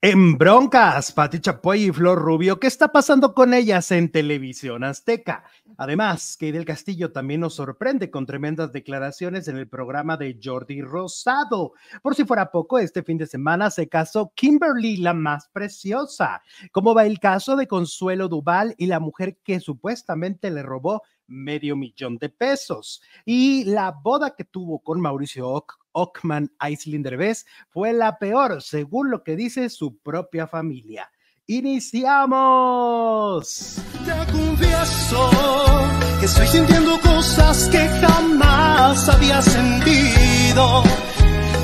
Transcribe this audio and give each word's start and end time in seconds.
En 0.00 0.36
broncas, 0.36 1.12
Pati 1.12 1.40
Chapoy 1.40 1.84
y 1.84 1.90
Flor 1.90 2.18
Rubio, 2.18 2.60
¿qué 2.60 2.66
está 2.66 2.92
pasando 2.92 3.32
con 3.32 3.54
ellas 3.54 3.90
en 3.90 4.12
televisión 4.12 4.84
azteca? 4.84 5.44
Además, 5.78 6.36
Kay 6.38 6.52
del 6.52 6.66
Castillo 6.66 7.10
también 7.10 7.40
nos 7.40 7.54
sorprende 7.54 8.10
con 8.10 8.26
tremendas 8.26 8.70
declaraciones 8.70 9.48
en 9.48 9.56
el 9.56 9.66
programa 9.66 10.18
de 10.18 10.38
Jordi 10.42 10.82
Rosado. 10.82 11.72
Por 12.02 12.14
si 12.14 12.26
fuera 12.26 12.50
poco, 12.50 12.78
este 12.78 13.02
fin 13.02 13.16
de 13.16 13.26
semana 13.26 13.70
se 13.70 13.88
casó 13.88 14.30
Kimberly, 14.34 14.98
la 14.98 15.14
más 15.14 15.48
preciosa. 15.48 16.42
¿Cómo 16.70 16.94
va 16.94 17.06
el 17.06 17.18
caso 17.18 17.56
de 17.56 17.66
Consuelo 17.66 18.28
Duval 18.28 18.74
y 18.76 18.86
la 18.86 19.00
mujer 19.00 19.38
que 19.42 19.58
supuestamente 19.58 20.50
le 20.50 20.62
robó 20.62 21.02
medio 21.26 21.76
millón 21.76 22.18
de 22.18 22.28
pesos? 22.28 23.02
Y 23.24 23.64
la 23.64 23.90
boda 23.90 24.34
que 24.36 24.44
tuvo 24.44 24.80
con 24.80 25.00
Mauricio 25.00 25.48
Ock 25.48 25.78
Ockman 25.94 26.50
Aislinn 26.58 27.02
Derbez 27.02 27.46
fue 27.70 27.92
la 27.92 28.18
peor, 28.18 28.60
según 28.62 29.10
lo 29.10 29.22
que 29.22 29.36
dice 29.36 29.70
su 29.70 29.98
propia 29.98 30.46
familia. 30.46 31.10
¡Iniciamos! 31.46 32.26
Te 34.04 34.32
confieso 34.32 35.30
que 36.20 36.26
estoy 36.26 36.46
sintiendo 36.46 36.98
cosas 37.00 37.68
que 37.68 37.78
jamás 37.78 39.08
había 39.08 39.40
sentido 39.42 40.82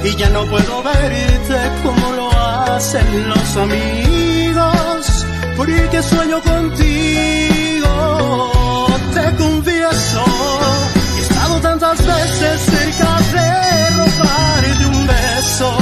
y 0.04 0.16
ya 0.16 0.30
no 0.30 0.44
puedo 0.46 0.82
verte 0.82 1.58
como 1.82 2.12
lo 2.12 2.30
hacen 2.30 3.28
los 3.28 3.56
amigos, 3.56 5.26
porque 5.56 6.02
sueño 6.02 6.40
contigo. 6.42 7.69
Te 9.14 9.36
confieso 9.36 10.24
he 11.16 11.20
estado 11.22 11.60
tantas 11.60 11.98
veces 12.06 12.60
cerca 12.62 13.18
de 13.32 13.90
robarte 13.90 14.86
un 14.86 15.06
beso 15.06 15.78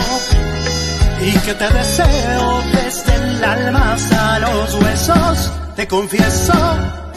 y 1.20 1.33
que 1.45 1.55
te 1.55 1.69
deseo 1.69 2.62
desde 2.72 3.14
el 3.14 3.45
alma 3.45 3.92
hasta 3.92 4.38
los 4.38 4.74
huesos. 4.74 5.52
Te 5.77 5.86
confieso. 5.86 7.08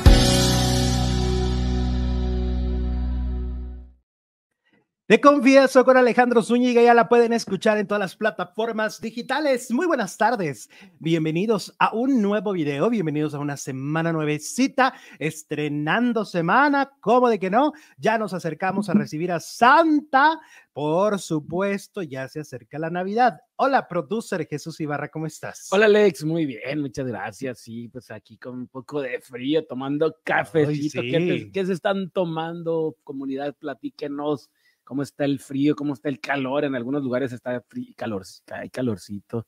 Te 5.11 5.19
confieso 5.19 5.83
con 5.83 5.97
Alejandro 5.97 6.41
Zúñiga, 6.41 6.81
ya 6.81 6.93
la 6.93 7.09
pueden 7.09 7.33
escuchar 7.33 7.77
en 7.77 7.85
todas 7.85 7.99
las 7.99 8.15
plataformas 8.15 9.01
digitales. 9.01 9.69
Muy 9.69 9.85
buenas 9.85 10.15
tardes, 10.15 10.69
bienvenidos 10.99 11.75
a 11.79 11.93
un 11.93 12.21
nuevo 12.21 12.53
video, 12.53 12.89
bienvenidos 12.89 13.33
a 13.33 13.39
una 13.39 13.57
semana 13.57 14.13
nuevecita, 14.13 14.93
estrenando 15.19 16.23
semana, 16.23 16.93
¿cómo 17.01 17.27
de 17.27 17.39
que 17.39 17.49
no? 17.49 17.73
Ya 17.97 18.17
nos 18.17 18.33
acercamos 18.33 18.87
a 18.87 18.93
recibir 18.93 19.33
a 19.33 19.41
Santa, 19.41 20.39
por 20.71 21.19
supuesto, 21.19 22.03
ya 22.03 22.29
se 22.29 22.39
acerca 22.39 22.79
la 22.79 22.89
Navidad. 22.89 23.41
Hola, 23.57 23.89
producer 23.89 24.47
Jesús 24.49 24.79
Ibarra, 24.79 25.09
¿cómo 25.09 25.25
estás? 25.25 25.67
Hola, 25.73 25.87
Alex, 25.87 26.23
muy 26.23 26.45
bien, 26.45 26.79
muchas 26.79 27.05
gracias. 27.05 27.59
Sí, 27.59 27.89
pues 27.89 28.09
aquí 28.11 28.37
con 28.37 28.59
un 28.59 28.67
poco 28.69 29.01
de 29.01 29.19
frío, 29.19 29.65
tomando 29.65 30.15
cafecito. 30.23 31.01
sí. 31.01 31.11
¿Qué, 31.11 31.19
te- 31.19 31.51
qué 31.51 31.65
se 31.65 31.73
están 31.73 32.11
tomando, 32.11 32.95
comunidad? 33.03 33.53
Platíquenos 33.59 34.49
cómo 34.91 35.03
está 35.03 35.23
el 35.23 35.39
frío, 35.39 35.73
cómo 35.73 35.93
está 35.93 36.09
el 36.09 36.19
calor. 36.19 36.65
En 36.65 36.75
algunos 36.75 37.01
lugares 37.01 37.31
está 37.31 37.61
frío, 37.61 37.93
calor, 37.95 38.23
hay 38.51 38.69
calorcito. 38.69 39.47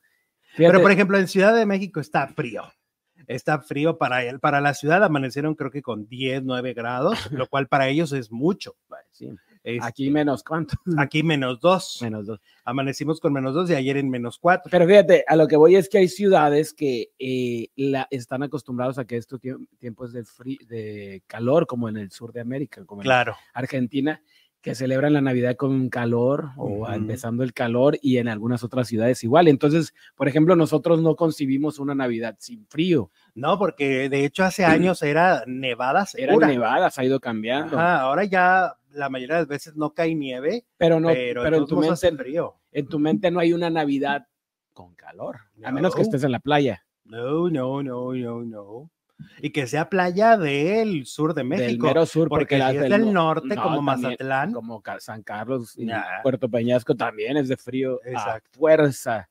Pero, 0.56 0.82
por 0.82 0.90
ejemplo, 0.90 1.18
en 1.18 1.28
Ciudad 1.28 1.54
de 1.54 1.66
México 1.66 2.00
está 2.00 2.30
frío. 2.30 2.64
Está 3.28 3.60
frío 3.60 3.98
para 3.98 4.24
él. 4.24 4.40
Para 4.40 4.62
la 4.62 4.74
ciudad 4.74 5.04
amanecieron 5.04 5.56
creo 5.56 5.70
que 5.70 5.82
con 5.82 6.08
10, 6.08 6.44
9 6.44 6.74
grados, 6.74 7.14
lo 7.46 7.48
cual 7.48 7.68
para 7.68 7.90
ellos 7.90 8.14
es 8.14 8.32
mucho. 8.32 8.78
sí, 9.12 9.30
aquí 9.82 10.10
menos, 10.10 10.44
¿cuánto? 10.46 10.76
aquí 10.98 11.24
menos 11.24 11.60
2. 11.60 12.00
Menos 12.04 12.26
dos. 12.26 12.40
Amanecimos 12.64 13.20
con 13.20 13.34
menos 13.34 13.54
2 13.54 13.72
y 13.72 13.76
ayer 13.76 13.98
en 13.98 14.10
menos 14.10 14.38
4. 14.40 14.70
Pero 14.72 14.88
fíjate, 14.88 15.26
a 15.28 15.36
lo 15.36 15.46
que 15.50 15.58
voy 15.58 15.76
es 15.76 15.90
que 15.90 15.98
hay 15.98 16.08
ciudades 16.08 16.74
que 16.74 17.12
eh, 17.20 17.68
la, 17.76 18.08
están 18.12 18.44
acostumbrados 18.44 18.98
a 18.98 19.04
que 19.04 19.18
estos 19.18 19.42
tiemp- 19.42 19.68
tiempos 19.78 20.14
de, 20.14 20.24
de 20.68 21.22
calor, 21.28 21.68
como 21.68 21.90
en 21.90 21.98
el 21.98 22.12
sur 22.12 22.32
de 22.32 22.40
América, 22.40 22.86
como 22.86 23.02
en 23.02 23.08
Claro. 23.08 23.36
Argentina, 23.54 24.22
que 24.64 24.76
celebran 24.76 25.12
la 25.12 25.20
Navidad 25.20 25.58
con 25.58 25.90
calor 25.90 26.52
o 26.56 26.90
empezando 26.90 27.44
el 27.44 27.54
calor 27.54 27.98
y 28.02 28.18
en 28.18 28.30
algunas 28.30 28.64
otras 28.64 28.88
ciudades 28.88 29.22
igual. 29.26 29.50
Entonces, 29.50 29.94
por 30.16 30.30
ejemplo, 30.30 30.56
nosotros 30.56 31.02
no 31.02 31.18
concibimos 31.18 31.80
una 31.80 31.94
Navidad 31.94 32.38
sin 32.40 32.66
frío. 32.68 33.12
No, 33.36 33.60
porque 33.60 34.08
de 34.08 34.24
hecho 34.24 34.46
hace 34.46 34.64
años 34.64 35.04
era 35.04 35.44
nevada 35.48 36.08
Eran 36.16 36.30
segura. 36.36 36.48
nevadas, 36.48 36.98
ha 36.98 37.04
ido 37.04 37.20
cambiando. 37.20 37.78
Ajá, 37.78 38.00
ahora 38.00 38.24
ya 38.24 38.78
la 38.94 39.10
mayoría 39.10 39.36
de 39.36 39.42
las 39.42 39.50
veces 39.50 39.76
no 39.76 39.94
cae 39.94 40.16
nieve, 40.16 40.66
Pero 40.78 40.98
no, 41.02 41.10
pero, 41.10 41.44
en, 41.58 41.66
tu 41.66 41.78
mente, 41.78 42.12
frío. 42.16 42.56
en 42.72 42.88
tu 42.88 43.00
mente 43.00 43.32
no 43.32 43.42
hay 43.42 43.52
una 43.52 43.70
Navidad 43.70 44.28
con 44.72 44.96
calor, 44.96 45.40
a 45.62 45.74
menos 45.74 45.94
que 45.94 46.04
estés 46.04 46.24
en 46.24 46.32
la 46.32 46.40
playa. 46.40 46.86
No, 47.04 47.50
no, 47.50 47.84
no, 47.84 48.14
no, 48.14 48.44
no. 48.46 48.92
Y 49.42 49.52
que 49.52 49.68
sea 49.68 49.90
playa 49.90 50.38
del 50.38 51.06
sur 51.06 51.34
de 51.34 51.42
del 51.42 51.48
México. 51.50 51.88
mero 51.88 52.06
sur, 52.06 52.28
porque 52.30 52.58
porque, 52.58 52.72
si 52.72 52.76
es 52.78 52.82
del 52.82 52.92
del 52.92 53.06
no- 53.06 53.12
norte, 53.12 53.56
no, 53.56 53.62
como 53.64 53.76
también, 53.92 54.02
Mazatlán. 54.12 54.54
como 54.54 54.84
San 55.00 55.24
Carlos 55.24 55.78
y 55.78 55.86
Nah. 55.86 56.22
Puerto 56.24 56.50
Peñasco 56.50 56.96
también 56.96 57.38
es 57.38 57.48
de 57.48 57.56
frío 57.58 58.00
Exacto. 58.04 58.50
a 58.54 58.58
fuerza. 58.58 59.30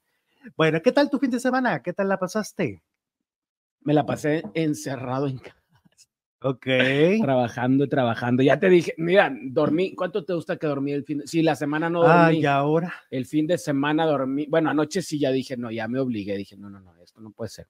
Bueno, 0.56 0.80
¿qué 0.82 0.92
tal 0.92 1.10
tu 1.10 1.18
fin 1.18 1.30
de 1.30 1.40
semana? 1.40 1.82
¿Qué 1.82 1.92
tal 1.92 2.08
la 2.08 2.18
pasaste? 2.18 2.82
Me 3.82 3.92
la 3.94 4.06
pasé 4.06 4.42
encerrado 4.54 5.26
en 5.26 5.38
casa, 5.38 5.56
Ok. 6.42 6.66
trabajando 7.28 7.84
y 7.84 7.88
trabajando. 7.88 8.42
Ya 8.42 8.58
te 8.58 8.68
dije, 8.68 8.94
mira, 8.96 9.32
dormí, 9.42 9.94
¿cuánto 9.94 10.24
te 10.24 10.32
gusta 10.34 10.56
que 10.56 10.66
dormí 10.68 10.92
el 10.92 11.04
fin? 11.04 11.18
de- 11.18 11.26
Sí, 11.26 11.42
la 11.42 11.54
semana 11.56 11.90
no 11.90 12.00
dormí. 12.02 12.14
Ay, 12.38 12.46
ahora. 12.46 12.92
El 13.10 13.26
fin 13.26 13.46
de 13.46 13.58
semana 13.58 14.06
dormí. 14.06 14.46
Bueno, 14.46 14.70
anoche 14.70 15.02
sí 15.02 15.18
ya 15.18 15.30
dije, 15.30 15.56
no, 15.56 15.70
ya 15.70 15.86
me 15.88 15.98
obligué. 15.98 16.36
Dije, 16.36 16.56
no, 16.56 16.70
no, 16.70 16.80
no, 16.80 16.94
esto 17.02 17.20
no 17.20 17.30
puede 17.32 17.50
ser. 17.50 17.66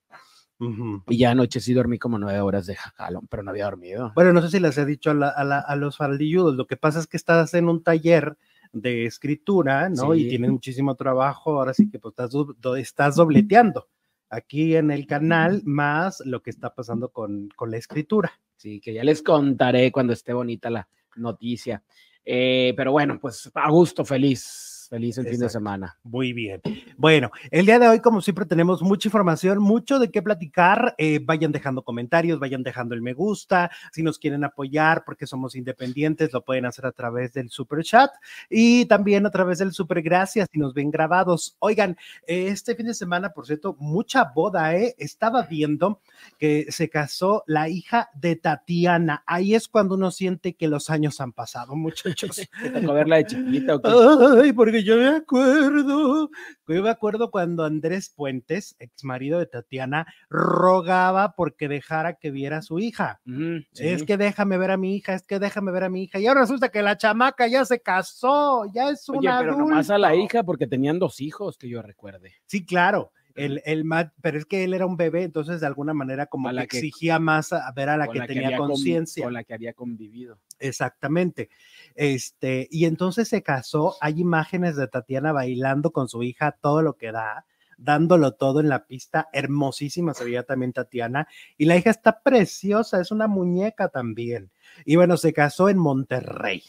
Y 1.08 1.18
ya 1.18 1.30
anoche 1.32 1.60
sí 1.60 1.72
dormí 1.74 1.98
como 1.98 2.18
nueve 2.18 2.40
horas 2.40 2.66
de 2.66 2.76
jalón, 2.76 3.26
pero 3.28 3.42
no 3.42 3.50
había 3.50 3.64
dormido. 3.64 4.12
Bueno, 4.14 4.32
no 4.32 4.40
sé 4.42 4.48
si 4.50 4.60
les 4.60 4.76
he 4.78 4.84
dicho 4.86 5.10
a, 5.10 5.14
la- 5.14 5.28
a 5.30 5.44
la- 5.44 5.58
a 5.60 5.76
los 5.76 5.96
faldilludos, 5.96 6.54
lo 6.56 6.66
que 6.66 6.76
pasa 6.76 6.98
es 7.00 7.06
que 7.06 7.16
estás 7.16 7.54
en 7.54 7.68
un 7.68 7.82
taller 7.82 8.36
de 8.72 9.04
escritura, 9.04 9.88
¿no? 9.90 10.14
Y 10.14 10.22
Sí. 10.24 10.28
tienes 10.30 10.50
muchísimo 10.50 10.94
trabajo, 10.94 11.58
ahora 11.58 11.74
sí 11.74 11.90
que 11.90 11.98
pues, 11.98 12.12
estás, 12.12 12.30
do- 12.30 12.54
do- 12.60 12.76
estás 12.76 13.16
dobleteando 13.16 13.88
aquí 14.30 14.76
en 14.76 14.90
el 14.90 15.06
canal, 15.06 15.60
más 15.64 16.22
lo 16.24 16.40
que 16.42 16.50
está 16.50 16.74
pasando 16.74 17.10
con, 17.10 17.48
con 17.54 17.70
la 17.70 17.76
escritura. 17.76 18.32
Sí, 18.56 18.80
que 18.80 18.94
ya 18.94 19.04
les 19.04 19.22
contaré 19.22 19.90
cuando 19.92 20.12
esté 20.14 20.32
bonita 20.32 20.70
la 20.70 20.88
noticia. 21.16 21.82
Eh, 22.24 22.72
pero 22.76 22.92
bueno, 22.92 23.18
pues 23.20 23.50
a 23.52 23.68
gusto, 23.70 24.04
feliz, 24.04 24.40
feliz 24.92 25.16
el 25.16 25.26
fin 25.26 25.40
de 25.40 25.48
semana. 25.48 25.96
Muy 26.02 26.34
bien. 26.34 26.60
Bueno, 26.98 27.30
el 27.50 27.64
día 27.64 27.78
de 27.78 27.88
hoy, 27.88 28.00
como 28.00 28.20
siempre, 28.20 28.44
tenemos 28.44 28.82
mucha 28.82 29.08
información, 29.08 29.58
mucho 29.58 29.98
de 29.98 30.10
qué 30.10 30.20
platicar. 30.20 30.94
Eh, 30.98 31.18
vayan 31.24 31.50
dejando 31.50 31.82
comentarios, 31.82 32.38
vayan 32.38 32.62
dejando 32.62 32.94
el 32.94 33.00
me 33.00 33.14
gusta. 33.14 33.70
Si 33.90 34.02
nos 34.02 34.18
quieren 34.18 34.44
apoyar 34.44 35.04
porque 35.06 35.26
somos 35.26 35.56
independientes, 35.56 36.34
lo 36.34 36.44
pueden 36.44 36.66
hacer 36.66 36.84
a 36.84 36.92
través 36.92 37.32
del 37.32 37.48
super 37.48 37.82
chat 37.82 38.10
y 38.50 38.84
también 38.84 39.24
a 39.24 39.30
través 39.30 39.60
del 39.60 39.72
super 39.72 40.02
gracias 40.02 40.46
si 40.52 40.58
nos 40.58 40.74
ven 40.74 40.90
grabados. 40.90 41.56
Oigan, 41.60 41.96
eh, 42.26 42.48
este 42.48 42.74
fin 42.74 42.84
de 42.84 42.92
semana, 42.92 43.30
por 43.30 43.46
cierto, 43.46 43.74
mucha 43.80 44.24
boda, 44.24 44.76
¿eh? 44.76 44.94
Estaba 44.98 45.44
viendo 45.44 46.02
que 46.38 46.66
se 46.68 46.90
casó 46.90 47.44
la 47.46 47.70
hija 47.70 48.10
de 48.14 48.36
Tatiana. 48.36 49.24
Ahí 49.26 49.54
es 49.54 49.68
cuando 49.68 49.94
uno 49.94 50.10
siente 50.10 50.52
que 50.52 50.68
los 50.68 50.90
años 50.90 51.18
han 51.22 51.32
pasado, 51.32 51.76
muchachos. 51.76 52.36
¿Te 52.62 52.68
tocó 52.68 52.92
verla 52.92 53.16
de 53.16 53.24
chiquita 53.24 53.76
o 53.76 53.80
qué? 53.80 54.42
Ay, 54.42 54.52
porque 54.52 54.81
yo 54.84 54.96
me 54.96 55.08
acuerdo, 55.08 56.30
yo 56.68 56.82
me 56.82 56.90
acuerdo 56.90 57.30
cuando 57.30 57.64
Andrés 57.64 58.10
Puentes, 58.14 58.76
ex 58.78 59.04
marido 59.04 59.38
de 59.38 59.46
Tatiana, 59.46 60.06
rogaba 60.28 61.34
porque 61.34 61.68
dejara 61.68 62.14
que 62.14 62.30
viera 62.30 62.58
a 62.58 62.62
su 62.62 62.78
hija. 62.78 63.20
Es 63.74 64.04
que 64.04 64.16
déjame 64.16 64.58
ver 64.58 64.70
a 64.70 64.76
mi 64.76 64.96
hija, 64.96 65.14
es 65.14 65.26
que 65.26 65.38
déjame 65.38 65.72
ver 65.72 65.84
a 65.84 65.90
mi 65.90 66.04
hija. 66.04 66.18
Y 66.18 66.26
ahora 66.26 66.42
resulta 66.42 66.70
que 66.70 66.82
la 66.82 66.96
chamaca 66.96 67.46
ya 67.46 67.64
se 67.64 67.80
casó, 67.80 68.64
ya 68.72 68.90
es 68.90 69.08
Oye, 69.08 69.18
una 69.20 69.38
pero 69.38 69.56
nomás 69.56 69.90
a 69.90 69.98
la 69.98 70.14
hija 70.14 70.42
porque 70.42 70.66
tenían 70.66 70.98
dos 70.98 71.20
hijos 71.20 71.56
que 71.58 71.68
yo 71.68 71.82
recuerde. 71.82 72.34
Sí, 72.46 72.64
claro. 72.64 73.12
El, 73.34 73.62
el 73.64 73.84
ma- 73.84 74.12
pero 74.20 74.38
es 74.38 74.46
que 74.46 74.64
él 74.64 74.74
era 74.74 74.86
un 74.86 74.96
bebé, 74.96 75.22
entonces 75.22 75.60
de 75.60 75.66
alguna 75.66 75.94
manera 75.94 76.26
como 76.26 76.48
que 76.48 76.54
la 76.54 76.66
que- 76.66 76.78
exigía 76.78 77.18
más 77.18 77.52
a, 77.52 77.70
ver 77.72 77.88
a 77.88 77.96
la 77.96 78.08
que 78.08 78.20
tenía 78.20 78.56
conciencia. 78.56 79.24
Con 79.24 79.34
la 79.34 79.44
que 79.44 79.54
había 79.54 79.72
convivido. 79.72 80.38
Exactamente. 80.58 81.50
Este, 81.94 82.68
y 82.70 82.84
entonces 82.86 83.28
se 83.28 83.42
casó. 83.42 83.96
Hay 84.00 84.20
imágenes 84.20 84.76
de 84.76 84.88
Tatiana 84.88 85.32
bailando 85.32 85.90
con 85.90 86.08
su 86.08 86.22
hija, 86.22 86.52
todo 86.60 86.82
lo 86.82 86.96
que 86.96 87.12
da, 87.12 87.46
dándolo 87.76 88.32
todo 88.32 88.60
en 88.60 88.68
la 88.68 88.86
pista. 88.86 89.28
Hermosísima 89.32 90.14
se 90.14 90.24
veía 90.24 90.44
también 90.44 90.72
Tatiana. 90.72 91.26
Y 91.58 91.64
la 91.64 91.76
hija 91.76 91.90
está 91.90 92.20
preciosa, 92.22 93.00
es 93.00 93.10
una 93.10 93.26
muñeca 93.26 93.88
también. 93.88 94.50
Y 94.84 94.96
bueno, 94.96 95.16
se 95.16 95.32
casó 95.32 95.68
en 95.68 95.78
Monterrey. 95.78 96.62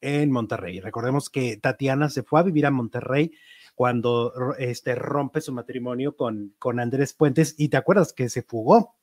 En 0.00 0.30
Monterrey. 0.30 0.80
Recordemos 0.80 1.28
que 1.28 1.56
Tatiana 1.56 2.08
se 2.08 2.22
fue 2.22 2.38
a 2.38 2.44
vivir 2.44 2.66
a 2.66 2.70
Monterrey 2.70 3.32
cuando 3.78 4.32
este, 4.58 4.96
rompe 4.96 5.40
su 5.40 5.52
matrimonio 5.52 6.16
con, 6.16 6.52
con 6.58 6.80
Andrés 6.80 7.14
Puentes. 7.14 7.54
Y 7.56 7.68
te 7.68 7.76
acuerdas 7.76 8.12
que 8.12 8.28
se 8.28 8.42
fugó 8.42 8.96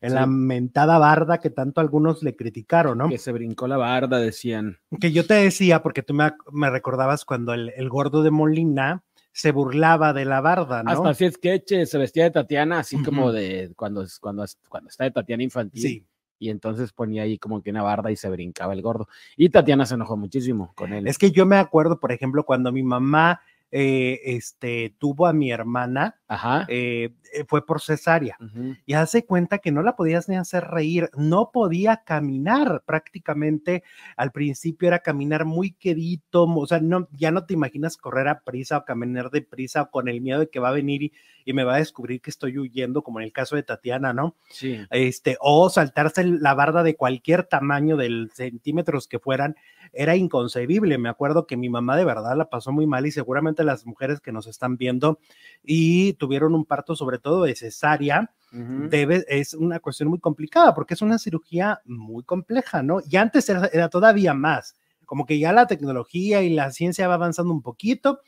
en 0.00 0.14
la 0.14 0.22
Sí. 0.26 0.30
mentada 0.30 0.96
barda 0.98 1.38
que 1.38 1.50
tanto 1.50 1.80
algunos 1.80 2.22
le 2.22 2.36
criticaron, 2.36 2.98
¿no? 2.98 3.08
Que 3.08 3.18
se 3.18 3.32
brincó 3.32 3.66
la 3.66 3.78
barda, 3.78 4.20
decían. 4.20 4.78
Que 5.00 5.10
yo 5.10 5.26
te 5.26 5.34
decía, 5.34 5.82
porque 5.82 6.04
tú 6.04 6.14
me, 6.14 6.30
me 6.52 6.70
recordabas 6.70 7.24
cuando 7.24 7.52
el, 7.52 7.72
el 7.76 7.88
gordo 7.88 8.22
de 8.22 8.30
Molina 8.30 9.02
se 9.32 9.50
burlaba 9.50 10.12
de 10.12 10.24
la 10.24 10.40
barda, 10.40 10.84
¿no? 10.84 10.92
Hasta 10.92 11.08
así 11.08 11.28
sketches, 11.28 11.90
se 11.90 11.98
vestía 11.98 12.22
de 12.22 12.30
Tatiana, 12.30 12.78
así 12.78 13.02
como 13.02 13.22
Ujú. 13.24 13.32
de 13.32 13.72
cuando, 13.74 14.04
cuando, 14.20 14.44
cuando 14.68 14.88
está 14.88 15.02
de 15.02 15.10
Tatiana 15.10 15.42
infantil. 15.42 15.82
Sí. 15.82 16.06
Y 16.38 16.50
entonces 16.50 16.92
ponía 16.92 17.22
ahí 17.24 17.38
como 17.38 17.60
que 17.60 17.70
una 17.70 17.82
barda 17.82 18.12
y 18.12 18.16
se 18.16 18.30
brincaba 18.30 18.72
el 18.72 18.82
gordo. 18.82 19.08
Y 19.36 19.48
Tatiana 19.48 19.84
se 19.84 19.94
enojó 19.94 20.16
muchísimo 20.16 20.72
con 20.76 20.92
él. 20.92 21.08
Es 21.08 21.18
que 21.18 21.32
yo 21.32 21.44
me 21.44 21.56
acuerdo, 21.56 21.98
por 21.98 22.12
ejemplo, 22.12 22.44
cuando 22.44 22.70
mi 22.70 22.84
mamá 22.84 23.40
eh, 23.74 24.20
este, 24.24 24.94
tuvo 24.98 25.26
a 25.26 25.32
mi 25.32 25.50
hermana, 25.50 26.20
Ajá. 26.28 26.66
eh, 26.68 27.14
eh, 27.32 27.44
fue 27.48 27.64
por 27.64 27.80
cesárea. 27.80 28.36
Y 28.84 28.92
hace 28.92 29.24
cuenta 29.24 29.58
que 29.58 29.72
no 29.72 29.82
la 29.82 29.96
podías 29.96 30.28
ni 30.28 30.36
hacer 30.36 30.64
reír, 30.64 31.08
no 31.16 31.50
podía 31.52 32.02
caminar 32.04 32.82
prácticamente. 32.84 33.82
Al 34.18 34.30
principio 34.30 34.88
era 34.88 34.98
caminar 34.98 35.46
muy 35.46 35.72
quedito, 35.72 36.44
o 36.44 36.66
sea, 36.66 36.80
no, 36.80 37.08
ya 37.12 37.30
no 37.30 37.46
te 37.46 37.54
imaginas 37.54 37.96
correr 37.96 38.28
a 38.28 38.40
prisa 38.40 38.76
o 38.76 38.84
caminar 38.84 39.30
de 39.30 39.40
prisa 39.40 39.82
o 39.82 39.90
con 39.90 40.08
el 40.08 40.20
miedo 40.20 40.40
de 40.40 40.50
que 40.50 40.60
va 40.60 40.68
a 40.68 40.72
venir 40.72 41.02
y, 41.04 41.12
y 41.46 41.54
me 41.54 41.64
va 41.64 41.76
a 41.76 41.78
descubrir 41.78 42.20
que 42.20 42.28
estoy 42.28 42.58
huyendo, 42.58 43.02
como 43.02 43.20
en 43.20 43.24
el 43.24 43.32
caso 43.32 43.56
de 43.56 43.62
Tatiana, 43.62 44.12
¿no? 44.12 44.36
Sí. 44.50 44.78
Este, 44.90 45.38
o 45.40 45.70
saltarse 45.70 46.24
la 46.24 46.52
barda 46.52 46.82
de 46.82 46.94
cualquier 46.96 47.44
tamaño, 47.44 47.96
del 47.96 48.30
centímetros 48.34 49.08
que 49.08 49.18
fueran, 49.18 49.56
era 49.92 50.16
inconcebible. 50.16 50.98
Me 50.98 51.08
acuerdo 51.08 51.46
que 51.46 51.56
mi 51.56 51.68
mamá 51.68 51.96
de 51.96 52.04
verdad 52.04 52.36
la 52.36 52.48
pasó 52.48 52.72
muy 52.72 52.86
mal 52.86 53.06
y 53.06 53.10
seguramente 53.10 53.64
las 53.64 53.86
mujeres 53.86 54.20
que 54.20 54.32
nos 54.32 54.46
están 54.46 54.76
viendo 54.76 55.18
y 55.62 56.14
tuvieron 56.14 56.54
un 56.54 56.64
parto 56.64 56.96
sobre 56.96 57.18
todo 57.18 57.44
de 57.44 57.54
cesárea, 57.54 58.30
debe, 58.50 59.24
es 59.28 59.54
una 59.54 59.80
cuestión 59.80 60.10
muy 60.10 60.18
complicada 60.18 60.74
porque 60.74 60.94
es 60.94 61.02
una 61.02 61.18
cirugía 61.18 61.80
muy 61.86 62.22
compleja, 62.22 62.82
¿no? 62.82 63.00
Y 63.08 63.16
antes 63.16 63.48
era, 63.48 63.70
era 63.72 63.88
todavía 63.88 64.34
más, 64.34 64.76
como 65.06 65.24
que 65.24 65.38
ya 65.38 65.52
la 65.52 65.66
tecnología 65.66 66.42
y 66.42 66.50
la 66.50 66.70
ciencia 66.70 67.08
va 67.08 67.14
avanzando 67.14 67.52
un 67.52 67.62
poquito, 67.62 68.20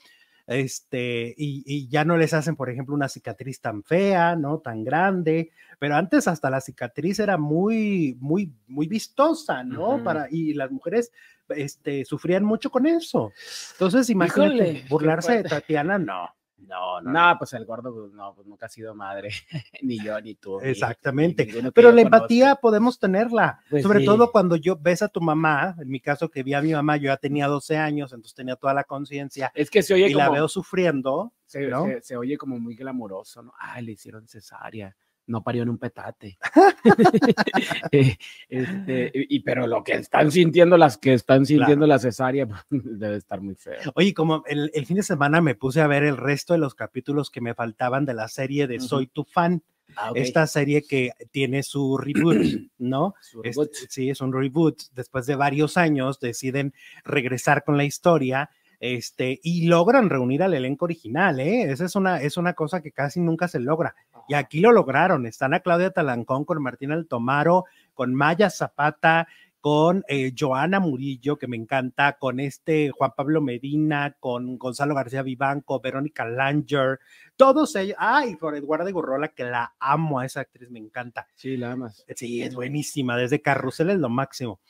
este, 0.46 1.34
y, 1.36 1.62
y 1.66 1.88
ya 1.88 2.04
no 2.04 2.16
les 2.16 2.34
hacen, 2.34 2.56
por 2.56 2.70
ejemplo, 2.70 2.94
una 2.94 3.08
cicatriz 3.08 3.60
tan 3.60 3.82
fea, 3.82 4.36
¿no? 4.36 4.58
Tan 4.58 4.84
grande, 4.84 5.50
pero 5.78 5.96
antes 5.96 6.28
hasta 6.28 6.50
la 6.50 6.60
cicatriz 6.60 7.18
era 7.18 7.38
muy, 7.38 8.16
muy, 8.20 8.52
muy 8.66 8.86
vistosa, 8.86 9.64
¿no? 9.64 10.02
Para, 10.02 10.28
y 10.30 10.54
las 10.54 10.70
mujeres, 10.70 11.12
este, 11.48 12.04
sufrían 12.04 12.44
mucho 12.44 12.70
con 12.70 12.86
eso. 12.86 13.32
Entonces, 13.72 14.10
imagínate, 14.10 14.54
Híjole, 14.54 14.84
burlarse 14.88 15.42
de. 15.42 15.48
Tatiana, 15.48 15.98
no. 15.98 16.28
No, 16.66 17.00
no, 17.00 17.10
No, 17.12 17.36
pues 17.38 17.52
el 17.52 17.64
gordo, 17.64 17.92
pues 17.94 18.12
no, 18.12 18.34
pues 18.34 18.46
nunca 18.46 18.66
ha 18.66 18.68
sido 18.68 18.94
madre, 18.94 19.30
ni 19.82 19.98
yo, 20.02 20.20
ni 20.20 20.34
tú. 20.34 20.60
ni- 20.60 20.68
Exactamente. 20.68 21.46
ni 21.46 21.70
Pero 21.70 21.92
la 21.92 22.00
empatía 22.02 22.56
podemos 22.56 22.98
tenerla, 22.98 23.60
Pues 23.70 23.82
sobre 23.82 24.00
sí. 24.00 24.04
todo 24.06 24.30
cuando 24.32 24.56
yo 24.56 24.76
ves 24.76 25.02
a 25.02 25.08
tu 25.08 25.20
mamá, 25.20 25.74
en 25.78 25.88
mi 25.88 26.00
caso 26.00 26.28
que 26.30 26.42
vi 26.42 26.54
a 26.54 26.62
mi 26.62 26.72
mamá, 26.72 26.96
yo 26.96 27.04
ya 27.04 27.16
tenía 27.16 27.46
12 27.46 27.76
años, 27.76 28.12
entonces 28.12 28.34
tenía 28.34 28.56
toda 28.56 28.74
la 28.74 28.84
conciencia 28.84 29.52
Es 29.54 29.70
que 29.70 29.82
se 29.82 29.94
oye 29.94 30.08
y 30.08 30.12
como, 30.12 30.24
la 30.24 30.30
veo 30.30 30.48
sufriendo, 30.48 31.32
se, 31.46 31.66
¿no? 31.68 31.84
se- 31.84 32.00
se 32.02 32.16
oye 32.16 32.36
como 32.38 32.58
muy 32.58 32.74
glamuroso, 32.76 33.42
¿no? 33.42 33.52
Ay, 33.58 33.84
le 33.84 33.92
hicieron 33.92 34.26
cesárea, 34.26 34.96
no 35.26 35.42
parió 35.42 35.62
en 35.62 35.70
un 35.70 35.78
petate. 35.78 36.38
Eh, 37.92 38.16
este, 38.48 39.12
y, 39.14 39.40
pero 39.40 39.66
lo 39.66 39.84
que 39.84 39.92
están 39.92 40.30
sintiendo 40.30 40.76
las 40.76 40.98
que 40.98 41.14
están 41.14 41.46
sintiendo 41.46 41.86
la 41.86 41.98
cesárea 41.98 42.48
debe 42.70 43.16
estar 43.16 43.40
muy 43.40 43.54
feo. 43.54 43.78
Oye, 43.94 44.12
como 44.12 44.42
el, 44.46 44.70
el 44.74 44.86
fin 44.86 44.96
de 44.96 45.02
semana 45.02 45.40
me 45.40 45.54
puse 45.54 45.80
a 45.80 45.86
ver 45.86 46.02
el 46.02 46.16
resto 46.16 46.54
de 46.54 46.58
los 46.58 46.74
capítulos 46.74 47.30
que 47.30 47.40
me 47.40 47.54
faltaban 47.54 48.04
de 48.04 48.14
la 48.14 48.28
serie 48.28 48.66
de. 48.66 48.80
Soy 48.80 49.06
tu 49.06 49.24
fan, 49.24 49.62
Ah, 49.96 50.10
esta 50.14 50.46
serie 50.46 50.82
que 50.82 51.12
tiene 51.30 51.62
su 51.62 51.98
reboot, 51.98 52.36
¿no? 52.78 53.14
Su 53.20 53.42
Este, 53.42 53.86
sí, 53.88 54.10
es 54.10 54.20
un 54.20 54.32
reboot. 54.32 54.82
Después 54.94 55.26
de 55.26 55.36
varios 55.36 55.76
años 55.76 56.20
deciden 56.20 56.74
regresar 57.04 57.64
con 57.64 57.76
la 57.76 57.84
historia. 57.84 58.50
Este, 58.80 59.40
y 59.42 59.66
logran 59.66 60.10
reunir 60.10 60.42
al 60.42 60.52
elenco 60.52 60.84
original, 60.84 61.40
¿eh? 61.40 61.70
Esa 61.70 61.86
es 61.86 61.96
una, 61.96 62.20
es 62.20 62.36
una 62.36 62.52
cosa 62.52 62.82
que 62.82 62.92
casi 62.92 63.18
nunca 63.20 63.48
se 63.48 63.60
logra. 63.60 63.94
Y 64.28 64.34
aquí 64.34 64.60
lo 64.60 64.72
lograron. 64.72 65.26
Están 65.26 65.54
a 65.54 65.60
Claudia 65.60 65.90
Talancón 65.90 66.44
con 66.44 66.62
Martín 66.62 66.92
Altomaro, 66.92 67.64
con 67.94 68.14
Maya 68.14 68.50
Zapata, 68.50 69.28
con 69.64 70.04
eh, 70.08 70.34
Joana 70.38 70.78
Murillo, 70.78 71.38
que 71.38 71.48
me 71.48 71.56
encanta, 71.56 72.18
con 72.18 72.38
este 72.38 72.90
Juan 72.90 73.12
Pablo 73.16 73.40
Medina, 73.40 74.14
con 74.20 74.58
Gonzalo 74.58 74.94
García 74.94 75.22
Vivanco, 75.22 75.80
Verónica 75.80 76.26
Langer, 76.26 77.00
todos 77.34 77.74
ellos. 77.74 77.96
Ay, 77.98 78.36
por 78.36 78.54
Eduardo 78.54 78.92
Gurrola, 78.92 79.28
que 79.28 79.44
la 79.44 79.74
amo 79.80 80.18
a 80.18 80.26
esa 80.26 80.40
actriz, 80.40 80.70
me 80.70 80.80
encanta. 80.80 81.26
Sí, 81.34 81.56
nada 81.56 81.76
más. 81.76 82.04
Sí, 82.14 82.42
es 82.42 82.54
buenísima, 82.54 83.16
desde 83.16 83.40
Carrusel 83.40 83.88
es 83.88 83.98
lo 83.98 84.10
máximo. 84.10 84.60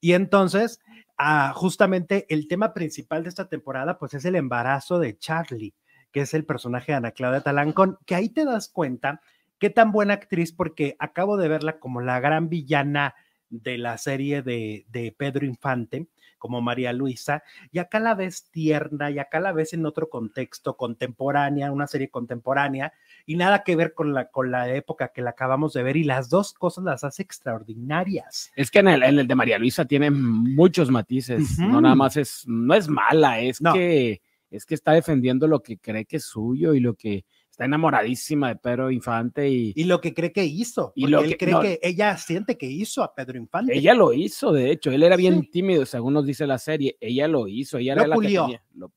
Y 0.00 0.14
entonces, 0.14 0.80
ah, 1.18 1.52
justamente 1.54 2.24
el 2.30 2.48
tema 2.48 2.72
principal 2.72 3.24
de 3.24 3.28
esta 3.28 3.50
temporada, 3.50 3.98
pues 3.98 4.14
es 4.14 4.24
el 4.24 4.34
embarazo 4.34 4.98
de 4.98 5.18
Charlie, 5.18 5.74
que 6.12 6.20
es 6.20 6.34
el 6.34 6.44
personaje 6.44 6.92
de 6.92 6.96
Ana 6.96 7.10
Claudia 7.12 7.40
Talancón, 7.40 7.98
que 8.06 8.14
ahí 8.14 8.28
te 8.28 8.44
das 8.44 8.68
cuenta 8.68 9.20
qué 9.58 9.70
tan 9.70 9.92
buena 9.92 10.14
actriz, 10.14 10.52
porque 10.52 10.96
acabo 10.98 11.36
de 11.36 11.48
verla 11.48 11.78
como 11.78 12.00
la 12.00 12.20
gran 12.20 12.48
villana 12.48 13.14
de 13.50 13.78
la 13.78 13.96
serie 13.98 14.42
de, 14.42 14.84
de 14.90 15.10
Pedro 15.16 15.46
Infante, 15.46 16.06
como 16.36 16.60
María 16.60 16.92
Luisa, 16.92 17.42
y 17.72 17.78
acá 17.80 17.98
la 17.98 18.14
ves 18.14 18.50
tierna, 18.52 19.10
y 19.10 19.18
acá 19.18 19.40
la 19.40 19.52
ves 19.52 19.72
en 19.72 19.84
otro 19.86 20.08
contexto, 20.08 20.76
contemporánea, 20.76 21.72
una 21.72 21.88
serie 21.88 22.10
contemporánea, 22.10 22.92
y 23.26 23.34
nada 23.36 23.64
que 23.64 23.74
ver 23.74 23.94
con 23.94 24.12
la, 24.14 24.28
con 24.28 24.52
la 24.52 24.72
época 24.72 25.08
que 25.08 25.22
la 25.22 25.30
acabamos 25.30 25.72
de 25.72 25.82
ver, 25.82 25.96
y 25.96 26.04
las 26.04 26.28
dos 26.28 26.52
cosas 26.52 26.84
las 26.84 27.02
hace 27.04 27.22
extraordinarias. 27.22 28.52
Es 28.54 28.70
que 28.70 28.78
en 28.80 28.88
el, 28.88 29.02
en 29.02 29.18
el 29.18 29.26
de 29.26 29.34
María 29.34 29.58
Luisa 29.58 29.84
tiene 29.84 30.10
muchos 30.10 30.90
matices. 30.90 31.58
No 31.58 31.80
nada 31.80 31.94
más 31.94 32.16
es, 32.16 32.44
no 32.46 32.74
es 32.74 32.86
mala, 32.88 33.40
es 33.40 33.60
No. 33.60 33.72
que 33.72 34.22
es 34.50 34.64
que 34.66 34.74
está 34.74 34.92
defendiendo 34.92 35.46
lo 35.46 35.62
que 35.62 35.78
cree 35.78 36.04
que 36.04 36.16
es 36.16 36.24
suyo 36.24 36.74
y 36.74 36.80
lo 36.80 36.94
que 36.94 37.24
está 37.50 37.64
enamoradísima 37.64 38.48
de 38.48 38.56
Pedro 38.56 38.90
Infante 38.90 39.48
y, 39.48 39.72
Y 39.76 39.84
lo 39.84 40.00
que 40.00 40.14
cree 40.14 40.32
que 40.32 40.44
hizo, 40.44 40.92
Y 40.94 41.06
lo 41.06 41.20
él 41.22 41.30
que- 41.30 41.36
cree 41.38 41.52
no. 41.52 41.60
que 41.60 41.78
ella 41.82 42.16
siente 42.16 42.56
que 42.56 42.66
hizo 42.66 43.02
a 43.02 43.14
Pedro 43.14 43.36
Infante. 43.38 43.76
ella 43.76 43.94
lo 43.94 44.12
hizo, 44.12 44.52
de 44.52 44.70
hecho, 44.70 44.90
él 44.90 45.02
era 45.02 45.16
bien 45.16 45.40
Sí. 45.42 45.50
tímido, 45.50 45.84
según 45.86 46.14
nos 46.14 46.24
dice 46.24 46.46
la 46.46 46.58
serie, 46.58 46.96
ella 47.00 47.26
lo 47.28 47.48
hizo, 47.48 47.78
ella 47.78 47.94
Lo 47.94 48.00
era 48.02 48.08
la 48.08 48.14
que 48.14 48.18
pulió. 48.18 48.42
tenía- 48.44 48.64
lo- 48.74 48.92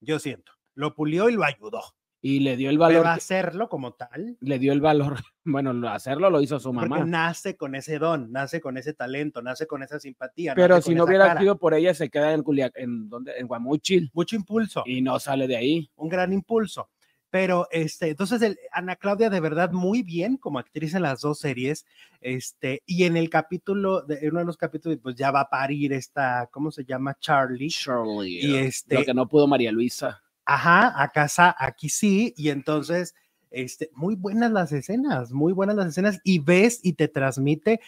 yo 0.00 0.18
siento, 0.18 0.52
lo 0.74 0.94
pulió 0.94 1.30
y 1.30 1.34
lo 1.34 1.44
ayudó. 1.44 1.80
Y 2.26 2.40
le 2.40 2.56
dio 2.56 2.70
el 2.70 2.76
Pero 2.76 2.86
valor, 3.02 3.06
hacerlo 3.08 3.68
como 3.68 3.92
tal, 3.92 4.38
le 4.40 4.58
dio 4.58 4.72
el 4.72 4.80
valor, 4.80 5.16
bueno, 5.44 5.74
lo- 5.74 5.90
hacerlo 5.90 6.30
lo 6.30 6.40
hizo 6.40 6.58
su 6.58 6.72
porque 6.72 6.88
mamá. 6.88 7.04
nace 7.04 7.54
con 7.54 7.74
ese 7.74 7.98
don, 7.98 8.32
nace 8.32 8.62
con 8.62 8.78
ese 8.78 8.94
talento, 8.94 9.42
nace 9.42 9.66
con 9.66 9.82
esa 9.82 10.00
simpatía. 10.00 10.54
Pero 10.54 10.80
si 10.80 10.94
no 10.94 11.04
hubiera 11.04 11.26
cara. 11.28 11.40
sido 11.40 11.58
por 11.58 11.74
ella, 11.74 11.92
se 11.92 12.08
queda 12.08 12.32
en 12.32 12.42
Culiac, 12.42 12.72
en 12.76 13.10
donde, 13.10 13.32
en 13.36 13.46
Guamuchil, 13.46 14.10
mucho 14.14 14.36
impulso, 14.36 14.84
y 14.86 15.02
no 15.02 15.18
sale 15.20 15.46
de 15.46 15.56
ahí. 15.56 15.90
un 15.96 16.08
gran 16.08 16.32
impulso. 16.32 16.88
Pero 17.28 17.66
este, 17.72 18.10
entonces 18.10 18.40
el- 18.42 18.56
Ana 18.72 18.94
Claudia 18.96 19.28
de 19.28 19.40
verdad 19.40 19.70
muy 19.72 20.02
bien 20.02 20.36
como 20.38 20.58
actriz 20.60 20.94
en 20.94 21.02
las 21.02 21.20
dos 21.20 21.40
series, 21.40 21.84
este, 22.22 22.82
y 22.86 23.04
en 23.04 23.16
el 23.18 23.28
capítulo, 23.28 24.00
de, 24.02 24.20
en 24.22 24.30
uno 24.30 24.38
de 24.38 24.46
los 24.46 24.56
capítulos, 24.56 24.98
pues 25.02 25.14
ya 25.16 25.30
va 25.30 25.40
a 25.40 25.50
parir 25.50 25.92
esta, 25.92 26.48
¿cómo 26.50 26.70
se 26.70 26.84
llama? 26.86 27.16
Charlie. 27.20 27.68
Shirley. 27.68 28.38
Y 28.46 28.54
este, 28.56 28.94
Lo 28.94 29.04
que 29.04 29.12
no 29.12 29.28
pudo 29.28 29.46
María 29.46 29.72
Luisa. 29.72 30.22
Ajá, 30.46 30.92
a 31.02 31.08
casa, 31.10 31.54
aquí 31.58 31.88
sí, 31.88 32.34
y 32.36 32.50
entonces, 32.50 33.14
este, 33.50 33.90
muy 33.94 34.14
buenas 34.14 34.50
las 34.52 34.72
escenas, 34.72 35.32
muy 35.32 35.52
buenas 35.54 35.76
las 35.76 35.86
escenas, 35.88 36.20
y 36.22 36.38
ves 36.40 36.80
y 36.82 36.94
te 36.94 37.08
transmite 37.08 37.80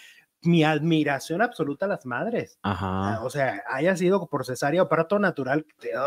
mi 0.43 0.65
admiración 0.65 1.43
absoluta 1.43 1.85
a 1.87 1.89
las 1.89 2.07
madres. 2.07 2.59
Ajá. 2.63 3.17
Ah, 3.17 3.21
O 3.25 3.31
sea, 3.31 3.63
haya 3.69 3.95
sido 3.97 4.27
por 4.29 4.47
cesárea 4.47 4.83
o 4.83 4.89
parto 4.89 5.19
natural, 5.19 5.67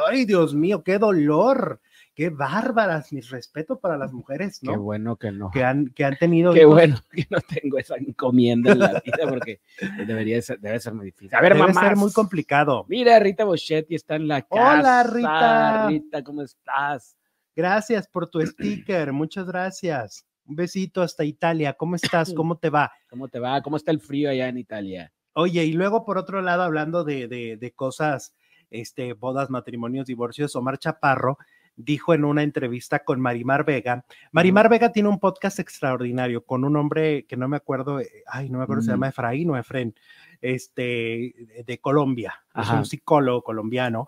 ay, 0.09 0.25
Dios 0.25 0.55
mío, 0.55 0.83
qué 0.83 0.97
dolor, 0.97 1.81
qué 2.15 2.29
bárbaras, 2.29 3.13
mis 3.13 3.29
respetos 3.29 3.79
para 3.79 3.97
las 3.97 4.11
mujeres, 4.13 4.59
Qué 4.59 4.67
¿no? 4.67 4.81
bueno 4.81 5.15
que 5.15 5.31
no. 5.31 5.51
Que 5.51 5.63
han, 5.63 5.87
que 5.89 6.05
han 6.05 6.17
tenido. 6.17 6.53
Qué 6.53 6.61
hijos. 6.61 6.73
bueno 6.73 6.97
que 7.11 7.27
no 7.29 7.39
tengo 7.41 7.77
esa 7.77 7.95
encomienda 7.95 8.71
en 8.71 8.79
la 8.79 9.01
vida 9.05 9.29
porque 9.29 9.61
debería 10.05 10.41
ser, 10.41 10.59
debe 10.59 10.79
ser 10.79 10.93
muy 10.93 11.07
difícil. 11.07 11.35
A 11.35 11.41
ver, 11.41 11.55
Debe 11.55 11.73
ser 11.73 11.95
muy 11.95 12.11
complicado. 12.11 12.85
Mira, 12.87 13.19
Rita 13.19 13.43
Boschetti 13.43 13.95
está 13.95 14.15
en 14.15 14.27
la 14.27 14.41
casa. 14.41 14.79
Hola, 14.79 15.03
Rita. 15.03 15.87
Rita, 15.87 16.23
¿cómo 16.23 16.41
estás? 16.41 17.15
Gracias 17.55 18.07
por 18.07 18.29
tu 18.29 18.39
sticker, 18.41 19.11
muchas 19.11 19.45
gracias. 19.45 20.25
Un 20.45 20.55
besito 20.55 21.01
hasta 21.01 21.23
Italia. 21.23 21.73
¿Cómo 21.73 21.95
estás? 21.95 22.33
¿Cómo 22.33 22.57
te 22.57 22.69
va? 22.69 22.91
¿Cómo 23.09 23.27
te 23.27 23.39
va? 23.39 23.61
¿Cómo 23.61 23.77
está 23.77 23.91
el 23.91 23.99
frío 23.99 24.29
allá 24.29 24.47
en 24.47 24.57
Italia? 24.57 25.11
Oye, 25.33 25.63
y 25.63 25.73
luego 25.73 26.05
por 26.05 26.17
otro 26.17 26.41
lado, 26.41 26.63
hablando 26.63 27.03
de, 27.03 27.27
de, 27.27 27.57
de 27.57 27.71
cosas, 27.71 28.33
este, 28.71 29.13
bodas, 29.13 29.49
matrimonios, 29.49 30.07
divorcios, 30.07 30.55
Omar 30.55 30.79
Chaparro 30.79 31.37
dijo 31.79 32.13
en 32.13 32.25
una 32.25 32.43
entrevista 32.43 32.99
con 32.99 33.21
Marimar 33.21 33.63
Vega. 33.63 34.03
Marimar 34.33 34.69
Vega 34.69 34.91
tiene 34.91 35.07
un 35.07 35.17
podcast 35.17 35.59
extraordinario 35.59 36.43
con 36.43 36.65
un 36.65 36.75
hombre 36.75 37.25
que 37.25 37.37
no 37.37 37.47
me 37.47 37.55
acuerdo, 37.55 38.01
eh, 38.01 38.23
ay, 38.27 38.49
no 38.49 38.57
me 38.57 38.65
acuerdo, 38.65 38.83
se 38.83 38.91
llama 38.91 39.07
Efraín 39.07 39.49
o 39.49 39.57
Efren. 39.57 39.95
Este, 40.41 41.63
de 41.65 41.77
Colombia. 41.79 42.33
Es 42.55 42.69
un 42.69 42.85
psicólogo 42.85 43.41
colombiano 43.43 44.05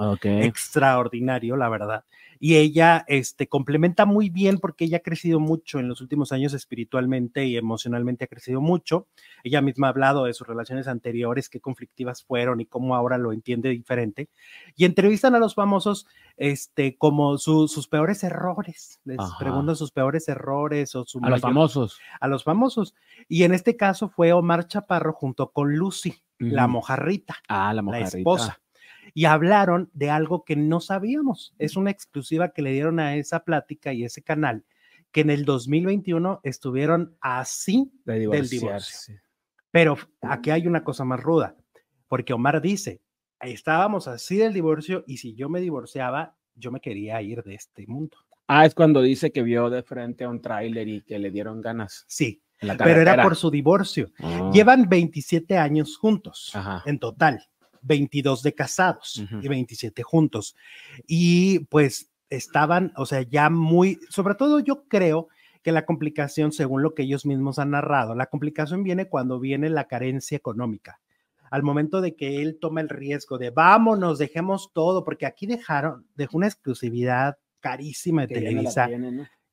extraordinario, 0.66 1.56
la 1.58 1.70
verdad. 1.70 2.06
Y 2.44 2.56
ella 2.56 3.06
este, 3.08 3.48
complementa 3.48 4.06
muy 4.06 4.30
bien 4.30 4.58
porque 4.58 4.86
ella 4.86 4.98
ha 4.98 5.02
crecido 5.02 5.40
mucho 5.40 5.78
en 5.80 5.88
los 5.88 6.02
últimos 6.02 6.32
años 6.32 6.54
espiritualmente 6.54 7.46
y 7.46 7.56
emocionalmente 7.56 8.26
ha 8.26 8.28
crecido 8.28 8.62
mucho. 8.62 9.08
Ella 9.44 9.62
misma 9.62 9.88
ha 9.88 9.90
hablado 9.92 10.26
de 10.26 10.34
sus 10.34 10.48
relaciones 10.48 10.88
anteriores, 10.88 11.50
qué 11.50 11.60
conflictivas 11.60 12.24
fueron 12.24 12.60
y 12.60 12.66
cómo 12.66 12.96
ahora 12.96 13.20
lo 13.20 13.32
entiende 13.32 13.70
diferente. 13.70 14.28
Y 14.76 14.86
entrevistan 14.86 15.36
a 15.36 15.40
los 15.40 15.54
famosos 15.54 16.08
este, 16.36 16.98
como 16.98 17.38
su- 17.38 17.68
sus 17.68 17.88
peores 17.88 18.24
errores. 18.24 19.00
Les 19.06 19.20
Ajá. 19.20 19.38
preguntan 19.38 19.76
sus 19.76 19.92
peores 19.92 20.28
errores 20.28 20.96
o 20.96 21.06
su 21.06 21.20
A 21.20 21.30
los 21.30 21.30
mayor- 21.30 21.42
famosos. 21.42 22.00
a 22.20 22.28
los 22.28 22.44
famosos. 22.44 22.96
Y 23.30 23.44
en 23.44 23.54
este 23.54 23.78
caso 23.78 24.10
fue 24.10 24.34
Omar 24.34 24.66
Chaparro 24.68 25.14
junto 25.14 25.52
con 25.52 25.76
Lucy, 25.76 26.16
la 26.42 26.68
mojarrita 26.68 27.36
Ah, 27.48 27.68
la 27.70 27.76
la 27.76 27.82
mojarrita. 27.82 28.18
esposa. 28.18 28.62
Y 29.14 29.26
hablaron 29.26 29.90
de 29.94 30.10
algo 30.10 30.44
que 30.46 30.56
no 30.56 30.80
sabíamos. 30.80 31.54
Es 31.60 31.76
una 31.76 31.92
exclusiva 31.92 32.50
que 32.54 32.62
le 32.62 32.72
dieron 32.72 33.00
a 33.00 33.16
esa 33.16 33.44
plática 33.44 33.94
y 33.94 34.04
ese 34.06 34.22
canal, 34.22 34.64
que 35.12 35.22
en 35.22 35.30
el 35.30 35.44
2021 35.46 36.40
estuvieron 36.44 37.16
así, 37.20 37.92
De 38.06 38.20
divorcio. 38.20 38.60
divorciarse. 38.60 39.22
pero 39.72 39.98
aquí 40.22 40.50
hay 40.52 40.68
una 40.68 40.84
cosa 40.84 41.04
más 41.06 41.20
ruda, 41.20 41.56
porque 42.08 42.34
Omar 42.34 42.62
dice, 42.62 43.02
estábamos 43.42 44.08
así 44.08 44.38
del 44.38 44.54
divorcio 44.54 45.04
y 45.08 45.18
si 45.18 45.34
yo 45.34 45.50
me 45.50 45.60
divorciaba, 45.62 46.36
yo 46.56 46.72
me 46.72 46.80
quería 46.82 47.22
ir 47.22 47.44
de 47.44 47.56
este 47.56 47.86
mundo. 47.88 48.18
Ah, 48.48 48.66
es 48.66 48.76
cuando 48.76 49.02
dice 49.02 49.32
que 49.32 49.44
vio 49.44 49.70
de 49.70 49.82
frente 49.84 50.26
a 50.26 50.30
un 50.30 50.42
tráiler 50.42 50.88
y 50.88 51.02
que 51.02 51.18
le 51.20 51.32
dieron 51.32 51.62
ganas 51.62 52.04
Sí, 52.08 52.42
la 52.62 52.78
pero 52.78 53.02
era 53.02 53.22
por 53.22 53.36
su 53.36 53.50
divorcio. 53.52 54.12
Ah. 54.20 54.50
Llevan 54.54 54.88
27 54.88 55.58
años 55.58 55.98
juntos 55.98 56.52
Ajá. 56.54 56.84
en 56.86 57.00
total, 57.00 57.44
22 57.82 58.44
de 58.44 58.54
casados 58.54 59.18
Ujú. 59.18 59.40
y 59.42 59.48
27 59.48 60.04
juntos. 60.04 60.56
Y 61.08 61.60
pues 61.66 62.12
estaban, 62.30 62.94
o 62.96 63.06
sea, 63.06 63.24
ya 63.24 63.50
muy, 63.50 64.00
sobre 64.10 64.36
todo 64.36 64.60
yo 64.60 64.84
creo 64.88 65.28
que 65.64 65.72
la 65.72 65.86
complicación, 65.86 66.52
según 66.52 66.82
lo 66.82 66.94
que 66.94 67.04
ellos 67.04 67.26
mismos 67.26 67.60
han 67.60 67.72
narrado, 67.72 68.16
la 68.16 68.28
complicación 68.28 68.84
viene 68.84 69.10
cuando 69.10 69.40
viene 69.40 69.70
la 69.70 69.86
carencia 69.86 70.36
económica. 70.36 71.00
Al 71.50 71.64
momento 71.64 72.00
de 72.00 72.16
que 72.16 72.42
él 72.42 72.58
toma 72.60 72.82
el 72.82 72.90
riesgo 72.90 73.38
de 73.38 73.50
vámonos, 73.50 74.18
dejemos 74.18 74.72
todo, 74.74 75.04
porque 75.04 75.26
aquí 75.26 75.46
dejaron, 75.46 76.08
dejó 76.16 76.38
una 76.38 76.48
exclusividad 76.48 77.38
carísima 77.60 78.22
de 78.22 78.28
Que 78.30 78.34
ya 78.36 78.40
no 78.52 78.62
la 78.62 78.74
Televisa 78.74 78.90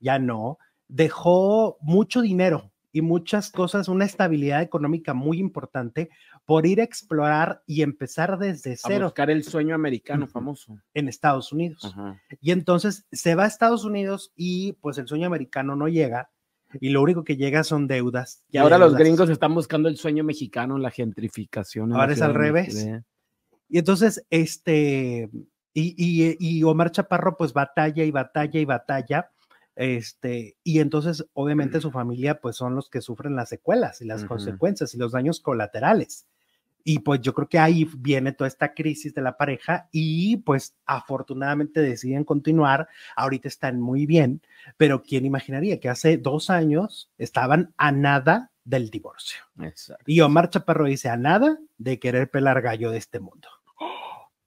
ya 0.01 0.19
no, 0.21 0.59
dejó 0.87 1.77
mucho 1.81 2.23
dinero 2.23 2.71
y 2.93 3.03
muchas 3.03 3.51
cosas, 3.51 3.89
una 3.89 4.05
estabilidad 4.05 4.63
económica 4.63 5.15
muy 5.15 5.39
importante 5.39 6.11
por 6.45 6.67
ir 6.67 6.81
a 6.81 6.85
explorar 6.85 7.63
y 7.67 7.83
empezar 7.83 8.39
desde 8.39 8.73
A 8.73 8.77
cero 8.77 9.07
buscar 9.07 9.31
el 9.31 9.45
sueño 9.45 9.75
americano 9.75 10.27
famoso. 10.27 10.79
en 10.95 11.09
Estados 11.09 11.53
Unidos. 11.53 11.85
Ajá. 11.85 12.21
Y 12.41 12.53
entonces 12.53 13.07
se 13.13 13.35
va 13.35 13.45
a 13.45 13.49
Estados 13.49 13.85
Unidos 13.85 14.33
y 14.37 14.73
pues 14.81 14.99
el 14.99 15.07
sueño 15.07 15.27
americano 15.27 15.77
no 15.77 15.89
llega 15.89 16.31
y 16.81 16.91
lo 16.91 17.03
único 17.03 17.25
que 17.25 17.37
llega 17.37 17.65
son 17.65 17.87
deudas. 17.87 18.45
Y 18.51 18.59
ahora 18.59 18.79
los 18.79 18.95
gringos 18.95 19.31
están 19.31 19.55
buscando 19.55 19.89
el 19.89 19.97
sueño 19.97 20.25
mexicano, 20.25 20.79
la 20.79 20.91
gentrificación. 20.91 21.87
en 21.87 21.91
la 21.93 22.01
Ahora 22.01 22.13
es 22.13 22.23
al 22.23 22.35
revés. 22.35 22.89
Y 23.69 23.79
entonces, 23.79 24.25
este, 24.31 25.31
y, 25.75 25.95
y, 25.97 26.37
y 26.39 26.63
Omar 26.63 26.91
Chaparro 26.91 27.37
pues 27.37 27.53
batalla 27.53 28.05
y 28.05 28.11
batalla 28.11 28.61
y 28.61 28.65
batalla, 28.65 29.31
este, 29.79 30.57
y 30.65 30.81
entonces 30.81 31.25
obviamente 31.35 31.81
su 31.81 31.93
familia 31.93 32.41
pues 32.41 32.57
son 32.57 32.75
los 32.75 32.91
que 32.91 33.01
sufren 33.01 33.37
las 33.37 33.49
secuelas 33.49 34.01
y 34.01 34.07
las 34.07 34.25
consecuencias 34.25 34.93
y 34.93 34.99
los 34.99 35.13
daños 35.13 35.39
colaterales. 35.39 36.27
Y 36.83 36.99
pues 36.99 37.21
yo 37.21 37.33
creo 37.33 37.49
que 37.49 37.61
ahí 37.61 37.89
viene 37.97 38.33
toda 38.33 38.49
esta 38.49 38.75
crisis 38.75 39.15
de 39.15 39.23
la 39.23 39.37
pareja 39.37 39.89
y 39.93 40.39
pues 40.39 40.75
afortunadamente 40.85 41.81
deciden 41.81 42.25
continuar, 42.25 42.89
ahorita 43.15 43.47
están 43.47 43.81
muy 43.81 44.05
bien, 44.05 44.43
pero 44.77 45.05
¿quién 45.05 45.25
imaginaría 45.25 45.79
que 45.79 45.89
hace 45.89 46.19
dos 46.19 46.51
años 46.51 47.13
estaban 47.17 47.73
a 47.77 47.93
nada 47.93 48.51
del 48.65 48.91
divorcio? 48.91 49.43
Exacto. 49.61 50.03
Y 50.09 50.23
Omar 50.23 50.51
Chaparro 50.51 50.87
dice 50.87 51.09
a 51.09 51.17
nada 51.17 51.57
de 51.77 52.01
querer 52.01 52.29
pelar 52.29 52.63
gallo 52.63 52.91
de 52.91 52.99
este 52.99 53.21
mundo. 53.21 53.49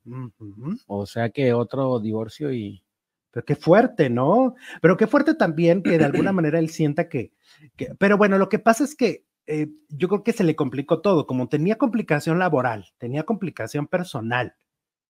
Ujú. 0.05 0.77
O 0.87 1.05
sea 1.05 1.29
que 1.29 1.53
otro 1.53 2.01
divorcio 2.01 2.51
y 2.51 2.83
Pero 3.31 3.45
qué 3.45 3.55
fuerte, 3.55 4.09
¿no? 4.09 4.55
Pero 4.81 4.97
qué 4.97 5.07
fuerte 5.07 5.35
también 5.35 5.83
que 5.83 5.97
de 5.97 6.05
alguna 6.05 6.31
manera 6.33 6.59
él 6.59 6.69
sienta 6.69 7.07
que, 7.09 7.31
que- 7.75 7.95
pero 7.97 8.17
bueno, 8.17 8.37
lo 8.37 8.49
que 8.49 8.59
pasa 8.59 8.83
es 8.83 8.95
que 8.95 9.25
eh, 9.47 9.67
yo 9.89 10.07
creo 10.07 10.23
que 10.23 10.33
se 10.33 10.43
le 10.43 10.55
complicó 10.55 11.01
todo, 11.01 11.25
como 11.27 11.49
tenía 11.49 11.77
complicación 11.77 12.39
laboral, 12.39 12.87
tenía 12.97 13.23
complicación 13.23 13.87
personal, 13.87 14.53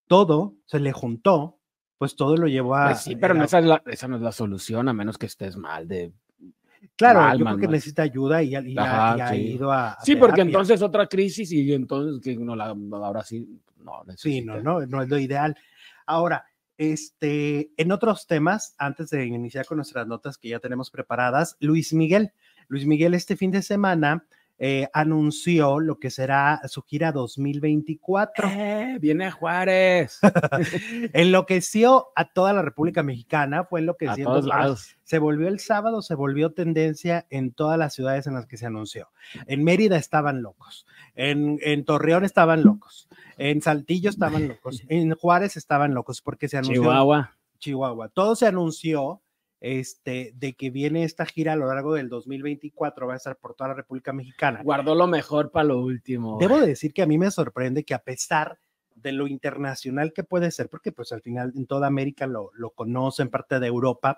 todo 0.07 0.55
se 0.65 0.79
le 0.79 0.91
juntó, 0.91 1.57
pues 1.97 2.15
todo 2.15 2.37
lo 2.37 2.47
llevó 2.47 2.75
a... 2.75 2.85
Pues 2.85 2.99
sí, 2.99 3.15
pero 3.15 3.33
no, 3.33 3.43
esa, 3.43 3.59
es 3.59 3.65
la- 3.65 3.83
esa 3.85 4.07
no 4.07 4.15
es 4.17 4.21
la 4.21 4.31
solución, 4.31 4.87
a 4.89 4.93
menos 4.93 5.17
que 5.17 5.25
estés 5.27 5.57
mal 5.57 5.87
de. 5.87 6.11
claro, 6.95 7.19
mal, 7.21 7.37
yo 7.37 7.45
mal, 7.45 7.53
creo 7.53 7.59
que 7.61 7.67
mal. 7.67 7.75
necesita 7.75 8.03
ayuda 8.03 8.41
y, 8.41 8.49
y 8.55 8.77
ha, 8.77 8.83
Ajá, 8.83 9.17
y 9.17 9.19
ha 9.21 9.27
sí. 9.35 9.35
ido 9.53 9.71
a... 9.71 9.91
a 9.93 10.03
Sí, 10.03 10.15
porque 10.15 10.41
terapia. 10.41 10.43
entonces 10.43 10.81
otra 10.81 11.07
crisis 11.07 11.51
y 11.51 11.73
entonces 11.73 12.19
que 12.23 12.35
no 12.43 12.55
la 12.55 12.67
ahora 12.93 13.23
sí 13.23 13.47
no 13.83 14.03
Sí, 14.15 14.41
no, 14.41 14.53
necesita. 14.55 14.61
no, 14.61 14.85
no 14.85 15.01
es 15.03 15.09
lo 15.09 15.19
ideal. 15.19 15.55
Ahora, 16.05 16.45
este, 16.81 17.71
en 17.77 17.91
otros 17.91 18.25
temas, 18.25 18.73
antes 18.79 19.11
de 19.11 19.27
iniciar 19.27 19.67
con 19.67 19.77
nuestras 19.77 20.07
notas 20.07 20.39
que 20.39 20.49
ya 20.49 20.59
tenemos 20.59 20.89
preparadas, 20.89 21.55
Luis 21.59 21.93
Miguel. 21.93 22.33
Luis 22.69 22.87
Miguel 22.87 23.13
este 23.13 23.37
fin 23.37 23.51
de 23.51 23.61
semana 23.61 24.25
eh, 24.63 24.87
anunció 24.93 25.79
lo 25.79 25.97
que 25.97 26.11
será 26.11 26.61
su 26.67 26.83
gira 26.83 27.11
2024. 27.11 28.47
Eh, 28.47 28.97
viene 29.01 29.25
a 29.25 29.31
Juárez 29.31 30.19
Enloqueció 31.13 32.09
a 32.15 32.31
toda 32.31 32.53
la 32.53 32.61
República 32.61 33.01
Mexicana, 33.01 33.63
fue 33.63 33.79
a 33.79 33.81
enloqueciendo. 33.81 34.29
todos 34.29 34.45
lados. 34.45 34.97
Se 35.03 35.17
volvió 35.17 35.47
el 35.47 35.59
sábado, 35.59 36.03
se 36.03 36.13
volvió 36.13 36.51
tendencia 36.53 37.25
en 37.31 37.53
todas 37.53 37.79
las 37.79 37.95
ciudades 37.95 38.27
en 38.27 38.35
las 38.35 38.45
que 38.45 38.57
se 38.57 38.67
anunció. 38.67 39.09
En 39.47 39.63
Mérida 39.63 39.97
estaban 39.97 40.43
locos, 40.43 40.85
en, 41.15 41.57
en 41.63 41.83
Torreón 41.83 42.23
estaban 42.23 42.61
locos, 42.61 43.09
en 43.37 43.63
Saltillo 43.63 44.11
estaban 44.11 44.47
locos, 44.47 44.83
en 44.89 45.15
Juárez 45.15 45.57
estaban 45.57 45.95
locos 45.95 46.21
porque 46.21 46.47
se 46.47 46.57
anunció 46.57 46.83
Chihuahua. 46.83 47.35
Chihuahua. 47.57 48.09
Todo 48.09 48.35
se 48.35 48.45
anunció 48.45 49.23
este, 49.61 50.33
de 50.35 50.53
que 50.53 50.69
viene 50.71 51.03
esta 51.03 51.25
gira 51.25 51.53
a 51.53 51.55
lo 51.55 51.67
largo 51.67 51.93
del 51.93 52.09
2024, 52.09 53.07
va 53.07 53.13
a 53.13 53.17
estar 53.17 53.37
por 53.37 53.53
toda 53.53 53.69
la 53.69 53.75
República 53.75 54.11
Mexicana. 54.11 54.61
Guardó 54.63 54.95
lo 54.95 55.07
mejor 55.07 55.51
para 55.51 55.65
lo 55.65 55.79
último. 55.79 56.37
Debo 56.39 56.59
de 56.59 56.67
decir 56.67 56.93
que 56.93 57.03
a 57.03 57.07
mí 57.07 57.17
me 57.17 57.31
sorprende 57.31 57.85
que 57.85 57.93
a 57.93 57.99
pesar 58.03 58.57
de 58.95 59.11
lo 59.11 59.27
internacional 59.27 60.13
que 60.13 60.23
puede 60.23 60.51
ser, 60.51 60.67
porque 60.69 60.91
pues 60.91 61.11
al 61.11 61.21
final 61.21 61.53
en 61.55 61.65
toda 61.67 61.87
América 61.87 62.27
lo, 62.27 62.51
lo 62.55 62.71
conocen, 62.71 63.29
parte 63.29 63.59
de 63.59 63.67
Europa, 63.67 64.17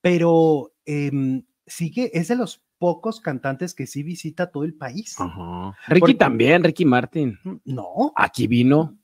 pero 0.00 0.72
em, 0.84 1.44
sigue, 1.66 2.10
es 2.16 2.28
de 2.28 2.36
los 2.36 2.62
pocos 2.78 3.20
cantantes 3.20 3.74
que 3.74 3.86
sí 3.86 4.02
visita 4.02 4.50
todo 4.50 4.64
el 4.64 4.74
país. 4.74 5.14
Ajá. 5.18 5.76
Ricky 5.86 6.00
Porque- 6.00 6.14
también, 6.14 6.64
Ricky 6.64 6.84
Martin. 6.84 7.38
No. 7.64 8.12
Aquí 8.16 8.46
vino. 8.46 8.98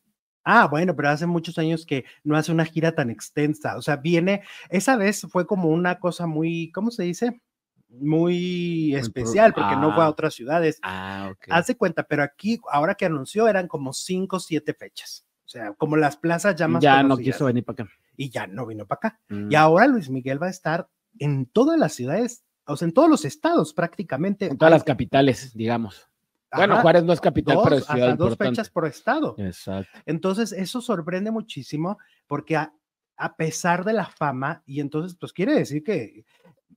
Ah, 0.50 0.66
bueno, 0.66 0.96
pero 0.96 1.10
hace 1.10 1.26
muchos 1.26 1.58
años 1.58 1.84
que 1.84 2.06
no 2.24 2.34
hace 2.34 2.50
una 2.50 2.64
gira 2.64 2.92
tan 2.92 3.10
extensa. 3.10 3.76
O 3.76 3.82
sea, 3.82 3.96
viene, 3.96 4.44
esa 4.70 4.96
vez 4.96 5.26
fue 5.30 5.46
como 5.46 5.68
una 5.68 5.98
cosa 5.98 6.26
muy, 6.26 6.72
¿cómo 6.72 6.90
se 6.90 7.02
dice? 7.02 7.42
Muy 7.90 8.94
especial, 8.94 9.52
porque 9.52 9.76
no 9.76 9.92
fue 9.94 10.04
a 10.04 10.06
ah. 10.06 10.10
otras 10.10 10.32
ciudades. 10.32 10.78
Ah, 10.82 11.28
ok. 11.32 11.48
Hace 11.50 11.76
cuenta, 11.76 12.04
pero 12.04 12.22
aquí, 12.22 12.58
ahora 12.72 12.94
que 12.94 13.04
anunció, 13.04 13.46
eran 13.46 13.68
como 13.68 13.92
cinco 13.92 14.36
o 14.36 14.40
siete 14.40 14.72
fechas. 14.72 15.26
O 15.44 15.48
sea, 15.50 15.74
como 15.74 15.98
las 15.98 16.16
plazas 16.16 16.56
ya 16.56 16.66
más 16.66 16.82
ya 16.82 17.02
no 17.02 17.18
quiso 17.18 17.44
venir 17.44 17.66
para 17.66 17.82
acá. 17.82 17.92
Y 18.16 18.30
ya 18.30 18.46
no 18.46 18.64
vino 18.64 18.86
para 18.86 18.96
acá. 18.96 19.20
Mm. 19.28 19.52
Y 19.52 19.54
ahora 19.54 19.86
Luis 19.86 20.08
Miguel 20.08 20.42
va 20.42 20.46
a 20.46 20.50
estar 20.50 20.88
en 21.18 21.44
todas 21.44 21.78
las 21.78 21.92
ciudades, 21.92 22.42
o 22.64 22.74
sea, 22.74 22.88
en 22.88 22.94
todos 22.94 23.10
los 23.10 23.26
estados 23.26 23.74
prácticamente. 23.74 24.46
En 24.46 24.56
todas 24.56 24.72
las 24.72 24.84
capitales, 24.84 25.52
digamos. 25.52 26.08
Bueno, 26.54 26.74
ajá, 26.74 26.82
Juárez 26.82 27.04
no 27.04 27.12
es 27.12 27.20
capital, 27.20 27.56
dos, 27.56 27.64
pero 27.64 27.76
es 27.76 27.84
ciudad 27.84 28.10
hasta 28.10 28.24
dos 28.24 28.36
fechas 28.36 28.70
por 28.70 28.86
estado. 28.86 29.34
Exacto. 29.38 29.98
Entonces, 30.06 30.52
eso 30.52 30.80
sorprende 30.80 31.30
muchísimo 31.30 31.98
porque 32.26 32.56
a, 32.56 32.72
a 33.16 33.36
pesar 33.36 33.84
de 33.84 33.92
la 33.92 34.06
fama, 34.06 34.62
y 34.64 34.80
entonces, 34.80 35.16
pues 35.18 35.32
quiere 35.32 35.54
decir 35.54 35.82
que, 35.82 36.24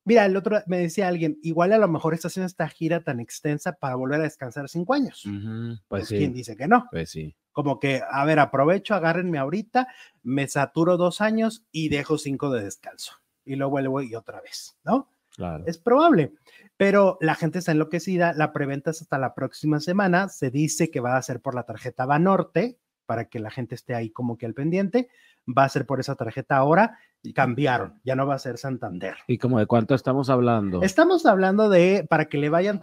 mira, 0.04 0.26
el 0.26 0.36
otro 0.36 0.62
me 0.68 0.78
decía 0.80 1.08
alguien, 1.08 1.38
igual 1.42 1.72
a 1.72 1.78
lo 1.78 1.88
mejor 1.88 2.14
está 2.14 2.28
haciendo 2.28 2.48
esta 2.48 2.68
gira 2.68 3.02
tan 3.04 3.20
extensa 3.20 3.74
para 3.74 3.96
volver 3.96 4.20
a 4.20 4.24
descansar 4.24 4.68
cinco 4.68 4.94
años. 4.94 5.24
Pues, 5.24 5.80
Pues 5.88 6.08
sí. 6.08 6.18
¿quién 6.18 6.34
dice 6.34 6.58
que 6.58 6.68
no? 6.68 6.88
Pues 6.92 7.10
sí. 7.12 7.36
Como 7.52 7.80
que, 7.80 8.02
a 8.10 8.26
ver, 8.26 8.40
aprovecho, 8.40 8.96
agárrenme 8.96 9.38
ahorita, 9.38 9.88
me 10.24 10.48
saturo 10.48 10.98
dos 10.98 11.22
años 11.22 11.66
y 11.72 11.90
dejo 11.90 12.18
cinco 12.18 12.50
de 12.50 12.64
descanso. 12.64 13.14
Y 13.46 13.56
luego 13.56 13.72
vuelvo 13.72 14.02
y 14.02 14.16
otra 14.16 14.42
vez, 14.42 14.78
¿no? 14.84 15.11
Claro. 15.36 15.64
Es 15.66 15.78
probable, 15.78 16.34
pero 16.78 17.18
la 17.22 17.36
gente 17.36 17.60
está 17.60 17.72
enloquecida. 17.72 18.34
La 18.34 18.52
preventa 18.52 18.92
es 18.92 19.02
hasta 19.02 19.18
la 19.18 19.34
próxima 19.34 19.80
semana. 19.80 20.30
Se 20.30 20.52
dice 20.52 20.92
que 20.92 21.00
va 21.00 21.18
a 21.18 21.22
ser 21.22 21.42
por 21.42 21.56
la 21.56 21.64
tarjeta 21.64 22.06
Banorte 22.06 22.78
para 23.06 23.26
que 23.26 23.40
la 23.40 23.52
gente 23.52 23.76
esté 23.76 23.96
ahí 23.96 24.10
como 24.10 24.38
que 24.38 24.46
al 24.46 24.54
pendiente. 24.54 25.10
Va 25.48 25.64
a 25.64 25.70
ser 25.70 25.86
por 25.86 26.00
esa 26.00 26.16
tarjeta 26.16 26.58
ahora. 26.58 26.98
Y 27.24 27.34
cambiaron, 27.34 28.02
ya 28.04 28.16
no 28.16 28.26
va 28.26 28.34
a 28.34 28.40
ser 28.40 28.58
Santander. 28.58 29.16
¿Y 29.28 29.38
como 29.38 29.60
de 29.60 29.68
cuánto 29.68 29.94
estamos 29.94 30.32
hablando? 30.32 30.82
Estamos 30.82 31.28
hablando 31.28 31.70
de, 31.70 32.04
para 32.10 32.26
que 32.26 32.40
le 32.40 32.50
vayan 32.50 32.82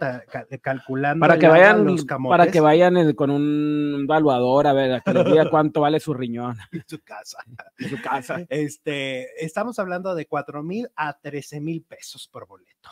calculando. 0.61 1.19
Para 1.19 1.37
que 1.37 1.47
vayan, 1.49 1.85
los 1.85 2.05
camotes 2.05 2.37
para 2.37 2.49
que 2.51 2.61
vayan 2.61 3.13
con 3.15 3.31
un 3.31 4.01
evaluador 4.05 4.67
a 4.67 4.73
ver, 4.73 4.93
a 4.93 5.01
que 5.01 5.13
les 5.13 5.25
diga 5.25 5.49
cuánto 5.51 5.81
vale 5.81 5.99
su 5.99 6.13
riñón 6.13 6.55
su 6.87 6.99
casa. 7.01 7.39
en 7.77 7.89
su 7.89 8.01
casa. 8.01 8.37
Este, 8.47 9.43
estamos 9.43 9.77
hablando 9.77 10.15
de 10.15 10.25
4 10.25 10.63
mil 10.63 10.87
a 10.95 11.19
13 11.19 11.59
mil 11.59 11.83
pesos 11.83 12.29
por 12.31 12.47
boleto. 12.47 12.89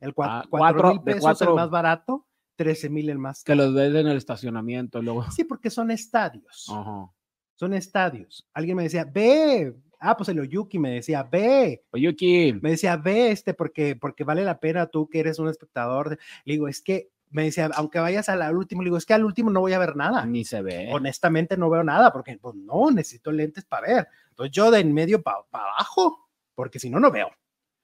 El 0.00 0.10
Ah, 0.18 0.44
4 0.48 0.50
cuatro- 0.50 0.90
mil 0.90 1.02
pesos 1.02 1.20
cuatro- 1.22 1.50
el 1.50 1.54
más 1.54 1.70
barato, 1.70 2.26
13 2.56 2.90
mil 2.90 3.08
el 3.08 3.18
más 3.18 3.44
Que 3.44 3.54
los 3.54 3.72
ves 3.72 3.94
en 3.94 4.08
el 4.08 4.16
estacionamiento 4.16 5.00
luego. 5.00 5.30
Sí, 5.30 5.44
porque 5.44 5.70
son 5.70 5.92
estadios. 5.92 6.66
Ajá. 6.72 7.08
Son 7.54 7.72
estadios. 7.74 8.48
Alguien 8.52 8.76
me 8.76 8.82
decía, 8.84 9.04
ve. 9.04 9.76
Ah, 9.98 10.16
pues 10.16 10.28
el 10.28 10.40
Oyuki 10.40 10.78
me 10.78 10.90
decía, 10.90 11.22
ve. 11.22 11.84
Oye, 11.90 12.14
Kim, 12.14 12.60
Me 12.62 12.70
decía, 12.70 12.96
ve 12.96 13.30
este, 13.30 13.54
porque, 13.54 13.96
porque 13.96 14.24
vale 14.24 14.44
la 14.44 14.60
pena 14.60 14.86
tú 14.86 15.08
que 15.08 15.20
eres 15.20 15.38
un 15.38 15.48
espectador. 15.48 16.10
de-". 16.10 16.18
Le 16.44 16.54
digo, 16.54 16.68
es 16.68 16.80
que, 16.80 17.10
me 17.30 17.44
decía, 17.44 17.70
aunque 17.74 17.98
vayas 17.98 18.28
al, 18.28 18.56
último, 18.56 18.82
le 18.82 18.86
digo, 18.86 18.96
es 18.96 19.06
que 19.06 19.14
al 19.14 19.24
último 19.24 19.50
no 19.50 19.60
voy 19.60 19.72
a 19.72 19.78
ver 19.78 19.96
nada. 19.96 20.24
ni 20.24 20.44
se 20.44 20.62
ve. 20.62 20.88
Honestamente 20.92 21.56
no 21.56 21.68
veo 21.68 21.84
nada, 21.84 22.12
porque 22.12 22.38
pues 22.40 22.54
no, 22.54 22.90
necesito 22.90 23.32
lentes 23.32 23.64
para 23.64 23.86
ver. 23.86 24.08
Entonces 24.30 24.52
yo 24.52 24.70
de 24.70 24.80
en 24.80 24.94
medio 24.94 25.22
para 25.22 25.44
abajo, 25.52 26.28
porque 26.54 26.78
si 26.78 26.90
no, 26.90 27.00
no 27.00 27.10
veo. 27.10 27.30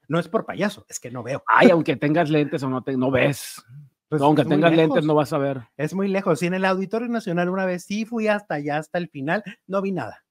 No 0.08 0.18
es 0.18 0.28
por 0.28 0.44
payaso, 0.44 0.84
es 0.88 1.00
que 1.00 1.10
no 1.10 1.22
veo. 1.22 1.42
Ay, 1.46 1.70
aunque 1.70 1.96
tengas 1.96 2.30
lentes 2.30 2.62
o 2.62 2.68
no, 2.68 2.82
te, 2.82 2.96
no 2.96 3.10
ves. 3.10 3.64
Pues, 4.08 4.20
aunque 4.20 4.44
tengas 4.44 4.74
lentes 4.74 5.04
no 5.04 5.14
vas 5.14 5.32
a 5.32 5.38
ver. 5.38 5.62
Es 5.76 5.94
muy 5.94 6.08
lejos. 6.08 6.42
Y 6.42 6.46
en 6.46 6.54
el 6.54 6.64
Auditorio 6.64 7.08
Nacional 7.08 7.48
una 7.48 7.64
vez 7.64 7.84
sí 7.84 8.04
fui 8.04 8.28
hasta 8.28 8.56
allá, 8.56 8.78
hasta 8.78 8.98
el 8.98 9.08
final, 9.08 9.42
no 9.66 9.82
vi 9.82 9.92
nada. 9.92 10.23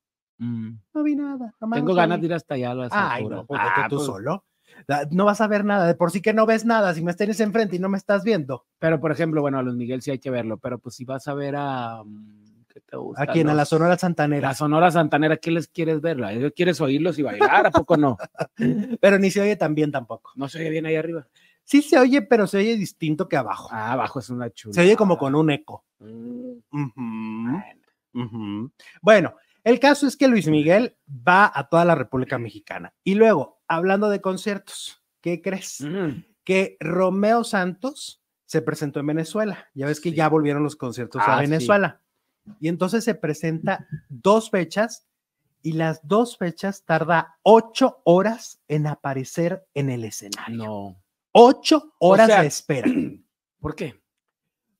Mm. 0.43 0.79
No 0.93 1.03
vi 1.03 1.15
nada. 1.15 1.53
Tengo 1.73 1.93
ganas 1.93 2.19
de 2.19 2.25
ir 2.27 2.33
hasta 2.33 2.55
allá 2.55 2.71
a 2.71 2.75
las 2.75 2.91
Ay, 2.91 3.17
alturas. 3.21 3.39
no, 3.39 3.45
pues 3.45 3.61
Ah, 3.63 3.87
tú 3.89 3.95
pues, 3.95 4.05
solo. 4.05 4.45
No 5.11 5.25
vas 5.25 5.39
a 5.39 5.47
ver 5.47 5.63
nada, 5.63 5.87
de 5.87 5.95
por 5.95 6.11
sí 6.11 6.21
que 6.21 6.33
no 6.33 6.45
ves 6.45 6.65
nada, 6.65 6.93
si 6.93 7.03
me 7.03 7.13
tienes 7.13 7.39
enfrente 7.39 7.75
y 7.75 7.79
no 7.79 7.89
me 7.89 7.97
estás 7.97 8.23
viendo. 8.23 8.65
Pero, 8.79 8.99
por 8.99 9.11
ejemplo, 9.11 9.41
bueno, 9.41 9.59
a 9.59 9.63
Luis 9.63 9.75
Miguel 9.77 10.01
sí 10.01 10.11
hay 10.11 10.19
que 10.19 10.29
verlo, 10.31 10.57
pero 10.57 10.79
pues 10.79 10.95
si 10.95 11.05
vas 11.05 11.27
a 11.27 11.33
ver 11.33 11.55
a... 11.57 12.03
mm, 12.03 12.63
¿Qué 12.67 12.81
te 12.81 12.97
gusta? 12.97 13.21
Aquí 13.21 13.39
en 13.41 13.49
a 13.49 13.53
la 13.53 13.65
Sonora 13.65 13.97
Santanera. 13.99 14.47
La 14.49 14.55
Sonora 14.55 14.89
Santanera, 14.89 15.37
¿qué 15.37 15.51
les 15.51 15.67
quieres 15.67 16.01
verla? 16.01 16.31
¿Quieres 16.55 16.81
oírlos 16.81 17.19
y 17.19 17.21
bailar? 17.21 17.67
¿A 17.67 17.71
poco 17.71 17.97
no? 17.97 18.17
Pero 18.99 19.19
ni 19.19 19.29
se 19.29 19.41
oye 19.41 19.55
tan 19.55 19.75
bien 19.75 19.91
tampoco. 19.91 20.31
¿No 20.35 20.49
se 20.49 20.59
oye 20.59 20.71
bien 20.71 20.87
ahí 20.87 20.95
arriba? 20.95 21.27
Sí 21.65 21.81
se 21.81 21.97
oye, 21.97 22.21
pero 22.23 22.45
se 22.45 22.57
oye 22.57 22.75
distinto 22.75 23.29
que 23.29 23.37
abajo. 23.37 23.69
Ah, 23.71 23.93
abajo 23.93 24.19
es 24.19 24.29
una 24.29 24.49
chula. 24.49 24.73
Se 24.73 24.81
oye 24.81 24.97
como 24.97 25.17
con 25.17 25.33
un 25.33 25.49
eco. 25.49 25.85
Mm. 25.99 27.55
Bueno, 29.01 29.33
el 29.63 29.79
caso 29.79 30.07
es 30.07 30.17
que 30.17 30.27
Luis 30.27 30.47
Miguel 30.47 30.97
va 31.09 31.51
a 31.53 31.67
toda 31.69 31.85
la 31.85 31.95
República 31.95 32.37
Mexicana. 32.37 32.93
Y 33.03 33.15
luego, 33.15 33.61
hablando 33.67 34.09
de 34.09 34.21
conciertos, 34.21 35.01
¿qué 35.21 35.41
crees? 35.41 35.81
mm. 35.81 36.23
Que 36.43 36.75
Romeo 36.81 37.43
Santos 37.45 38.21
se 38.45 38.61
presentó 38.61 38.99
en 38.99 39.07
Venezuela. 39.07 39.69
Ya 39.73 39.85
ves 39.85 40.01
que 40.01 40.09
Sí. 40.09 40.15
ya 40.15 40.27
volvieron 40.29 40.61
los 40.63 40.75
conciertos 40.75 41.21
Ah, 41.25 41.37
a 41.37 41.39
sí. 41.39 41.49
Venezuela. 41.49 42.01
Y 42.59 42.67
entonces 42.67 43.03
se 43.05 43.15
presenta 43.15 43.87
dos 44.09 44.49
fechas 44.51 45.07
y 45.61 45.71
las 45.73 46.05
dos 46.05 46.37
fechas 46.37 46.83
tarda 46.83 47.37
ocho 47.43 48.01
horas 48.03 48.61
en 48.67 48.85
aparecer 48.87 49.65
en 49.73 49.89
el 49.89 50.03
escenario. 50.03 50.57
No. 50.65 51.01
Ocho 51.31 51.93
horas 51.99 52.27
sea- 52.27 52.41
de 52.41 52.47
espera. 52.47 52.91
¿Por 53.61 53.75
qué? 53.75 54.02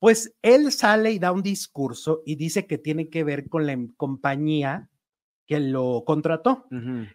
Pues 0.03 0.36
él 0.41 0.69
sale 0.74 1.13
y 1.13 1.17
da 1.17 1.31
un 1.31 1.41
discurso 1.41 2.24
y 2.25 2.36
dice 2.36 2.67
que 2.67 2.77
tiene 2.77 3.07
que 3.07 3.24
ver 3.24 3.48
con 3.48 3.65
la 3.65 3.72
em- 3.72 3.93
compañía 3.95 4.89
que 5.48 5.62
lo 5.62 6.03
contrató, 6.05 6.67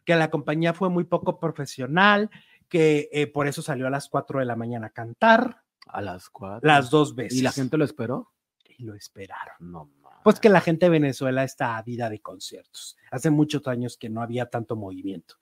que 0.07 0.17
la 0.17 0.31
compañía 0.31 0.73
fue 0.73 0.89
muy 0.89 1.05
poco 1.05 1.39
profesional, 1.39 2.31
que 2.67 3.11
eh, 3.13 3.27
por 3.27 3.47
eso 3.47 3.61
salió 3.61 3.89
a 3.89 3.91
las 3.91 4.09
4 4.09 4.39
de 4.41 4.47
la 4.47 4.57
mañana 4.57 4.87
a 4.87 4.91
cantar 4.91 5.65
A 5.87 6.01
las 6.01 6.31
cuatro. 6.31 6.67
las 6.67 6.89
dos 6.89 7.15
veces. 7.15 7.39
¿Y 7.39 7.43
la 7.43 7.53
gente 7.53 7.77
lo 7.77 7.85
esperó? 7.85 8.33
Y 8.79 8.85
lo 8.85 8.95
esperaron. 8.95 9.57
No. 9.61 9.91
Pues 10.25 10.41
que 10.41 10.49
la 10.49 10.63
gente 10.63 10.87
de 10.87 10.91
Venezuela 10.91 11.45
está 11.45 11.77
ávida 11.77 12.09
de 12.09 12.21
conciertos. 12.21 12.97
Hace 13.11 13.29
muchos 13.29 13.67
años 13.67 13.99
que 13.99 14.09
no 14.09 14.23
había 14.23 14.47
tanto 14.47 14.77
movimiento. 14.77 15.35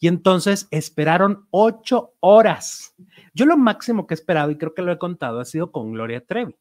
Y 0.00 0.08
entonces 0.08 0.66
esperaron 0.72 1.46
ocho 1.52 2.14
horas. 2.18 2.96
Yo 3.32 3.46
lo 3.46 3.56
máximo 3.56 4.08
que 4.08 4.14
he 4.14 4.16
esperado, 4.16 4.50
y 4.50 4.58
creo 4.58 4.74
que 4.74 4.82
lo 4.82 4.90
he 4.90 4.98
contado, 4.98 5.38
ha 5.38 5.44
sido 5.44 5.70
con 5.70 5.92
Gloria 5.92 6.26
Trevi, 6.26 6.56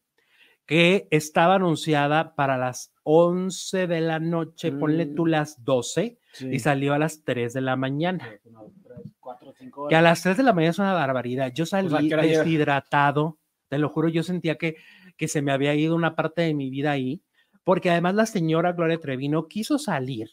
que 0.69 1.07
estaba 1.09 1.55
anunciada 1.55 2.35
para 2.35 2.55
las 2.55 2.93
11 3.01 3.87
de 3.87 4.01
la 4.01 4.19
noche, 4.19 4.71
ponle 4.71 5.07
tú 5.07 5.25
Mm. 5.25 5.29
las 5.29 5.63
12, 5.65 6.19
Sí. 6.31 6.47
y 6.51 6.59
salió 6.59 6.93
a 6.93 6.99
las 6.99 7.23
3 7.23 7.53
de 7.53 7.61
la 7.61 7.75
mañana. 7.75 8.29
Uno, 8.43 8.61
dos, 8.65 8.71
tres, 8.83 9.13
cuatro, 9.19 9.51
cinco 9.57 9.87
Que 9.87 9.95
a 9.95 9.97
horas. 9.97 10.11
las 10.11 10.21
3 10.21 10.37
de 10.37 10.43
la 10.43 10.53
mañana 10.53 10.69
es 10.69 10.77
una 10.77 10.93
barbaridad. 10.93 11.51
Yo 11.55 11.65
salí 11.65 11.87
hora 11.87 12.21
llega? 12.21 12.21
deshidratado, 12.43 13.39
te 13.67 13.79
lo 13.79 13.89
juro, 13.89 14.09
yo 14.09 14.21
sentía 14.21 14.57
que, 14.59 14.75
que 15.17 15.27
se 15.27 15.41
me 15.41 15.51
había 15.51 15.73
ido 15.73 15.95
una 15.95 16.15
parte 16.15 16.43
de 16.43 16.53
mi 16.53 16.69
vida 16.69 16.91
ahí, 16.91 17.23
porque 17.63 17.89
además 17.89 18.13
la 18.13 18.27
señora 18.27 18.73
Gloria 18.73 18.99
Trevi 18.99 19.27
no 19.27 19.47
quiso 19.47 19.79
salir 19.79 20.29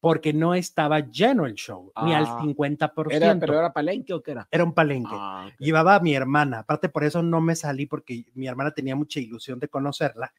porque 0.00 0.32
no 0.32 0.54
estaba 0.54 1.00
lleno 1.00 1.44
el 1.46 1.54
show, 1.54 1.92
ni 2.04 2.14
al 2.14 2.24
Ah, 2.26 2.38
50%. 2.40 3.12
¿Era, 3.12 3.38
¿Pero 3.38 3.58
era 3.58 3.72
palenque 3.72 4.14
o 4.14 4.22
qué 4.22 4.30
era? 4.32 4.48
Era 4.50 4.64
un 4.64 4.72
palenque. 4.72 5.10
Ah, 5.12 5.46
ok. 5.48 5.54
Llevaba 5.58 5.94
a 5.96 6.00
mi 6.00 6.14
hermana, 6.14 6.60
aparte 6.60 6.88
por 6.88 7.04
eso 7.04 7.22
no 7.22 7.40
me 7.40 7.54
salí 7.54 7.86
porque 7.86 8.24
mi 8.34 8.46
hermana 8.46 8.70
tenía 8.72 8.96
mucha 8.96 9.20
ilusión 9.20 9.58
de 9.60 9.68
conocerla. 9.68 10.32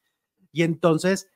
Y 0.51 0.63
entonces 0.63 1.29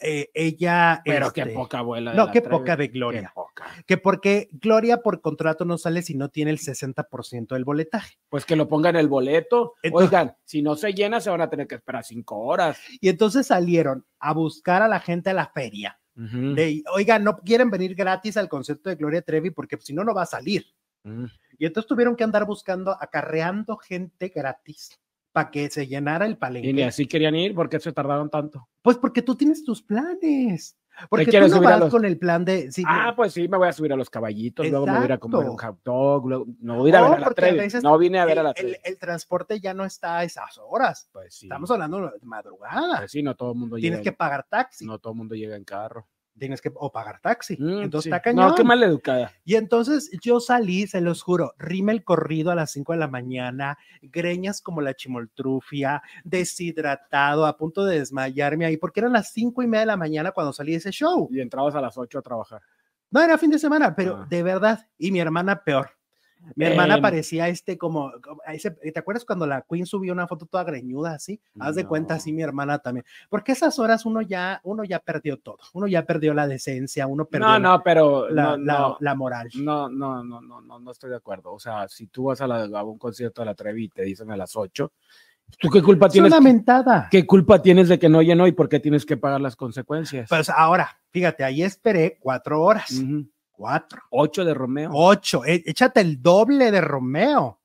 eh, 0.00 0.30
ella... 0.34 1.00
Pero 1.04 1.32
qué 1.32 1.42
este, 1.42 1.54
poca 1.54 1.78
abuela. 1.78 2.12
No, 2.14 2.30
qué 2.30 2.42
poca 2.42 2.76
de 2.76 2.88
Qué 2.88 2.92
Gloria. 2.98 3.32
poca. 3.34 3.66
Que 3.86 3.96
porque 3.98 4.48
Gloria 4.52 4.98
por 4.98 5.20
contrato 5.20 5.64
no 5.64 5.78
sale 5.78 6.02
si 6.02 6.14
no 6.14 6.28
tiene 6.28 6.50
el 6.50 6.58
60% 6.58 7.48
del 7.48 7.64
boletaje. 7.64 8.16
Pues 8.28 8.44
que 8.44 8.56
lo 8.56 8.68
pongan 8.68 8.96
el 8.96 9.08
boleto. 9.08 9.74
Entonces- 9.82 10.08
Oigan, 10.08 10.36
si 10.44 10.62
no 10.62 10.74
se 10.76 10.92
llena, 10.92 11.20
se 11.20 11.30
van 11.30 11.40
a 11.40 11.50
tener 11.50 11.66
que 11.68 11.76
esperar 11.76 12.04
cinco 12.04 12.38
horas. 12.38 12.78
Y 13.00 13.08
entonces 13.08 13.46
salieron 13.46 14.04
a 14.18 14.32
buscar 14.32 14.82
a 14.82 14.88
la 14.88 14.98
gente 15.00 15.30
a 15.30 15.34
la 15.34 15.46
feria. 15.48 15.98
De, 16.14 16.82
oiga, 16.92 17.18
no 17.18 17.38
quieren 17.38 17.70
venir 17.70 17.94
gratis 17.94 18.36
al 18.36 18.48
concierto 18.48 18.90
de 18.90 18.96
Gloria 18.96 19.22
Trevi 19.22 19.50
porque 19.50 19.78
si 19.80 19.94
no, 19.94 20.04
no 20.04 20.14
va 20.14 20.22
a 20.22 20.26
salir. 20.26 20.66
Mm. 21.04 21.24
Y 21.58 21.66
entonces 21.66 21.88
tuvieron 21.88 22.16
que 22.16 22.24
andar 22.24 22.44
buscando, 22.44 22.96
acarreando 23.00 23.76
gente 23.76 24.28
gratis 24.28 24.90
para 25.32 25.50
que 25.50 25.70
se 25.70 25.86
llenara 25.86 26.26
el 26.26 26.32
Y 26.32 26.34
ni 26.34 26.38
palenque. 26.38 26.84
así 26.84 27.06
querían 27.06 27.34
ir, 27.34 27.54
¿por 27.54 27.68
qué 27.68 27.80
se 27.80 27.92
tardaron 27.92 28.28
tanto? 28.28 28.68
Pues 28.82 28.98
porque 28.98 29.22
tú 29.22 29.34
tienes 29.34 29.64
tus 29.64 29.82
planes. 29.82 30.76
Porque 31.08 31.26
tú 31.26 31.38
no 31.48 31.56
a 31.56 31.60
vas 31.60 31.80
los- 31.80 31.90
con 31.90 32.04
el 32.04 32.18
plan 32.18 32.44
de... 32.44 32.70
sí, 32.70 32.84
Ah, 32.86 33.12
pues 33.16 33.32
sí, 33.32 33.48
me 33.48 33.56
voy 33.56 33.68
a 33.68 33.72
subir 33.72 33.92
a 33.92 33.96
los 33.96 34.08
caballitos, 34.10 34.66
luego 34.68 34.86
me 34.86 34.92
voy 34.92 35.02
a 35.02 35.04
ir 35.06 35.12
a 35.12 35.18
comer 35.18 35.48
un 35.48 35.56
hot 35.56 35.78
dog, 35.84 36.28
luego- 36.28 36.46
no 36.60 36.76
voy 36.76 36.86
a 36.86 36.88
ir 36.90 36.96
a 36.96 37.02
ver 37.02 37.12
a 37.14 37.18
la 37.20 37.26
a 37.26 37.30
Trevi. 37.30 37.68
No 37.82 37.98
vine 37.98 38.18
a 38.20 38.24
ver 38.24 38.38
a 38.38 38.40
el, 38.40 38.44
la 38.44 38.50
el- 38.50 38.54
Trevi. 38.56 38.76
el 38.84 38.98
transporte 38.98 39.60
ya 39.60 39.74
no 39.74 39.84
está 39.84 40.18
a 40.18 40.24
esas 40.24 40.58
horas. 40.64 41.08
Pues 41.12 41.34
sí, 41.34 41.46
Estamos 41.46 41.70
hablando 41.70 42.00
de 42.10 42.18
madrugada. 42.22 42.98
pues 42.98 43.10
sí, 43.10 43.22
no 43.22 43.34
todo 43.34 43.52
el 43.52 43.58
mundo 43.58 43.76
Tienes 43.76 43.98
llega. 43.98 44.02
que 44.04 44.08
en- 44.10 44.16
pagar 44.16 44.46
taxi. 44.48 44.84
No 44.86 44.98
todo 44.98 45.12
el 45.12 45.16
mundo 45.18 45.34
llega 45.34 45.56
en 45.56 45.64
carro. 45.64 46.06
Tienes 46.38 46.60
que 46.60 46.72
o 46.74 46.90
pagar 46.90 47.20
taxi. 47.20 47.56
Mm, 47.58 47.82
entonces 47.82 48.04
sí. 48.04 48.08
está 48.08 48.20
cañón. 48.22 48.48
No, 48.48 48.54
qué 48.54 48.64
mal 48.64 48.82
educada. 48.82 49.30
Y 49.44 49.54
entonces 49.56 50.10
yo 50.22 50.40
salí, 50.40 50.86
se 50.86 51.00
los 51.00 51.22
juro, 51.22 51.54
rime 51.58 51.92
el 51.92 52.02
corrido 52.04 52.50
a 52.50 52.54
las 52.54 52.72
5 52.72 52.92
de 52.94 52.98
la 52.98 53.06
mañana, 53.08 53.78
greñas 54.00 54.60
como 54.62 54.80
la 54.80 54.94
chimoltrufia, 54.94 56.02
deshidratado, 56.24 57.46
a 57.46 57.56
punto 57.56 57.84
de 57.84 57.98
desmayarme 57.98 58.64
ahí, 58.66 58.76
porque 58.76 59.00
eran 59.00 59.12
las 59.12 59.32
cinco 59.32 59.62
y 59.62 59.66
media 59.66 59.80
de 59.80 59.86
la 59.86 59.96
mañana 59.96 60.32
cuando 60.32 60.52
salí 60.52 60.72
de 60.72 60.78
ese 60.78 60.90
show. 60.90 61.28
Y 61.30 61.40
entrabas 61.40 61.74
a 61.74 61.80
las 61.80 61.96
8 61.98 62.18
a 62.18 62.22
trabajar. 62.22 62.62
No, 63.10 63.20
era 63.20 63.36
fin 63.38 63.50
de 63.50 63.58
semana, 63.58 63.94
pero 63.94 64.16
Ah. 64.22 64.26
de 64.28 64.42
verdad, 64.42 64.86
y 64.98 65.10
mi 65.12 65.20
hermana 65.20 65.62
peor. 65.62 65.90
Mi 66.54 66.64
hermana 66.66 66.96
Em. 66.96 67.02
parecía 67.02 67.48
este 67.48 67.78
como, 67.78 68.12
¿te 68.82 68.98
acuerdas 68.98 69.24
cuando 69.24 69.46
la 69.46 69.62
Queen 69.62 69.86
subió 69.86 70.12
una 70.12 70.26
foto 70.26 70.46
toda 70.46 70.64
greñuda 70.64 71.14
así? 71.14 71.40
Haz 71.58 71.76
de 71.76 71.86
cuenta 71.86 72.14
así 72.14 72.32
mi 72.32 72.42
hermana 72.42 72.78
también. 72.78 73.04
Porque 73.28 73.52
esas 73.52 73.78
horas 73.78 74.04
uno 74.04 74.22
ya, 74.22 74.60
uno 74.64 74.84
ya 74.84 74.98
perdió 74.98 75.38
todo, 75.38 75.58
uno 75.72 75.86
ya 75.86 76.04
perdió 76.04 76.34
la 76.34 76.46
decencia, 76.46 77.06
uno 77.06 77.24
perdió 77.24 77.46
No, 77.48 77.52
la- 77.54 77.58
no, 77.58 77.82
pero 77.82 78.28
la, 78.28 78.42
no, 78.42 78.56
la- 78.58 78.78
no, 78.78 78.96
la 79.00 79.14
moral. 79.14 79.48
no, 79.54 79.88
no, 79.88 80.22
no, 80.24 80.40
no, 80.40 80.60
no, 80.60 80.78
no 80.78 80.90
estoy 80.90 81.10
de 81.10 81.16
acuerdo. 81.16 81.52
O 81.52 81.58
sea, 81.60 81.88
si 81.88 82.06
tú 82.08 82.24
vas 82.24 82.40
a, 82.40 82.46
la- 82.46 82.64
a 82.78 82.84
un 82.84 82.98
concierto 82.98 83.42
de 83.42 83.46
la 83.46 83.54
Trevi 83.54 83.84
y 83.84 83.88
te 83.88 84.02
dicen 84.02 84.30
a 84.30 84.36
las 84.36 84.56
8, 84.56 84.92
¿tú 85.58 85.70
qué 85.70 85.82
culpa 85.82 86.06
Es 86.06 86.12
tienes? 86.12 86.32
una 86.32 86.40
mentada. 86.40 87.08
¿Qué 87.10 87.26
culpa 87.26 87.62
tienes 87.62 87.88
de 87.88 87.98
que 87.98 88.08
no 88.08 88.20
llenó 88.22 88.46
y 88.46 88.52
por 88.52 88.68
qué 88.68 88.80
tienes 88.80 89.06
que 89.06 89.16
pagar 89.16 89.40
las 89.40 89.56
consecuencias? 89.56 90.28
Pues 90.28 90.50
ahora, 90.50 90.98
fíjate, 91.10 91.44
ahí 91.44 91.62
esperé 91.62 92.18
cuatro 92.20 92.62
horas. 92.62 92.90
Ujú. 92.92 93.26
Cuatro. 93.62 94.02
Ocho 94.10 94.44
de 94.44 94.54
Romeo. 94.54 94.90
Ocho. 94.92 95.44
E- 95.44 95.62
Échate 95.66 96.00
el 96.00 96.20
doble 96.20 96.70
de 96.72 96.80
Romeo. 96.80 97.60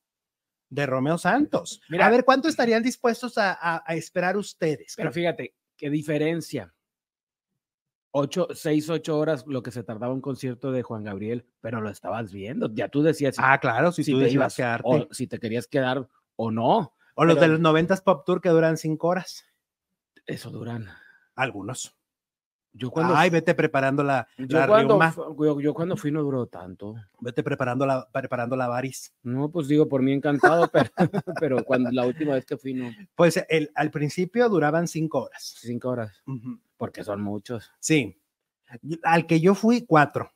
De 0.69 0.86
Romeo 0.86 1.17
Santos. 1.17 1.81
Mira. 1.89 2.05
a 2.05 2.10
ver, 2.12 2.23
¿cuánto 2.23 2.47
estarían 2.47 2.83
dispuestos 2.83 3.38
a, 3.39 3.53
a- 3.53 3.83
a 3.83 3.95
esperar 3.95 4.38
ustedes? 4.38 4.93
Pero 4.95 5.12
fíjate, 5.12 5.55
qué 5.75 5.89
diferencia. 5.89 6.71
Ocho, 8.12 8.47
seis, 8.53 8.89
ocho 8.89 9.17
horas 9.17 9.43
lo 9.47 9.63
que 9.63 9.71
se 9.71 9.83
tardaba 9.83 10.13
un 10.13 10.21
concierto 10.21 10.71
de 10.71 10.83
Juan 10.83 11.03
Gabriel, 11.03 11.45
pero 11.62 11.81
lo 11.81 11.89
estabas 11.89 12.31
viendo. 12.31 12.69
Ya 12.73 12.89
tú 12.89 13.01
decías 13.01 13.36
si, 13.36 13.41
ah, 13.43 13.60
claro, 13.60 13.91
si, 13.91 14.03
si 14.03 14.12
tú 14.12 14.19
te 14.19 14.29
ibas 14.29 14.55
quedarte. 14.55 14.88
o 14.88 15.07
si 15.12 15.25
te 15.27 15.39
querías 15.39 15.67
quedar 15.67 16.07
o 16.36 16.51
no. 16.51 16.93
O 17.15 17.25
los 17.25 17.39
de 17.39 17.47
los 17.47 17.60
noventas 17.60 18.01
Pop 18.01 18.23
Tour 18.23 18.39
que 18.41 18.49
duran 18.49 18.77
cinco 18.77 19.07
horas. 19.07 19.45
Eso 20.27 20.51
duran. 20.51 20.88
Algunos. 21.36 21.96
Yo 22.77 22.91
cuando, 22.91 23.15
Ay, 23.15 23.29
vete 23.29 23.55
preparando 23.55 24.03
la, 24.03 24.27
yo, 24.37 24.59
la 24.59 24.67
cuando, 24.67 24.89
reuma. 24.93 25.11
fu- 25.11 25.43
yo, 25.45 25.59
yo 25.59 25.73
cuando 25.73 25.97
fui 25.97 26.11
no 26.11 26.21
duró 26.21 26.45
tanto. 26.45 26.95
Vete 27.19 27.41
preparando 27.43 27.85
la, 27.85 28.07
preparando 28.11 28.55
la 28.55 28.67
varis. 28.67 29.13
No, 29.23 29.49
pues 29.49 29.67
digo, 29.67 29.87
por 29.87 30.01
mí 30.01 30.11
encantado, 30.13 30.69
pero, 30.71 30.89
pero 31.39 31.63
cuando 31.63 31.91
la 31.91 32.05
última 32.05 32.33
vez 32.35 32.45
que 32.45 32.57
fui, 32.57 32.73
no, 32.73 32.89
Pues 33.15 33.43
el, 33.49 33.71
al 33.75 33.89
principio 33.91 34.47
duraban 34.49 34.87
cinco 34.87 35.23
horas. 35.23 35.55
cinco 35.59 35.89
horas, 35.89 36.21
porque 36.77 37.03
son 37.03 37.21
muchos. 37.21 37.71
Sí. 37.79 38.19
Al 39.03 39.25
que 39.25 39.39
yo 39.39 39.55
fui, 39.55 39.85
cuatro. 39.85 40.31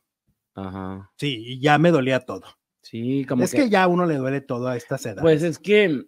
Ajá. 0.56 1.12
Sí, 1.18 1.44
y 1.46 1.60
ya 1.60 1.78
me 1.78 1.92
dolía 1.92 2.20
todo. 2.22 2.46
Sí, 2.82 3.26
como 3.30 3.44
es 3.44 3.52
que, 3.54 3.70
ya 3.70 3.84
a 3.84 3.88
uno 3.88 4.06
le 4.06 4.16
duele 4.16 4.42
todo 4.42 4.68
a 4.68 4.76
estas 4.76 5.06
edades. 5.06 5.22
Pues 5.22 5.44
es 5.44 5.60
que 5.60 6.04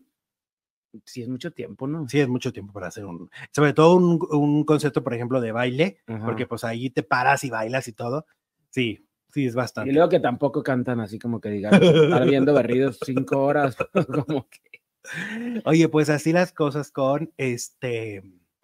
sí 1.06 1.22
es 1.22 1.30
mucho 1.30 1.52
tiempo, 1.52 1.88
¿no? 1.88 2.08
sí, 2.08 2.20
es 2.20 2.28
mucho 2.28 2.52
tiempo 2.54 2.74
para 2.74 2.88
hacer 2.88 3.06
un, 3.06 3.30
sobre 3.52 3.74
todo 3.74 3.96
un, 3.96 4.20
un 4.32 4.64
concepto, 4.64 5.04
por 5.04 5.14
ejemplo, 5.14 5.42
de 5.42 5.52
baile, 5.52 5.98
Ajá. 6.08 6.26
porque 6.26 6.46
pues 6.48 6.64
ahí 6.64 6.90
te 6.90 7.04
paras 7.04 7.44
y 7.44 7.50
bailas 7.50 7.88
y 7.88 7.94
todo. 7.94 8.26
Sí, 8.70 9.08
sí, 9.32 9.46
es 9.46 9.54
Y 9.54 9.58
bastante. 9.58 9.92
luego 9.94 10.10
que 10.10 10.20
tampoco 10.20 10.62
cantan 10.64 11.00
así 11.00 11.18
como 11.20 11.40
que 11.42 11.50
digan, 11.50 11.74
estar 11.82 12.26
viendo 12.26 12.54
berridos 12.54 13.00
cinco 13.06 13.44
horas, 13.44 13.76
como 14.28 14.48
que 14.50 14.60
Oye, 15.66 15.90
pues 15.90 16.10
así 16.10 16.32
las 16.32 16.54
cosas 16.54 16.90
con 16.92 17.32
este, 17.38 18.24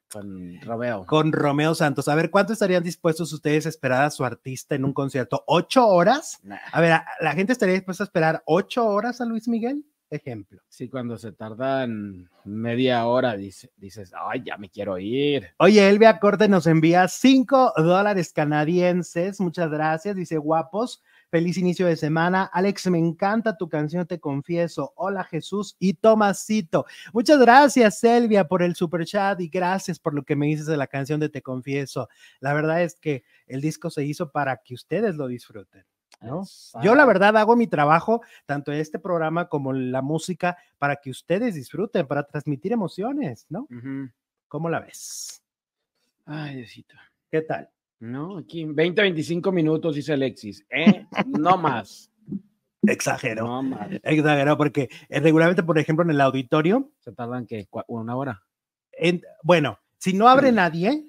con 0.10 0.62
Romeo. 0.62 1.06
con 1.06 1.32
Romeo 1.34 1.76
Santos. 1.76 2.08
A 2.08 2.16
ver, 2.16 2.30
¿cuánto 2.32 2.54
estarían 2.54 2.82
dispuestos 2.84 3.34
ustedes 3.34 3.66
a 3.66 3.70
esperar 3.70 4.04
a 4.06 4.10
su 4.10 4.24
artista 4.24 4.74
en 4.76 4.86
un 4.86 4.94
concierto? 4.94 5.44
¿Ocho 5.48 5.86
horas? 5.88 6.40
Nah. 6.44 6.58
A 6.72 6.80
ver, 6.80 6.92
¿a- 6.94 7.06
¿la 7.20 7.34
gente 7.34 7.52
estaría 7.52 7.76
dispuesta 7.76 8.04
a 8.04 8.06
esperar 8.06 8.42
ocho 8.46 8.88
horas 8.88 9.20
a 9.20 9.26
Luis 9.26 9.48
Miguel? 9.50 9.84
Ejemplo. 10.12 10.62
Sí, 10.68 10.90
cuando 10.90 11.18
se 11.20 11.32
tardan 11.32 12.30
media 12.44 13.06
hora, 13.06 13.38
dice, 13.38 13.72
dices, 13.78 14.12
ay, 14.18 14.42
ya 14.44 14.58
me 14.58 14.70
quiero 14.70 14.98
ir. 14.98 15.50
Oye, 15.60 15.88
Elvia 15.88 16.20
Corte 16.20 16.48
nos 16.48 16.66
envía 16.66 17.08
cinco 17.08 17.72
dólares 17.78 18.34
canadienses. 18.34 19.40
Muchas 19.40 19.70
gracias. 19.70 20.16
Dice 20.16 20.38
guapos. 20.38 21.04
Feliz 21.30 21.60
inicio 21.60 21.86
de 21.86 21.96
semana. 21.96 22.50
Alex, 22.52 22.90
me 22.90 22.98
encanta 22.98 23.56
tu 23.56 23.70
canción, 23.70 24.08
te 24.08 24.20
confieso. 24.20 24.94
Hola 24.96 25.24
Jesús 25.24 25.76
y 25.78 25.94
Tomasito. 25.94 26.88
Muchas 27.14 27.40
gracias, 27.40 28.04
Elvia, 28.04 28.48
por 28.48 28.64
el 28.64 28.76
super 28.76 29.06
chat 29.06 29.40
y 29.40 29.48
gracias 29.48 30.00
por 30.00 30.16
lo 30.16 30.24
que 30.24 30.36
me 30.36 30.48
dices 30.48 30.66
de 30.66 30.78
la 30.78 30.88
canción 30.88 31.20
de 31.20 31.30
Te 31.30 31.44
confieso. 31.44 32.10
La 32.40 32.54
verdad 32.54 32.82
es 32.82 32.96
que 32.96 33.24
el 33.46 33.62
disco 33.62 33.92
se 33.92 34.06
hizo 34.06 34.32
para 34.32 34.58
que 34.64 34.74
ustedes 34.74 35.18
lo 35.18 35.28
disfruten. 35.28 35.86
¿No? 36.22 36.44
Yo 36.84 36.96
la 36.96 37.06
verdad 37.06 37.36
hago 37.38 37.56
mi 37.56 37.68
trabajo, 37.68 38.22
tanto 38.46 38.72
en 38.72 38.80
este 38.80 39.00
programa 39.00 39.48
como 39.48 39.72
en 39.74 39.92
la 39.92 40.02
música, 40.02 40.58
para 40.78 40.96
que 40.98 41.10
ustedes 41.10 41.56
disfruten, 41.56 42.08
para 42.08 42.24
transmitir 42.24 42.72
emociones, 42.74 43.46
¿no? 43.50 43.68
¿Cómo 44.48 44.70
la 44.70 44.80
ves? 44.82 45.42
Ay, 46.26 46.58
Diosito. 46.58 46.96
¿Qué 47.32 47.42
tal? 47.42 47.70
No, 48.00 48.38
aquí 48.38 48.64
20, 48.66 49.02
25 49.02 49.52
minutos, 49.52 49.96
dice 49.96 50.14
Alexis. 50.14 50.66
¿Eh? 50.70 51.06
No 51.26 51.58
más. 51.58 52.12
Exagero. 52.82 53.46
No 53.46 53.62
más. 53.64 53.90
Exagero, 54.04 54.58
porque 54.58 54.90
eh, 55.10 55.20
regularmente, 55.20 55.64
por 55.64 55.78
ejemplo, 55.78 56.04
en 56.06 56.12
el 56.12 56.22
auditorio, 56.22 56.92
Se 57.00 57.12
tardan 57.12 57.46
que 57.46 57.68
una 57.88 58.16
hora. 58.16 58.44
en- 58.94 59.22
bueno, 59.44 59.80
si 59.98 60.14
no 60.14 60.30
abre 60.30 60.52
nadie, 60.52 61.09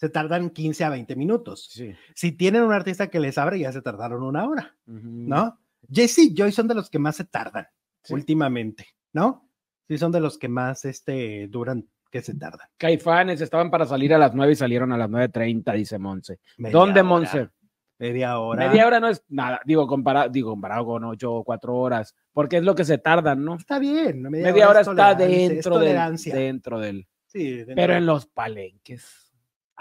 se 0.00 0.08
tardan 0.08 0.48
15 0.48 0.82
a 0.84 0.88
20 0.88 1.14
minutos. 1.14 1.68
Sí. 1.70 1.92
Si 2.14 2.32
tienen 2.32 2.62
un 2.62 2.72
artista 2.72 3.08
que 3.10 3.20
les 3.20 3.36
abre, 3.36 3.58
ya 3.58 3.70
se 3.70 3.82
tardaron 3.82 4.22
una 4.22 4.48
hora. 4.48 4.74
¿no? 4.86 5.58
Jesse 5.92 6.20
y 6.20 6.34
Joy 6.34 6.52
son 6.52 6.68
de 6.68 6.74
los 6.74 6.88
que 6.88 6.98
más 6.98 7.16
se 7.16 7.24
tardan 7.24 7.66
Sí. 8.02 8.14
últimamente, 8.14 8.86
¿no? 9.12 9.46
Sí, 9.86 9.98
son 9.98 10.10
de 10.10 10.20
los 10.20 10.38
que 10.38 10.48
más 10.48 10.86
este, 10.86 11.48
duran, 11.48 11.86
que 12.10 12.22
se 12.22 12.34
tardan. 12.34 12.66
Caifanes 12.78 13.42
estaban 13.42 13.70
para 13.70 13.84
salir 13.84 14.14
a 14.14 14.18
las 14.18 14.34
9 14.34 14.52
y 14.52 14.56
salieron 14.56 14.90
a 14.92 14.96
las 14.96 15.10
9.30, 15.10 15.74
dice 15.74 15.98
Monse. 15.98 16.38
¿Dónde, 16.56 17.02
Monse? 17.02 17.50
Media 17.98 18.38
hora. 18.38 18.68
Media 18.68 18.86
hora 18.86 19.00
no 19.00 19.08
es 19.08 19.22
nada, 19.28 19.60
digo, 19.66 19.86
comparado, 19.86 20.30
digo, 20.30 20.48
comparado 20.52 20.86
con 20.86 21.04
8 21.04 21.30
o 21.30 21.44
4 21.44 21.76
horas, 21.76 22.14
porque 22.32 22.56
es 22.56 22.62
lo 22.64 22.74
que 22.74 22.86
se 22.86 22.96
tardan, 22.96 23.44
¿no? 23.44 23.56
Está 23.56 23.78
bien. 23.78 24.22
Media, 24.22 24.70
hora 24.70 24.80
es 24.80 24.88
está 24.88 25.14
dentro 25.14 25.78
del, 25.78 25.98
dentro 26.32 26.78
del. 26.80 27.06
Sí, 27.26 27.56
dentro 27.56 27.74
Pero 27.74 27.92
de- 27.92 27.98
en 27.98 28.06
los 28.06 28.24
palenques. 28.26 29.29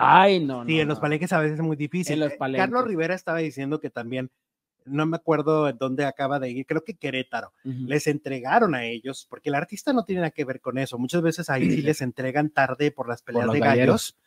Ay, 0.01 0.39
no, 0.39 0.65
Sí, 0.65 0.75
no, 0.75 0.81
en 0.81 0.88
los 0.88 0.97
no. 0.97 1.01
palenques 1.01 1.33
a 1.33 1.39
veces 1.39 1.59
es 1.59 1.65
muy 1.65 1.75
difícil. 1.75 2.13
En 2.13 2.19
los 2.21 2.31
Eh, 2.33 2.38
palenques. 2.38 2.65
Carlos 2.65 2.88
Rivera 2.88 3.13
estaba 3.13 3.39
diciendo 3.39 3.79
que 3.79 3.89
también, 3.89 4.31
no 4.85 5.05
me 5.05 5.17
acuerdo 5.17 5.71
dónde 5.73 6.05
acaba 6.05 6.39
de 6.39 6.49
ir, 6.49 6.65
creo 6.65 6.83
que 6.83 6.95
Querétaro, 6.95 7.51
Ujú. 7.65 7.83
les 7.85 8.07
entregaron 8.07 8.75
a 8.75 8.85
ellos, 8.85 9.27
porque 9.29 9.49
el 9.49 9.55
artista 9.55 9.91
no 9.93 10.05
tiene 10.05 10.21
nada 10.21 10.31
que 10.31 10.45
ver 10.45 10.62
con 10.62 10.77
eso. 10.77 10.97
Muchas 10.97 11.21
veces 11.21 11.49
ahí 11.49 11.69
sí 11.69 11.81
les 11.83 12.01
entregan 12.01 12.49
tarde 12.49 12.91
por 12.91 13.07
las 13.09 13.21
peleas 13.21 13.51
de 13.51 13.59
gallos. 13.59 14.17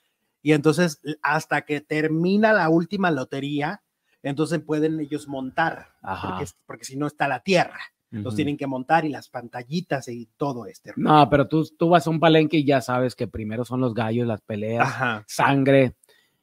Y 0.43 0.53
entonces, 0.53 1.01
hasta 1.23 1.63
que 1.63 1.81
termina 1.81 2.53
la 2.53 2.69
última 2.69 3.11
lotería, 3.11 3.81
entonces 4.23 4.61
pueden 4.61 5.01
ellos 5.01 5.27
montar, 5.27 5.95
Ajá. 6.03 6.29
porque, 6.29 6.45
es- 6.45 6.57
porque 6.67 6.85
si 6.85 6.97
no 6.97 7.07
está 7.07 7.29
la 7.29 7.41
tierra. 7.41 7.81
Los 8.13 8.37
tienen 8.37 8.57
que 8.59 8.67
montar 8.67 9.05
y 9.07 9.09
las 9.09 9.29
pantallitas 9.31 10.07
y 10.09 10.29
todo 10.37 10.67
este. 10.67 10.93
rollo. 10.93 11.09
No, 11.09 11.31
pero 11.31 11.49
tú, 11.49 11.67
tú 11.79 11.89
vas 11.89 12.07
a 12.07 12.11
un 12.11 12.21
palenque 12.21 12.59
y 12.59 12.65
ya 12.65 12.81
sabes 12.83 13.17
que 13.17 13.27
primero 13.27 13.65
son 13.65 13.81
los 13.81 13.95
gallos, 13.95 14.27
las 14.27 14.43
peleas, 14.43 14.87
Ajá. 14.87 15.25
sangre 15.27 15.95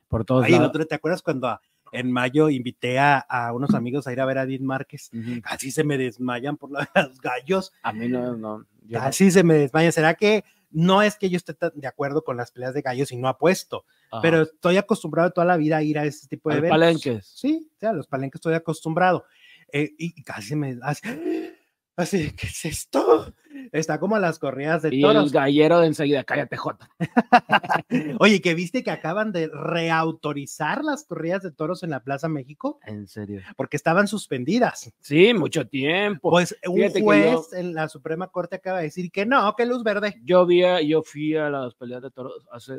por 0.08 0.26
todos 0.26 0.46
el 0.48 0.54
lados. 0.54 0.70
otro, 0.70 0.88
¿te 0.88 0.96
acuerdas 0.96 1.22
cuando 1.22 1.60
en 1.92 2.12
mayo 2.12 2.50
invité 2.50 2.98
a, 3.00 3.20
a 3.20 3.54
unos 3.54 3.74
amigos 3.76 4.08
a 4.08 4.12
ir 4.14 4.20
a 4.20 4.26
ver 4.26 4.40
a 4.40 4.46
Dean 4.48 4.64
Márquez? 4.64 5.12
Ujú. 5.14 5.42
Casi 5.44 5.70
se 5.70 5.84
me 5.84 5.98
desmayan 6.00 6.58
por 6.58 6.72
los 6.96 7.22
gallos, 7.22 7.72
A 7.84 7.94
mí 7.94 8.08
no, 8.08 8.36
no. 8.36 8.66
casi 8.92 9.30
se 9.30 9.44
me 9.44 9.54
desmayan. 9.54 9.92
¿Será 9.92 10.16
que 10.16 10.44
no 10.72 11.02
es 11.04 11.18
que 11.18 11.30
yo 11.30 11.38
esté 11.38 11.56
de 11.76 11.88
acuerdo 11.88 12.24
con 12.24 12.36
las 12.38 12.52
peleas 12.52 12.74
de 12.74 12.82
gallos 12.82 13.12
y 13.12 13.18
no 13.18 13.28
apuesto? 13.28 13.86
Ajá. 14.12 14.22
Pero 14.24 14.42
estoy 14.42 14.78
acostumbrado 14.78 15.30
toda 15.32 15.46
la 15.46 15.58
vida 15.58 15.78
a 15.78 15.84
ir 15.84 16.00
a 16.00 16.06
ese 16.06 16.28
tipo 16.28 16.50
de 16.50 16.58
eventos. 16.58 16.80
palenques. 16.80 17.28
Sí, 17.28 17.70
a 17.82 17.94
los 17.94 18.08
palenques 18.08 18.40
estoy 18.40 18.56
acostumbrado. 18.56 19.26
Eh, 19.72 19.94
y, 20.00 20.24
casi 20.24 20.56
me 20.56 20.80
hace, 20.82 21.59
así, 22.00 22.32
¿qué 22.32 22.48
es 22.48 22.66
esto? 22.66 23.34
Está 23.72 24.00
como 24.00 24.16
a 24.16 24.20
las 24.20 24.40
corridas 24.40 24.82
de 24.82 24.90
Y 24.96 24.98
el 24.98 25.02
toros. 25.02 25.32
gallero 25.32 25.80
de 25.80 25.88
enseguida, 25.88 26.24
cállate, 26.24 26.56
Jota. 26.58 26.90
Oye, 28.20 28.42
que 28.42 28.54
viste 28.56 28.84
que 28.84 28.92
acaban 28.92 29.32
de 29.32 29.48
reautorizar 29.48 30.84
las 30.84 31.04
corridas 31.04 31.44
de 31.44 31.52
toros 31.52 31.84
en 31.84 31.90
la 31.92 32.04
Plaza 32.04 32.30
México 32.30 32.80
En 32.86 33.08
serio. 33.08 33.42
porque 33.58 33.78
estaban 33.78 34.08
suspendidas. 34.08 34.92
Sí, 35.02 35.34
mucho 35.34 35.68
tiempo. 35.68 36.30
Pues 36.32 36.56
un 36.68 36.78
Fíjate 36.78 37.02
juez 37.02 37.54
en 37.54 37.74
la 37.74 37.90
Suprema 37.90 38.28
Corte 38.28 38.56
acaba 38.56 38.78
de 38.80 38.86
decir 38.86 39.12
que 39.12 39.26
no, 39.26 39.54
que 39.56 39.66
luz 39.66 39.84
verde. 39.84 40.20
Yo 40.24 40.46
vi, 40.46 40.62
yo 40.88 41.04
fui 41.04 41.36
a 41.36 41.50
las 41.50 41.76
peleas 41.76 42.02
de 42.02 42.12
toros 42.12 42.48
hace 42.52 42.74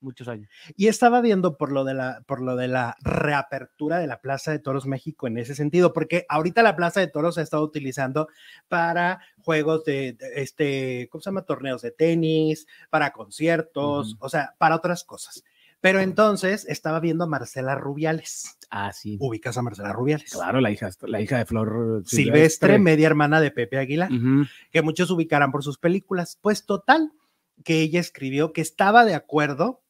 muchos 0.00 0.28
años. 0.28 0.50
Y 0.76 0.88
estaba 0.88 1.20
viendo 1.20 1.56
por 1.56 1.72
lo 1.72 1.84
de 1.84 1.94
la 1.94 2.22
por 2.26 2.40
lo 2.40 2.56
de 2.56 2.68
la 2.68 2.96
reapertura 3.02 3.98
de 3.98 4.06
la 4.06 4.20
Plaza 4.20 4.50
de 4.50 4.58
Toros 4.58 4.86
México 4.86 5.26
en 5.26 5.38
ese 5.38 5.54
sentido, 5.54 5.92
porque 5.92 6.26
ahorita 6.28 6.62
la 6.62 6.76
Plaza 6.76 7.00
de 7.00 7.08
Toros 7.08 7.34
se 7.34 7.40
ha 7.40 7.44
estado 7.44 7.62
utilizando 7.62 8.28
para 8.68 9.20
juegos 9.42 9.84
de, 9.84 10.14
de, 10.14 10.42
este, 10.42 11.08
¿cómo 11.10 11.22
se 11.22 11.30
llama? 11.30 11.42
Torneos 11.42 11.82
de 11.82 11.90
tenis, 11.90 12.66
para 12.90 13.12
conciertos, 13.12 14.16
o 14.18 14.28
sea, 14.28 14.54
para 14.58 14.76
otras 14.76 15.04
cosas. 15.04 15.44
Pero 15.80 16.00
entonces 16.00 16.66
estaba 16.68 17.00
viendo 17.00 17.24
a 17.24 17.26
Marcela 17.26 17.74
Rubiales. 17.74 18.58
Ah, 18.70 18.92
sí. 18.92 19.16
Ubicas 19.18 19.56
a 19.56 19.62
Marcela 19.62 19.92
Rubiales. 19.92 20.30
Claro, 20.30 20.60
la 20.60 20.70
hija, 20.70 20.90
la 21.02 21.20
hija 21.22 21.38
de 21.38 21.46
Flor 21.46 22.02
Silvestre, 22.04 22.78
media 22.78 23.06
hermana 23.06 23.40
de 23.40 23.50
Pepe 23.50 23.78
Aguilar. 23.78 24.10
Que 24.70 24.82
muchos 24.82 25.10
ubicarán 25.10 25.50
por 25.50 25.64
sus 25.64 25.78
películas. 25.78 26.38
Pues 26.40 26.66
total, 26.66 27.12
que 27.64 27.80
ella 27.80 28.00
escribió 28.00 28.52
que 28.52 28.60
estaba 28.60 29.06
de 29.06 29.14
acuerdo 29.14 29.80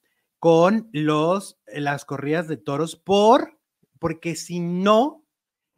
con 0.41 0.89
los, 0.93 1.61
las 1.67 2.05
corridas 2.05 2.49
de 2.49 2.57
toros 2.57 2.97
por, 2.97 3.59
porque 4.01 4.35
si 4.35 4.59
no, 4.59 5.25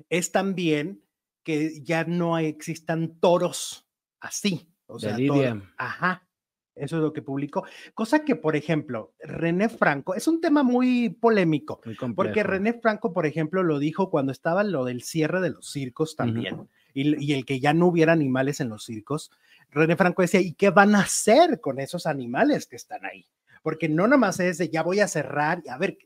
es 0.08 0.32
también 0.32 1.02
que 1.42 1.82
ya 1.82 2.04
no 2.04 2.38
existan 2.38 3.18
toros 3.18 3.86
así. 4.20 4.68
O 4.86 4.94
De 4.94 5.00
sea, 5.08 5.18
Lidia. 5.18 5.50
toro- 5.54 5.62
ajá. 5.76 6.26
Eso 6.74 6.96
es 6.96 7.02
lo 7.02 7.12
que 7.12 7.20
publicó. 7.20 7.64
Cosa 7.92 8.24
que, 8.24 8.34
por 8.34 8.56
ejemplo, 8.56 9.12
René 9.20 9.68
Franco, 9.68 10.14
es 10.14 10.26
un 10.26 10.40
tema 10.40 10.62
muy 10.62 11.10
polémico, 11.10 11.82
Muy 11.84 12.14
porque 12.14 12.42
René 12.42 12.72
Franco, 12.80 13.12
por 13.12 13.26
ejemplo, 13.26 13.62
lo 13.62 13.78
dijo 13.78 14.08
cuando 14.08 14.32
estaba 14.32 14.64
lo 14.64 14.86
del 14.86 15.02
cierre 15.02 15.42
de 15.42 15.50
los 15.50 15.70
circos 15.70 16.16
también, 16.16 16.66
y, 16.94 17.22
y 17.22 17.34
el 17.34 17.44
que 17.44 17.60
ya 17.60 17.74
no 17.74 17.88
hubiera 17.88 18.12
animales 18.14 18.60
en 18.60 18.70
los 18.70 18.84
circos. 18.84 19.30
René 19.70 19.96
Franco 19.96 20.22
decía, 20.22 20.40
¿y 20.40 20.54
qué 20.54 20.70
van 20.70 20.94
a 20.94 21.00
hacer 21.00 21.60
con 21.60 21.78
esos 21.78 22.06
animales 22.06 22.66
que 22.66 22.76
están 22.76 23.04
ahí? 23.04 23.26
Porque 23.62 23.88
no 23.88 24.06
nomás 24.08 24.40
es 24.40 24.58
de 24.58 24.68
ya 24.68 24.82
voy 24.82 25.00
a 25.00 25.08
cerrar 25.08 25.62
y 25.64 25.68
a 25.68 25.78
ver, 25.78 25.98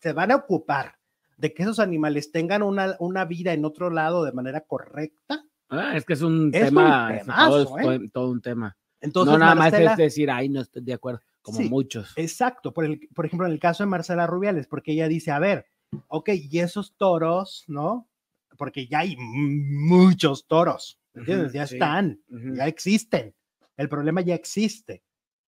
se 0.00 0.12
van 0.12 0.32
a 0.32 0.36
ocupar 0.36 0.96
de 1.36 1.52
que 1.54 1.62
esos 1.62 1.78
animales 1.78 2.30
tengan 2.32 2.62
una, 2.62 2.96
una 2.98 3.24
vida 3.24 3.52
en 3.52 3.64
otro 3.64 3.90
lado 3.90 4.24
de 4.24 4.32
manera 4.32 4.60
correcta. 4.62 5.44
Ah, 5.68 5.96
es 5.96 6.04
que 6.04 6.12
es 6.12 6.22
un 6.22 6.50
Es 6.52 6.62
un 6.62 6.68
tema, 6.68 7.14
es 7.14 7.20
temazo, 7.22 7.64
todo, 7.64 7.78
es 7.78 7.84
¿eh? 7.84 7.86
todo- 7.98 8.08
todo 8.12 8.30
un 8.32 8.40
tema. 8.42 8.76
Entonces, 9.00 9.32
no 9.32 9.38
nada 9.38 9.54
Marcela- 9.54 9.90
más 9.90 9.98
es 9.98 10.04
decir, 10.06 10.30
ay, 10.30 10.48
no 10.48 10.60
estoy 10.60 10.82
de 10.82 10.92
acuerdo, 10.94 11.20
como 11.42 11.58
Sí. 11.58 11.68
muchos. 11.68 12.12
Exacto, 12.16 12.72
por, 12.72 12.84
el, 12.84 13.08
por 13.14 13.26
ejemplo, 13.26 13.46
en 13.46 13.52
el 13.52 13.58
caso 13.60 13.82
de 13.82 13.88
Marcela 13.90 14.26
Rubiales, 14.26 14.66
porque 14.66 14.92
ella 14.92 15.08
dice, 15.08 15.30
a 15.30 15.38
ver, 15.38 15.66
ok, 16.08 16.30
y 16.34 16.58
esos 16.60 16.94
toros, 16.96 17.64
¿no? 17.68 18.08
Porque 18.56 18.86
ya 18.86 19.00
hay 19.00 19.16
muchos 19.18 20.46
toros, 20.46 20.98
¿entiendes? 21.14 21.48
Ujú, 21.48 21.54
ya 21.56 21.66
sí. 21.66 21.74
están, 21.74 22.20
Ujú. 22.28 22.54
ya 22.54 22.66
existen. 22.66 23.34
El 23.76 23.88
problema 23.88 24.20
ya 24.20 24.34
existe. 24.34 25.02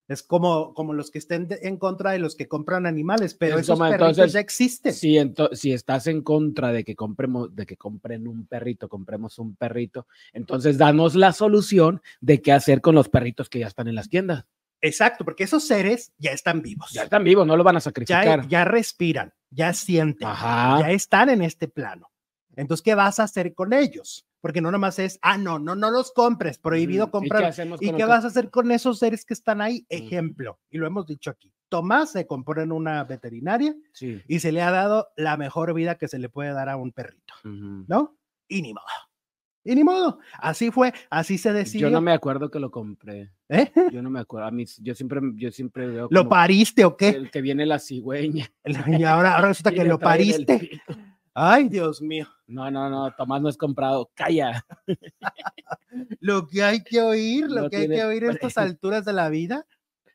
Es 0.09 0.23
como, 0.23 0.73
como 0.75 0.93
los 0.93 1.11
que 1.11 1.19
estén 1.19 1.49
de- 1.49 1.59
en 1.63 1.79
contra 1.79 2.13
de 2.13 2.19
los 2.21 2.37
que 2.37 2.47
compran 2.47 2.87
animales, 2.87 3.35
pero 3.35 3.57
Es 3.57 3.63
esos 3.63 3.77
como, 3.79 3.91
perritos 3.91 4.11
entonces, 4.11 4.33
ya 4.35 4.41
existen. 4.41 4.93
Si, 4.95 5.15
ento- 5.15 5.53
si 5.55 5.73
estás 5.73 6.07
en 6.07 6.23
contra 6.23 6.71
de 6.73 6.85
que 6.85 6.95
compremos, 6.95 7.55
de 7.57 7.67
que 7.67 7.77
compren 7.77 8.29
un 8.29 8.47
perrito, 8.47 8.89
compremos 8.89 9.39
un 9.39 9.57
perrito, 9.57 10.07
entonces 10.33 10.79
danos 10.79 11.15
la 11.17 11.33
solución 11.33 12.01
de 12.21 12.41
qué 12.41 12.53
hacer 12.53 12.81
con 12.81 12.95
los 12.95 13.09
perritos 13.09 13.49
que 13.49 13.59
ya 13.61 13.67
están 13.67 13.89
en 13.89 13.95
las 13.97 14.09
tiendas. 14.09 14.45
Exacto, 14.81 15.25
porque 15.25 15.45
esos 15.45 15.67
seres 15.67 16.13
ya 16.19 16.33
están 16.33 16.61
vivos. 16.63 16.91
Ya 16.93 17.05
están 17.05 17.25
vivos, 17.25 17.47
no 17.47 17.57
los 17.57 17.65
van 17.65 17.77
a 17.77 17.79
ya, 17.79 17.83
sacrificar. 17.83 18.47
ya 18.47 18.65
respiran, 18.65 19.33
ya 19.51 19.73
sienten, 19.73 20.29
Ajá. 20.29 20.81
ya 20.83 20.91
están 20.91 21.31
en 21.31 21.41
este 21.43 21.67
plano. 21.67 22.11
Entonces, 22.55 22.83
¿qué 22.83 22.95
vas 22.95 23.19
a 23.19 23.25
hacer 23.25 23.55
con 23.55 23.73
ellos? 23.73 24.26
Porque 24.41 24.61
no 24.61 24.71
nomás 24.71 24.99
es, 24.99 25.19
ah, 25.23 25.39
no, 25.39 25.59
no, 25.59 25.75
no 25.75 25.91
los 25.91 26.13
compres, 26.13 26.59
prohibido 26.59 27.07
Ujú. 27.07 27.19
¿Y 27.19 27.23
qué 27.23 27.29
comprar. 27.29 27.55
¿Y 27.81 27.93
qué 27.93 28.05
vas 28.05 28.25
a 28.25 28.29
hacer 28.29 28.51
con 28.51 28.71
esos 28.71 28.99
seres 28.99 29.25
que 29.25 29.35
están 29.35 29.61
ahí? 29.61 29.85
Ejemplo, 29.89 30.59
y 30.71 30.79
lo 30.79 30.87
hemos 30.87 31.07
dicho 31.07 31.31
aquí. 31.31 31.53
Tomás 31.69 32.13
se 32.13 32.27
compró 32.27 32.63
en 32.63 32.71
una 32.71 33.03
veterinaria 33.05 33.75
Sí. 33.93 34.23
y 34.29 34.39
se 34.39 34.53
le 34.53 34.63
ha 34.63 34.71
dado 34.71 35.09
la 35.17 35.37
mejor 35.37 35.75
vida 35.75 35.97
que 35.97 36.07
se 36.07 36.19
le 36.19 36.29
puede 36.29 36.53
dar 36.53 36.69
a 36.69 36.77
un 36.77 36.93
perrito, 36.93 37.35
Ujú. 37.45 37.85
¿no? 37.89 38.17
Y 38.47 38.63
ni 38.63 38.73
modo. 38.73 38.85
Y 39.65 39.75
ni 39.75 39.83
modo. 39.83 40.21
Así 40.39 40.71
fue, 40.71 40.93
así 41.11 41.39
se 41.39 41.53
decidió. 41.53 41.89
Yo 41.89 41.93
no 41.93 42.01
me 42.01 42.13
acuerdo 42.13 42.53
que 42.53 42.61
lo 42.61 42.71
compré. 42.71 43.33
¿Eh? 43.49 43.73
Yo 43.91 44.01
no 44.01 44.11
me 44.11 44.21
acuerdo. 44.21 44.47
A 44.47 44.53
mí, 44.53 44.65
yo 44.81 44.95
siempre, 44.95 45.21
yo 45.35 45.51
siempre 45.51 45.89
veo 45.89 46.07
¿Lo 46.09 46.21
como 46.21 46.31
pariste 46.31 46.85
o 46.85 46.97
qué? 46.97 47.09
el 47.09 47.33
que 47.33 47.41
viene 47.41 47.67
la 47.67 47.81
cigüeña. 47.81 48.49
Y 48.87 49.03
ahora, 49.03 49.35
ahora 49.35 49.49
resulta 49.49 49.73
que 49.73 49.85
lo 49.85 49.99
pariste. 49.99 50.71
Ay, 51.39 51.69
Dios 51.69 52.01
mío. 52.01 52.27
No, 52.47 52.71
no, 52.71 52.89
no, 52.89 53.15
Tomás 53.15 53.43
no 53.43 53.51
es 53.51 53.59
comprado. 53.59 54.11
Calla. 54.15 54.65
Lo 56.21 56.47
que 56.47 56.63
hay 56.65 56.83
que 56.83 57.03
oír, 57.03 57.51
lo 57.51 57.65
No 57.65 57.71
que 57.71 57.77
hay 57.77 57.89
que 57.89 58.05
oír 58.05 58.25
a 58.25 58.33
estas 58.33 58.57
alturas 58.57 59.05
de 59.05 59.13
la 59.13 59.29
vida. 59.29 59.67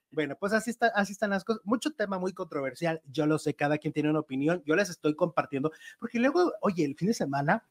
Bueno, 0.10 0.36
pues 0.40 0.52
así, 0.52 0.72
está, 0.72 0.88
así 0.88 1.14
están 1.14 1.30
las 1.30 1.44
cosas. 1.44 1.62
Mucho 1.64 1.92
tema 1.92 2.18
muy 2.18 2.34
controversial. 2.34 3.04
Yo 3.06 3.28
lo 3.28 3.38
sé, 3.38 3.54
cada 3.54 3.78
quien 3.78 3.94
tiene 3.94 4.10
una 4.10 4.20
opinión. 4.20 4.64
Yo 4.66 4.76
les 4.76 4.90
estoy 4.90 5.16
compartiendo, 5.16 5.72
porque 6.00 6.20
luego, 6.20 6.54
oye, 6.62 6.86
el 6.86 6.96
fin 6.96 7.10
de 7.10 7.14
semana, 7.14 7.68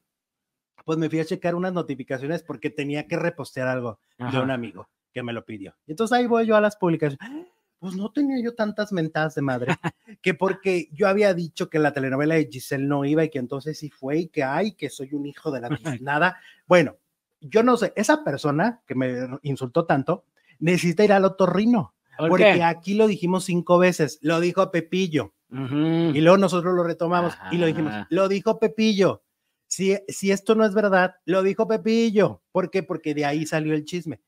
pues 0.85 0.97
me 0.99 1.11
fui 1.11 1.19
a 1.19 1.25
checar 1.25 1.57
unas 1.57 1.73
notificaciones 1.73 2.45
porque 2.45 2.71
tenía 2.71 3.09
que 3.09 3.17
repostear 3.17 3.67
algo 3.67 3.99
de 4.17 4.39
un 4.39 4.53
amigo 4.53 4.89
que 5.13 5.25
me 5.25 5.33
lo 5.33 5.45
pidió. 5.45 5.75
Entonces 5.89 6.17
ahí 6.17 6.27
voy 6.27 6.47
yo 6.47 6.55
a 6.55 6.61
las 6.61 6.77
publicaciones. 6.77 7.49
Pues 7.81 7.97
no 7.97 8.13
tenía 8.13 8.41
yo 8.43 8.55
tantas 8.55 8.93
mentadas 8.93 9.35
de 9.35 9.43
madre, 9.43 9.75
que 10.23 10.35
porque 10.35 10.89
yo 10.93 11.09
había 11.09 11.35
dicho 11.35 11.71
que 11.71 11.79
la 11.79 11.93
telenovela 11.93 12.35
de 12.35 12.49
Giselle 12.51 12.87
no 12.87 13.05
iba 13.07 13.25
y 13.25 13.31
que 13.31 13.39
entonces 13.39 13.79
sí 13.79 13.91
fue 13.91 14.19
y 14.19 14.29
que 14.29 14.45
ay, 14.45 14.73
que 14.73 14.91
soy 14.91 15.15
un 15.15 15.27
hijo 15.27 15.51
de 15.51 15.63
la 15.63 15.71
nada. 16.01 16.39
Bueno, 16.67 16.99
yo 17.41 17.63
no 17.63 17.77
sé, 17.79 17.93
esa 17.97 18.23
persona 18.23 18.83
que 18.87 18.95
me 18.95 19.15
insultó 19.43 19.87
tanto 19.87 20.25
necesita 20.59 21.05
ir 21.05 21.13
al 21.13 21.25
otorrino, 21.25 21.95
¿Por 22.19 22.29
porque 22.29 22.53
qué? 22.55 22.63
aquí 22.63 22.95
lo 22.95 23.07
dijimos 23.07 23.45
cinco 23.45 23.79
veces, 23.79 24.19
lo 24.21 24.41
dijo 24.41 24.71
Pepillo, 24.71 25.33
y 25.51 26.21
luego 26.21 26.37
nosotros 26.37 26.75
lo 26.75 26.85
retomamos 26.85 27.35
y 27.51 27.57
lo 27.57 27.67
dijimos, 27.67 27.93
lo 28.11 28.29
dijo 28.29 28.59
Pepillo. 28.61 29.25
Si, 29.67 29.97
si 30.09 30.33
esto 30.33 30.55
no 30.55 30.65
es 30.65 30.75
verdad, 30.75 31.15
lo 31.25 31.43
dijo 31.43 31.67
Pepillo. 31.67 32.43
¿Por 32.53 32.71
qué? 32.71 32.83
Porque 32.83 33.15
de 33.15 33.25
ahí 33.25 33.47
salió 33.47 33.75
el 33.75 33.85
chisme. 33.85 34.21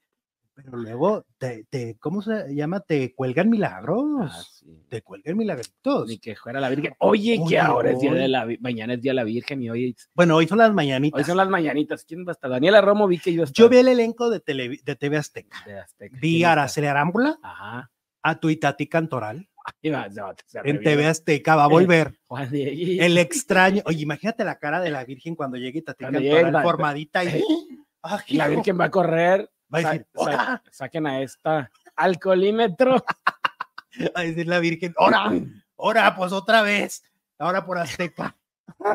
Pero 0.54 0.76
luego, 0.76 1.24
te, 1.38 1.64
te- 1.70 1.96
¿cómo 1.98 2.20
se 2.20 2.54
llama? 2.54 2.80
Te 2.80 3.14
cuelgan 3.14 3.48
milagros. 3.48 4.04
Ah, 4.20 4.42
sí. 4.52 4.66
Te 4.88 5.00
cuelgan 5.00 5.36
milagritos. 5.36 6.06
Ni 6.08 6.18
que 6.18 6.36
fuera 6.36 6.60
la 6.60 6.68
Virgen. 6.68 6.92
Oye, 6.98 7.38
Oye, 7.40 7.48
que 7.48 7.58
ahora 7.58 7.90
es 7.92 8.00
día 8.00 8.12
de 8.12 8.28
la 8.28 8.46
mañana 8.60 8.94
es 8.94 9.00
día 9.00 9.12
de 9.12 9.16
la 9.16 9.24
Virgen 9.24 9.62
y 9.62 9.70
hoy, 9.70 9.96
Bueno, 10.14 10.36
hoy 10.36 10.46
son 10.46 10.58
las 10.58 10.72
mañanitas. 10.74 11.18
hoy 11.18 11.24
son 11.24 11.38
las 11.38 11.48
mañanitas. 11.48 12.04
¿Quién 12.04 12.26
va 12.26 12.30
a 12.30 12.32
estar? 12.32 12.50
Daniela 12.50 12.82
Romo 12.82 13.06
vi 13.08 13.18
que 13.18 13.30
iba 13.30 13.42
a 13.42 13.46
estar. 13.46 13.54
Yo 13.64 13.68
vi 13.70 13.78
el 13.78 13.88
elenco 13.88 14.28
de, 14.28 14.40
Tele- 14.40 14.80
de 14.84 14.96
TV 14.96 15.16
Azteca. 15.16 15.56
de 15.64 15.78
Azteca. 15.80 16.18
Vi 16.20 16.36
¿Quién 16.36 16.48
a? 16.48 16.52
Araceli 16.52 16.86
Arámbula, 16.86 17.38
Ajá. 17.42 17.90
a 18.22 18.38
Tuitati 18.38 18.86
Cantoral. 18.88 19.48
Se 19.80 20.58
En. 20.64 20.82
TV 20.82 21.06
Azteca 21.06 21.56
va 21.56 21.64
a 21.64 21.68
volver. 21.68 22.18
El 22.52 23.16
extraño. 23.16 23.82
Oye, 23.86 24.02
imagínate 24.02 24.44
la 24.44 24.58
cara 24.58 24.80
de 24.80 24.90
la 24.90 25.04
Virgen 25.04 25.34
cuando 25.34 25.56
llegue 25.56 25.82
Tati 25.82 26.04
Cuando 26.04 26.20
Cantoral 26.20 26.62
formadita 26.62 27.24
y. 27.24 27.42
¡Ah, 28.02 28.20
Y 28.26 28.36
la! 28.36 28.48
Virgen 28.48 28.78
va 28.80 28.86
a 28.86 28.90
correr. 28.90 29.48
Va 29.72 29.78
a 29.78 29.82
Sa- 29.82 29.90
decir, 29.92 30.06
sa- 30.14 30.20
"Ora". 30.20 30.62
saquen 30.70 31.06
a 31.06 31.20
esta 31.22 31.70
alcoholímetro. 31.96 33.04
a 34.14 34.22
decir 34.22 34.46
la 34.46 34.58
Virgen, 34.58 34.94
¡Hora! 34.98 35.30
¡Hora! 35.76 36.14
Pues 36.16 36.32
otra 36.32 36.62
vez. 36.62 37.02
Ahora 37.38 37.64
por 37.64 37.78
Azteca. 37.78 38.36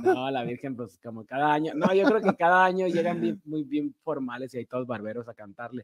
No, 0.03 0.29
la 0.31 0.43
Virgen, 0.43 0.75
pues 0.75 0.97
como 1.03 1.25
cada 1.25 1.53
año. 1.53 1.73
No, 1.75 1.93
yo 1.93 2.05
creo 2.05 2.21
que 2.21 2.35
cada 2.35 2.65
año 2.65 2.87
llegan 2.87 3.19
bien- 3.21 3.41
muy 3.45 3.63
bien 3.63 3.93
formales 4.03 4.53
y 4.53 4.59
hay 4.59 4.65
todos 4.65 4.87
barberos 4.87 5.27
a 5.27 5.33
cantarle. 5.33 5.81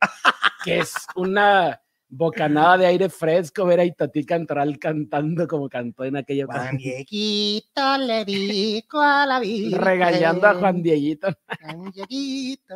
Que 0.64 0.80
es 0.80 0.94
una 1.16 1.80
bocanada 2.08 2.78
de 2.78 2.86
aire 2.86 3.10
fresco 3.10 3.66
ver 3.66 3.80
a 3.82 3.86
Itatí 3.86 4.24
Cantoral 4.26 4.78
cantando 4.80 5.48
como 5.48 5.68
cantó 5.68 6.04
en 6.06 6.18
aquella 6.18 6.46
Juan. 6.46 6.78
Dieguito 6.78 7.98
le 7.98 8.24
dijo 8.24 9.02
a 9.02 9.26
la 9.26 9.40
Virgen. 9.40 9.82
Regañando 9.82 10.48
a 10.48 10.54
Juan 10.56 10.82
Dieguito. 10.82 11.28
Juan 11.62 11.92
Dieguito. 11.92 12.76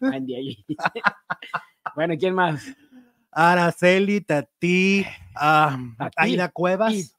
Bueno, 1.94 2.14
¿quién 2.18 2.34
más? 2.34 2.64
Araceli, 3.30 4.20
Tati, 4.20 5.04
Tati. 5.34 6.12
Aida 6.16 6.48
Cuevas, 6.50 7.16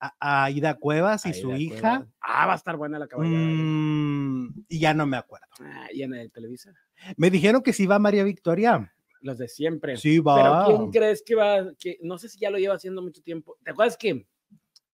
a, 0.00 0.14
a 0.18 0.44
Aida 0.44 0.74
Cuevas 0.74 1.26
y 1.26 1.28
Aida 1.30 1.40
su 1.40 1.52
hija. 1.54 2.06
Ah, 2.20 2.46
va 2.46 2.52
a 2.54 2.56
estar 2.56 2.76
buena 2.76 2.98
la 2.98 3.06
caballada. 3.06 3.38
Mm, 3.46 4.64
y 4.68 4.78
ya 4.78 4.94
no 4.94 5.06
me 5.06 5.16
acuerdo. 5.16 5.46
Ah, 5.60 5.86
y 5.92 6.02
en 6.02 6.14
el 6.14 6.30
Televisa. 6.30 6.72
Me 7.16 7.30
dijeron 7.30 7.62
que 7.62 7.72
sí 7.72 7.86
va 7.86 7.98
María 7.98 8.24
Victoria. 8.24 8.92
Los 9.20 9.38
de 9.38 9.48
siempre. 9.48 9.96
Sí 9.96 10.18
Pero 10.20 10.24
va. 10.24 10.64
¿quién 10.66 10.90
crees 10.90 11.22
que 11.24 11.34
va? 11.34 11.72
Que, 11.78 11.98
no 12.02 12.18
sé 12.18 12.28
si 12.28 12.40
ya 12.40 12.50
lo 12.50 12.58
lleva 12.58 12.74
haciendo 12.74 13.02
mucho 13.02 13.22
tiempo. 13.22 13.56
¿Te 13.62 13.70
acuerdas 13.70 13.96
que 13.96 14.26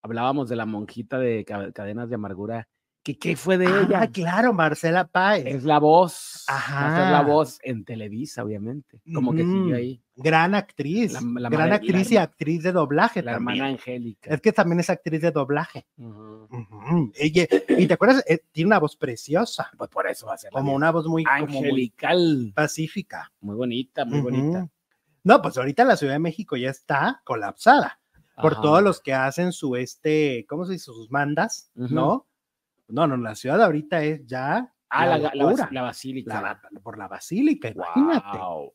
hablábamos 0.02 0.48
de 0.48 0.56
la 0.56 0.66
monjita 0.66 1.18
de 1.18 1.44
Ca- 1.44 1.72
Cadenas 1.72 2.08
de 2.10 2.14
Amargura? 2.16 2.68
¿Que, 3.14 3.18
¿Qué 3.18 3.36
fue 3.36 3.56
de 3.56 3.66
Ah, 3.66 3.86
ella? 3.88 4.06
claro, 4.12 4.52
Marcela 4.52 5.06
Páez. 5.06 5.46
Es 5.46 5.64
la 5.64 5.78
voz. 5.78 6.44
Ajá. 6.46 7.10
la 7.10 7.22
voz 7.22 7.58
en 7.62 7.84
Televisa, 7.84 8.44
obviamente. 8.44 9.00
Como 9.14 9.32
que 9.34 9.42
sigue 9.44 9.74
ahí. 9.74 10.02
Gran 10.16 10.54
actriz. 10.54 11.12
La- 11.14 11.20
la 11.40 11.48
gran 11.48 11.68
madre- 11.70 11.74
actriz 11.76 12.08
la- 12.10 12.14
y 12.14 12.16
actriz 12.18 12.62
de 12.62 12.72
doblaje 12.72 13.22
La 13.22 13.32
también. 13.34 13.56
hermana 13.58 13.72
Angélica. 13.74 14.34
Es 14.34 14.40
que 14.42 14.52
también 14.52 14.80
es 14.80 14.90
actriz 14.90 15.20
de 15.22 15.30
doblaje. 15.30 15.86
Ujú. 15.96 17.12
Ella- 17.14 17.46
y 17.78 17.86
te 17.86 17.94
acuerdas, 17.94 18.24
Eh, 18.28 18.40
tiene 18.52 18.66
una 18.68 18.78
voz 18.78 18.96
preciosa, 18.96 19.70
Pues 19.78 19.88
por 19.90 20.06
eso 20.08 20.26
va 20.26 20.34
a 20.34 20.38
ser. 20.38 20.50
como 20.50 20.74
una 20.74 20.90
voz 20.90 21.06
muy, 21.06 21.24
angelical. 21.28 22.52
pacífica. 22.54 23.32
Muy 23.40 23.56
bonita, 23.56 24.04
muy 24.04 24.20
bonita. 24.20 24.68
No, 25.24 25.42
pues 25.42 25.56
ahorita 25.58 25.84
la 25.84 25.96
Ciudad 25.96 26.14
de 26.14 26.18
México 26.18 26.56
ya 26.56 26.70
está 26.70 27.20
colapsada 27.24 28.00
por 28.40 28.52
Ajá. 28.54 28.62
todos 28.62 28.82
los 28.82 29.00
que 29.00 29.12
hacen 29.14 29.52
su 29.52 29.76
este, 29.76 30.46
¿cómo 30.48 30.64
se 30.64 30.72
dice? 30.74 30.84
Sus 30.86 31.10
mandas. 31.10 31.70
¿no? 31.74 32.26
No, 32.88 33.06
no, 33.06 33.16
la 33.16 33.34
ciudad 33.34 33.60
ahorita 33.62 34.02
es 34.02 34.24
ya 34.26 34.72
Ah, 34.90 35.04
la 35.06 35.18
la, 35.18 35.30
la, 35.34 35.82
basílica. 35.82 36.60
por 36.82 36.96
la 36.96 37.08
basílica, 37.08 37.68
imagínate. 37.68 38.38
Guau. 38.38 38.72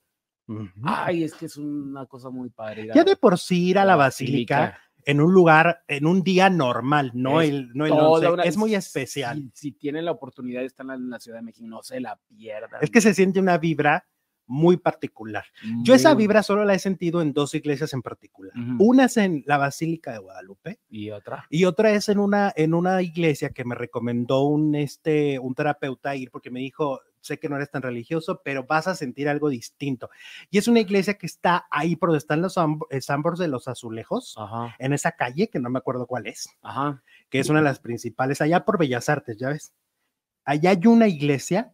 Ujú. 0.47 0.69
Ay, 0.83 1.23
es 1.23 1.33
que 1.33 1.45
es 1.47 1.57
una 1.57 2.05
cosa 2.05 2.29
muy 2.29 2.49
padre. 2.49 2.87
ya 2.93 3.03
de 3.03 3.15
por 3.15 3.39
sí 3.39 3.69
ir 3.69 3.79
a 3.79 3.85
la 3.85 3.95
basílica, 3.95 4.77
en 5.05 5.19
un 5.21 5.33
lugar, 5.33 5.83
en 5.87 6.05
un 6.05 6.21
día 6.21 6.49
normal, 6.49 7.11
no 7.15 7.41
Es 7.41 7.49
el, 7.49 7.69
no 7.73 7.85
el 7.85 7.91
toda 7.91 8.09
11, 8.09 8.29
una- 8.31 8.43
es 8.43 8.57
muy 8.57 8.75
especial. 8.75 9.37
Si, 9.37 9.51
si 9.53 9.71
tienen 9.71 10.05
la 10.05 10.11
oportunidad 10.11 10.59
de 10.61 10.67
estar 10.67 10.83
en 10.83 10.87
la, 10.89 10.93
en 10.95 11.09
la 11.09 11.19
Ciudad 11.19 11.39
de 11.39 11.43
México, 11.43 11.65
no 11.67 11.81
se 11.81 11.99
la 11.99 12.17
pierdan. 12.27 12.79
Es 12.83 12.91
que 12.91 13.01
se 13.01 13.13
siente 13.13 13.39
una 13.39 13.57
vibra 13.57 14.05
muy 14.45 14.77
particular. 14.77 15.45
Yo 15.83 15.93
esa 15.93 16.13
Muy- 16.13 16.23
vibra 16.23 16.43
solo 16.43 16.65
la 16.65 16.73
he 16.73 16.79
sentido 16.79 17.21
en 17.21 17.33
dos 17.33 17.53
iglesias 17.55 17.93
en 17.93 18.01
particular. 18.01 18.51
Una 18.79 19.05
es 19.05 19.17
en 19.17 19.43
la 19.45 19.57
Basílica 19.57 20.11
de 20.11 20.19
Guadalupe 20.19 20.79
Y 20.89 21.11
otra. 21.11 21.45
y 21.49 21.65
otra 21.65 21.91
es 21.91 22.09
en 22.09 22.19
una, 22.19 22.51
en 22.55 22.73
una 22.73 23.01
iglesia 23.01 23.49
que 23.51 23.63
me 23.65 23.75
recomendó 23.75 24.41
un, 24.43 24.75
este, 24.75 25.39
un 25.39 25.55
terapeuta 25.55 26.15
ir 26.15 26.29
porque 26.29 26.51
me 26.51 26.59
dijo, 26.59 26.99
sé 27.21 27.39
que 27.39 27.47
no 27.47 27.55
eres 27.55 27.71
tan 27.71 27.81
religioso, 27.81 28.41
pero 28.43 28.65
vas 28.65 28.85
a 28.87 28.95
sentir 28.95 29.29
algo 29.29 29.47
distinto. 29.47 30.09
Y 30.51 30.57
es 30.57 30.67
una 30.67 30.81
iglesia 30.81 31.13
que 31.13 31.25
está 31.25 31.65
ahí 31.71 31.95
por 31.95 32.09
donde 32.09 32.17
están 32.17 32.41
los 32.41 32.57
amb- 32.57 32.85
eh, 32.89 32.99
Sambors 32.99 33.39
de 33.39 33.47
los 33.47 33.69
Azulejos, 33.69 34.35
Ajá. 34.37 34.75
en 34.77 34.91
esa 34.91 35.13
calle 35.13 35.47
que 35.49 35.59
no 35.59 35.69
me 35.69 35.79
acuerdo 35.79 36.05
cuál 36.05 36.27
es, 36.27 36.49
Ajá. 36.61 37.01
que 37.29 37.39
es 37.39 37.47
una 37.49 37.59
de 37.59 37.65
las 37.65 37.79
principales, 37.79 38.41
allá 38.41 38.65
por 38.65 38.77
Bellas 38.77 39.07
Artes, 39.07 39.37
ya 39.37 39.49
ves. 39.49 39.73
Allá 40.43 40.71
hay 40.71 40.85
una 40.85 41.07
iglesia 41.07 41.71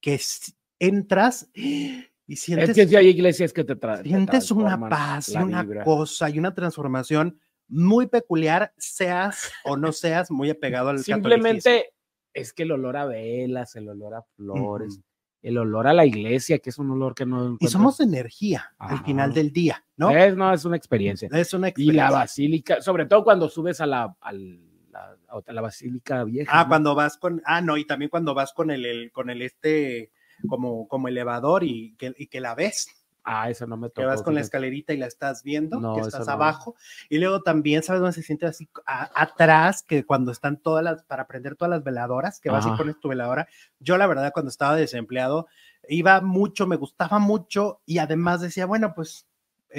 que 0.00 0.14
s- 0.14 0.52
entras 0.78 1.48
y 1.54 2.36
sientes 2.36 2.70
Es 2.70 2.76
que 2.76 2.86
si 2.86 2.96
hay 2.96 3.08
iglesias 3.08 3.52
que 3.52 3.64
te 3.64 3.76
traen. 3.76 4.04
sientes 4.04 4.50
una 4.50 4.78
paz 4.88 5.28
y 5.30 5.36
una 5.36 5.66
cosa 5.84 6.30
y 6.30 6.38
una 6.38 6.54
transformación 6.54 7.38
muy 7.68 8.06
peculiar, 8.06 8.72
seas 8.78 9.50
o 9.64 9.76
no 9.76 9.92
seas 9.92 10.30
muy 10.30 10.50
apegado 10.50 10.88
al 10.90 10.96
catolicismo. 10.96 11.16
Simplemente 11.16 11.92
es 12.32 12.52
que 12.52 12.62
el 12.62 12.72
olor 12.72 12.96
a 12.96 13.04
velas, 13.06 13.76
el 13.76 13.88
olor 13.88 14.14
a 14.14 14.22
flores, 14.36 15.00
el 15.42 15.58
olor 15.58 15.86
a 15.86 15.92
la 15.92 16.06
iglesia, 16.06 16.58
que 16.60 16.70
es 16.70 16.78
un 16.78 16.90
olor 16.90 17.14
que 17.14 17.26
no. 17.26 17.42
Y 17.42 17.46
encuentras- 17.46 17.72
somos 17.72 18.00
energía 18.00 18.72
al 18.78 18.94
Ajá. 18.96 19.04
final 19.04 19.34
del 19.34 19.52
día, 19.52 19.84
¿no? 19.96 20.10
Es, 20.10 20.34
no, 20.36 20.52
es 20.52 20.64
una 20.64 20.76
experiencia. 20.76 21.28
Es 21.32 21.52
una 21.52 21.72
Y 21.76 21.92
la 21.92 22.10
basílica, 22.10 22.80
sobre 22.80 23.06
todo 23.06 23.22
cuando 23.24 23.48
subes 23.48 23.80
a 23.80 23.86
la, 23.86 24.16
al- 24.20 24.60
la, 24.90 25.16
a 25.46 25.52
la 25.52 25.60
basílica 25.60 26.24
vieja. 26.24 26.50
Ah, 26.54 26.62
¿no? 26.64 26.68
cuando 26.68 26.94
vas 26.94 27.18
con, 27.18 27.42
ah, 27.44 27.60
no, 27.60 27.76
y 27.76 27.86
también 27.86 28.08
cuando 28.08 28.34
vas 28.34 28.52
con 28.52 28.70
el, 28.70 28.84
el- 28.86 29.12
con 29.12 29.28
el 29.30 29.42
este, 29.42 30.10
como, 30.48 30.86
como 30.88 31.08
elevador 31.08 31.64
y 31.64 31.94
que, 31.96 32.14
y 32.16 32.26
que 32.28 32.40
la 32.40 32.54
ves. 32.54 32.88
Ah, 33.24 33.50
eso 33.50 33.66
no 33.66 33.76
me 33.76 33.88
tocó. 33.88 34.00
que 34.00 34.06
vas 34.06 34.22
con 34.22 34.34
la 34.34 34.40
escalerita 34.40 34.94
y 34.94 34.96
la 34.96 35.06
estás 35.06 35.42
viendo, 35.42 35.78
No, 35.78 35.94
que 35.94 36.00
estás 36.00 36.26
no. 36.26 36.32
abajo. 36.32 36.76
Y 37.10 37.18
luego 37.18 37.42
también, 37.42 37.82
¿sabes 37.82 38.00
dónde 38.00 38.14
se 38.14 38.22
siente 38.22 38.46
así? 38.46 38.70
A- 38.86 39.10
atrás, 39.22 39.82
que 39.82 40.04
cuando 40.04 40.32
están 40.32 40.56
todas 40.56 40.82
las, 40.82 41.02
para 41.04 41.26
prender 41.26 41.54
todas 41.54 41.68
las 41.70 41.84
veladoras, 41.84 42.40
que 42.40 42.48
vas 42.48 42.66
y 42.66 42.70
pones 42.70 42.98
tu 43.00 43.08
veladora. 43.08 43.46
Yo, 43.80 43.98
la 43.98 44.06
verdad, 44.06 44.32
cuando 44.32 44.48
estaba 44.48 44.76
desempleado, 44.76 45.46
iba 45.90 46.22
mucho, 46.22 46.66
me 46.66 46.76
gustaba 46.76 47.18
mucho 47.18 47.80
y 47.84 47.98
además 47.98 48.40
decía, 48.40 48.64
bueno, 48.64 48.94
pues. 48.94 49.26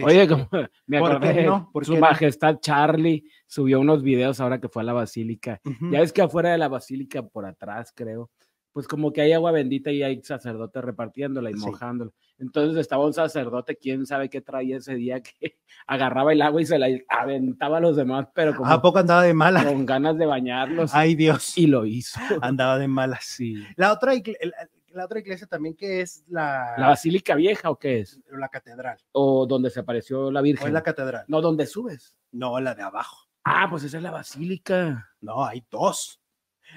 Oye, 0.04 0.22
este, 0.24 0.28
como, 0.34 0.48
me 0.86 1.00
¿por 1.00 1.20
qué 1.20 1.30
acordé, 1.30 1.44
no? 1.46 1.72
¿Por 1.74 1.86
su 1.86 1.96
no? 1.96 2.02
majestad 2.02 2.60
Charlie 2.60 3.24
subió 3.48 3.80
unos 3.80 4.04
videos 4.04 4.40
ahora 4.40 4.60
que 4.62 4.70
fue 4.70 4.84
a 4.84 4.86
la 4.86 4.94
basílica. 4.94 5.60
Ya 5.92 6.02
ves 6.02 6.14
que 6.14 6.22
afuera 6.22 6.52
de 6.52 6.60
la 6.60 6.68
basílica, 6.68 7.24
por 7.24 7.48
atrás, 7.48 7.92
creo, 7.96 8.30
pues 8.72 8.88
como 8.88 9.12
que 9.12 9.22
hay 9.22 9.34
agua 9.34 9.52
bendita 9.52 9.92
y 9.92 10.04
hay 10.04 10.22
sacerdotes 10.22 10.84
repartiéndola 10.84 11.50
y 11.52 11.54
Sí. 11.56 11.60
mojándola. 11.66 12.12
Entonces 12.38 12.78
estaba 12.80 13.06
un 13.06 13.14
sacerdote, 13.14 13.76
quién 13.76 14.06
sabe 14.06 14.30
qué 14.30 14.42
traía 14.42 14.78
ese 14.78 14.96
día, 14.96 15.22
que 15.22 15.58
agarraba 15.88 16.32
el 16.34 16.42
agua 16.42 16.62
y 16.62 16.66
se 16.66 16.80
la 16.80 16.88
aventaba 17.10 17.78
a 17.78 17.82
los 17.82 17.96
demás, 17.96 18.28
pero 18.34 18.56
como 18.56 18.72
¿A 18.72 18.82
poco 18.82 19.00
andaba 19.00 19.24
de 19.24 19.34
malas? 19.34 19.66
con 19.66 19.86
ganas 19.86 20.18
de 20.18 20.26
bañarlos. 20.26 20.94
Ay, 20.94 21.16
Dios. 21.16 21.58
Y 21.58 21.68
lo 21.68 21.86
hizo. 21.86 22.20
Andaba 22.42 22.78
de 22.78 22.88
malas. 22.88 23.26
Sí. 23.26 23.56
La 23.76 23.92
otra, 23.92 24.14
la 24.14 25.20
iglesia 25.20 25.48
también 25.48 25.76
que 25.76 26.02
es 26.02 26.24
la, 26.28 26.76
¿La 26.78 26.88
basílica 26.88 27.36
vieja 27.36 27.70
o 27.70 27.78
qué 27.78 28.00
es? 28.00 28.20
la 28.32 28.50
catedral. 28.50 28.98
¿O 29.12 29.46
donde 29.46 29.70
se 29.70 29.82
apareció 29.82 30.32
la 30.32 30.40
¿O 30.40 30.44
Virgen? 30.44 30.68
es 30.68 30.74
la 30.74 30.84
catedral? 30.84 31.26
No, 31.28 31.42
donde 31.42 31.66
subes. 31.66 32.16
No, 32.32 32.60
la 32.60 32.74
de 32.76 32.84
abajo. 32.84 33.28
Ah, 33.44 33.68
pues 33.70 33.84
esa 33.84 33.98
es 33.98 34.04
la 34.04 34.12
basílica. 34.12 35.10
No, 35.22 35.44
hay 35.46 35.64
dos. 35.70 36.22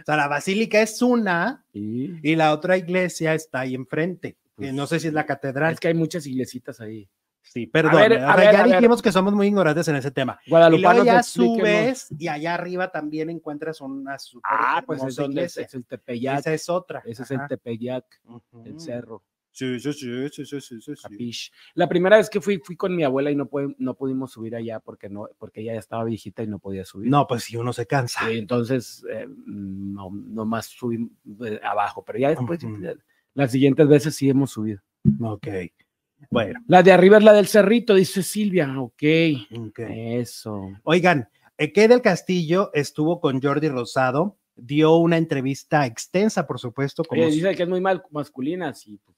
O 0.01 0.05
sea, 0.05 0.17
la 0.17 0.29
basílica 0.29 0.81
es 0.81 1.03
una 1.03 1.65
y 1.73 2.37
la 2.37 2.53
otra 2.53 2.77
iglesia 2.77 3.35
está 3.35 3.61
ahí 3.61 3.75
enfrente. 3.75 4.37
Pues 4.55 4.73
no 4.73 4.87
sé 4.87 5.01
si 5.01 5.09
es 5.09 5.15
la 5.15 5.27
catedral. 5.27 5.73
Es 5.73 5.81
que 5.81 5.89
hay 5.89 5.95
muchas 5.95 6.27
iglesitas 6.27 6.81
ahí. 6.81 7.09
Sí, 7.43 7.67
perdón. 7.67 7.97
ver, 7.97 8.13
o 8.13 8.17
sea, 8.17 8.33
a 8.33 8.37
ver, 8.37 8.53
ya 8.53 8.65
dijimos 8.65 9.03
que 9.03 9.13
somos 9.13 9.35
muy 9.35 9.49
ignorantes 9.49 9.87
en 9.89 9.97
ese 9.97 10.11
tema. 10.11 10.39
Y 10.47 10.51
Guadalupanos, 10.51 11.05
luego 11.05 11.19
ya 11.19 11.23
subes 11.23 12.09
y 12.17 12.29
allá 12.29 12.55
arriba 12.55 12.91
también 12.91 13.29
encuentras 13.31 13.81
una 13.81 14.19
super 14.19 14.51
Ah, 14.51 14.83
pues 14.87 14.99
es 14.99 15.03
hermosa 15.03 15.23
donde 15.23 15.45
es, 15.45 15.57
es 15.57 15.75
el 15.75 15.85
Tepeyac. 15.85 16.39
Esa 16.39 16.55
es 16.55 16.69
otra. 16.69 17.03
Ese 17.05 17.25
es 17.25 17.31
el 17.31 17.41
Tepeyac, 17.49 18.05
el 18.65 18.81
cerro. 18.81 19.23
Sí, 19.53 19.79
sí, 19.79 19.93
sí, 19.93 20.29
sí, 20.31 20.45
sí, 20.47 20.61
sí, 20.61 20.81
sí. 20.81 20.93
Capish. 21.03 21.53
La 21.75 21.87
primera 21.89 22.17
vez 22.17 22.31
que 22.31 22.41
fui, 22.41 22.59
fui 22.59 22.75
con 22.75 22.97
mi 22.97 23.05
abuela 23.05 23.31
y 23.31 23.37
no, 23.37 23.47
pude- 23.51 23.75
no 23.79 23.95
pudimos 23.95 24.33
subir 24.33 24.57
allá 24.57 24.81
porque, 24.81 25.09
no, 25.11 25.29
porque 25.39 25.61
ella 25.61 25.75
ya 25.75 25.79
estaba 25.79 26.05
viejita 26.05 26.43
y 26.43 26.47
no 26.47 26.59
podía 26.59 26.85
subir. 26.87 27.11
No, 27.11 27.27
pues 27.27 27.45
si 27.45 27.57
uno 27.57 27.73
se 27.75 27.87
cansa. 27.87 28.33
Y 28.33 28.39
entonces, 28.39 29.05
eh, 29.11 29.27
no, 29.47 30.09
nomás 30.11 30.67
subí 30.67 31.07
eh, 31.45 31.61
abajo, 31.63 32.03
pero 32.05 32.19
ya 32.19 32.31
después, 32.31 32.65
Ujú. 32.65 32.83
eh, 32.85 32.97
las 33.35 33.53
siguientes 33.53 33.87
veces 33.87 34.15
sí 34.17 34.29
hemos 34.31 34.51
subido. 34.51 34.81
Ok. 35.21 35.47
Bueno, 36.31 36.61
La 36.67 36.83
de 36.83 36.93
arriba 36.93 37.19
es 37.19 37.25
la 37.25 37.33
del 37.33 37.47
cerrito, 37.49 37.95
dice 37.95 38.23
Silvia. 38.23 38.81
Ok, 38.81 39.03
ok. 39.59 39.79
eso. 39.89 40.71
Oigan, 40.85 41.29
Eke 41.59 41.89
del 41.89 42.01
Castillo 42.01 42.71
estuvo 42.73 43.21
con 43.21 43.41
Jordi 43.43 43.69
Rosado, 43.69 44.39
dio 44.55 44.97
una 44.97 45.17
entrevista 45.17 45.87
extensa, 45.87 46.47
por 46.47 46.59
supuesto. 46.59 47.03
Como 47.05 47.23
Oye, 47.23 47.31
dice 47.31 47.55
que 47.55 47.63
es 47.63 47.69
muy 47.69 47.81
mal, 47.81 48.03
masculina, 48.11 48.75
sí. 48.75 48.99
pues, 49.05 49.17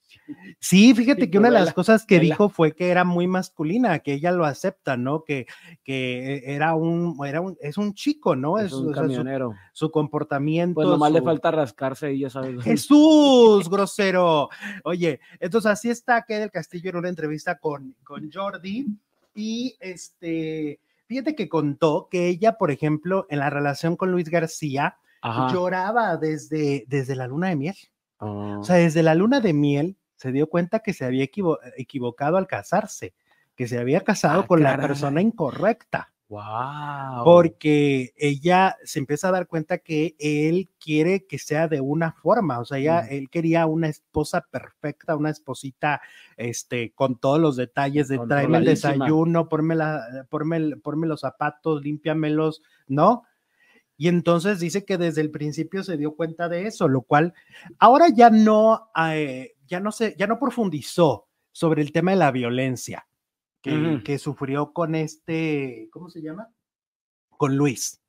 sí. 0.59 0.93
Fíjate 0.95 1.25
Sí, 1.25 1.29
que 1.31 1.37
una 1.37 1.49
de 1.49 1.55
las 1.59 1.73
cosas 1.73 2.05
que 2.05 2.19
dijo 2.19 2.47
fue 2.49 2.73
que 2.73 2.87
era 2.89 3.03
muy 3.03 3.27
masculina, 3.27 3.99
que 3.99 4.13
ella 4.13 4.31
lo 4.31 4.45
acepta, 4.45 4.95
¿no? 4.97 5.23
Que, 5.23 5.45
que 5.83 6.41
era 6.45 6.73
un, 6.75 7.17
era 7.27 7.41
un, 7.41 7.57
es 7.61 7.77
un 7.77 7.93
chico, 7.93 8.35
¿no? 8.35 8.57
Es 8.59 8.67
Es, 8.67 8.73
un 8.73 8.91
o 8.91 8.93
sea, 8.93 9.03
su, 9.03 9.09
camionero. 9.09 9.53
su 9.73 9.91
comportamiento. 9.91 10.75
Pues 10.75 10.87
nomás 10.87 11.11
le 11.11 11.19
su- 11.19 11.25
falta 11.25 11.51
rascarse 11.51 12.13
y 12.13 12.19
ya 12.21 12.29
sabes. 12.29 12.63
Jesús, 12.63 13.69
grosero. 13.69 14.49
Oye, 14.83 15.19
entonces 15.39 15.69
así 15.71 15.89
está 15.89 16.23
que 16.23 16.39
del 16.39 16.51
Castillo 16.51 16.89
en 16.91 16.95
una 16.95 17.09
entrevista 17.09 17.57
con, 17.59 17.93
con 18.03 18.31
Jordi 18.31 18.87
y 19.35 19.75
este, 19.81 20.79
fíjate 21.07 21.35
que 21.35 21.49
contó 21.49 22.07
que 22.09 22.29
ella, 22.29 22.57
por 22.57 22.71
ejemplo, 22.71 23.27
en 23.29 23.39
la 23.39 23.49
relación 23.49 23.97
con 23.97 24.11
Luis 24.11 24.29
García, 24.29 24.97
Ajá. 25.27 25.53
lloraba 25.53 26.17
desde, 26.17 26.85
desde 26.87 27.15
la 27.15 27.27
luna 27.27 27.49
de 27.49 27.55
miel. 27.55 27.75
O 28.17 28.63
sea, 28.63 28.75
desde 28.77 29.03
la 29.03 29.15
luna 29.15 29.39
de 29.41 29.53
miel 29.53 29.97
se 30.15 30.31
dio 30.31 30.47
cuenta 30.47 30.79
que 30.79 30.93
se 30.93 31.03
había 31.05 31.23
equivo- 31.23 31.59
equivocado 31.77 32.37
al 32.37 32.47
casarse, 32.47 33.13
que 33.55 33.67
se 33.67 33.77
había 33.77 34.01
casado 34.01 34.41
Ah, 34.41 34.47
con 34.47 34.63
la 34.63 34.77
persona 34.77 35.21
incorrecta, 35.21 36.13
wow. 36.29 37.23
porque 37.23 38.13
ella 38.17 38.77
se 38.83 38.99
empieza 38.99 39.27
a 39.27 39.31
dar 39.31 39.47
cuenta 39.47 39.77
que 39.79 40.15
él 40.19 40.69
quiere 40.79 41.25
que 41.25 41.37
sea 41.39 41.67
de 41.67 41.81
una 41.81 42.11
forma, 42.13 42.59
o 42.59 42.65
sea, 42.65 42.77
ella, 42.77 43.01
Mm. 43.03 43.07
él 43.13 43.29
quería 43.29 43.65
una 43.65 43.87
esposa 43.89 44.45
perfecta, 44.49 45.15
una 45.15 45.29
esposita, 45.29 46.01
este, 46.37 46.93
con 46.93 47.17
todos 47.19 47.39
los 47.39 47.55
detalles 47.57 48.07
de 48.07 48.19
tráeme 48.19 48.59
el 48.59 48.65
desayuno, 48.65 49.49
ponme, 49.49 49.75
la, 49.75 50.25
ponme 50.29 51.07
los 51.07 51.19
zapatos, 51.21 51.81
límpiamelos, 51.83 52.61
¿no? 52.87 53.23
Y 53.97 54.09
entonces 54.09 54.59
dice 54.59 54.85
que 54.85 54.97
desde 54.97 55.21
el 55.21 55.31
principio 55.31 55.83
se 55.83 55.97
dio 55.97 56.15
cuenta 56.15 56.49
de 56.49 56.67
eso, 56.67 56.87
lo 56.87 57.01
cual 57.01 57.33
ahora 57.79 58.09
ya 58.09 58.29
no, 58.29 58.89
eh, 59.09 59.55
ya 59.67 59.79
no 59.79 59.91
se, 59.91 60.15
ya 60.17 60.27
no 60.27 60.39
profundizó 60.39 61.27
sobre 61.51 61.81
el 61.81 61.91
tema 61.91 62.11
de 62.11 62.17
la 62.17 62.31
violencia 62.31 63.07
que, 64.03 64.19
sufrió 64.19 64.73
con 64.73 64.95
este, 64.95 65.89
¿cómo 65.91 66.09
se 66.09 66.21
llama? 66.21 66.49
Con 67.29 67.55
Luis. 67.55 68.01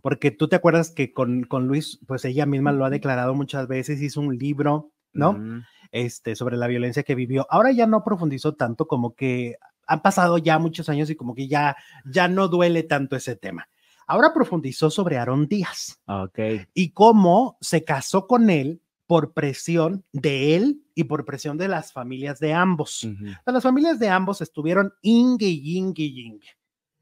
Porque 0.00 0.30
tú 0.30 0.48
te 0.48 0.56
acuerdas 0.56 0.90
que 0.90 1.12
con, 1.12 1.44
con 1.44 1.68
Luis, 1.68 2.00
pues 2.06 2.24
ella 2.24 2.46
misma 2.46 2.72
lo 2.72 2.84
ha 2.84 2.90
declarado 2.90 3.34
muchas 3.34 3.68
veces, 3.68 4.00
hizo 4.00 4.20
un 4.20 4.38
libro, 4.38 4.90
¿no? 5.12 5.30
Ujú. 5.30 5.62
Este, 5.90 6.34
sobre 6.34 6.56
la 6.56 6.66
violencia 6.66 7.02
que 7.02 7.14
vivió. 7.14 7.46
Ahora 7.50 7.72
ya 7.72 7.86
no 7.86 8.02
profundizó 8.02 8.54
tanto, 8.54 8.86
como 8.86 9.14
que 9.14 9.56
han 9.86 10.00
pasado 10.00 10.38
ya 10.38 10.58
muchos 10.58 10.88
años 10.88 11.10
y 11.10 11.16
como 11.16 11.34
que 11.34 11.46
ya, 11.46 11.76
ya 12.06 12.28
no 12.28 12.48
duele 12.48 12.82
tanto 12.82 13.14
ese 13.14 13.36
tema. 13.36 13.68
Ahora 14.06 14.32
profundizó 14.32 14.90
sobre 14.90 15.18
Aarón 15.18 15.46
Díaz 15.46 16.00
Ok. 16.06 16.38
y 16.74 16.90
cómo 16.90 17.56
se 17.60 17.84
casó 17.84 18.26
con 18.26 18.50
él 18.50 18.82
por 19.06 19.32
presión 19.32 20.04
de 20.12 20.56
él 20.56 20.82
y 20.94 21.04
por 21.04 21.24
presión 21.24 21.58
de 21.58 21.68
las 21.68 21.92
familias 21.92 22.38
de 22.38 22.54
ambos. 22.54 23.06
Las 23.44 23.62
familias 23.62 23.98
de 23.98 24.08
ambos 24.08 24.40
estuvieron 24.40 24.92
ingue, 25.02 25.48
ingue, 25.48 26.04
ingue. 26.04 26.48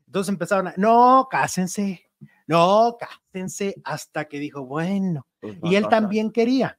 Entonces 0.07 0.33
empezaron 0.33 0.69
a, 0.69 0.75
no, 0.77 1.29
cásense, 1.31 2.03
no, 2.49 2.97
cásense, 2.99 3.77
hasta 3.85 4.25
que 4.25 4.41
dijo, 4.41 4.67
bueno, 4.67 5.27
Pues 5.41 5.57
y 5.63 5.77
él 5.77 5.87
también 5.89 6.33
quería. 6.33 6.79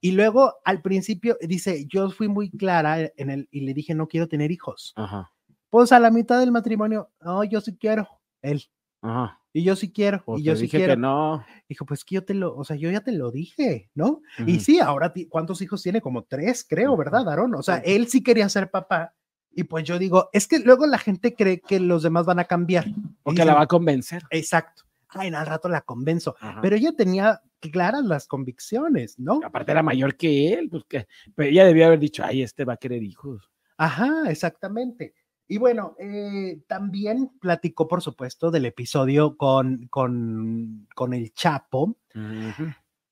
Y 0.00 0.12
luego 0.12 0.54
al 0.64 0.80
principio 0.80 1.36
dice, 1.40 1.86
yo 1.88 2.10
fui 2.10 2.28
muy 2.28 2.50
clara 2.50 3.10
en 3.16 3.30
el, 3.30 3.48
y 3.50 3.62
le 3.62 3.74
dije, 3.74 3.94
no 3.94 4.06
quiero 4.06 4.28
tener 4.28 4.50
hijos. 4.50 4.92
Ajá. 4.96 5.32
Pues 5.70 5.90
a 5.90 5.98
la 5.98 6.10
mitad 6.10 6.38
del 6.38 6.52
matrimonio, 6.52 7.10
no, 7.20 7.42
yo 7.44 7.60
sí 7.60 7.76
quiero, 7.76 8.08
él, 8.42 8.62
Ajá. 9.00 9.40
Y 9.52 9.62
yo 9.64 9.76
sí 9.76 9.92
quiero, 9.92 10.24
y 10.36 10.42
yo 10.42 10.56
sí 10.56 10.62
dije 10.62 10.78
quiero. 10.78 10.94
que 10.94 11.00
no. 11.00 11.44
Dijo, 11.68 11.84
pues 11.84 12.04
que 12.04 12.14
yo 12.16 12.24
te 12.24 12.34
lo, 12.34 12.56
o 12.56 12.64
sea, 12.64 12.76
yo 12.76 12.90
ya 12.90 13.00
te 13.00 13.12
lo 13.12 13.30
dije, 13.30 13.90
¿no? 13.94 14.22
Y 14.46 14.60
sí, 14.60 14.80
ahora, 14.80 15.12
¿cuántos 15.28 15.60
hijos 15.60 15.82
tiene? 15.82 16.00
Como 16.00 16.24
tres, 16.24 16.64
creo, 16.68 16.96
¿verdad, 16.96 17.28
Aarón? 17.28 17.54
O 17.54 17.62
sea, 17.62 17.76
él 17.78 18.08
sí 18.08 18.22
quería 18.22 18.48
ser 18.48 18.70
papá. 18.70 19.14
Y 19.54 19.64
pues 19.64 19.84
yo 19.84 19.98
digo, 19.98 20.30
es 20.32 20.48
que 20.48 20.60
luego 20.60 20.86
la 20.86 20.96
gente 20.96 21.34
cree 21.34 21.60
que 21.60 21.78
los 21.78 22.02
demás 22.02 22.24
van 22.24 22.38
a 22.38 22.44
cambiar. 22.44 22.86
Y 22.88 22.94
Porque 23.22 23.44
la 23.44 23.54
va 23.54 23.62
a 23.62 23.66
convencer. 23.66 24.22
Exacto. 24.30 24.84
Ay, 25.08 25.28
en 25.28 25.34
al 25.34 25.46
rato 25.46 25.68
la 25.68 25.82
convenzo. 25.82 26.34
Ajá. 26.40 26.60
Pero 26.62 26.76
ella 26.76 26.92
tenía 26.96 27.42
claras 27.60 28.04
las 28.04 28.26
convicciones, 28.26 29.18
¿no? 29.18 29.40
Aparte 29.44 29.72
era 29.72 29.82
mayor 29.82 30.16
que 30.16 30.54
él, 30.54 30.70
pues 30.70 30.84
que, 30.88 31.06
pero 31.34 31.50
ella 31.50 31.66
debía 31.66 31.86
haber 31.86 31.98
dicho, 31.98 32.24
ay, 32.24 32.42
este 32.42 32.64
va 32.64 32.74
a 32.74 32.78
querer 32.78 33.02
hijos. 33.02 33.50
Ajá, 33.76 34.30
exactamente. 34.30 35.14
Y 35.48 35.58
bueno, 35.58 35.94
eh, 35.98 36.62
también 36.66 37.30
platicó, 37.40 37.88
por 37.88 38.02
supuesto, 38.02 38.50
del 38.50 38.64
episodio 38.64 39.36
con, 39.36 39.86
con, 39.88 40.88
con 40.94 41.14
el 41.14 41.32
Chapo. 41.34 41.98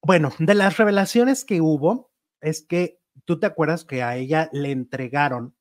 Bueno, 0.03 0.33
de 0.39 0.55
las 0.55 0.79
revelaciones 0.79 1.45
que 1.45 1.61
hubo, 1.61 2.11
es 2.41 2.63
que 2.63 3.01
tú 3.25 3.39
te 3.39 3.47
acuerdas 3.47 3.85
que 3.85 4.03
a 4.03 4.17
ella 4.17 4.49
le 4.53 4.71
entregaron. 4.71 5.55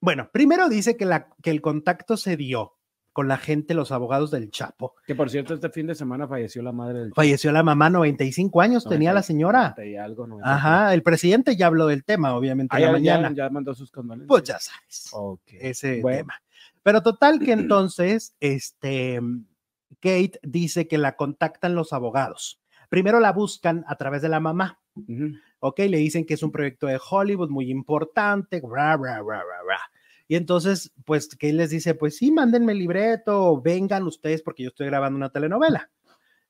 Bueno, 0.00 0.30
primero 0.32 0.68
dice 0.68 0.96
que, 0.96 1.04
la, 1.04 1.28
que 1.42 1.50
el 1.50 1.62
contacto 1.62 2.16
se 2.16 2.36
dio 2.36 2.73
con 3.14 3.28
la 3.28 3.38
gente, 3.38 3.72
los 3.72 3.90
abogados 3.92 4.30
del 4.30 4.50
Chapo. 4.50 4.94
Que 5.06 5.14
por 5.14 5.30
cierto, 5.30 5.54
este 5.54 5.70
fin 5.70 5.86
de 5.86 5.94
semana 5.94 6.28
falleció 6.28 6.62
la 6.62 6.72
madre 6.72 6.98
del 6.98 7.14
Falleció 7.14 7.50
la 7.52 7.62
mamá, 7.62 7.88
95 7.88 8.60
años 8.60 8.84
tenía 8.84 9.10
la 9.14 9.20
90, 9.20 9.26
señora. 9.26 9.60
90 9.76 9.84
y 9.86 9.96
algo, 9.96 10.26
90 10.26 10.46
y 10.50 10.52
Ajá, 10.52 10.92
el 10.92 11.02
presidente 11.02 11.56
ya 11.56 11.68
habló 11.68 11.86
del 11.86 12.04
tema, 12.04 12.34
obviamente, 12.36 12.76
Ah, 12.76 12.80
la 12.80 12.86
ya- 12.86 12.92
mañana. 12.92 13.32
ya 13.32 13.48
mandó 13.48 13.74
sus 13.74 13.90
condolencias. 13.90 14.28
Pues 14.28 14.42
ya 14.42 14.58
sabes. 14.58 15.08
Ok. 15.12 15.40
ese 15.60 16.02
Bueno. 16.02 16.18
tema. 16.18 16.34
Pero 16.82 17.02
total 17.02 17.38
que 17.38 17.52
entonces, 17.52 18.34
este, 18.40 19.20
Kate 20.00 20.38
dice 20.42 20.86
que 20.86 20.98
la 20.98 21.16
contactan 21.16 21.74
los 21.74 21.92
abogados. 21.94 22.60
Primero 22.90 23.20
la 23.20 23.32
buscan 23.32 23.84
a 23.88 23.96
través 23.96 24.20
de 24.20 24.28
la 24.28 24.40
mamá. 24.40 24.78
¿ok? 25.60 25.78
Le 25.78 25.96
dicen 25.98 26.26
que 26.26 26.34
es 26.34 26.42
un 26.42 26.52
proyecto 26.52 26.86
de 26.86 27.00
Hollywood 27.10 27.48
muy 27.48 27.70
importante, 27.70 28.60
bra, 28.60 28.96
bra, 28.96 29.22
bra, 29.22 29.42
bra, 29.44 29.62
bra. 29.64 29.80
Y 30.28 30.36
entonces, 30.36 30.92
pues, 31.04 31.28
Kate 31.28 31.52
les 31.52 31.70
dice, 31.70 31.94
pues 31.94 32.16
sí, 32.16 32.30
mándenme 32.30 32.72
el 32.72 32.78
libreto, 32.78 33.60
vengan 33.60 34.04
ustedes 34.04 34.42
porque 34.42 34.62
yo 34.62 34.68
estoy 34.70 34.86
grabando 34.86 35.16
una 35.16 35.30
telenovela, 35.30 35.90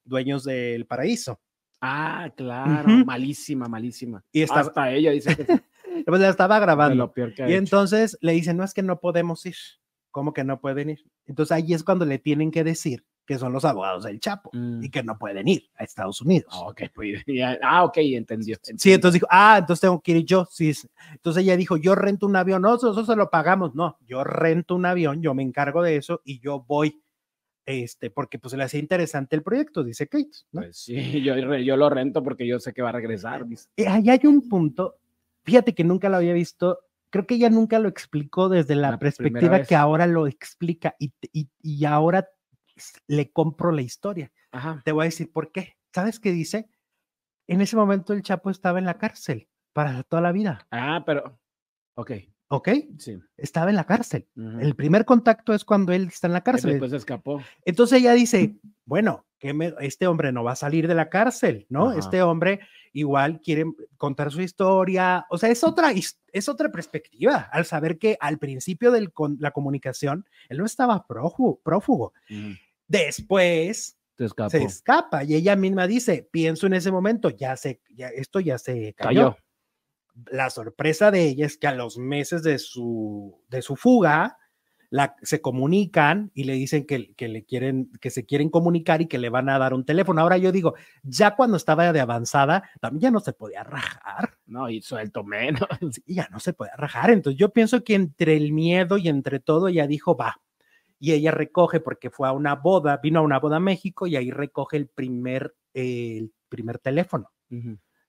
Dueños 0.04 0.44
del 0.44 0.86
Paraíso. 0.86 1.40
Ah, 1.80 2.30
claro, 2.36 2.88
malísima, 3.04 3.66
malísima. 3.68 4.24
Y 4.32 4.42
está- 4.42 4.60
Hasta 4.60 4.92
ella 4.92 5.10
dice 5.10 5.36
que 5.36 5.44
Pues 6.06 6.20
la 6.20 6.28
estaba 6.28 6.58
grabando. 6.58 6.96
lo 6.96 7.12
peor 7.12 7.34
que 7.34 7.42
ha 7.42 7.48
Y 7.48 7.52
hecho. 7.52 7.58
entonces 7.58 8.18
le 8.20 8.32
dicen, 8.32 8.56
no 8.56 8.64
es 8.64 8.74
que 8.74 8.82
no 8.82 9.00
podemos 9.00 9.44
ir. 9.46 9.54
¿Cómo 10.10 10.32
que 10.32 10.44
no 10.44 10.60
pueden 10.60 10.90
ir? 10.90 11.04
Entonces 11.26 11.52
ahí 11.52 11.72
es 11.74 11.82
cuando 11.84 12.04
le 12.06 12.18
tienen 12.18 12.50
que 12.50 12.62
decir 12.64 13.04
que 13.26 13.38
son 13.38 13.52
los 13.52 13.64
abogados 13.64 14.04
del 14.04 14.20
Chapo 14.20 14.50
Mm. 14.52 14.82
y 14.84 14.90
que 14.90 15.02
no 15.02 15.18
pueden 15.18 15.48
ir 15.48 15.68
a 15.76 15.84
Estados 15.84 16.20
Unidos. 16.20 16.52
Ah, 16.54 16.68
ok, 16.68 16.82
pues, 16.94 17.22
ya- 17.26 17.58
ah, 17.62 17.84
ok, 17.84 17.96
entendió. 17.98 18.56
Sí, 18.62 18.70
entendió. 18.72 18.94
entonces 18.94 19.14
dijo, 19.20 19.26
ah, 19.30 19.56
entonces 19.60 19.80
tengo 19.80 20.00
que 20.00 20.12
ir 20.12 20.24
yo. 20.24 20.46
Sí, 20.50 20.70
es- 20.70 20.88
entonces 21.12 21.42
ella 21.42 21.56
dijo, 21.56 21.76
yo 21.76 21.94
rento 21.94 22.26
un 22.26 22.36
avión, 22.36 22.62
no, 22.62 22.70
nosotros 22.72 23.06
se 23.06 23.16
lo 23.16 23.30
pagamos. 23.30 23.74
No, 23.74 23.98
yo 24.06 24.24
rento 24.24 24.74
un 24.74 24.86
avión, 24.86 25.22
yo 25.22 25.34
me 25.34 25.42
encargo 25.42 25.82
de 25.82 25.96
eso 25.96 26.20
y 26.24 26.38
yo 26.40 26.64
voy, 26.66 27.00
este, 27.66 28.10
porque 28.10 28.38
pues 28.38 28.52
le 28.54 28.64
hacía 28.64 28.80
interesante 28.80 29.36
el 29.36 29.42
proyecto, 29.42 29.82
dice 29.82 30.06
Kate. 30.06 30.28
¿no? 30.52 30.60
Pues 30.62 30.76
sí, 30.76 30.94
yo, 31.24 31.36
yo 31.58 31.76
lo 31.76 31.88
rento 31.90 32.22
porque 32.22 32.46
yo 32.46 32.60
sé 32.60 32.72
que 32.74 32.82
va 32.82 32.90
a 32.90 32.92
regresar. 32.92 33.46
dice. 33.46 33.68
Y 33.76 33.84
ahí 33.84 34.10
hay 34.10 34.20
un 34.24 34.48
punto, 34.48 34.96
fíjate 35.44 35.74
que 35.74 35.84
nunca 35.84 36.08
lo 36.10 36.16
había 36.18 36.34
visto, 36.34 36.78
creo 37.10 37.26
que 37.26 37.36
ella 37.36 37.48
nunca 37.48 37.78
lo 37.78 37.88
explicó 37.88 38.48
desde 38.48 38.74
la, 38.74 38.90
La 38.90 38.98
perspectiva 38.98 39.62
que 39.62 39.76
ahora 39.76 40.06
lo 40.06 40.26
explica 40.26 40.94
y, 40.98 41.12
y, 41.32 41.48
y 41.62 41.84
ahora 41.84 42.28
le 43.06 43.30
compro 43.30 43.72
la 43.72 43.82
historia. 43.82 44.32
Ajá. 44.52 44.82
Te 44.84 44.92
voy 44.92 45.02
a 45.02 45.04
decir 45.06 45.30
por 45.32 45.52
qué. 45.52 45.76
¿Sabes 45.92 46.18
qué 46.20 46.32
dice? 46.32 46.68
En 47.46 47.60
ese 47.60 47.76
momento 47.76 48.12
el 48.12 48.22
Chapo 48.22 48.50
estaba 48.50 48.78
en 48.78 48.84
la 48.86 48.98
cárcel 48.98 49.48
para 49.72 50.02
toda 50.04 50.22
la 50.22 50.32
vida, 50.32 50.66
Ah, 50.70 51.02
pero. 51.04 51.38
Ok, 51.96 52.12
¿ok? 52.48 52.68
sí. 52.98 53.18
Estaba 53.36 53.70
en 53.70 53.76
la 53.76 53.84
cárcel. 53.84 54.26
ujú. 54.36 54.60
El 54.60 54.74
primer 54.74 55.04
contacto 55.04 55.52
es 55.54 55.64
cuando 55.64 55.92
él 55.92 56.08
está 56.08 56.26
en 56.26 56.32
la 56.32 56.42
cárcel. 56.42 56.70
Después 56.72 56.92
escapó. 56.92 57.42
Entonces 57.64 57.98
ella 58.00 58.12
dice, 58.14 58.56
bueno, 58.84 59.26
que 59.38 59.52
me- 59.52 59.74
este 59.80 60.06
hombre 60.06 60.32
no 60.32 60.42
va 60.42 60.52
a 60.52 60.56
salir 60.56 60.88
de 60.88 60.94
la 60.94 61.10
cárcel, 61.10 61.66
¿no? 61.68 61.90
Ajá. 61.90 61.98
Este 61.98 62.22
hombre 62.22 62.60
igual 62.92 63.40
quiere 63.40 63.64
contar 63.96 64.30
su 64.32 64.40
historia, 64.40 65.26
o 65.28 65.36
sea, 65.38 65.50
es 65.50 65.62
otra, 65.64 65.92
es 65.92 66.48
otra 66.48 66.70
perspectiva 66.70 67.48
al 67.52 67.64
saber 67.66 67.98
que 67.98 68.16
al 68.20 68.38
principio 68.38 68.90
de 68.92 69.08
la 69.38 69.50
comunicación 69.50 70.24
él 70.48 70.58
no 70.58 70.64
estaba 70.64 71.06
prófugo, 71.06 71.60
prófugo. 71.62 72.12
Ujú. 72.30 72.54
Después 72.88 73.96
Se 74.50 74.62
escapa 74.62 75.24
y 75.24 75.34
ella 75.34 75.56
misma 75.56 75.86
dice, 75.86 76.28
pienso 76.30 76.66
en 76.66 76.74
ese 76.74 76.92
momento, 76.92 77.30
ya 77.30 77.56
se, 77.56 77.80
ya, 77.94 78.08
esto 78.08 78.40
ya 78.40 78.58
se 78.58 78.94
cayó. 78.94 79.32
Cayó. 79.32 79.36
La 80.30 80.50
sorpresa 80.50 81.10
de 81.10 81.24
ella 81.24 81.46
es 81.46 81.56
que 81.56 81.66
a 81.66 81.74
los 81.74 81.98
meses 81.98 82.44
de 82.44 82.60
su, 82.60 83.42
de 83.48 83.62
su 83.62 83.74
fuga, 83.74 84.38
la, 84.90 85.16
se 85.22 85.40
comunican 85.40 86.30
y 86.34 86.44
le 86.44 86.52
dicen 86.52 86.86
que, 86.86 87.14
que 87.14 87.26
le 87.26 87.44
quieren, 87.44 87.90
que 88.00 88.10
se 88.10 88.24
quieren 88.24 88.48
comunicar 88.48 89.02
y 89.02 89.08
que 89.08 89.18
le 89.18 89.28
van 89.28 89.48
a 89.48 89.58
dar 89.58 89.74
un 89.74 89.84
teléfono. 89.84 90.20
Ahora 90.20 90.36
yo 90.38 90.52
digo, 90.52 90.74
ya 91.02 91.34
cuando 91.34 91.56
estaba 91.56 91.92
de 91.92 91.98
avanzada, 91.98 92.70
también 92.80 93.00
ya 93.00 93.10
no 93.10 93.18
se 93.18 93.32
podía 93.32 93.64
rajar, 93.64 94.38
No, 94.46 94.70
y 94.70 94.80
suelto 94.82 95.24
menos. 95.24 95.66
sí, 95.90 96.04
ya 96.06 96.28
no 96.30 96.38
se 96.38 96.52
podía 96.52 96.76
rajar. 96.76 97.10
Entonces 97.10 97.36
yo 97.36 97.52
pienso 97.52 97.82
que 97.82 97.94
entre 97.96 98.36
el 98.36 98.52
miedo 98.52 98.96
y 98.96 99.08
entre 99.08 99.40
todo, 99.40 99.66
ella 99.66 99.88
dijo, 99.88 100.16
va. 100.16 100.40
Y 101.04 101.12
ella 101.12 101.32
recoge 101.32 101.80
porque 101.80 102.08
fue 102.08 102.26
a 102.28 102.32
una 102.32 102.54
boda, 102.54 102.96
vino 102.96 103.18
a 103.18 103.22
una 103.22 103.38
boda 103.38 103.56
a 103.56 103.60
México 103.60 104.06
y 104.06 104.16
ahí 104.16 104.30
recoge 104.30 104.78
el 104.78 104.88
primer, 104.88 105.54
eh, 105.74 106.16
el 106.16 106.32
primer 106.48 106.78
teléfono 106.78 107.30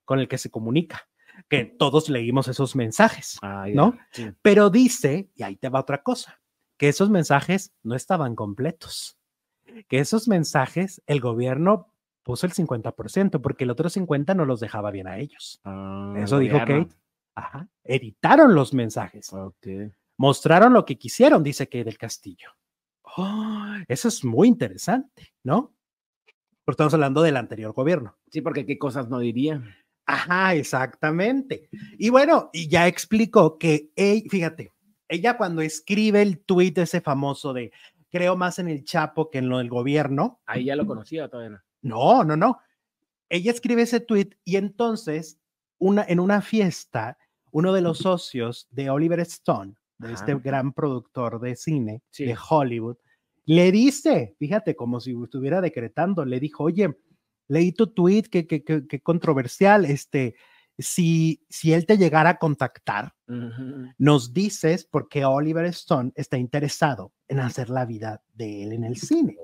con 0.05 0.19
el 0.19 0.29
que 0.29 0.37
se 0.37 0.49
comunica, 0.49 1.01
que 1.49 1.65
todos 1.65 2.07
leímos 2.07 2.47
esos 2.47 2.73
mensajes. 2.73 3.37
Ah, 3.41 3.65
¿No? 3.73 3.97
sí. 4.11 4.31
Pero 4.41 4.69
dice, 4.69 5.29
y 5.35 5.43
ahí 5.43 5.57
te 5.57 5.67
va 5.67 5.81
otra 5.81 6.03
cosa, 6.03 6.39
que 6.77 6.87
esos 6.87 7.09
mensajes 7.09 7.73
no 7.83 7.95
estaban 7.95 8.33
completos, 8.33 9.17
que 9.89 9.99
esos 9.99 10.29
mensajes 10.29 11.03
el 11.05 11.19
gobierno 11.19 11.91
puso 12.23 12.47
el 12.47 12.53
50%, 12.53 13.41
porque 13.41 13.65
el 13.65 13.71
otro 13.71 13.89
50% 13.89 14.37
no 14.37 14.45
los 14.45 14.61
dejaba 14.61 14.89
bien 14.91 15.07
a 15.07 15.17
ellos. 15.17 15.59
Ah, 15.65 16.13
Eso 16.17 16.39
dijo. 16.39 16.59
Kate. 16.59 16.87
Ajá. 17.35 17.67
Editaron 17.83 18.55
los 18.55 18.73
mensajes, 18.73 19.29
mostraron 20.15 20.71
lo 20.71 20.85
que 20.85 20.97
quisieron, 20.97 21.43
dice 21.43 21.65
Kate 21.65 21.83
del 21.83 21.97
Castillo. 21.97 22.51
Oh, 23.17 23.75
eso 23.87 24.07
es 24.07 24.23
muy 24.25 24.47
interesante, 24.47 25.33
¿no? 25.43 25.73
Porque 26.63 26.73
estamos 26.75 26.93
hablando 26.93 27.21
del 27.21 27.37
anterior 27.37 27.73
gobierno. 27.73 28.17
Sí, 28.31 28.41
porque 28.41 28.65
qué 28.65 28.77
cosas 28.77 29.07
no 29.09 29.19
diría. 29.19 29.63
Ajá, 30.05 30.53
exactamente. 30.55 31.69
Y 31.97 32.09
bueno, 32.09 32.49
y 32.53 32.67
ya 32.67 32.87
explicó 32.87 33.57
que, 33.57 33.91
ella, 33.95 34.23
fíjate, 34.29 34.71
ella 35.07 35.37
cuando 35.37 35.61
escribe 35.61 36.21
el 36.21 36.39
tuit 36.39 36.77
ese 36.77 37.01
famoso 37.01 37.53
de 37.53 37.71
creo 38.11 38.35
más 38.37 38.59
en 38.59 38.67
el 38.69 38.83
Chapo 38.83 39.29
que 39.29 39.39
en 39.39 39.49
lo 39.49 39.57
del 39.59 39.69
gobierno, 39.69 40.39
Ahí 40.45 40.65
ya 40.65 40.75
lo 40.75 40.85
conocía 40.85 41.29
todavía. 41.29 41.63
no, 41.81 42.23
no. 42.23 42.23
no, 42.23 42.37
no. 42.37 42.59
Ella 43.29 43.51
escribe 43.51 43.81
ese 43.83 43.99
tuit 43.99 44.35
y 44.43 44.55
entonces 44.57 45.39
una, 45.79 46.03
en 46.07 46.19
una 46.19 46.41
fiesta, 46.41 47.17
uno 47.51 47.73
de 47.73 47.81
los 47.81 47.97
socios 47.99 48.67
de 48.71 48.89
Oliver 48.89 49.19
Stone, 49.21 49.75
de 49.97 50.13
este 50.13 50.35
gran 50.35 50.73
productor 50.73 51.39
de 51.39 51.55
cine 51.55 52.01
Sí. 52.11 52.25
de 52.25 52.37
Hollywood, 52.49 52.97
le 53.45 53.71
dice, 53.71 54.35
fíjate, 54.39 54.75
como 54.75 54.99
si 54.99 55.15
estuviera 55.23 55.61
decretando, 55.61 56.25
le 56.25 56.39
dijo, 56.39 56.63
oye, 56.63 56.97
leí 57.47 57.71
tu 57.71 57.87
tweet, 57.87 58.23
que, 58.23 58.47
que, 58.47 58.63
que, 58.63 58.87
que 58.87 59.01
controversial, 59.01 59.85
este, 59.85 60.35
si, 60.77 61.45
si 61.49 61.73
él 61.73 61.85
te 61.85 61.97
llegara 61.97 62.31
a 62.31 62.37
contactar, 62.37 63.13
nos 63.97 64.33
dices 64.33 64.85
porque 64.85 65.25
Oliver 65.25 65.65
Stone 65.65 66.11
está 66.15 66.37
interesado 66.37 67.13
en 67.27 67.39
hacer 67.39 67.69
la 67.69 67.85
vida 67.85 68.21
de 68.33 68.63
él 68.63 68.73
en 68.73 68.83
el 68.83 68.97
cine. 68.97 69.37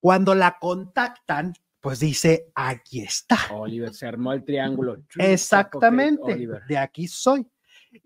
Cuando 0.00 0.34
la 0.34 0.58
contactan, 0.60 1.54
pues 1.80 2.00
dice, 2.00 2.50
aquí 2.54 3.00
está. 3.00 3.36
Oliver 3.52 3.92
se 3.92 4.06
armó 4.06 4.32
el 4.32 4.44
triángulo. 4.44 5.02
Exactamente, 5.18 6.48
de 6.68 6.78
aquí 6.78 7.08
soy. 7.08 7.46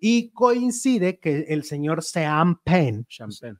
Y 0.00 0.30
coincide 0.30 1.18
que 1.18 1.46
el 1.48 1.64
señor 1.64 2.02
Sean 2.02 2.56
Penn, 2.62 3.06
Champagne. 3.08 3.58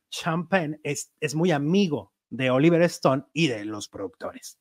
Penn, 0.51 0.81
es, 0.83 1.12
es 1.20 1.35
muy 1.35 1.51
amigo 1.53 2.12
de 2.31 2.51
Oliver 2.51 2.83
Stone 2.83 3.24
y 3.33 3.47
de 3.49 3.64
los 3.64 3.89
productores. 3.89 4.59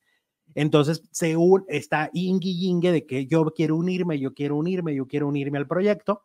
Entonces 0.54 1.02
se 1.10 1.36
un, 1.36 1.64
está 1.68 2.08
ingui 2.12 2.56
yingue 2.58 2.92
de 2.92 3.04
que 3.04 3.26
yo 3.26 3.44
quiero 3.54 3.76
unirme, 3.76 4.18
yo 4.18 4.32
quiero 4.32 4.56
unirme, 4.56 4.94
yo 4.94 5.06
quiero 5.06 5.28
unirme 5.28 5.58
al 5.58 5.66
proyecto. 5.66 6.22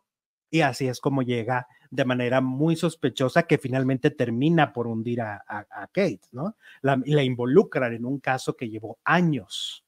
Y 0.50 0.60
así 0.60 0.86
es 0.86 1.00
como 1.00 1.22
llega 1.22 1.66
de 1.90 2.04
manera 2.04 2.40
muy 2.40 2.76
sospechosa 2.76 3.42
que 3.44 3.58
finalmente 3.58 4.10
termina 4.10 4.72
por 4.72 4.86
hundir 4.86 5.22
a, 5.22 5.42
a- 5.46 5.66
a 5.70 5.86
Kate, 5.88 6.20
¿no? 6.30 6.56
La, 6.82 7.00
la 7.04 7.22
involucran 7.22 7.92
en 7.94 8.04
un 8.04 8.20
caso 8.20 8.54
que 8.54 8.68
llevó 8.70 8.98
años, 9.04 9.84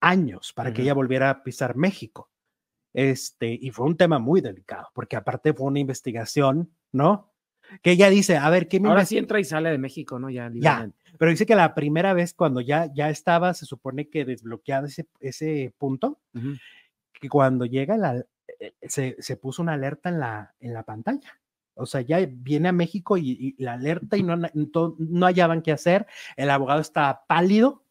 años 0.00 0.52
para 0.54 0.72
que 0.72 0.82
ella 0.82 0.94
volviera 0.94 1.30
a 1.30 1.42
pisar 1.42 1.76
México. 1.76 2.30
Este, 2.96 3.58
y 3.60 3.72
fue 3.72 3.84
un 3.84 3.98
tema 3.98 4.18
muy 4.18 4.40
delicado, 4.40 4.88
porque 4.94 5.16
aparte 5.16 5.52
fue 5.52 5.66
una 5.66 5.80
investigación, 5.80 6.72
¿no? 6.92 7.30
Que 7.82 7.90
ella 7.90 8.08
dice, 8.08 8.38
a 8.38 8.48
ver, 8.48 8.68
¿qué 8.68 8.80
me 8.80 8.88
Ahora 8.88 9.04
sí 9.04 9.18
entra 9.18 9.38
y 9.38 9.44
sale 9.44 9.70
de 9.70 9.76
México, 9.76 10.18
¿no? 10.18 10.30
Ya, 10.30 10.48
libremente. 10.48 10.96
pero 11.18 11.30
dice 11.30 11.44
que 11.44 11.54
la 11.54 11.74
primera 11.74 12.14
vez 12.14 12.32
cuando 12.32 12.62
ya, 12.62 12.90
ya 12.94 13.10
estaba, 13.10 13.52
se 13.52 13.66
supone 13.66 14.08
que 14.08 14.24
desbloqueado 14.24 14.86
ese, 14.86 15.06
ese 15.20 15.74
punto, 15.76 16.20
que 17.12 17.28
cuando 17.28 17.66
llega 17.66 17.98
la, 17.98 18.24
eh, 18.58 18.72
se, 18.88 19.16
se 19.18 19.36
puso 19.36 19.60
una 19.60 19.74
alerta 19.74 20.08
en 20.08 20.18
la, 20.18 20.54
en 20.58 20.72
la 20.72 20.82
pantalla. 20.82 21.38
O 21.74 21.84
sea, 21.84 22.00
ya 22.00 22.26
viene 22.26 22.70
a 22.70 22.72
México 22.72 23.18
y, 23.18 23.54
y 23.58 23.62
la 23.62 23.74
alerta 23.74 24.16
y 24.16 24.22
no, 24.22 24.36
no, 24.38 24.96
no 24.98 25.26
hallaban 25.26 25.60
qué 25.60 25.72
hacer. 25.72 26.06
El 26.38 26.48
abogado 26.48 26.80
estaba 26.80 27.26
pálido. 27.26 27.84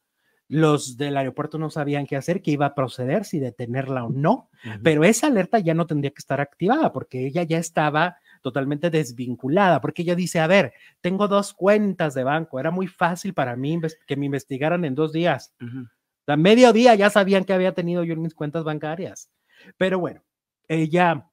Los 0.47 0.97
del 0.97 1.17
aeropuerto 1.17 1.57
no 1.57 1.69
sabían 1.69 2.05
qué 2.05 2.15
hacer, 2.15 2.41
qué 2.41 2.51
iba 2.51 2.67
a 2.67 2.75
proceder, 2.75 3.25
si 3.25 3.39
detenerla 3.39 4.03
o 4.03 4.09
no. 4.09 4.49
Pero 4.83 5.03
esa 5.03 5.27
alerta 5.27 5.59
ya 5.59 5.73
no 5.73 5.87
tendría 5.87 6.11
que 6.11 6.19
estar 6.19 6.39
activada 6.39 6.93
porque 6.93 7.25
ella 7.25 7.43
ya 7.43 7.57
estaba 7.57 8.17
totalmente 8.41 8.91
desvinculada, 8.91 9.81
porque 9.81 10.03
ella 10.03 10.15
dice, 10.15 10.39
a 10.39 10.45
ver, 10.45 10.73
tengo 11.01 11.27
dos 11.27 11.53
cuentas 11.53 12.13
de 12.13 12.23
banco, 12.23 12.59
era 12.59 12.69
muy 12.69 12.85
fácil 12.87 13.33
para 13.33 13.55
mí 13.55 13.79
que 14.05 14.15
me 14.15 14.27
investigaran 14.27 14.85
en 14.85 14.93
dos 14.93 15.11
días. 15.11 15.53
Ujú. 15.59 15.87
A 16.27 16.37
mediodía 16.37 16.93
ya 16.95 17.09
sabían 17.09 17.43
que 17.43 17.53
había 17.53 17.73
tenido 17.73 18.03
yo 18.03 18.13
en 18.13 18.21
mis 18.21 18.35
cuentas 18.35 18.63
bancarias. 18.63 19.31
Pero 19.77 19.97
bueno, 19.99 20.23
ella 20.67 21.29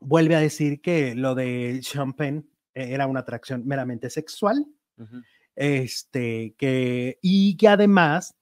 vuelve 0.00 0.34
a 0.34 0.40
decir 0.40 0.80
que 0.80 1.14
lo 1.14 1.34
de 1.34 1.78
Champagne 1.82 2.44
era 2.74 3.06
una 3.06 3.20
atracción 3.20 3.66
meramente 3.66 4.10
sexual, 4.10 4.66
este, 5.54 6.54
que, 6.56 7.18
y 7.22 7.56
que 7.56 7.68
además, 7.68 8.36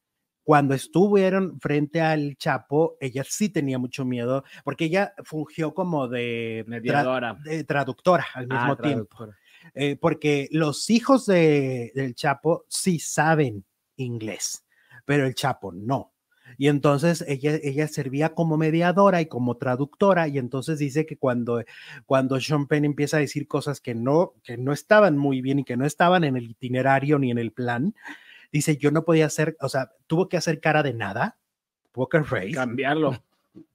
cuando 0.48 0.72
estuvieron 0.72 1.60
frente 1.60 2.00
al 2.00 2.38
Chapo, 2.38 2.96
ella 3.02 3.22
sí 3.22 3.50
tenía 3.50 3.78
mucho 3.78 4.06
miedo, 4.06 4.44
porque 4.64 4.86
ella 4.86 5.12
fungió 5.22 5.74
como 5.74 6.08
de, 6.08 6.64
tra- 6.66 6.68
Mediadora. 6.68 7.34
de 7.44 7.64
traductora 7.64 8.24
al 8.32 8.48
mismo 8.48 8.72
Ah, 8.72 8.78
tiempo 8.82 9.28
eh, 9.74 9.96
porque 10.00 10.48
los 10.50 10.88
hijos 10.88 11.26
de, 11.26 11.92
del 11.94 12.14
Chapo 12.14 12.64
sí 12.66 12.98
saben 12.98 13.66
inglés, 13.96 14.64
pero 15.04 15.26
el 15.26 15.34
Chapo 15.34 15.70
no. 15.70 16.14
Y 16.56 16.68
entonces 16.68 17.22
ella, 17.28 17.58
ella 17.62 17.86
servía 17.86 18.32
como 18.34 18.56
mediadora 18.56 19.20
y 19.20 19.26
como 19.26 19.58
traductora, 19.58 20.28
y 20.28 20.38
entonces 20.38 20.78
dice 20.78 21.04
que 21.04 21.18
cuando, 21.18 21.62
cuando 22.06 22.40
Sean 22.40 22.66
Penn 22.66 22.86
empieza 22.86 23.18
a 23.18 23.20
decir 23.20 23.46
cosas 23.46 23.82
que 23.82 23.94
no, 23.94 24.32
que 24.42 24.56
no 24.56 24.72
estaban 24.72 25.18
muy 25.18 25.42
bien 25.42 25.58
y 25.58 25.64
que 25.64 25.76
no 25.76 25.84
estaban 25.84 26.24
en 26.24 26.38
el 26.38 26.44
itinerario 26.52 27.18
ni 27.18 27.30
en 27.30 27.36
el 27.36 27.52
plan, 27.52 27.94
dice, 28.52 28.76
yo 28.76 28.90
no 28.90 29.04
podía 29.04 29.26
hacer, 29.26 29.56
o 29.60 29.68
sea, 29.68 29.90
tuvo 30.06 30.28
que 30.28 30.36
hacer 30.36 30.60
cara 30.60 30.82
de 30.82 30.94
nada, 30.94 31.38
poker 31.92 32.24
face, 32.24 32.52
Cambiarlo. 32.52 33.22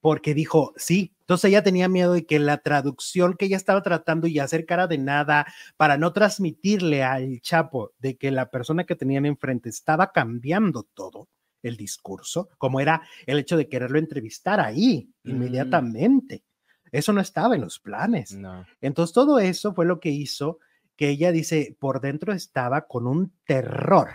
porque 0.01 0.33
dijo, 0.33 0.73
sí, 0.77 1.13
Entonces 1.21 1.49
ella 1.49 1.63
tenía 1.63 1.87
miedo 1.87 2.13
de 2.13 2.25
que 2.25 2.37
la 2.39 2.57
traducción 2.57 3.35
que 3.35 3.45
ella 3.45 3.57
estaba 3.57 3.81
tratando 3.81 4.27
y 4.27 4.39
hacer 4.39 4.65
cara 4.65 4.87
de 4.87 4.97
nada 4.97 5.45
para 5.77 5.97
no 5.97 6.11
transmitirle 6.13 7.01
al 7.03 7.39
Chapo 7.41 7.91
de 7.99 8.17
que 8.17 8.29
la 8.31 8.49
persona 8.51 8.83
que 8.85 8.95
tenían 8.95 9.25
enfrente 9.25 9.69
estaba 9.69 10.11
cambiando 10.11 10.83
todo 10.93 11.29
el 11.61 11.77
discurso, 11.77 12.49
como 12.57 12.81
era 12.81 13.01
el 13.25 13.39
hecho 13.39 13.55
de 13.55 13.69
quererlo 13.69 13.99
entrevistar 13.99 14.59
ahí 14.59 15.09
Mm. 15.23 15.29
inmediatamente. 15.31 16.43
Eso 16.91 17.13
no 17.13 17.21
estaba 17.21 17.55
en 17.55 17.61
los 17.61 17.79
planes. 17.79 18.33
No. 18.33 18.65
Entonces 18.81 19.13
todo 19.13 19.39
eso 19.39 19.73
fue 19.73 19.85
lo 19.85 19.99
que 19.99 20.09
hizo 20.09 20.59
que 20.95 21.09
ella 21.09 21.31
dice, 21.31 21.75
por 21.79 22.01
dentro 22.01 22.33
estaba 22.33 22.85
con 22.85 23.07
un 23.07 23.33
terror, 23.45 24.09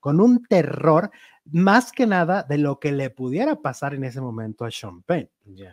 Con 0.00 0.20
un 0.20 0.44
terror 0.44 1.10
más 1.44 1.92
que 1.92 2.06
nada 2.06 2.42
de 2.42 2.58
lo 2.58 2.78
que 2.78 2.92
le 2.92 3.10
pudiera 3.10 3.56
pasar 3.56 3.94
en 3.94 4.04
ese 4.04 4.20
momento 4.20 4.64
a 4.64 4.70
Sean 4.70 5.02
Penn, 5.02 5.30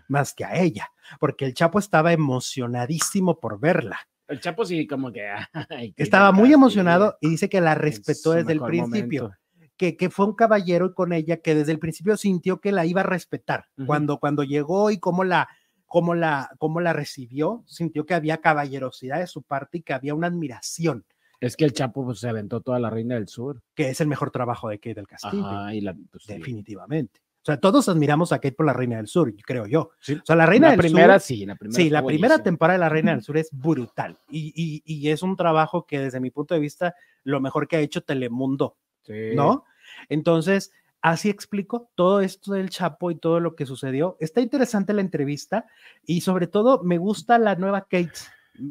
más 0.08 0.34
que 0.34 0.46
a 0.46 0.60
ella, 0.60 0.89
porque 1.20 1.46
el 1.46 1.54
Chapo 1.54 1.80
estaba 1.80 2.14
emocionadísimo 2.14 3.39
por 3.39 3.60
verla. 3.60 4.00
El 4.28 4.39
Chapo 4.39 4.66
sí, 4.66 4.88
como 4.88 5.12
que. 5.12 5.28
ay, 5.70 5.94
qué 5.94 6.04
Estaba 6.04 6.32
muy 6.32 6.54
emocionado 6.54 7.18
y 7.22 7.30
dice 7.30 7.50
que 7.50 7.62
la 7.62 7.76
respetó 7.76 8.32
desde 8.32 8.54
el 8.54 8.62
principio, 8.62 9.24
momento. 9.24 9.72
que, 9.78 9.98
que 9.98 10.10
fue 10.10 10.26
un 10.26 10.36
caballero 10.36 10.94
con 10.94 11.14
ella 11.14 11.38
que 11.38 11.56
desde 11.56 11.72
el 11.72 11.80
principio 11.80 12.18
sintió 12.18 12.62
que 12.62 12.72
la 12.72 12.86
iba 12.86 13.02
a 13.02 13.06
respetar. 13.06 13.66
Cuando 13.86 14.20
cuando 14.20 14.44
llegó 14.44 14.91
y 14.91 15.00
cómo 15.00 15.24
la 15.24 15.50
cómo 15.86 16.16
la 16.16 16.50
cómo 16.58 16.80
la 16.80 16.94
recibió, 16.94 17.64
sintió 17.68 18.06
que 18.06 18.14
había 18.14 18.41
caballerosidad 18.41 19.20
de 19.20 19.28
su 19.28 19.44
parte 19.44 19.80
y 19.80 19.82
que 19.82 19.94
había 19.94 20.16
una 20.16 20.28
admiración, 20.28 21.06
Es 21.46 21.58
que 21.58 21.66
el 21.66 21.74
Chapo 21.74 22.04
pues, 22.06 22.20
se 22.20 22.30
aventó 22.30 22.62
toda 22.62 22.80
la 22.80 22.89
Reina 22.89 23.16
del 23.16 23.28
Sur. 23.28 23.62
que 23.76 23.89
es 23.89 24.00
el 24.02 24.08
mejor 24.08 24.32
trabajo 24.32 24.70
de 24.70 24.78
Kate 24.80 24.96
del 24.96 25.08
Castillo. 25.08 25.46
Ajá, 25.46 25.74
y 25.74 25.82
la, 25.82 25.94
pues, 26.12 26.24
sí. 26.24 26.34
definitivamente. 26.34 27.20
O 27.41 27.46
sea, 27.46 27.58
todos 27.60 27.89
admiramos 27.89 28.32
a 28.32 28.38
Kate 28.38 28.54
por 28.54 28.66
la 28.66 28.72
Reina 28.72 28.96
del 28.96 29.08
Sur, 29.08 29.34
creo 29.46 29.68
yo. 29.68 29.91
Sí. 30.00 30.14
O 30.14 30.26
sea, 30.26 30.38
la 30.38 30.46
Reina 30.46 30.68
La 30.68 30.72
del 30.72 30.80
primera 30.80 31.20
Sur, 31.20 31.28
sí, 31.28 31.46
la 31.46 31.56
primera. 31.56 31.76
sí, 31.84 31.89
la 31.89 32.06
primera 32.06 32.41
temporada 32.41 32.78
de 32.78 32.80
la 32.80 32.89
Reina 32.89 33.12
del 33.12 33.22
Sur 33.22 33.38
es 33.38 33.50
brutal 33.52 34.18
y, 34.30 34.54
y- 34.56 34.82
y 34.86 35.10
es 35.10 35.22
un 35.24 35.36
trabajo 35.36 35.86
que 35.86 36.00
desde 36.00 36.22
mi 36.22 36.32
punto 36.32 36.54
de 36.54 36.62
vista 36.62 36.96
lo 37.26 37.41
mejor 37.41 37.68
que 37.68 37.76
ha 37.76 37.80
hecho 37.82 38.02
Telemundo, 38.02 38.78
Sí. 39.02 39.36
¿no? 39.36 39.66
Entonces, 40.08 40.72
así 41.02 41.30
explico 41.30 41.89
todo 41.96 42.22
esto 42.22 42.54
del 42.54 42.70
Chapo 42.70 43.12
y 43.12 43.16
todo 43.16 43.41
lo 43.41 43.56
que 43.56 43.66
sucedió. 43.66 44.16
Está 44.22 44.39
interesante 44.39 44.94
la 44.94 45.02
entrevista 45.02 45.66
y 46.06 46.22
sobre 46.22 46.48
todo 46.48 46.82
me 46.84 46.98
gusta 46.98 47.38
la 47.39 47.56
nueva 47.56 47.82
Kate. 47.82 48.12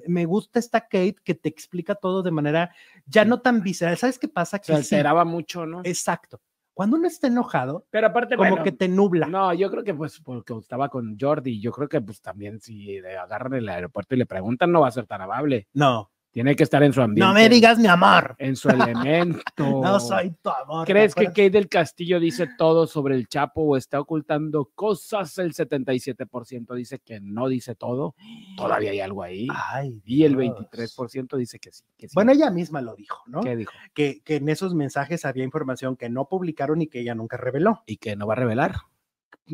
Me 0.07 0.25
gusta 0.25 0.59
esta 0.59 0.83
Kate 0.83 1.17
que 1.25 1.35
te 1.35 1.49
explica 1.49 1.95
todo 1.95 2.23
de 2.23 2.31
manera 2.31 2.75
ya 3.07 3.25
no 3.25 3.41
tan 3.41 3.63
visceral. 3.63 3.97
¿Sabes 3.97 4.19
qué 4.19 4.29
pasa? 4.29 4.59
Se 4.59 4.73
Que 4.73 4.83
sí, 4.83 4.95
alteraba 4.95 5.25
mucho, 5.25 5.67
¿no? 5.67 5.81
exacto. 5.85 6.41
Cuando 6.75 6.97
uno 6.97 7.07
está 7.07 7.27
enojado, 7.27 7.87
Pero 7.91 8.07
aparte, 8.07 8.35
como 8.37 8.49
bueno, 8.49 8.65
que 8.65 8.73
te 8.73 8.89
nubla. 8.89 9.27
No, 9.27 9.53
yo 9.53 9.71
creo 9.71 9.85
que 9.85 9.93
pues 9.93 10.21
porque 10.21 10.55
estaba 10.57 10.89
con 10.89 11.19
Jordi, 11.21 11.61
yo 11.61 11.71
creo 11.71 11.87
que 11.89 12.01
pues 12.01 12.23
también 12.23 12.61
si 12.61 12.99
le 12.99 13.17
agarran 13.19 13.53
el 13.55 13.69
aeropuerto 13.69 14.15
y 14.15 14.19
le 14.19 14.27
preguntan, 14.27 14.73
no 14.73 14.81
va 14.81 14.89
a 14.89 14.93
ser 14.93 15.07
tan 15.07 15.21
amable. 15.21 15.69
No, 15.75 16.11
Tiene 16.33 16.57
que 16.57 16.63
estar 16.63 16.83
en 16.83 16.95
su 16.95 17.03
ambiente. 17.03 17.29
no 17.29 17.35
me 17.35 17.47
digas 17.47 17.79
mi 17.79 17.89
amor. 17.89 18.35
En 18.39 18.57
su 18.57 18.71
elemento. 18.71 19.43
No 19.83 20.01
soy 20.01 20.31
tu 20.43 20.49
amor. 20.49 20.87
¿te 20.87 20.93
¿Crees 20.93 21.15
que? 21.15 21.27
Kate 21.27 21.51
del 21.51 21.69
Castillo 21.69 22.19
dice 22.19 22.49
todo 22.57 22.87
sobre 22.87 23.17
el 23.17 23.29
Chapo 23.29 23.63
o 23.63 23.77
está 23.77 24.01
ocultando 24.01 24.71
cosas? 24.75 25.37
El 25.39 25.53
77% 25.53 26.75
dice 26.75 27.01
que 27.01 27.21
no 27.21 27.49
dice 27.49 27.75
todo. 27.75 28.15
Todavía 28.57 28.93
hay 28.93 29.01
algo 29.01 29.23
ahí. 29.23 29.47
Ay, 29.51 30.01
Y 30.07 30.25
el 30.25 30.37
Dios. 30.37 30.57
23% 30.73 31.37
dice 31.37 31.59
que 31.59 31.71
sí. 31.71 31.85
que 31.99 32.09
sí. 32.09 32.15
Bueno, 32.15 32.33
ella 32.33 32.51
misma 32.51 32.81
lo 32.81 32.95
dijo, 32.95 33.23
¿no? 33.27 33.43
¿Qué 33.43 33.55
dijo? 33.55 33.73
Que, 33.93 34.23
que 34.23 34.37
en 34.37 34.49
esos 34.49 34.75
mensajes 34.75 35.27
había 35.27 35.45
información 35.45 35.97
que 35.97 36.09
no 36.09 36.29
publicaron 36.29 36.81
y 36.81 36.87
que 36.87 37.01
ella 37.01 37.15
nunca 37.15 37.37
reveló. 37.37 37.83
¿Y 37.85 37.99
que 37.99 38.17
no 38.17 38.27
va 38.27 38.33
a 38.33 38.37
revelar? 38.37 38.77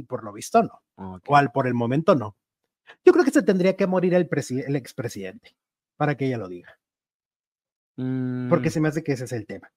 Por 0.06 0.22
lo 0.22 0.32
visto 0.32 0.62
no. 0.62 0.82
Ok. 0.94 1.24
O 1.28 1.36
al 1.36 1.50
por 1.50 1.66
el 1.66 1.74
momento 1.74 2.14
no. 2.14 2.36
Yo 3.04 3.12
creo 3.12 3.24
que 3.24 3.32
se 3.32 3.42
tendría 3.42 3.74
que 3.74 3.88
morir 3.88 4.14
el, 4.14 4.28
el 4.66 4.76
expresidente 4.76 5.56
para 5.98 6.16
que 6.16 6.26
ella 6.26 6.38
lo 6.38 6.48
diga. 6.48 6.78
Porque 8.48 8.68
Mm, 8.68 8.72
se 8.72 8.80
me 8.80 8.88
hace 8.88 9.02
que 9.02 9.12
ese 9.12 9.24
es 9.24 9.32
el 9.32 9.44
tema. 9.44 9.70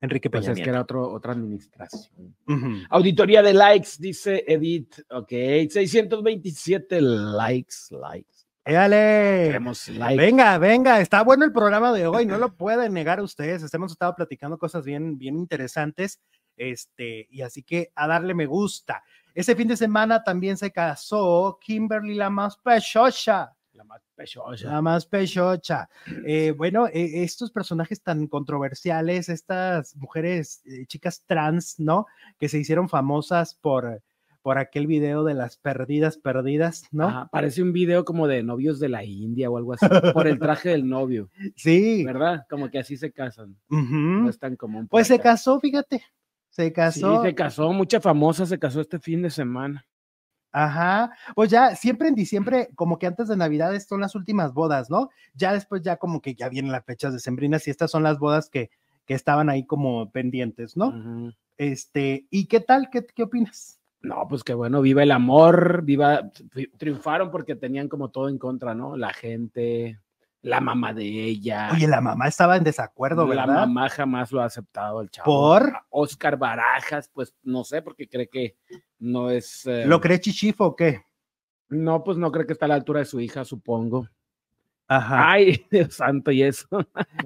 Enrique 0.00 0.28
pues 0.28 0.44
Peña 0.44 0.52
es 0.52 0.60
que 0.60 0.68
era 0.68 0.82
otro, 0.82 1.10
otra 1.10 1.32
administración. 1.32 2.36
Auditoría 2.90 3.42
de 3.42 3.54
likes, 3.54 3.90
dice 3.98 4.44
Edith. 4.46 5.00
Ok, 5.10 5.30
627 5.30 7.00
likes, 7.00 7.74
likes. 7.90 8.48
Venga, 10.16 10.58
venga, 10.58 11.00
está 11.00 11.22
bueno 11.22 11.44
el 11.44 11.52
programa 11.52 11.92
de 11.92 12.06
hoy, 12.06 12.26
no 12.26 12.38
lo 12.38 12.54
pueden 12.54 12.92
negar 12.92 13.20
ustedes. 13.20 13.72
Hemos 13.72 13.92
estado 13.92 14.14
platicando 14.14 14.58
cosas 14.58 14.84
bien, 14.84 15.16
bien 15.16 15.36
interesantes. 15.36 16.20
Este, 16.56 17.28
y 17.30 17.42
así 17.42 17.62
que 17.62 17.92
a 17.94 18.06
darle 18.06 18.34
me 18.34 18.46
gusta. 18.46 19.02
Ese 19.34 19.54
fin 19.54 19.68
de 19.68 19.76
semana 19.76 20.22
también 20.22 20.56
se 20.56 20.70
casó 20.70 21.58
Kimberly 21.60 22.14
la 22.14 22.28
más 22.28 22.56
pechocha. 22.58 23.52
Pechosa. 24.18 24.68
La 24.72 24.82
más 24.82 25.06
pechocha. 25.06 25.88
Eh, 26.26 26.52
bueno, 26.56 26.88
eh, 26.88 27.22
estos 27.22 27.52
personajes 27.52 28.02
tan 28.02 28.26
controversiales, 28.26 29.28
estas 29.28 29.94
mujeres, 29.96 30.60
eh, 30.66 30.86
chicas 30.86 31.22
trans, 31.24 31.78
¿no? 31.78 32.06
Que 32.38 32.48
se 32.48 32.58
hicieron 32.58 32.88
famosas 32.88 33.54
por, 33.54 34.02
por 34.42 34.58
aquel 34.58 34.88
video 34.88 35.22
de 35.22 35.34
las 35.34 35.56
perdidas, 35.56 36.18
perdidas, 36.18 36.82
¿no? 36.90 37.06
Ajá, 37.06 37.28
parece 37.30 37.62
un 37.62 37.72
video 37.72 38.04
como 38.04 38.26
de 38.26 38.42
novios 38.42 38.80
de 38.80 38.88
la 38.88 39.04
India 39.04 39.48
o 39.50 39.56
algo 39.56 39.74
así, 39.74 39.86
por 40.12 40.26
el 40.26 40.40
traje 40.40 40.70
del 40.70 40.88
novio, 40.88 41.30
Sí. 41.56 42.04
¿verdad? 42.04 42.44
Como 42.50 42.68
que 42.70 42.80
así 42.80 42.96
se 42.96 43.12
casan. 43.12 43.56
No 43.68 44.28
es 44.28 44.38
tan 44.38 44.56
común. 44.56 44.88
Pues 44.88 45.06
se 45.06 45.20
casó, 45.20 45.60
fíjate. 45.60 46.02
Se 46.50 46.66
Sí, 46.66 46.72
casó. 46.72 47.22
se 47.22 47.34
casó, 47.36 47.72
mucha 47.72 48.00
famosa 48.00 48.46
se 48.46 48.58
casó 48.58 48.80
este 48.80 48.98
fin 48.98 49.22
de 49.22 49.30
semana. 49.30 49.86
Ajá. 50.52 51.12
Pues 51.34 51.50
ya 51.50 51.76
siempre 51.76 52.08
en 52.08 52.14
diciembre, 52.14 52.70
como 52.74 52.98
que 52.98 53.06
antes 53.06 53.28
de 53.28 53.36
Navidad 53.36 53.78
son 53.80 54.00
las 54.00 54.14
últimas 54.14 54.52
bodas, 54.54 54.88
¿no? 54.90 55.10
Ya 55.34 55.52
después 55.52 55.82
ya 55.82 55.96
como 55.96 56.20
que 56.20 56.34
ya 56.34 56.48
vienen 56.48 56.72
las 56.72 56.84
fechas 56.84 57.12
decembrinas 57.12 57.66
y 57.66 57.70
estas 57.70 57.90
son 57.90 58.02
las 58.02 58.18
bodas 58.18 58.48
que, 58.48 58.70
que 59.04 59.14
estaban 59.14 59.50
ahí 59.50 59.64
como 59.66 60.10
pendientes, 60.10 60.76
¿no? 60.76 61.34
Este, 61.56 62.26
¿y 62.30 62.46
qué 62.46 62.60
tal? 62.60 62.88
¿Qué, 62.90 63.04
qué 63.14 63.24
opinas? 63.24 63.80
No, 64.00 64.26
pues 64.28 64.44
que 64.44 64.54
bueno, 64.54 64.80
viva 64.80 65.02
el 65.02 65.10
amor, 65.10 65.82
viva, 65.82 66.30
tri- 66.32 66.70
triunfaron 66.78 67.30
porque 67.30 67.56
tenían 67.56 67.88
como 67.88 68.10
todo 68.10 68.28
en 68.28 68.38
contra, 68.38 68.74
¿no? 68.74 68.96
La 68.96 69.12
gente, 69.12 69.98
la 70.42 70.60
mamá 70.60 70.92
de 70.94 71.04
ella. 71.04 71.70
Oye, 71.72 71.86
la 71.88 72.00
mamá 72.00 72.28
estaba 72.28 72.56
en 72.56 72.64
desacuerdo, 72.64 73.26
la 73.26 73.46
¿verdad? 73.46 73.66
mamá 73.66 73.88
jamás 73.88 74.30
lo 74.32 74.40
ha 74.40 74.44
aceptado 74.46 75.00
el 75.00 75.10
chavo. 75.10 75.26
¿Por? 75.26 75.72
Oscar 75.90 76.36
Barajas, 76.38 77.08
pues 77.12 77.34
no 77.42 77.64
sé, 77.64 77.82
porque 77.82 78.08
cree 78.08 78.28
que 78.28 78.56
no 78.98 79.30
es. 79.30 79.66
eh, 79.66 79.84
¿Lo 79.86 80.00
cree 80.00 80.20
chichifo 80.20 80.66
o 80.66 80.76
qué? 80.76 81.02
No, 81.68 82.02
pues 82.02 82.16
no 82.16 82.30
cree 82.32 82.46
que 82.46 82.52
está 82.54 82.64
a 82.66 82.68
la 82.68 82.74
altura 82.76 83.00
de 83.00 83.06
su 83.06 83.20
hija, 83.20 83.44
supongo. 83.44 84.08
Ajá. 84.86 85.32
Ay, 85.32 85.66
Dios 85.70 85.94
santo, 85.94 86.30
y 86.30 86.42
eso. 86.42 86.66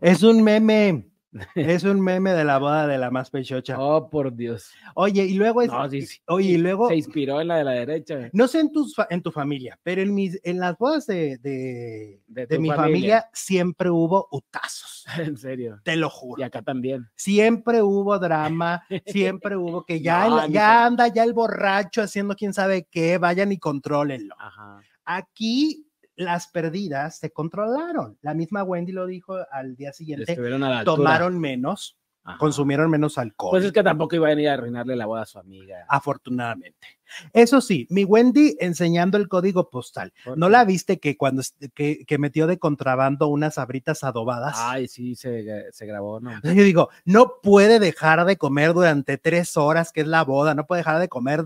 Es 0.00 0.22
un 0.22 0.42
meme. 0.42 1.08
Es 1.54 1.84
un 1.84 2.00
meme 2.00 2.32
de 2.32 2.44
la 2.44 2.58
boda 2.58 2.86
de 2.86 2.98
la 2.98 3.10
más 3.10 3.30
pechocha. 3.30 3.76
Oh, 3.78 4.10
por 4.10 4.34
Dios. 4.36 4.70
Oye, 4.94 5.24
y 5.24 5.34
luego 5.34 5.62
es, 5.62 5.70
No, 5.70 5.88
sí, 5.88 6.02
sí. 6.02 6.20
oye, 6.26 6.50
y 6.50 6.58
luego 6.58 6.88
Se 6.88 6.96
inspiró 6.96 7.40
en 7.40 7.48
la 7.48 7.56
de 7.56 7.64
la 7.64 7.70
derecha. 7.72 8.28
No 8.34 8.46
sé 8.48 8.60
en, 8.60 8.70
fa- 8.94 9.06
en 9.08 9.22
tu 9.22 9.30
familia, 9.32 9.78
pero 9.82 10.02
en, 10.02 10.14
mis, 10.14 10.38
en 10.44 10.58
las 10.58 10.76
bodas 10.76 11.06
de, 11.06 11.38
de, 11.38 12.20
De 12.26 12.46
de 12.46 12.56
tu 12.56 12.60
mi 12.60 12.68
familia. 12.68 12.76
familia 12.76 13.30
siempre 13.32 13.88
hubo 13.88 14.28
utazos, 14.30 15.06
En 15.18 15.36
serio. 15.38 15.80
te 15.84 15.96
lo 15.96 16.08
Y 16.08 16.10
juro. 16.12 16.44
acá 16.44 16.60
también. 16.60 17.08
Siempre 17.16 17.80
hubo 17.82 18.18
drama, 18.18 18.82
siempre 19.06 19.56
hubo 19.56 19.84
que 19.86 20.00
ya, 20.02 20.28
No, 20.28 20.44
el- 20.44 20.52
ya 20.52 20.84
anda 20.84 21.08
ya 21.08 21.24
el 21.24 21.32
borracho 21.32 22.02
haciendo 22.02 22.34
quién 22.36 22.52
sabe 22.52 22.86
qué, 22.90 23.16
vayan 23.18 23.52
y 23.52 23.58
contrólenlo. 23.58 24.34
Ajá. 24.38 24.82
Aquí 25.04 25.86
las 26.16 26.48
perdidas 26.48 27.18
se 27.18 27.30
controlaron. 27.30 28.18
La 28.22 28.34
misma 28.34 28.62
Wendy 28.62 28.92
lo 28.92 29.06
dijo 29.06 29.36
al 29.50 29.76
día 29.76 29.92
siguiente, 29.92 30.36
tomaron 30.84 31.38
menos, 31.38 31.98
Ajá. 32.24 32.38
consumieron 32.38 32.90
menos 32.90 33.18
alcohol. 33.18 33.50
Pues 33.52 33.64
es 33.64 33.72
que 33.72 33.82
tampoco 33.82 34.14
iban 34.16 34.38
a 34.38 34.40
ir 34.40 34.48
a 34.48 34.54
arruinarle 34.54 34.94
la 34.94 35.06
boda 35.06 35.22
a 35.22 35.26
su 35.26 35.38
amiga. 35.38 35.84
Afortunadamente. 35.88 36.86
Eso 37.32 37.60
sí, 37.60 37.86
mi 37.90 38.04
Wendy 38.04 38.56
enseñando 38.60 39.18
el 39.18 39.28
código 39.28 39.68
postal. 39.68 40.12
¿Por 40.24 40.38
¿No 40.38 40.48
la 40.48 40.64
viste 40.64 40.98
que 40.98 41.16
cuando 41.16 41.42
que, 41.74 42.04
que 42.06 42.18
metió 42.18 42.46
de 42.46 42.58
contrabando 42.58 43.28
unas 43.28 43.58
abritas 43.58 44.04
adobadas? 44.04 44.56
Ay, 44.58 44.88
sí, 44.88 45.14
se, 45.14 45.72
se 45.72 45.86
grabó, 45.86 46.20
¿no? 46.20 46.30
Yo 46.42 46.62
digo, 46.62 46.88
no 47.04 47.34
puede 47.42 47.80
dejar 47.80 48.24
de 48.24 48.36
comer 48.36 48.72
durante 48.72 49.18
tres 49.18 49.56
horas, 49.56 49.92
que 49.92 50.02
es 50.02 50.06
la 50.06 50.24
boda, 50.24 50.54
no 50.54 50.66
puede 50.66 50.80
dejar 50.80 51.00
de 51.00 51.08
comer 51.08 51.44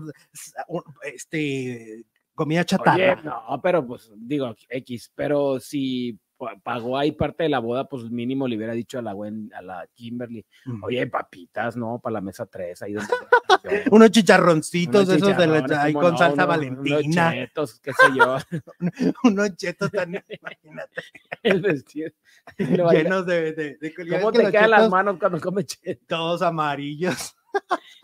este 1.03 2.05
comida 2.37 2.63
chatarra. 2.63 2.93
Oye, 3.15 3.23
no, 3.23 3.59
pero 3.61 3.85
pues 3.85 4.11
digo, 4.15 4.55
X, 4.69 5.11
pero 5.15 5.59
si 5.59 6.17
pa- 6.37 6.55
pagó 6.63 6.95
ahí 6.97 7.11
parte 7.11 7.43
de 7.43 7.49
la 7.49 7.57
boda, 7.59 7.89
pues 7.89 8.03
mínimo 8.11 8.47
le 8.47 8.55
hubiera 8.55 8.73
dicho 8.73 8.99
a 8.99 9.01
la 9.01 9.11
a 9.11 9.61
la 9.63 9.87
Kimberly, 9.95 10.45
Mm. 10.65 10.83
oye, 10.83 11.07
papitas, 11.07 11.75
¿no? 11.75 11.99
Para 11.99 12.13
la 12.13 12.21
mesa 12.21 12.45
3, 12.45 12.79
ahí 12.83 12.93
donde 12.93 13.11
Unos 13.91 14.11
chicharroncitos 14.11 14.95
Unos 14.95 15.07
de 15.09 15.15
esos 15.15 15.35
de 15.37 15.47
la- 15.47 15.81
ahí 15.83 15.93
con 15.93 16.11
no, 16.11 16.17
salsa 16.17 16.45
valentina, 16.45 16.99
Unos 16.99 17.33
chetos, 17.33 17.79
qué 17.79 17.91
sé 17.93 18.05
yo, 18.15 18.37
unos 19.23 19.55
chetos 19.57 19.91
tan, 19.91 20.09
imagínate, 20.29 21.01
el 21.43 21.61
vestido. 21.61 22.11
Llenos 22.59 23.25
de, 23.25 23.53
de, 23.53 23.93
¿Cómo 24.19 24.31
te 24.31 24.51
quedan 24.51 24.69
las 24.71 24.89
manos 24.91 25.17
cuando 25.19 25.41
comes 25.41 25.65
chetos? 25.65 26.05
Todos 26.07 26.41
amarillos. 26.43 27.35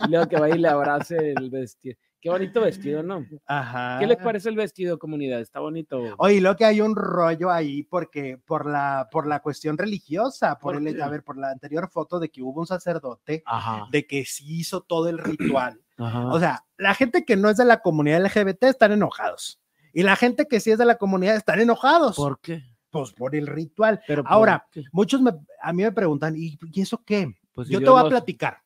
Y 0.08 0.10
luego 0.10 0.28
que 0.28 0.38
va 0.40 0.50
y 0.50 0.58
le 0.58 0.68
abrace 0.68 1.34
el 1.38 1.52
vestido. 1.52 1.96
Qué 2.24 2.30
bonito 2.30 2.62
vestido, 2.62 3.04
¿no? 3.04 3.26
Ajá. 3.46 3.98
¿Qué 4.00 4.08
les 4.08 4.16
parece 4.16 4.48
el 4.48 4.56
vestido, 4.56 4.98
comunidad? 4.98 5.42
Está 5.42 5.60
bonito. 5.60 6.02
Oye, 6.18 6.40
lo 6.40 6.56
que 6.56 6.64
hay 6.64 6.80
un 6.80 6.96
rollo 6.96 7.52
ahí 7.52 7.84
porque 7.84 8.38
por 8.46 8.66
la 8.66 9.10
por 9.12 9.28
la 9.28 9.42
cuestión 9.42 9.78
religiosa, 9.78 10.58
por, 10.58 10.76
¿Por 10.76 10.88
el, 10.88 11.02
a 11.02 11.10
ver, 11.10 11.24
por 11.26 11.38
la 11.38 11.50
anterior 11.52 11.90
foto 11.90 12.20
de 12.22 12.30
que 12.30 12.42
hubo 12.42 12.62
un 12.62 12.66
sacerdote 12.68 13.44
Ajá. 13.46 13.88
de 13.92 14.08
que 14.08 14.24
sí 14.24 14.60
hizo 14.60 14.80
todo 14.82 15.10
el 15.10 15.18
ritual. 15.18 15.82
ajá. 15.98 16.28
O 16.28 16.40
sea, 16.40 16.64
la 16.78 16.94
gente 16.96 17.26
que 17.26 17.36
no 17.36 17.50
es 17.50 17.58
de 17.58 17.66
la 17.66 17.82
comunidad 17.82 18.22
LGBT 18.26 18.64
están 18.64 18.94
enojados. 18.94 19.60
Y 19.94 20.04
la 20.04 20.16
gente 20.16 20.48
que 20.48 20.62
sí 20.62 20.72
es 20.72 20.78
de 20.78 20.86
la 20.86 20.96
comunidad 20.98 21.36
están 21.36 21.60
enojados. 21.60 22.16
¿Por 22.16 22.40
qué? 22.40 22.64
pues 22.90 23.12
por 23.12 23.36
el 23.36 23.48
ritual. 23.48 24.02
Pero 24.08 24.24
¿por 24.24 24.32
Ahora, 24.32 24.66
qué? 24.72 24.84
muchos 24.92 25.20
me- 25.20 25.34
a 25.62 25.74
mí 25.74 25.82
me 25.84 25.92
preguntan, 25.92 26.36
¿y, 26.38 26.58
y 26.72 26.82
eso 26.82 27.04
qué? 27.04 27.34
Pues 27.52 27.68
si 27.68 27.74
Yo 27.74 27.80
te 27.80 27.86
Dios 27.86 27.92
voy 27.92 28.00
a 28.00 28.04
nos- 28.04 28.10
platicar. 28.12 28.62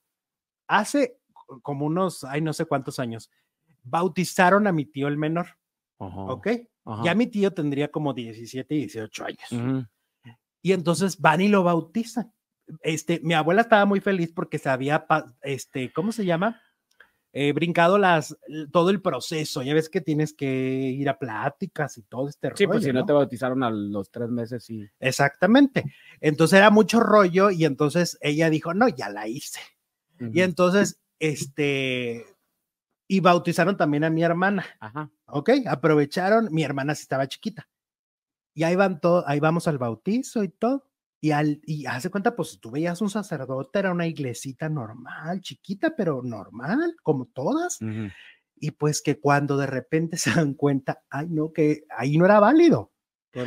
Hace 0.67 1.17
como 1.61 1.85
unos, 1.85 2.23
ay, 2.25 2.41
no 2.41 2.51
sé 2.53 2.65
cuántos 2.65 2.99
años, 2.99 3.31
bautizaron 3.89 4.67
a 4.67 4.71
mi 4.71 4.85
tío 4.85 5.07
el 5.07 5.17
menor, 5.17 5.47
Ajá, 5.99 6.21
¿ok? 6.21 6.47
ajá. 6.85 7.03
Ya 7.03 7.15
mi 7.15 7.27
tío 7.27 7.51
tendría 7.53 7.89
como 7.89 8.13
17, 8.13 8.73
18 8.75 9.25
años. 9.25 9.87
Y 10.61 10.71
entonces 10.73 11.19
van 11.19 11.41
y 11.41 11.47
lo 11.47 11.63
bautizan. 11.63 12.33
Este, 12.81 13.21
mi 13.23 13.33
abuela 13.33 13.61
estaba 13.61 13.85
muy 13.85 14.01
feliz 14.01 14.33
porque 14.33 14.57
se 14.59 14.69
había, 14.69 15.05
este, 15.41 15.91
¿cómo 15.93 16.11
se 16.11 16.25
llama? 16.25 16.61
Eh, 17.33 17.51
brincado 17.53 17.97
las, 17.97 18.35
todo 18.71 18.89
el 18.89 19.01
proceso. 19.01 19.61
Ya 19.61 19.73
ves 19.73 19.89
que 19.89 20.01
tienes 20.01 20.33
que 20.33 20.47
ir 20.47 21.07
a 21.07 21.19
pláticas 21.19 21.97
y 21.97 22.03
todo 22.03 22.27
este 22.29 22.49
Sí, 22.55 22.65
pues 22.65 22.79
rollo, 22.79 22.87
si 22.87 22.93
no 22.93 23.01
¿no? 23.01 23.05
te 23.05 23.13
bautizaron 23.13 23.63
a 23.63 23.69
los 23.69 24.09
tres 24.09 24.29
meses, 24.29 24.63
sí. 24.63 24.85
Exactamente. 24.99 25.83
Entonces 26.19 26.57
era 26.57 26.71
mucho 26.71 26.99
rollo 26.99 27.51
y 27.51 27.65
entonces 27.65 28.17
ella 28.21 28.49
dijo, 28.49 28.73
no, 28.73 28.89
ya 28.89 29.09
la 29.09 29.27
hice. 29.27 29.59
Y 30.19 30.41
entonces, 30.41 30.99
este, 31.19 32.25
y 33.07 33.21
bautizaron 33.21 33.77
también 33.77 34.03
a 34.03 34.09
mi 34.09 34.23
hermana, 34.23 34.65
Ajá. 34.79 35.09
¿ok? 35.27 35.51
Aprovecharon, 35.67 36.49
mi 36.51 36.63
hermana 36.63 36.93
sí 36.93 37.03
estaba 37.03 37.27
chiquita. 37.27 37.67
Y 38.53 38.63
ahí 38.63 38.75
van 38.75 38.99
todo, 38.99 39.23
ahí 39.27 39.39
vamos 39.39 39.67
al 39.67 39.77
bautizo 39.77 40.43
y 40.43 40.49
todo. 40.49 40.83
Y, 41.19 41.31
al, 41.31 41.61
y 41.65 41.85
hace 41.85 42.09
cuenta, 42.09 42.35
pues 42.35 42.59
tú 42.59 42.69
veías 42.69 43.01
un 43.01 43.09
sacerdote, 43.09 43.79
era 43.79 43.91
una 43.91 44.05
iglesita 44.05 44.69
normal, 44.69 45.41
chiquita, 45.41 45.95
pero 45.95 46.21
normal, 46.21 46.95
como 47.01 47.25
todas. 47.25 47.79
Y 48.55 48.71
pues 48.71 49.01
que 49.01 49.19
cuando 49.19 49.57
de 49.57 49.67
repente 49.67 50.17
se 50.17 50.31
dan 50.31 50.53
cuenta, 50.53 51.03
ay, 51.09 51.27
no, 51.29 51.53
que 51.53 51.85
ahí 51.95 52.17
no 52.17 52.25
era 52.25 52.39
válido. 52.39 52.91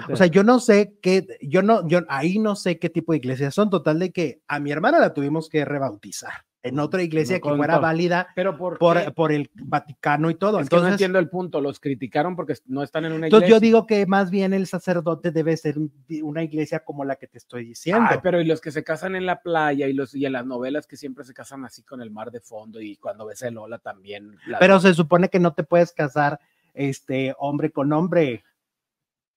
O 0.09 0.15
sea, 0.15 0.27
yo 0.27 0.45
no 0.45 0.61
sé 0.61 0.99
qué, 1.03 1.27
yo 1.43 1.63
no, 1.63 1.87
yo 1.89 2.03
ahí 2.09 2.39
no 2.39 2.55
sé 2.55 2.79
qué 2.79 2.89
tipo 2.91 3.13
de 3.13 3.19
iglesias 3.19 3.55
son. 3.55 3.71
Total 3.71 3.99
de 3.99 4.13
que 4.13 4.41
a 4.47 4.61
mi 4.61 4.71
hermana 4.71 5.01
la 5.01 5.13
tuvimos 5.13 5.49
que 5.49 5.65
rebautizar 5.65 6.45
en 6.63 6.79
otra 6.79 7.03
iglesia 7.03 7.37
No 7.43 7.51
que 7.51 7.57
fuera 7.57 7.79
válida 7.79 8.29
pero 8.35 8.57
¿por, 8.59 8.79
por, 8.79 9.15
por 9.15 9.33
el 9.33 9.51
Vaticano 9.55 10.29
y 10.31 10.35
todo. 10.35 10.61
Es 10.61 10.69
que 10.69 10.77
no 10.77 10.81
Entonces, 10.81 10.93
entiendo 10.93 11.19
el 11.19 11.29
punto. 11.31 11.61
Los 11.61 11.81
criticaron 11.81 12.37
porque 12.37 12.55
no 12.67 12.83
están 12.83 13.05
en 13.07 13.13
una 13.13 13.27
entonces 13.27 13.49
iglesia. 13.49 13.57
yo 13.57 13.61
digo 13.61 13.87
que 13.87 14.05
más 14.07 14.31
bien 14.31 14.53
el 14.53 14.67
sacerdote 14.67 15.31
debe 15.31 15.57
ser 15.57 15.79
un- 15.79 15.93
una 16.23 16.43
iglesia 16.43 16.81
como 16.81 17.05
la 17.05 17.17
que 17.17 17.27
te 17.27 17.39
estoy 17.39 17.65
diciendo. 17.65 18.07
Ay, 18.11 18.19
pero 18.23 18.41
y 18.41 18.45
los 18.45 18.61
que 18.61 18.71
se 18.73 18.85
casan 18.85 19.17
en 19.17 19.25
la 19.27 19.41
playa 19.41 19.89
y 19.89 19.93
los 19.95 20.15
y 20.15 20.27
en 20.27 20.33
las 20.33 20.45
novelas 20.45 20.87
que 20.87 20.97
siempre 20.97 21.25
se 21.25 21.33
casan 21.35 21.65
así 21.65 21.83
con 21.83 22.03
el 22.03 22.11
mar 22.11 22.31
de 22.31 22.41
fondo 22.41 22.81
y 22.81 22.97
cuando 22.97 23.27
ves 23.27 23.41
el 23.43 23.55
Lola 23.55 23.79
también. 23.79 24.37
la- 24.47 24.59
Pero 24.59 24.81
se 24.81 24.93
supone 24.95 25.29
que 25.31 25.41
no 25.41 25.55
te 25.55 25.65
puedes 25.65 25.93
casar 25.93 26.41
este 26.75 27.35
hombre 27.39 27.71
con 27.71 27.93
hombre. 27.93 28.45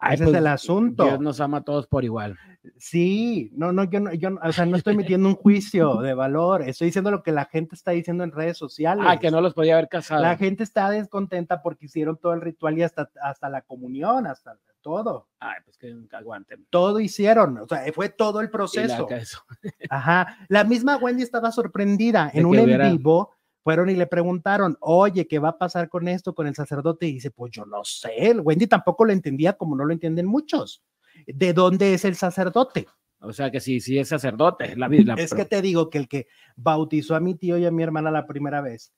Ay, 0.04 0.16
ese 0.16 0.24
es 0.24 0.30
pues, 0.30 0.40
el 0.40 0.48
asunto. 0.48 1.04
Dios 1.06 1.20
nos 1.20 1.40
ama 1.40 1.60
a 1.60 1.62
todos 1.62 1.88
por 1.88 2.04
igual. 2.04 2.38
Sí, 2.78 3.52
no, 3.56 3.72
no, 3.74 3.84
yo 3.84 4.00
no, 4.00 4.14
yo, 4.14 4.30
no- 4.30 4.40
o 4.44 4.52
sea, 4.52 4.66
no 4.66 4.78
estoy 4.78 4.96
metiendo 4.96 5.28
un 5.28 5.36
juicio 5.36 5.98
de 5.98 6.14
valor, 6.14 6.62
estoy 6.62 6.88
diciendo 6.88 7.12
lo 7.12 7.22
que 7.22 7.32
la 7.32 7.46
gente 7.46 7.76
está 7.76 7.92
diciendo 7.92 8.24
en 8.24 8.32
redes 8.32 8.58
sociales. 8.58 9.06
Ah, 9.08 9.20
que 9.20 9.32
no 9.32 9.42
los 9.42 9.54
podía 9.54 9.74
haber 9.74 9.90
casado. 9.90 10.22
La 10.22 10.38
gente 10.38 10.64
está 10.64 10.90
descontenta 10.90 11.62
porque 11.62 11.86
hicieron 11.86 12.18
todo 12.18 12.34
el 12.34 12.42
ritual 12.42 12.78
y 12.78 12.84
hasta, 12.84 13.10
hasta 13.22 13.50
la 13.50 13.62
comunión, 13.62 14.28
hasta 14.28 14.58
todo. 14.82 15.28
Ay, 15.40 15.56
pues 15.66 15.78
que 15.78 15.94
aguanten. 16.12 16.66
Todo 16.70 17.00
hicieron, 17.00 17.58
o 17.58 17.68
sea, 17.68 17.84
fue 17.94 18.10
todo 18.10 18.42
el 18.42 18.50
proceso. 18.50 19.10
eso. 19.10 19.44
Ajá. 19.90 20.38
La 20.48 20.64
misma 20.64 20.98
Wendy 20.98 21.24
estaba 21.24 21.52
sorprendida. 21.52 22.30
En 22.34 22.46
un 22.46 22.58
en 22.58 22.92
vivo 22.92 23.32
fueron 23.64 23.90
y 23.90 23.96
le 23.96 24.08
preguntaron, 24.08 24.78
oye, 24.82 25.28
¿qué 25.28 25.40
va 25.40 25.50
a 25.50 25.58
pasar 25.58 25.90
con 25.90 26.08
esto, 26.08 26.36
con 26.36 26.48
el 26.48 26.56
sacerdote? 26.56 27.08
Y 27.08 27.14
dice, 27.14 27.32
pues 27.32 27.52
yo 27.52 27.66
no 27.66 27.84
sé. 27.84 28.12
El 28.18 28.42
Wendy 28.42 28.68
tampoco 28.68 29.06
lo 29.06 29.14
entendía 29.14 29.54
como 29.54 29.76
no 29.76 29.86
lo 29.86 29.94
entienden 29.94 30.26
muchos. 30.26 30.84
¿De 31.28 31.54
dónde 31.54 31.94
es 31.94 32.06
el 32.06 32.16
sacerdote? 32.16 32.88
O 33.20 33.32
sea 33.32 33.50
que 33.52 33.60
sí, 33.62 33.80
sí 33.80 33.98
es 33.98 34.10
sacerdote. 34.10 34.76
La, 34.76 34.88
la- 35.06 35.14
es 35.16 35.34
que 35.34 35.46
te 35.46 35.62
digo 35.62 35.90
que 35.90 35.98
el 35.98 36.08
que 36.08 36.28
bautizó 36.58 37.16
a 37.16 37.20
mi 37.20 37.36
tío 37.36 37.58
y 37.58 37.66
a 37.66 37.72
mi 37.72 37.82
hermana 37.84 38.12
la 38.12 38.28
primera 38.28 38.62
vez, 38.62 38.94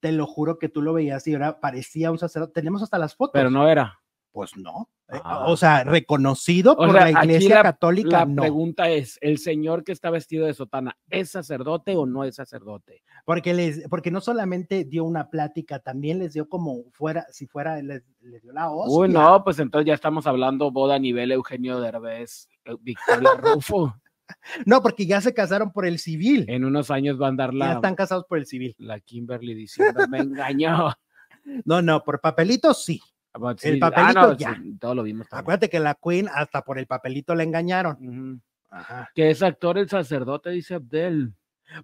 te 0.00 0.12
lo 0.12 0.26
juro 0.26 0.58
que 0.58 0.68
tú 0.68 0.80
lo 0.82 0.92
veías 0.94 1.26
y 1.26 1.34
ahora 1.34 1.60
parecía 1.60 2.10
un 2.10 2.18
sacerdote. 2.18 2.54
Tenemos 2.54 2.82
hasta 2.82 2.98
las 2.98 3.14
fotos. 3.14 3.32
pero 3.34 3.50
no 3.50 3.68
era. 3.68 4.00
Pues 4.36 4.54
no. 4.54 4.90
Eh, 5.10 5.18
Ah. 5.24 5.46
O 5.48 5.56
sea, 5.56 5.82
reconocido 5.82 6.72
O 6.72 6.76
por 6.76 6.92
sea, 6.92 7.10
la 7.10 7.22
iglesia 7.24 7.54
la- 7.54 7.62
católica, 7.62 8.18
La 8.18 8.26
no. 8.26 8.42
pregunta 8.42 8.90
es, 8.90 9.16
¿el 9.22 9.38
señor 9.38 9.82
que 9.82 9.92
está 9.92 10.10
vestido 10.10 10.44
de 10.44 10.52
sotana 10.52 10.94
es 11.08 11.30
sacerdote 11.30 11.96
o 11.96 12.04
no 12.04 12.22
es 12.22 12.34
sacerdote? 12.34 13.02
Porque, 13.24 13.54
les, 13.54 13.88
porque 13.88 14.10
no 14.10 14.20
solamente 14.20 14.84
dio 14.84 15.04
una 15.04 15.30
plática, 15.30 15.78
también 15.78 16.18
les 16.18 16.34
dio 16.34 16.50
como 16.50 16.82
fuera, 16.92 17.24
si 17.30 17.46
fuera, 17.46 17.80
les, 17.80 18.02
les 18.20 18.42
dio 18.42 18.52
la 18.52 18.70
hostia. 18.70 18.98
Uy, 18.98 19.08
no, 19.08 19.42
pues 19.42 19.58
entonces 19.58 19.86
ya 19.86 19.94
estamos 19.94 20.26
hablando 20.26 20.70
boda 20.70 20.96
a 20.96 20.98
nivel 20.98 21.32
Eugenio 21.32 21.80
Derbez, 21.80 22.50
eh, 22.66 22.76
Victoria 22.82 23.30
Rufo. 23.40 23.96
No, 24.66 24.82
porque 24.82 25.06
ya 25.06 25.22
se 25.22 25.32
casaron 25.32 25.72
por 25.72 25.86
el 25.86 25.98
civil. 25.98 26.44
En 26.48 26.66
unos 26.66 26.90
años 26.90 27.18
va 27.18 27.24
a 27.24 27.30
andar 27.30 27.52
Ya 27.52 27.58
la, 27.58 27.72
están 27.72 27.94
casados 27.94 28.26
por 28.28 28.36
el 28.36 28.44
civil. 28.44 28.74
la 28.76 29.00
Kimberly 29.00 29.54
diciendo, 29.54 30.06
me 30.10 30.18
engañó. 30.18 30.92
No, 31.64 31.80
no, 31.80 32.02
por 32.02 32.20
papelitos 32.20 32.84
sí. 32.84 33.00
Ah, 33.40 33.50
El 33.62 33.74
sí, 33.74 33.78
papelito 33.80 34.20
no, 34.20 34.36
ya. 34.36 34.54
sí, 34.54 34.76
todo 34.78 34.94
lo 34.94 35.02
vimos. 35.02 35.28
también. 35.28 35.42
Acuérdate 35.42 35.68
que 35.70 35.80
la 35.80 35.94
Queen 35.94 36.28
hasta 36.32 36.62
por 36.62 36.78
el 36.78 36.86
papelito 36.86 37.34
la 37.34 37.42
engañaron. 37.42 38.42
Ajá. 38.70 39.10
Que 39.14 39.30
es 39.30 39.42
actor 39.42 39.78
el 39.78 39.88
sacerdote, 39.88 40.50
dice 40.50 40.74
Abdel. 40.74 41.34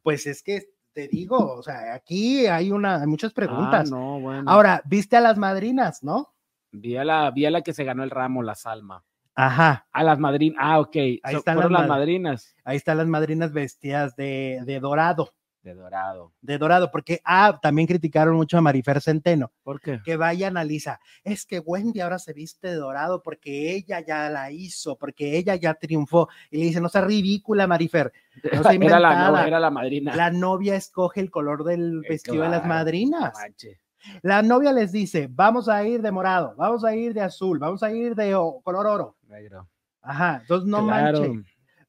Pues 0.03 0.27
es 0.27 0.43
que 0.43 0.63
te 0.93 1.09
digo, 1.09 1.55
o 1.55 1.63
sea, 1.63 1.95
aquí 1.95 2.47
hay 2.47 2.71
una, 2.71 3.01
hay 3.01 3.07
muchas 3.07 3.33
preguntas. 3.33 3.89
Ah, 3.93 3.95
no, 3.97 4.21
bueno. 4.21 4.51
Ahora, 4.51 4.83
viste 4.85 5.17
a 5.17 5.21
las 5.21 5.39
madrinas, 5.39 6.03
¿no? 6.03 6.35
Vi 6.71 6.97
a, 6.97 7.05
la, 7.05 7.31
vi 7.31 7.45
a 7.47 7.51
la 7.51 7.63
que 7.63 7.73
se 7.73 7.85
ganó 7.85 8.03
el 8.05 8.11
ramo, 8.11 8.43
la 8.43 8.55
Salma. 8.55 9.03
Ajá. 9.35 9.87
A 9.93 10.03
las 10.05 10.19
madrinas. 10.19 10.59
Ah, 10.61 10.81
ok. 10.81 10.95
Ahí 10.97 11.21
so- 11.33 11.39
están 11.39 11.57
las 11.59 11.71
las 11.71 11.83
mad- 11.83 11.89
madrinas 11.89 12.55
Ahí 12.65 12.77
están 12.77 12.99
las 12.99 13.07
madrinas 13.07 13.53
vestidas 13.53 14.15
de, 14.17 14.61
de 14.67 14.81
dorado, 14.81 15.33
de 15.63 15.75
Dorado. 15.75 16.33
de 16.41 16.59
dorado, 16.59 16.91
porque, 16.91 17.21
ah, 17.25 17.59
también 17.63 17.87
criticaron 17.87 18.35
mucho 18.35 18.59
a 18.59 18.61
Marifer 18.61 19.01
Centeno. 19.01 19.53
¿Por 19.63 19.81
qué? 19.81 20.01
que 20.05 20.17
vaya 20.17 20.49
analiza, 20.49 20.99
es 21.23 21.47
que 21.47 21.61
Wendy 21.61 22.01
ahora 22.01 22.19
se 22.19 22.33
viste 22.33 22.69
de 22.69 22.75
dorado 22.75 23.23
porque 23.23 23.75
ella 23.75 24.01
ya 24.01 24.29
la 24.29 24.51
hizo, 24.51 24.97
porque 24.97 25.37
ella 25.37 25.55
ya 25.55 25.75
triunfó. 25.75 26.29
Y 26.51 26.59
le 26.59 26.65
dice, 26.65 26.81
no 26.81 26.89
sea 26.89 27.03
ridícula, 27.03 27.67
Marifer. 27.67 28.13
No 28.53 28.63
sea 28.63 28.73
era, 28.73 28.99
la, 28.99 29.31
no, 29.31 29.39
era 29.39 29.61
la 29.61 29.71
madrina. 29.71 30.17
La 30.17 30.31
novia 30.31 30.75
escoge 30.75 31.21
el 31.21 31.31
color 31.31 31.65
del 31.65 32.01
vestido 32.01 32.43
de 32.43 32.49
las 32.49 32.67
madrinas. 32.67 33.33
manche. 33.35 33.79
La 34.23 34.43
novia 34.43 34.73
les 34.73 34.91
dice, 34.91 35.29
vamos 35.31 35.69
a 35.69 35.85
ir 35.87 36.03
de 36.03 36.11
morado, 36.11 36.55
vamos 36.57 36.85
a 36.85 36.95
ir 36.95 37.15
de 37.15 37.21
azul, 37.21 37.59
vamos 37.59 37.83
a 37.83 37.93
ir 37.93 38.15
de 38.15 38.33
color 38.65 38.87
oro. 38.87 39.17
Negro. 39.29 39.69
Ajá, 40.01 40.39
entonces 40.41 40.69
no 40.69 40.85
Claro. 40.85 41.35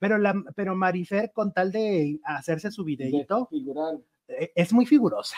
Pero, 0.03 0.17
la, 0.17 0.33
pero 0.53 0.75
Marifer, 0.75 1.31
con 1.31 1.53
tal 1.53 1.71
de 1.71 2.19
hacerse 2.25 2.69
su 2.71 2.83
videito, 2.83 3.47
eh, 4.27 4.51
es 4.53 4.73
muy 4.73 4.85
figurosa. 4.85 5.37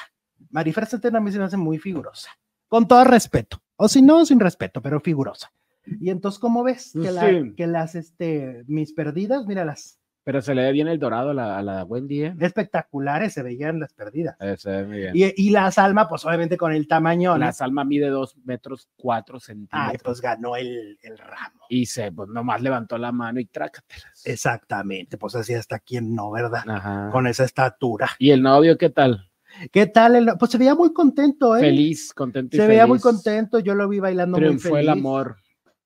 Marifer 0.50 0.88
Centeno 0.88 1.20
a 1.20 1.22
mí 1.22 1.32
se 1.32 1.38
me 1.38 1.44
hace 1.44 1.56
muy 1.56 1.78
figurosa. 1.78 2.30
Con 2.68 2.88
todo 2.88 3.04
respeto. 3.04 3.62
O 3.76 3.88
si 3.88 4.02
no, 4.02 4.26
sin 4.26 4.40
respeto, 4.40 4.82
pero 4.82 5.00
figurosa. 5.00 5.54
Y 6.02 6.10
entonces, 6.10 6.40
¿cómo 6.40 6.64
ves? 6.64 6.94
Que, 7.00 7.12
la- 7.12 7.30
Sí. 7.30 7.54
que 7.56 7.68
las, 7.68 7.94
este, 7.94 8.64
mis 8.66 8.92
perdidas, 8.94 9.46
míralas, 9.46 10.00
Pero 10.26 10.42
se 10.42 10.56
le 10.56 10.64
ve 10.64 10.72
bien 10.72 10.88
el 10.88 10.98
dorado 11.00 11.30
a 11.30 11.34
la, 11.36 11.58
a 11.60 11.62
la 11.62 11.84
Wendy, 11.84 12.24
¿eh? 12.24 12.36
espectaculares 12.40 13.32
se 13.32 13.44
veían 13.44 13.80
las 13.80 13.94
perdidas. 13.94 14.36
Eh, 14.40 14.56
se 14.58 14.72
ve 14.72 14.86
muy 14.88 14.98
bien. 14.98 15.12
Y, 15.16 15.32
y 15.48 15.52
la 15.52 15.70
Salma, 15.72 16.10
pues 16.10 16.26
obviamente 16.26 16.58
con 16.58 16.74
el 16.74 16.88
tamaño, 16.88 17.38
La 17.38 17.54
Salma 17.54 17.86
mide 17.86 18.08
dos 18.10 18.36
metros 18.44 18.90
cuatro 18.98 19.36
Ay, 19.36 19.42
centímetros. 19.42 20.02
pues 20.04 20.22
ganó 20.22 20.56
el, 20.56 20.98
el 21.04 21.18
ramo. 21.20 21.62
Y 21.70 21.86
se, 21.86 22.12
pues 22.12 22.28
nomás 22.28 22.60
levantó 22.62 22.98
la 22.98 23.12
mano 23.12 23.40
y 23.40 23.46
trácatelas. 23.46 24.24
Exactamente, 24.26 25.18
pues 25.20 25.36
así 25.36 25.54
hasta 25.54 25.78
quien 25.80 26.16
no, 26.16 26.32
¿verdad? 26.32 26.64
Ajá. 26.68 27.10
Con 27.12 27.28
esa 27.28 27.44
estatura. 27.44 28.10
¿Y 28.18 28.32
el 28.32 28.42
novio 28.42 28.78
qué 28.80 28.90
tal? 28.90 29.30
¿Qué 29.72 29.86
tal? 29.86 30.16
el- 30.16 30.32
pues 30.40 30.52
se 30.52 30.58
veía 30.58 30.74
muy 30.76 30.92
contento, 30.92 31.56
¿eh? 31.56 31.62
Feliz, 31.62 32.12
contento 32.14 32.58
y 32.58 32.60
Se 32.60 32.68
veía 32.68 32.88
muy 32.88 33.00
contento, 33.00 33.60
yo 33.60 33.76
lo 33.76 33.88
vi 33.88 34.00
bailando 34.00 34.38
muy 34.38 34.48
Triunfó 34.48 34.70
el 34.78 34.88
feliz. 34.88 34.90
amor. 35.02 35.38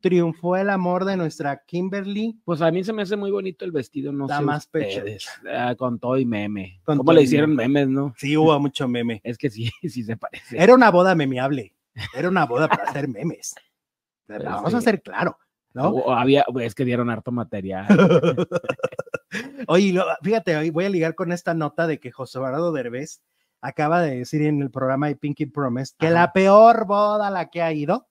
Triunfó 0.01 0.55
el 0.55 0.69
amor 0.69 1.03
de 1.05 1.17
nuestra 1.17 1.63
Kimberly. 1.65 2.39
Pues 2.45 2.61
a 2.61 2.71
mí 2.71 2.83
se 2.83 2.93
me 2.93 3.01
hace 3.01 3.17
muy 3.17 3.31
bonito 3.31 3.65
el 3.65 3.71
vestido, 3.71 4.13
no 4.13 4.27
sé 4.27 4.39
más 4.41 4.65
ustedes. 4.65 5.27
Ah, 5.53 5.75
con 5.75 5.99
todo 5.99 6.17
y 6.17 6.25
meme. 6.25 6.79
Con 6.85 6.97
¿Cómo 6.99 7.11
le 7.13 7.23
hicieron 7.23 7.55
meme. 7.55 7.67
memes, 7.85 7.89
no? 7.89 8.13
Sí, 8.17 8.37
hubo 8.37 8.57
mucho 8.59 8.87
meme. 8.87 9.19
Es 9.23 9.37
que 9.37 9.49
sí, 9.49 9.69
sí 9.89 10.03
se 10.03 10.15
parece. 10.17 10.57
Era 10.61 10.73
una 10.73 10.89
boda 10.91 11.15
memeable. 11.15 11.75
Era 12.15 12.29
una 12.29 12.45
boda 12.45 12.67
para 12.69 12.83
hacer 12.83 13.07
memes. 13.07 13.55
Pues 14.27 14.43
Vamos 14.43 14.69
sí. 14.69 14.77
a 14.77 14.81
ser 14.81 15.01
claro, 15.01 15.39
¿no? 15.73 15.89
O- 15.89 16.11
había, 16.11 16.45
es 16.61 16.75
que 16.75 16.85
dieron 16.85 17.09
harto 17.09 17.31
material. 17.31 17.87
Oye, 19.67 19.99
fíjate, 20.21 20.71
voy 20.71 20.85
a 20.85 20.89
ligar 20.89 21.15
con 21.15 21.31
esta 21.31 21.53
nota 21.53 21.87
de 21.87 21.99
que 21.99 22.11
José 22.11 22.37
Eduardo 22.37 22.71
Derbez 22.71 23.21
acaba 23.61 24.01
de 24.01 24.17
decir 24.19 24.41
en 24.43 24.61
el 24.61 24.71
programa 24.71 25.07
de 25.07 25.15
Pinky 25.15 25.45
Promise 25.47 25.93
que 25.97 26.07
Ajá. 26.07 26.13
la 26.13 26.33
peor 26.33 26.85
boda 26.85 27.27
a 27.27 27.31
la 27.31 27.49
que 27.49 27.61
ha 27.61 27.73
ido 27.73 28.07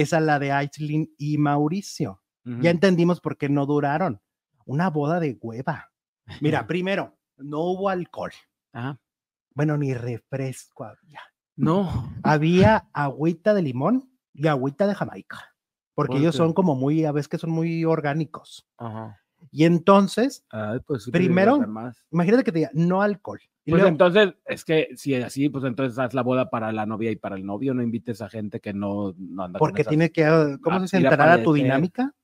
es 0.00 0.12
a 0.12 0.20
la 0.20 0.38
de 0.38 0.52
Aislinn 0.52 1.14
y 1.18 1.38
Mauricio. 1.38 2.20
Ya 2.60 2.70
entendimos 2.70 3.22
por 3.22 3.38
qué 3.38 3.48
no 3.48 3.64
duraron. 3.64 4.20
Una 4.66 4.90
boda 4.90 5.18
de 5.18 5.38
hueva. 5.40 5.90
Mira, 6.42 6.66
primero, 6.66 7.16
no 7.38 7.60
hubo 7.60 7.88
alcohol. 7.88 8.32
Ajá. 8.72 9.00
Bueno, 9.54 9.78
ni 9.78 9.94
refresco 9.94 10.84
había. 10.84 11.20
No. 11.56 12.12
Había 12.22 12.88
agüita 12.92 13.54
de 13.54 13.62
limón 13.62 14.10
y 14.34 14.48
agüita 14.48 14.86
de 14.86 14.94
Jamaica. 14.94 15.54
Porque 15.94 16.14
¿Por 16.14 16.20
ellos 16.20 16.34
son 16.34 16.52
como 16.52 16.74
muy, 16.74 17.04
a 17.04 17.12
veces 17.12 17.28
que 17.28 17.38
son 17.38 17.50
muy 17.50 17.84
orgánicos. 17.84 18.68
Ajá. 18.76 19.20
Y 19.50 19.64
entonces, 19.64 20.44
Ay, 20.50 20.80
pues 20.86 21.08
Primero, 21.10 21.60
imagínate 22.10 22.44
que 22.44 22.52
te 22.52 22.58
diga, 22.58 22.70
no 22.74 23.00
alcohol. 23.00 23.40
Y 23.66 23.70
Pues 23.70 23.80
luego, 23.80 23.88
entonces, 23.92 24.34
es 24.44 24.64
que 24.64 24.88
si 24.94 25.14
es 25.14 25.24
así, 25.24 25.48
pues 25.48 25.64
entonces 25.64 25.98
haz 25.98 26.12
la 26.12 26.22
boda 26.22 26.50
para 26.50 26.70
la 26.70 26.84
novia 26.84 27.10
y 27.10 27.16
para 27.16 27.36
el 27.36 27.46
novio, 27.46 27.72
no 27.72 27.82
invites 27.82 28.20
a 28.20 28.28
gente 28.28 28.60
que 28.60 28.74
no, 28.74 29.14
no 29.16 29.42
anda 29.44 29.58
con 29.58 29.66
porque 29.66 29.82
esas- 29.82 29.88
tiene 29.90 30.10
que, 30.10 30.24
ah, 30.24 30.58
¿cómo 30.60 30.80
Ah, 30.80 30.86
se 30.86 30.98
Entrar 30.98 31.30
a 31.30 31.42
tu 31.42 31.54
dinámica. 31.54 32.14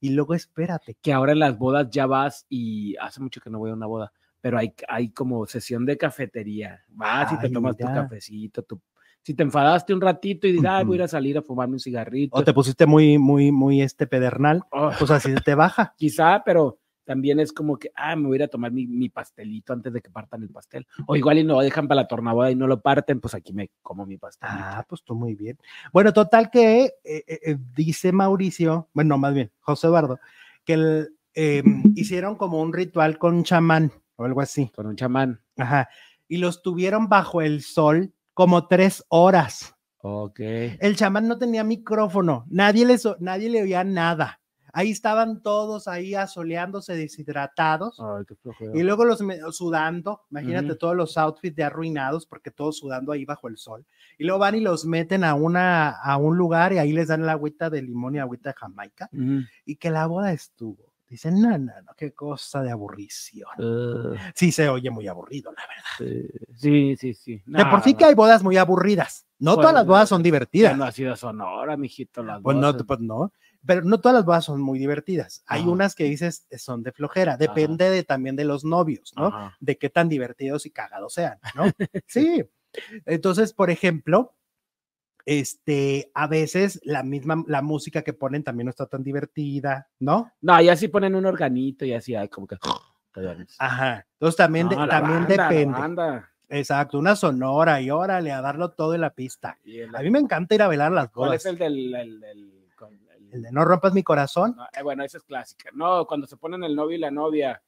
Y 0.00 0.10
luego 0.10 0.34
espérate. 0.34 0.96
que 1.02 1.12
ahora 1.12 1.32
en 1.32 1.40
las 1.40 1.58
bodas 1.58 1.88
ya 1.90 2.06
vas 2.06 2.46
y 2.48 2.96
hace 2.96 3.20
mucho 3.20 3.40
que 3.42 3.50
no 3.50 3.58
voy 3.58 3.70
a 3.70 3.74
una 3.74 3.84
boda, 3.86 4.10
pero 4.40 4.56
hay, 4.56 4.72
hay 4.88 5.10
como 5.10 5.44
sesión 5.46 5.84
de 5.84 5.98
cafetería. 5.98 6.82
Vas 6.88 7.30
y 7.32 7.38
te 7.38 7.50
tomas 7.50 7.76
tu 7.76 7.84
cafecito, 7.84 8.62
tu- 8.62 8.80
si 9.22 9.34
te 9.34 9.42
enfadaste 9.42 9.92
un 9.92 10.00
ratito 10.00 10.46
y 10.46 10.52
dirás, 10.52 10.72
"Ay, 10.78 10.84
voy 10.86 10.94
a 10.94 10.96
ir 10.96 11.02
a 11.02 11.08
salir 11.08 11.36
a 11.36 11.42
fumarme 11.42 11.74
un 11.74 11.80
cigarrito. 11.80 12.34
O 12.38 12.42
te 12.42 12.54
pusiste 12.54 12.86
muy, 12.86 13.18
muy, 13.18 13.52
muy 13.52 13.82
este 13.82 14.06
pedernal, 14.06 14.62
Oh, 14.72 14.90
pues 14.98 15.10
así 15.10 15.34
te 15.44 15.54
baja. 15.54 15.94
quizá, 15.98 16.42
pero 16.42 16.78
también 17.04 17.40
es 17.40 17.52
como 17.52 17.78
que, 17.78 17.90
ah, 17.94 18.16
me 18.16 18.26
voy 18.26 18.34
a 18.34 18.36
ir 18.36 18.42
a 18.44 18.48
tomar 18.48 18.72
mi, 18.72 18.86
mi 18.86 19.08
pastelito 19.08 19.72
antes 19.72 19.92
de 19.92 20.00
que 20.00 20.10
partan 20.10 20.42
el 20.42 20.50
pastel. 20.50 20.86
O 21.06 21.16
igual 21.16 21.38
y 21.38 21.44
no 21.44 21.54
lo 21.54 21.60
dejan 21.60 21.88
para 21.88 22.02
la 22.02 22.08
tornaboda 22.08 22.50
y 22.50 22.54
no 22.54 22.66
lo 22.66 22.80
parten, 22.80 23.20
pues 23.20 23.34
aquí 23.34 23.52
me 23.52 23.70
como 23.82 24.06
mi 24.06 24.16
pastelito. 24.16 24.58
Ah, 24.58 24.84
pues 24.88 25.02
tú 25.02 25.14
muy 25.14 25.34
bien. 25.34 25.58
Bueno, 25.92 26.12
total 26.12 26.50
que 26.50 26.84
eh, 26.84 26.92
eh, 27.04 27.40
eh, 27.42 27.56
dice 27.74 28.12
Mauricio, 28.12 28.88
bueno, 28.92 29.18
más 29.18 29.34
bien, 29.34 29.50
José 29.60 29.86
Eduardo, 29.86 30.20
que 30.64 30.72
el, 30.74 31.08
eh, 31.34 31.62
hicieron 31.94 32.36
como 32.36 32.60
un 32.60 32.72
ritual 32.72 33.18
con 33.18 33.34
un 33.34 33.44
chamán 33.44 33.92
o 34.16 34.24
algo 34.24 34.40
así. 34.40 34.70
Con 34.74 34.86
un 34.86 34.96
chamán. 34.96 35.40
Ajá. 35.56 35.88
Y 36.28 36.38
los 36.38 36.62
tuvieron 36.62 37.08
bajo 37.08 37.42
el 37.42 37.62
sol 37.62 38.12
como 38.34 38.68
tres 38.68 39.04
horas. 39.08 39.74
Ok. 40.02 40.40
El 40.40 40.96
chamán 40.96 41.28
no 41.28 41.38
tenía 41.38 41.62
micrófono, 41.62 42.46
nadie 42.48 42.86
le, 42.86 42.96
nadie 43.18 43.50
le 43.50 43.62
oía 43.62 43.84
nada. 43.84 44.39
Ahí 44.72 44.90
estaban 44.90 45.42
todos 45.42 45.88
ahí 45.88 46.14
asoleándose, 46.14 46.94
deshidratados. 46.94 47.98
Ay, 48.00 48.24
qué. 48.26 48.36
Y 48.74 48.82
luego 48.82 49.04
los 49.04 49.22
sudando, 49.52 50.22
imagínate 50.30 50.68
Ujú. 50.72 50.76
todos 50.78 50.96
los 50.96 51.16
outfits 51.18 51.56
de 51.56 51.64
arruinados 51.64 52.26
porque 52.26 52.50
todos 52.50 52.78
sudando 52.78 53.12
ahí 53.12 53.24
bajo 53.24 53.48
el 53.48 53.56
sol. 53.56 53.84
Y 54.18 54.24
luego 54.24 54.38
van 54.38 54.54
y 54.54 54.60
los 54.60 54.84
meten 54.84 55.24
a, 55.24 55.34
una, 55.34 55.90
a 55.90 56.16
un 56.16 56.36
lugar 56.36 56.72
y 56.72 56.78
ahí 56.78 56.92
les 56.92 57.08
dan 57.08 57.24
la 57.26 57.32
agüita 57.32 57.70
de 57.70 57.82
limón 57.82 58.14
y 58.14 58.18
agüita 58.18 58.50
de 58.50 58.54
Jamaica 58.54 59.08
y 59.64 59.76
que 59.76 59.90
la 59.90 60.06
boda 60.06 60.32
estuvo. 60.32 60.90
Dicen, 61.08 61.40
no, 61.42 61.50
no, 61.58 61.72
no, 61.82 61.92
qué 61.96 62.12
cosa 62.12 62.62
de 62.62 62.70
aburrición. 62.70 63.48
Uh, 63.58 64.14
Sí 64.32 64.52
se 64.52 64.68
oye 64.68 64.90
muy 64.90 65.08
aburrido, 65.08 65.52
la 65.52 65.62
verdad. 65.66 66.30
sí, 66.54 66.96
sí, 66.96 67.14
sí. 67.14 67.42
De 67.46 67.64
por 67.66 67.82
sí 67.82 67.94
que 67.94 68.04
hay 68.04 68.14
bodas 68.14 68.44
muy 68.44 68.56
aburridas. 68.56 69.26
No 69.40 69.54
Pues, 69.54 69.64
todas 69.64 69.74
las 69.74 69.86
bodas 69.86 70.08
son 70.08 70.22
divertidas. 70.22 70.76
no 70.76 70.84
ha 70.84 70.92
sido 70.92 71.16
Sonora, 71.16 71.76
mijito. 71.76 72.22
Las 72.22 72.40
Pues 72.42 72.56
no, 72.56 72.76
pues 72.76 73.00
no. 73.00 73.32
Pero 73.66 73.82
no 73.82 74.00
todas 74.00 74.14
las 74.16 74.24
bodas 74.24 74.44
son 74.46 74.60
muy 74.60 74.78
divertidas. 74.78 75.42
Hay 75.46 75.60
Ajá. 75.62 75.70
unas 75.70 75.94
que 75.94 76.04
dices 76.04 76.46
eh, 76.50 76.58
son 76.58 76.82
de 76.82 76.92
flojera. 76.92 77.36
Depende 77.36 77.90
de, 77.90 78.04
también 78.04 78.34
de 78.36 78.44
los 78.44 78.64
novios, 78.64 79.12
¿no? 79.16 79.26
Ajá. 79.26 79.56
de 79.60 79.76
qué 79.76 79.90
tan 79.90 80.08
divertidos 80.08 80.64
y 80.66 80.70
cagados 80.70 81.12
sean, 81.14 81.38
¿no? 81.54 81.64
sí. 82.06 82.42
Entonces, 83.04 83.52
por 83.52 83.70
ejemplo, 83.70 84.34
este, 85.26 86.10
a 86.14 86.26
veces 86.26 86.80
la 86.84 87.02
misma, 87.02 87.44
la 87.46 87.62
música 87.62 88.02
que 88.02 88.12
ponen 88.12 88.42
también 88.42 88.66
no 88.66 88.70
está 88.70 88.86
tan 88.86 89.02
divertida, 89.02 89.88
¿no? 89.98 90.32
No, 90.40 90.60
ya 90.62 90.74
sí 90.76 90.88
ponen 90.88 91.14
un 91.14 91.26
organito 91.26 91.84
y 91.84 91.92
así, 91.92 92.14
hay 92.14 92.28
como 92.28 92.46
que. 92.46 92.56
Ajá. 93.58 94.06
Entonces 94.14 94.36
también, 94.36 94.68
de- 94.68 94.76
No, 94.76 94.86
la 94.86 95.00
también 95.00 95.26
banda, 95.26 95.48
depende. 95.48 96.22
Exacto, 96.48 96.98
una 96.98 97.14
sonora 97.14 97.80
y 97.80 97.90
órale 97.90 98.32
a 98.32 98.40
darlo 98.40 98.70
todo 98.72 98.94
en 98.94 99.02
la 99.02 99.10
pista. 99.10 99.58
Y 99.64 99.80
el- 99.80 99.94
A 99.94 100.00
mí 100.00 100.10
me 100.10 100.18
encanta 100.18 100.54
ir 100.54 100.62
a 100.62 100.68
velar 100.68 100.90
las 100.92 101.10
¿Cuál 101.10 101.28
bodas. 101.30 101.44
es 101.44 101.46
el 101.52 101.58
del. 101.58 101.94
el- 101.94 102.24
el- 102.24 102.59
el- 103.32 103.42
de 103.42 103.52
no 103.52 103.64
rompas 103.64 103.92
mi 103.92 104.02
corazón. 104.02 104.54
no, 104.56 104.64
eh, 104.72 104.82
bueno, 104.82 105.04
esa 105.04 105.18
es 105.18 105.24
clásica. 105.24 105.70
No, 105.74 106.06
cuando 106.06 106.26
se 106.26 106.36
ponen 106.36 106.62
el 106.64 106.74
novio 106.76 106.96
y 106.96 107.00
la 107.00 107.10
novia. 107.10 107.62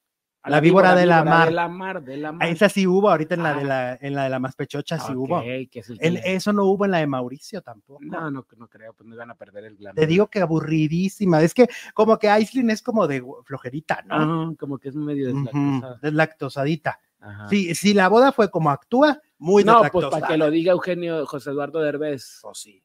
a 0.45 0.51
La 0.51 0.59
víbora 0.59 0.97
de 0.97 1.07
la 1.07 1.23
víbora 1.23 1.37
mar. 1.39 1.47
De 1.49 1.55
la 1.55 1.69
mar, 1.69 2.03
de 2.03 2.17
la 2.17 2.33
mar. 2.33 2.49
Esa 2.49 2.69
sí 2.69 2.85
hubo 2.85 3.09
ahorita 3.09 3.37
en 3.37 3.45
la 3.45 3.55
de 3.55 3.61
Ah. 3.61 3.65
la, 3.65 3.99
en 4.01 4.15
la 4.17 4.25
de 4.25 4.29
la 4.31 4.41
más 4.41 4.57
pechocha, 4.57 4.99
sí 4.99 5.15
hubo. 5.15 5.41
Es 5.41 5.89
el 6.01 6.17
eso 6.17 6.53
no 6.53 6.65
hubo 6.65 6.85
en 6.85 6.91
la 6.91 6.99
de 6.99 7.07
Mauricio 7.07 7.63
tampoco. 7.63 8.01
No, 8.03 8.29
no, 8.29 8.45
no 8.57 8.69
creo, 8.69 8.93
pues 8.93 9.07
no 9.09 9.15
iban 9.15 9.31
a 9.31 9.37
perder 9.37 9.67
el 9.67 9.77
glamour. 9.77 9.95
Te 10.01 10.05
digo 10.09 10.27
que 10.27 10.41
aburridísima. 10.41 11.41
Es 11.43 11.55
que 11.55 11.69
como 11.95 12.19
que 12.19 12.29
Aislinn 12.29 12.71
es 12.71 12.83
como 12.83 13.07
de 13.07 13.23
flojerita, 13.45 14.03
¿no? 14.03 14.57
Como 14.59 14.79
que 14.79 14.89
es 14.89 14.97
medio 14.97 15.29
deslactosada. 15.33 15.99
deslactosadita. 16.03 16.99
Ajá. 17.21 17.49
Sí, 17.49 17.73
si 17.77 17.95
la 17.95 18.09
boda 18.09 18.33
fue 18.33 18.51
como 18.51 18.71
actúa, 18.71 19.21
muy 19.39 19.63
no, 19.63 19.81
pues 19.93 20.07
para 20.07 20.27
que 20.27 20.37
lo 20.37 20.51
diga 20.51 20.73
Eugenio 20.73 21.25
José 21.25 21.51
Eduardo 21.51 21.79
Derbez. 21.79 22.41
Oh, 22.43 22.53
sí. 22.53 22.83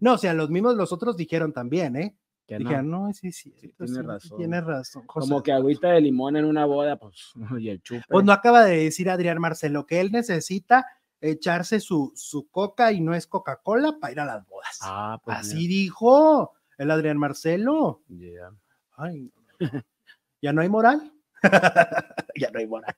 No, 0.00 0.14
o 0.14 0.18
sea, 0.18 0.34
los 0.34 0.50
mismos, 0.50 0.76
los 0.76 0.92
otros 0.92 1.16
dijeron 1.16 1.52
también, 1.52 1.96
¿eh? 1.96 2.16
que. 2.46 2.58
Dijeron, 2.58 2.90
no, 2.90 3.12
sí, 3.12 3.32
sí, 3.32 3.52
Sí, 3.60 3.68
tiene 3.76 3.92
sí, 3.92 4.02
razón. 4.02 4.38
Tienes 4.38 4.64
razón. 4.64 5.04
José 5.06 5.28
Como 5.28 5.42
que 5.42 5.52
agüita 5.52 5.90
de 5.90 6.00
limón 6.00 6.36
en 6.36 6.44
una 6.44 6.64
boda, 6.64 6.96
pues, 6.96 7.32
y 7.60 7.68
el 7.68 7.82
chupe. 7.82 8.04
Pues 8.08 8.24
no 8.24 8.32
acaba 8.32 8.64
de 8.64 8.84
decir 8.84 9.10
Adrián 9.10 9.40
Marcelo 9.40 9.86
que 9.86 10.00
él 10.00 10.12
necesita 10.12 10.86
echarse 11.20 11.80
su, 11.80 12.12
su 12.14 12.48
coca 12.48 12.92
y 12.92 13.00
no 13.00 13.14
es 13.14 13.26
Coca-Cola 13.26 13.96
para 14.00 14.12
ir 14.12 14.20
a 14.20 14.26
las 14.26 14.46
bodas. 14.46 14.78
Ah, 14.82 15.20
pues. 15.24 15.38
Así 15.38 15.66
dijo 15.66 16.52
el 16.78 16.90
Adrián 16.90 17.18
Marcelo. 17.18 18.02
ya. 18.08 18.50
Ay. 18.96 19.30
¿Ya 20.42 20.52
no 20.52 20.60
hay 20.60 20.68
moral? 20.68 21.12
ya 22.36 22.50
no 22.50 22.58
hay 22.58 22.66
moral. 22.66 22.94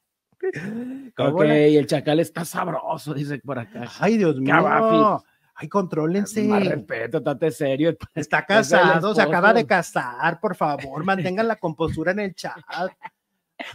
¿Cómo 1.16 1.38
Ok, 1.38 1.44
el 1.44 1.86
chacal 1.86 2.20
está 2.20 2.44
sabroso, 2.44 3.14
dice 3.14 3.38
por 3.38 3.58
acá. 3.58 3.88
Ay, 3.98 4.18
Dios 4.18 4.38
mío. 4.38 5.24
Ay, 5.60 5.68
contrólense. 5.68 6.44
Más 6.44 6.64
respeto, 6.64 7.20
tate 7.20 7.50
serio. 7.50 7.96
Está 8.14 8.46
casado, 8.46 9.12
se 9.12 9.20
acaba 9.22 9.52
de 9.52 9.66
casar, 9.66 10.38
por 10.40 10.54
favor, 10.54 11.02
mantengan 11.04 11.48
la 11.48 11.56
compostura 11.56 12.12
en 12.12 12.20
el 12.20 12.34
chat. 12.34 12.56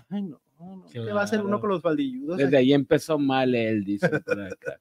Ay, 0.10 0.22
no, 0.24 0.40
no, 0.60 0.86
¿qué 0.90 1.00
va 1.12 1.22
a 1.22 1.24
hacer 1.26 1.40
uno 1.42 1.48
Claro. 1.50 1.62
con 1.62 1.70
los 1.72 1.82
baldilludos? 1.82 2.38
Desde 2.38 2.56
ahí 2.56 2.72
empezó 2.74 3.20
mal 3.20 3.54
él, 3.54 3.84
dice 3.84 4.08
por 4.08 4.42
acá. 4.42 4.80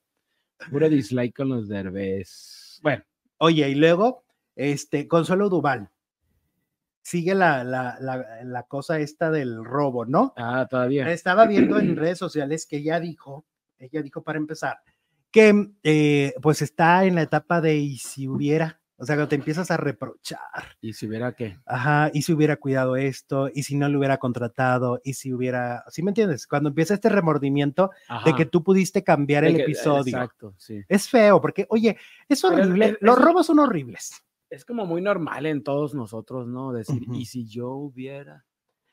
Puro 0.70 0.88
dislike 0.88 1.34
con 1.34 1.48
los 1.48 1.66
derbés. 1.68 2.78
Bueno, 2.82 3.02
Oye, 3.38 3.68
y 3.68 3.74
luego, 3.74 4.22
este, 4.54 5.08
Consuelo 5.08 5.48
Duval. 5.48 5.90
Sigue 7.00 7.34
la, 7.34 7.64
la, 7.64 7.96
la, 7.98 8.44
la 8.44 8.62
cosa 8.62 9.00
esta 9.00 9.32
del 9.32 9.64
robo, 9.64 10.04
¿no? 10.06 10.32
ah, 10.36 10.68
todavía. 10.70 11.10
Estaba 11.10 11.46
viendo 11.48 11.80
en 11.80 11.96
redes 11.96 12.18
sociales 12.18 12.64
que 12.64 12.76
ella 12.76 13.00
dijo, 13.00 13.44
ella 13.78 14.00
dijo 14.02 14.22
para 14.22 14.38
empezar, 14.38 14.78
que 15.32 15.70
eh, 15.82 16.34
pues 16.42 16.62
está 16.62 17.04
en 17.04 17.14
la 17.16 17.22
etapa 17.22 17.60
de 17.60 17.76
y 17.76 17.96
si 17.98 18.28
hubiera, 18.28 18.80
o 18.96 19.04
sea, 19.04 19.16
cuando 19.16 19.28
te 19.30 19.34
empiezas 19.36 19.70
a 19.70 19.76
reprochar, 19.76 20.76
Y 20.80 20.92
si 20.92 21.06
hubiera 21.08 21.32
que. 21.34 21.56
ajá, 21.66 22.10
y 22.12 22.22
si 22.22 22.32
hubiera 22.32 22.56
cuidado 22.56 22.94
esto, 22.96 23.48
y 23.52 23.62
si 23.64 23.74
no 23.74 23.88
lo 23.88 23.98
hubiera 23.98 24.18
contratado, 24.18 25.00
y 25.02 25.14
si 25.14 25.32
hubiera, 25.32 25.82
¿sí 25.88 26.02
me 26.02 26.10
entiendes? 26.10 26.46
Cuando 26.46 26.68
empieza 26.68 26.94
este 26.94 27.08
remordimiento 27.08 27.90
de 28.24 28.34
que 28.34 28.46
tú 28.46 28.62
pudiste 28.62 29.02
cambiar 29.02 29.44
el 29.44 29.58
episodio. 29.60 30.16
Exacto, 30.18 30.54
sí. 30.58 30.82
Es 30.86 31.08
feo, 31.08 31.40
porque, 31.40 31.66
oye, 31.70 31.96
es 32.28 32.42
Pero 32.42 32.54
es- 32.58 32.60
horrible, 32.66 32.86
es- 32.90 32.96
los 33.00 33.18
robos 33.18 33.46
son 33.46 33.58
horribles. 33.58 34.12
Es 34.50 34.64
como 34.66 34.84
muy 34.84 35.00
normal 35.00 35.46
en 35.46 35.62
todos 35.64 35.94
nosotros, 35.94 36.46
¿no? 36.46 36.72
Decir, 36.72 37.02
Ujú. 37.04 37.14
¿y 37.14 37.24
si 37.24 37.46
yo 37.48 37.70
hubiera? 37.70 38.44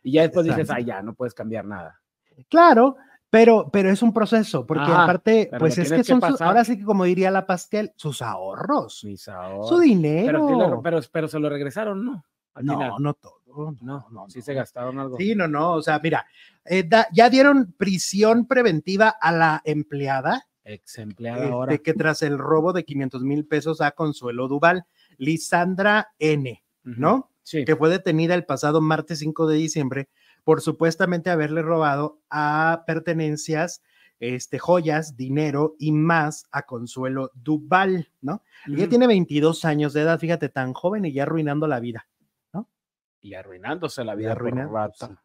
Y 0.01 0.13
ya 0.13 0.21
después 0.21 0.45
dices, 0.45 0.61
Exacto. 0.61 0.81
ah, 0.81 0.85
ya, 0.85 1.01
no 1.03 1.13
puedes 1.13 1.33
cambiar 1.33 1.65
nada. 1.65 1.99
Claro, 2.47 2.95
pero, 3.29 3.69
pero 3.71 3.89
es 3.91 4.01
un 4.01 4.11
proceso, 4.13 4.65
porque 4.65 4.83
Ajá, 4.83 5.03
aparte, 5.03 5.49
pues 5.59 5.77
es 5.77 5.91
que 5.91 6.03
son, 6.03 6.21
sus- 6.21 6.41
ahora 6.41 6.63
sí 6.65 6.77
que 6.77 6.83
como 6.83 7.03
diría 7.05 7.29
la 7.31 7.45
pastel, 7.45 7.93
sus 7.95 8.21
ahorros, 8.21 9.03
Mis 9.03 9.21
su 9.21 9.31
ahorros. 9.31 9.81
dinero. 9.81 10.47
Pero, 10.47 10.81
pero, 10.81 11.01
pero 11.11 11.27
se 11.27 11.39
lo 11.39 11.49
regresaron, 11.49 12.03
¿no? 12.05 12.25
Al 12.55 12.65
no, 12.65 12.73
final. 12.73 12.91
no 12.99 13.13
todo. 13.13 13.39
no, 13.81 14.07
no, 14.11 14.25
sí 14.29 14.39
no. 14.39 14.45
se 14.45 14.53
gastaron 14.53 14.99
algo. 14.99 15.17
Sí, 15.17 15.35
no, 15.35 15.47
no, 15.47 15.73
o 15.73 15.81
sea, 15.81 15.99
mira, 16.03 16.25
eh, 16.65 16.83
da- 16.87 17.07
ya 17.13 17.29
dieron 17.29 17.73
prisión 17.77 18.45
preventiva 18.47 19.09
a 19.21 19.31
la 19.31 19.61
empleada, 19.65 20.45
Ex 20.63 20.97
empleada 20.99 21.39
este, 21.43 21.51
ahora. 21.53 21.77
que 21.77 21.93
tras 21.93 22.21
el 22.21 22.37
robo 22.37 22.73
de 22.73 22.83
500 22.85 23.23
mil 23.23 23.45
pesos 23.45 23.81
a 23.81 23.91
Consuelo 23.91 24.47
Duval, 24.47 24.85
Lisandra 25.17 26.09
N.. 26.19 26.63
¿no? 26.83 27.29
Sí. 27.43 27.65
que 27.65 27.75
fue 27.75 27.89
detenida 27.89 28.35
el 28.35 28.45
pasado 28.45 28.79
martes 28.81 29.19
5 29.19 29.47
de 29.47 29.57
diciembre 29.57 30.09
por 30.49 30.61
supuestamente 30.61 31.29
haberle 31.29 31.61
robado 31.61 32.23
a 32.31 32.83
pertenencias, 32.87 33.83
este, 34.19 34.57
joyas, 34.57 35.15
dinero 35.15 35.75
y 35.77 35.91
más 35.91 36.47
a 36.51 36.63
Consuelo 36.63 37.29
Duval, 37.35 38.09
¿no? 38.19 38.41
Ella 38.65 38.89
tiene 38.89 39.05
22 39.05 39.63
años 39.63 39.93
de 39.93 40.01
edad, 40.01 40.17
fíjate, 40.17 40.49
tan 40.49 40.73
joven 40.73 41.05
y 41.05 41.13
ya 41.13 41.21
arruinando 41.21 41.67
la 41.67 41.79
vida. 41.79 42.07
Y 43.21 43.35
arruinándose 43.35 44.03
la 44.03 44.15
vida. 44.15 44.29
por 44.29 44.37
arruinándose. 44.37 45.17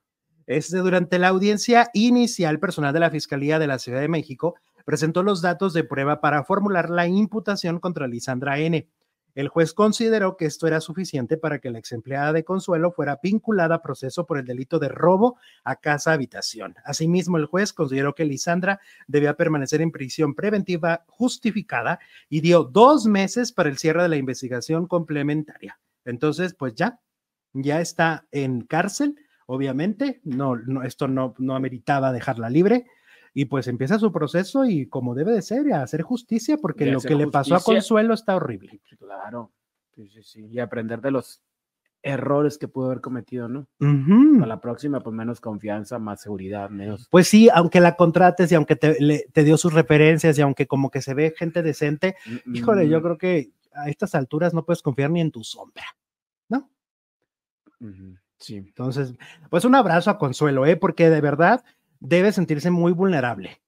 Este, 0.46 0.76
durante 0.76 1.18
la 1.18 1.28
audiencia 1.28 1.88
inicial, 1.94 2.60
personal 2.60 2.92
de 2.92 3.00
la 3.00 3.08
Fiscalía 3.08 3.58
de 3.58 3.66
la 3.66 3.78
Ciudad 3.78 4.02
de 4.02 4.08
México 4.08 4.56
presentó 4.84 5.22
los 5.22 5.40
datos 5.40 5.72
de 5.72 5.84
prueba 5.84 6.20
para 6.20 6.44
formular 6.44 6.90
la 6.90 7.06
imputación 7.06 7.80
contra 7.80 8.08
Lisandra 8.08 8.58
N. 8.58 8.86
El 9.34 9.48
juez 9.48 9.74
consideró 9.74 10.36
que 10.36 10.46
esto 10.46 10.66
era 10.66 10.80
suficiente 10.80 11.36
para 11.36 11.58
que 11.58 11.70
la 11.70 11.78
ex 11.78 11.92
empleada 11.92 12.32
de 12.32 12.44
Consuelo 12.44 12.92
fuera 12.92 13.18
vinculada 13.22 13.76
a 13.76 13.82
proceso 13.82 14.26
por 14.26 14.38
el 14.38 14.44
delito 14.44 14.78
de 14.78 14.88
robo 14.88 15.38
a 15.64 15.76
casa 15.76 16.12
habitación. 16.12 16.76
Asimismo, 16.84 17.36
el 17.36 17.46
juez 17.46 17.72
consideró 17.72 18.14
que 18.14 18.24
Lisandra 18.24 18.80
debía 19.08 19.36
permanecer 19.36 19.80
en 19.80 19.90
prisión 19.90 20.34
preventiva 20.34 21.04
justificada 21.08 21.98
y 22.28 22.40
dio 22.40 22.62
dos 22.62 23.06
meses 23.06 23.52
para 23.52 23.68
el 23.68 23.78
cierre 23.78 24.02
de 24.02 24.08
la 24.08 24.16
investigación 24.16 24.86
complementaria. 24.86 25.80
Entonces, 26.04 26.54
pues 26.54 26.74
ya, 26.74 27.00
ya 27.52 27.80
está 27.80 28.26
en 28.30 28.60
cárcel, 28.62 29.16
obviamente, 29.46 30.20
no, 30.22 30.56
no 30.56 30.84
esto 30.84 31.08
no, 31.08 31.34
no 31.38 31.56
ameritaba 31.56 32.12
dejarla 32.12 32.50
libre 32.50 32.86
y 33.34 33.46
pues 33.46 33.66
empieza 33.68 33.98
su 33.98 34.12
proceso 34.12 34.64
y 34.64 34.86
como 34.86 35.14
debe 35.14 35.32
de 35.32 35.42
ser, 35.42 35.70
a 35.72 35.82
hacer 35.82 36.02
justicia, 36.02 36.56
porque 36.56 36.86
lo 36.86 37.00
que 37.00 37.14
le 37.16 37.26
pasó 37.26 37.56
a. 37.56 37.60
Consuelo 37.60 38.14
está 38.14 38.36
horrible. 38.36 38.80
Claro. 38.98 39.50
Sí, 39.94 40.08
sí, 40.08 40.22
sí. 40.22 40.46
Y 40.46 40.58
aprender 40.60 41.00
de 41.00 41.10
los 41.10 41.42
errores 42.02 42.58
que 42.58 42.68
pudo 42.68 42.86
haber 42.86 43.00
cometido, 43.00 43.48
¿no? 43.48 43.66
Ujú. 43.80 44.34
Para 44.34 44.46
la 44.46 44.60
próxima, 44.60 45.00
pues 45.00 45.14
menos 45.16 45.40
confianza, 45.40 45.98
más 45.98 46.20
seguridad, 46.20 46.68
menos. 46.70 47.08
Pues 47.10 47.28
sí, 47.28 47.48
aunque 47.52 47.80
la 47.80 47.96
contrates 47.96 48.52
y 48.52 48.54
aunque 48.54 48.76
te, 48.76 49.00
le- 49.00 49.26
te 49.32 49.42
dio 49.42 49.56
sus 49.56 49.72
referencias 49.72 50.38
y 50.38 50.42
aunque 50.42 50.66
como 50.66 50.90
que 50.90 51.00
se 51.02 51.14
ve 51.14 51.32
gente 51.36 51.62
decente, 51.62 52.14
híjole, 52.52 52.88
yo 52.88 52.98
Mm, 53.00 53.02
creo 53.02 53.18
que 53.18 53.50
a 53.72 53.88
estas 53.88 54.14
alturas 54.14 54.52
no 54.54 54.64
puedes 54.64 54.82
confiar 54.82 55.10
ni 55.10 55.20
en 55.20 55.30
tu 55.30 55.42
sombra, 55.44 55.84
¿no? 56.48 56.68
Sí. 58.38 58.56
Entonces, 58.56 59.14
pues 59.50 59.64
un 59.64 59.74
abrazo 59.74 60.10
a 60.10 60.18
Consuelo, 60.18 60.66
¿eh? 60.66 60.76
Porque 60.76 61.08
de 61.08 61.20
verdad 61.20 61.64
debe 62.04 62.32
sentirse 62.32 62.70
muy 62.70 62.92
vulnerable 62.92 63.60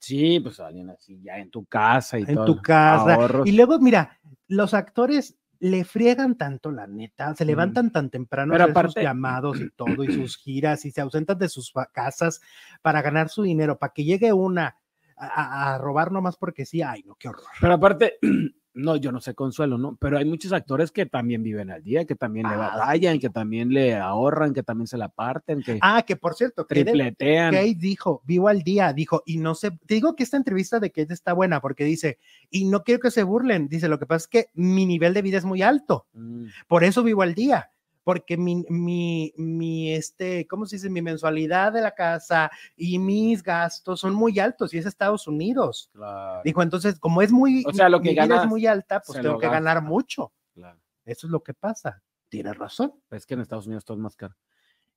Sí, 0.00 0.38
pues 0.40 0.60
alguien 0.60 0.90
así 0.90 1.18
ya 1.22 1.38
en 1.38 1.50
tu 1.50 1.64
casa 1.64 2.18
y 2.18 2.24
en 2.24 2.34
todo. 2.34 2.44
tu 2.44 2.60
casa. 2.60 3.14
ahorros. 3.14 3.46
Y 3.46 3.52
luego, 3.52 3.78
mira, 3.78 4.20
los 4.48 4.74
actores 4.74 5.38
le 5.60 5.82
friegan 5.84 6.36
tanto 6.36 6.70
la 6.70 6.86
neta, 6.86 7.34
se 7.34 7.46
levantan 7.46 7.90
tan 7.90 8.10
temprano 8.10 8.52
Pero 8.52 8.64
a 8.64 8.66
hacer 8.66 8.74
sus 8.84 8.90
aparte- 8.96 9.02
llamados 9.02 9.60
y 9.60 9.70
todo, 9.70 10.04
y 10.04 10.12
sus 10.12 10.36
giras, 10.42 10.84
y 10.84 10.90
se 10.90 11.00
ausentan 11.00 11.38
de 11.38 11.48
sus 11.48 11.72
casas 11.92 12.42
para 12.82 13.00
ganar 13.00 13.30
su 13.30 13.42
dinero, 13.44 13.78
para 13.78 13.94
que 13.94 14.04
llegue 14.04 14.30
una 14.34 14.76
a- 15.16 15.74
a 15.74 15.78
robar 15.78 16.12
nomás 16.12 16.36
porque 16.36 16.66
sí, 16.66 16.82
ay, 16.82 17.02
no, 17.04 17.14
qué 17.14 17.28
horror. 17.28 17.44
Pero 17.58 17.72
aparte, 17.72 18.18
no, 18.74 18.96
yo 18.96 19.12
no 19.12 19.20
sé 19.20 19.34
consuelo, 19.34 19.78
¿no? 19.78 19.96
Pero 20.00 20.18
hay 20.18 20.24
muchos 20.24 20.52
actores 20.52 20.90
que 20.90 21.06
también 21.06 21.42
viven 21.42 21.70
al 21.70 21.82
día, 21.82 22.04
que 22.04 22.14
también 22.14 22.48
le 22.48 22.54
Ah, 22.54 22.58
batallan, 22.58 23.18
que 23.20 23.30
también 23.30 23.70
le 23.72 23.94
ahorran, 23.96 24.52
que 24.52 24.62
también 24.62 24.86
se 24.88 24.98
la 24.98 25.08
parten, 25.08 25.62
que 25.62 25.78
Ah, 25.80 26.02
que 26.02 26.16
por 26.16 26.34
cierto, 26.34 26.66
tripletean. 26.66 27.54
Kate 27.54 27.74
dijo, 27.78 28.22
vivo 28.24 28.48
al 28.48 28.62
día, 28.62 28.92
dijo, 28.92 29.22
y 29.24 29.38
no 29.38 29.54
sé, 29.54 29.70
te 29.86 29.94
digo 29.94 30.16
que 30.16 30.24
esta 30.24 30.36
entrevista 30.36 30.80
de 30.80 30.90
Kate 30.90 31.14
está 31.14 31.32
buena 31.32 31.60
porque 31.60 31.84
dice, 31.84 32.18
y 32.50 32.64
no 32.64 32.82
quiero 32.82 33.00
que 33.00 33.10
se 33.10 33.22
burlen, 33.22 33.68
dice, 33.68 33.88
lo 33.88 33.98
que 33.98 34.06
pasa 34.06 34.24
es 34.24 34.28
que 34.28 34.46
mi 34.54 34.86
nivel 34.86 35.14
de 35.14 35.22
vida 35.22 35.38
es 35.38 35.44
muy 35.44 35.62
alto, 35.62 36.06
Mm, 36.12 36.46
por 36.68 36.84
eso 36.84 37.02
vivo 37.02 37.22
al 37.22 37.34
día, 37.34 37.70
porque 38.04 38.36
mi, 38.36 38.64
mi, 38.68 39.32
mi, 39.36 39.92
este, 39.92 40.46
¿cómo 40.46 40.66
se 40.66 40.76
dice? 40.76 40.90
Mi 40.90 41.02
mensualidad 41.02 41.72
de 41.72 41.80
la 41.80 41.94
casa 41.94 42.50
y 42.76 42.98
mis 42.98 43.42
gastos 43.42 43.98
son 44.00 44.14
muy 44.14 44.38
altos 44.38 44.72
y 44.74 44.78
es 44.78 44.86
Estados 44.86 45.26
Unidos. 45.26 45.90
claro, 45.92 46.42
Dijo, 46.44 46.62
entonces, 46.62 47.00
como 47.00 47.22
es 47.22 47.32
muy, 47.32 47.64
O 47.66 47.72
sea, 47.72 47.88
lo 47.88 48.00
que 48.00 48.10
mi 48.10 48.14
vida 48.14 48.26
ganas, 48.26 48.44
es 48.44 48.48
muy 48.50 48.66
alta, 48.66 49.00
pues 49.04 49.20
tengo 49.20 49.38
que 49.38 49.48
ganar 49.48 49.82
mucho. 49.82 50.32
claro. 50.54 50.78
Eso 51.06 51.26
es 51.26 51.30
lo 51.30 51.42
que 51.42 51.52
pasa. 51.54 52.02
Tienes 52.30 52.56
razón. 52.56 52.92
Es 53.10 53.26
que 53.26 53.34
en 53.34 53.40
Estados 53.40 53.66
Unidos 53.66 53.84
todo 53.84 53.96
es 53.98 54.02
más 54.02 54.16
caro. 54.16 54.34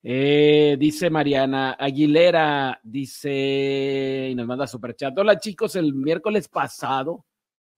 Eh, 0.03 0.77
dice 0.79 1.09
Mariana 1.09 1.71
Aguilera, 1.77 2.79
dice, 2.83 4.29
y 4.31 4.35
nos 4.35 4.47
manda 4.47 4.67
super 4.67 4.95
chat. 4.95 5.17
Hola 5.17 5.37
chicos, 5.39 5.75
el 5.75 5.93
miércoles 5.93 6.47
pasado, 6.47 7.25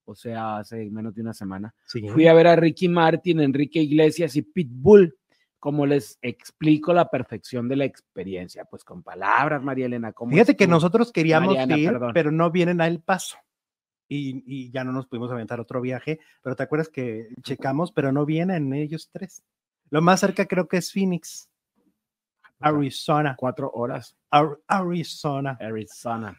o 0.06 0.16
sea, 0.16 0.58
hace 0.58 0.90
menos 0.92 1.14
de 1.16 1.22
una 1.22 1.34
semana, 1.34 1.74
Sí. 1.88 2.08
fui 2.10 2.28
a 2.28 2.34
ver 2.34 2.48
a 2.48 2.56
Ricky 2.56 2.88
Martin, 2.88 3.40
Enrique 3.40 3.80
Iglesias 3.82 4.36
y 4.36 4.42
Pitbull. 4.44 5.18
Como 5.60 5.86
les 5.86 6.18
explico 6.22 6.94
la 6.94 7.10
perfección 7.10 7.68
de 7.68 7.76
la 7.76 7.86
experiencia, 7.86 8.64
pues 8.66 8.84
con 8.86 9.04
palabras, 9.04 9.62
María 9.62 9.88
Elena. 9.88 10.14
¿cómo 10.14 10.32
Fíjate 10.32 10.56
que 10.56 10.68
nosotros 10.68 11.12
queríamos 11.12 11.50
Mariana, 11.56 11.78
ir, 11.78 11.92
perdón. 11.92 12.12
pero 12.14 12.32
no 12.32 12.50
vienen 12.50 12.80
a 12.82 12.88
El 12.88 13.02
Paso. 13.02 13.38
Y, 14.08 14.42
y 14.48 14.72
ya 14.72 14.84
no 14.84 14.92
nos 14.92 15.06
pudimos 15.06 15.30
aventar 15.32 15.60
otro 15.60 15.82
viaje, 15.82 16.20
pero 16.42 16.56
te 16.56 16.64
acuerdas 16.64 16.90
que 16.90 17.28
checamos, 17.44 17.92
pero 17.92 18.12
no 18.12 18.26
vienen 18.26 18.74
ellos 18.74 19.10
tres. 19.12 19.44
Lo 19.92 20.02
más 20.02 20.20
cerca 20.22 20.46
creo 20.48 20.68
que 20.68 20.78
es 20.78 20.92
Phoenix, 20.92 21.50
Arizona. 22.60 23.36
Cuatro 23.38 23.70
horas, 23.72 24.16
Ar- 24.32 24.60
Arizona. 24.68 25.58
Arizona. 25.60 26.38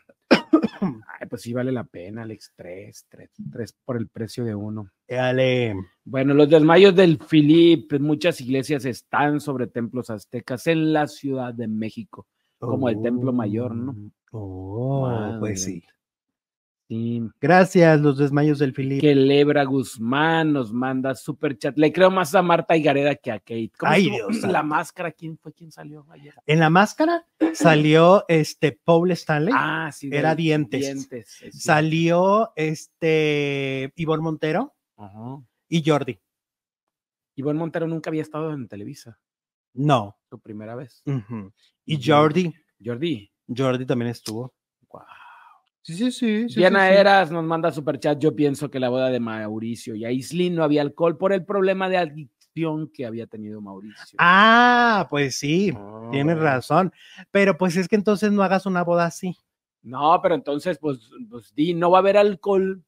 Ay, 0.80 1.26
pues 1.28 1.42
sí 1.42 1.52
vale 1.52 1.72
la 1.72 1.84
pena, 1.84 2.22
Alex, 2.22 2.52
tres, 2.56 3.06
tres, 3.08 3.30
tres 3.50 3.74
por 3.84 3.96
el 3.96 4.08
precio 4.08 4.44
de 4.44 4.54
uno. 4.54 4.90
Dale. 5.08 5.74
Bueno, 6.04 6.34
los 6.34 6.48
desmayos 6.48 6.94
del 6.94 7.18
Filip, 7.18 7.92
muchas 8.00 8.40
iglesias 8.40 8.84
están 8.84 9.40
sobre 9.40 9.66
templos 9.66 10.10
aztecas 10.10 10.66
en 10.66 10.92
la 10.92 11.06
Ciudad 11.06 11.52
de 11.52 11.68
México, 11.68 12.26
como 12.58 12.88
el 12.88 13.00
Templo 13.02 13.32
Mayor, 13.32 13.74
¿no? 13.74 13.94
Oh, 14.32 15.02
Madre 15.02 15.38
pues 15.38 15.64
sí. 15.64 15.82
Sí, 16.90 17.22
Gracias, 17.40 18.00
los 18.00 18.18
desmayos 18.18 18.58
del 18.58 18.74
Filip. 18.74 19.00
que 19.00 19.14
Lebra 19.14 19.62
Guzmán 19.62 20.52
nos 20.52 20.72
manda 20.72 21.14
super 21.14 21.56
chat. 21.56 21.78
Le 21.78 21.92
creo 21.92 22.10
más 22.10 22.34
a 22.34 22.42
Marta 22.42 22.76
Higareda 22.76 23.14
que 23.14 23.30
a 23.30 23.38
Kate. 23.38 23.70
¿Cómo 23.78 23.92
Ay, 23.92 24.10
Dios 24.10 24.42
La 24.42 24.64
máscara, 24.64 25.12
¿quién 25.12 25.38
fue 25.38 25.52
quien 25.52 25.70
salió 25.70 26.04
ayer? 26.10 26.34
En 26.46 26.58
la 26.58 26.68
máscara 26.68 27.24
salió 27.54 28.24
este 28.26 28.72
Paul 28.72 29.12
Stanley, 29.12 29.54
Ah, 29.56 29.90
sí. 29.92 30.10
Era 30.12 30.34
dientes. 30.34 31.08
salió 31.52 32.50
este 32.56 33.92
Ivonne 33.94 34.22
Montero 34.24 34.74
Ajá. 34.96 35.40
y 35.68 35.88
Jordi. 35.88 36.18
Ivonne 37.36 37.60
Montero 37.60 37.86
nunca 37.86 38.10
había 38.10 38.22
estado 38.22 38.52
en 38.52 38.66
Televisa, 38.66 39.16
No. 39.74 40.16
su 40.28 40.40
primera 40.40 40.74
vez. 40.74 41.04
Y. 41.86 42.04
Jordi, 42.04 42.52
Jordi. 42.84 43.30
Jordi 43.46 43.86
también 43.86 44.10
estuvo. 44.10 44.52
Sí, 45.82 45.94
sí, 45.94 46.10
sí. 46.12 46.46
Diana 46.56 46.86
sí, 46.88 46.94
sí. 46.94 47.00
Eras 47.00 47.30
nos 47.30 47.44
manda 47.44 47.72
super 47.72 47.98
chat. 47.98 48.18
Yo 48.18 48.34
pienso 48.36 48.70
que 48.70 48.78
la 48.80 48.88
boda 48.90 49.08
de 49.10 49.20
Mauricio 49.20 49.94
y 49.94 50.04
Aislinn 50.04 50.54
no 50.54 50.62
había 50.64 50.82
alcohol 50.82 51.16
por 51.16 51.32
el 51.32 51.44
problema 51.44 51.88
de 51.88 51.96
adicción 51.96 52.88
que 52.92 53.06
había 53.06 53.26
tenido 53.26 53.60
Mauricio. 53.60 54.16
Ah, 54.18 55.06
pues 55.08 55.36
sí, 55.36 55.72
tienes 56.10 56.36
Oh. 56.36 56.40
razón. 56.40 56.92
Pero 57.30 57.56
pues 57.56 57.76
es 57.76 57.88
que 57.88 57.96
entonces 57.96 58.30
no 58.32 58.42
hagas 58.42 58.66
una 58.66 58.82
boda 58.84 59.06
así. 59.06 59.36
No, 59.82 60.20
pero 60.22 60.34
entonces, 60.34 60.78
pues, 60.78 61.10
pues 61.30 61.54
di, 61.54 61.72
no 61.72 61.90
va 61.90 61.98
a 61.98 62.00
haber 62.00 62.16
alcohol. 62.18 62.82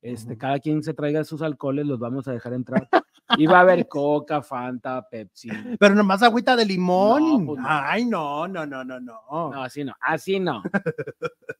Este, 0.00 0.38
cada 0.38 0.60
quien 0.60 0.82
se 0.84 0.94
traiga 0.94 1.24
sus 1.24 1.42
alcoholes, 1.42 1.84
los 1.84 1.98
vamos 1.98 2.26
a 2.28 2.32
dejar 2.32 2.52
entrar. 2.54 2.88
Va 3.30 3.58
a 3.58 3.60
haber 3.60 3.86
Coca, 3.88 4.42
Fanta, 4.42 5.06
Pepsi. 5.08 5.48
Pero 5.78 5.94
nomás 5.94 6.22
agüita 6.22 6.56
de 6.56 6.64
limón. 6.64 7.40
No, 7.40 7.46
pues 7.46 7.60
no. 7.60 7.66
Ay, 7.68 8.04
no, 8.06 8.48
no, 8.48 8.64
no, 8.66 8.84
no, 8.84 9.00
no. 9.00 9.20
No, 9.30 9.62
así 9.62 9.84
no, 9.84 9.94
así 10.00 10.40
no. 10.40 10.62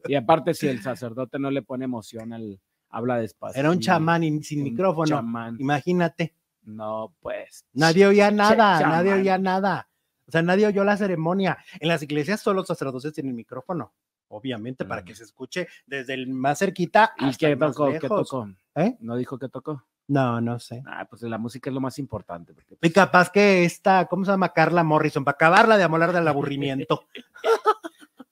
Y 0.06 0.14
aparte, 0.14 0.54
si 0.54 0.66
el 0.68 0.80
sacerdote 0.82 1.38
no 1.38 1.50
le 1.50 1.62
pone 1.62 1.84
emoción 1.84 2.32
al 2.32 2.60
habla 2.90 3.18
despacio. 3.18 3.60
Era 3.60 3.70
un 3.70 3.80
chamán 3.80 4.24
y- 4.24 4.42
sin 4.42 4.62
micrófono. 4.62 5.06
Chamán. 5.16 5.56
Imagínate. 5.60 6.34
No, 6.62 7.14
pues. 7.20 7.64
Nadie 7.74 8.06
oía 8.06 8.30
nada, 8.30 8.78
chamán. 8.78 8.90
nadie 8.98 9.12
oía 9.14 9.38
nada. 9.38 9.88
O 10.26 10.30
sea, 10.30 10.42
nadie 10.42 10.66
oyó 10.66 10.84
la 10.84 10.96
ceremonia. 10.96 11.58
En 11.80 11.88
las 11.88 12.02
iglesias 12.02 12.40
solo 12.40 12.60
los 12.60 12.66
sacerdotes 12.66 13.12
tienen 13.12 13.34
micrófono. 13.34 13.92
Obviamente, 14.28 14.84
para 14.84 15.00
Mm. 15.00 15.04
que 15.06 15.14
se 15.14 15.24
escuche 15.24 15.68
desde 15.86 16.12
el 16.14 16.28
más 16.28 16.58
cerquita 16.58 17.14
¿Y 17.18 17.24
hasta 17.24 17.46
qué 17.46 17.52
el 17.52 17.58
más 17.58 17.74
tocó? 17.74 17.92
¿Qué 17.92 18.08
tocó? 18.08 18.48
¿Eh? 18.74 18.96
¿No 19.00 19.16
dijo 19.16 19.38
que 19.38 19.48
tocó? 19.48 19.84
No, 20.08 20.40
no 20.40 20.58
sé. 20.58 20.82
Ah, 20.86 21.06
pues 21.08 21.22
la 21.22 21.38
música 21.38 21.68
es 21.70 21.74
lo 21.74 21.80
más 21.80 21.98
importante. 21.98 22.54
porque, 22.54 22.74
Y 22.74 22.76
pues, 22.78 22.92
capaz 22.92 23.30
que 23.30 23.64
esta, 23.64 24.06
¿cómo 24.06 24.24
se 24.24 24.30
llama? 24.30 24.52
Carla 24.54 24.82
Morrison, 24.82 25.24
para 25.24 25.34
acabarla 25.34 25.76
de 25.76 25.84
amolar 25.84 26.12
del 26.12 26.26
aburrimiento. 26.26 27.04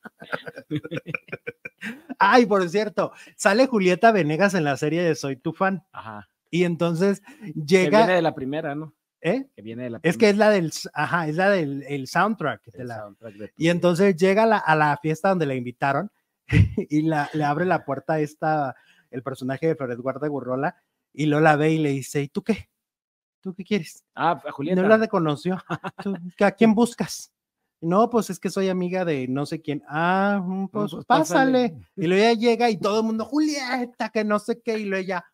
Ay, 2.19 2.47
por 2.47 2.69
cierto, 2.69 3.13
sale 3.37 3.67
Julieta 3.67 4.13
Venegas 4.13 4.55
en 4.55 4.65
la 4.65 4.77
serie 4.77 5.03
de 5.03 5.15
Soy 5.15 5.37
tu 5.37 5.53
fan. 5.53 5.85
Ajá. 5.93 6.29
Y 6.51 6.65
entonces 6.65 7.21
Que 7.21 7.53
viene 7.53 7.65
llega, 7.67 8.07
de 8.07 8.23
la 8.23 8.35
primera, 8.35 8.75
¿no? 8.75 8.95
¿eh? 9.21 9.49
Que 9.55 9.63
viene 9.63 9.85
de 9.85 9.91
la 9.91 10.01
Es 10.03 10.17
que 10.17 10.31
es 10.31 10.37
la 10.37 10.51
del, 10.51 10.73
ajá, 10.95 11.29
es 11.29 11.37
la 11.37 11.51
del 11.51 11.83
el 11.89 12.07
soundtrack. 12.07 12.65
de 12.73 12.83
el 12.83 12.89
la- 12.89 12.99
soundtrack 13.01 13.35
de 13.35 13.53
y 13.57 13.69
entonces 13.69 14.17
llega 14.17 14.45
a 14.45 14.47
la, 14.47 14.59
a 14.59 14.75
la 14.77 14.97
fiesta 15.03 15.29
donde 15.29 15.47
la 15.47 15.55
invitaron 15.55 16.11
y 16.77 17.03
la, 17.03 17.29
le 17.35 17.45
abre 17.45 17.65
la 17.67 17.85
puerta 17.85 18.15
a 18.15 18.21
esta, 18.21 18.75
el 19.11 19.23
personaje 19.23 19.67
de 19.67 19.77
Flores 19.77 19.99
Guarda 19.99 20.29
Gurrola, 20.29 20.77
y 21.17 21.27
lo 21.27 21.41
la 21.41 21.57
ve 21.57 21.73
y 21.73 21.79
le 21.79 21.91
dice, 21.91 22.23
¿y 22.23 22.29
tú 22.29 22.43
qué? 22.43 22.69
¿Tú 23.41 23.55
qué 23.55 23.65
quieres? 23.65 24.05
Ah, 24.15 24.41
a 24.47 24.53
Julieta. 24.53 24.83
No 24.83 24.87
la 24.87 24.99
reconoció. 24.99 25.57
¿Tú, 26.03 26.15
¿A 26.45 26.51
quién 26.51 26.75
buscas? 26.75 27.33
No, 27.81 28.11
pues 28.11 28.29
es 28.29 28.39
que 28.39 28.51
soy 28.51 28.69
amiga 28.69 29.05
de 29.05 29.27
no 29.27 29.47
sé 29.47 29.63
quién. 29.63 29.83
Ah, 29.89 30.43
mm, 30.45 30.69
pues, 30.69 30.93
pues 30.93 31.05
pásale. 31.07 31.71
pásale. 31.71 31.89
Y 31.97 32.07
luego 32.07 32.23
ella 32.23 32.33
llega 32.35 32.71
y 32.71 32.77
todo 32.77 33.01
el 33.01 33.07
mundo, 33.07 33.25
Julieta, 33.25 34.11
que 34.11 34.25
no 34.25 34.39
sé 34.39 34.61
qué. 34.61 34.79
Y 34.79 34.85
luego 34.85 35.05
ella, 35.05 35.25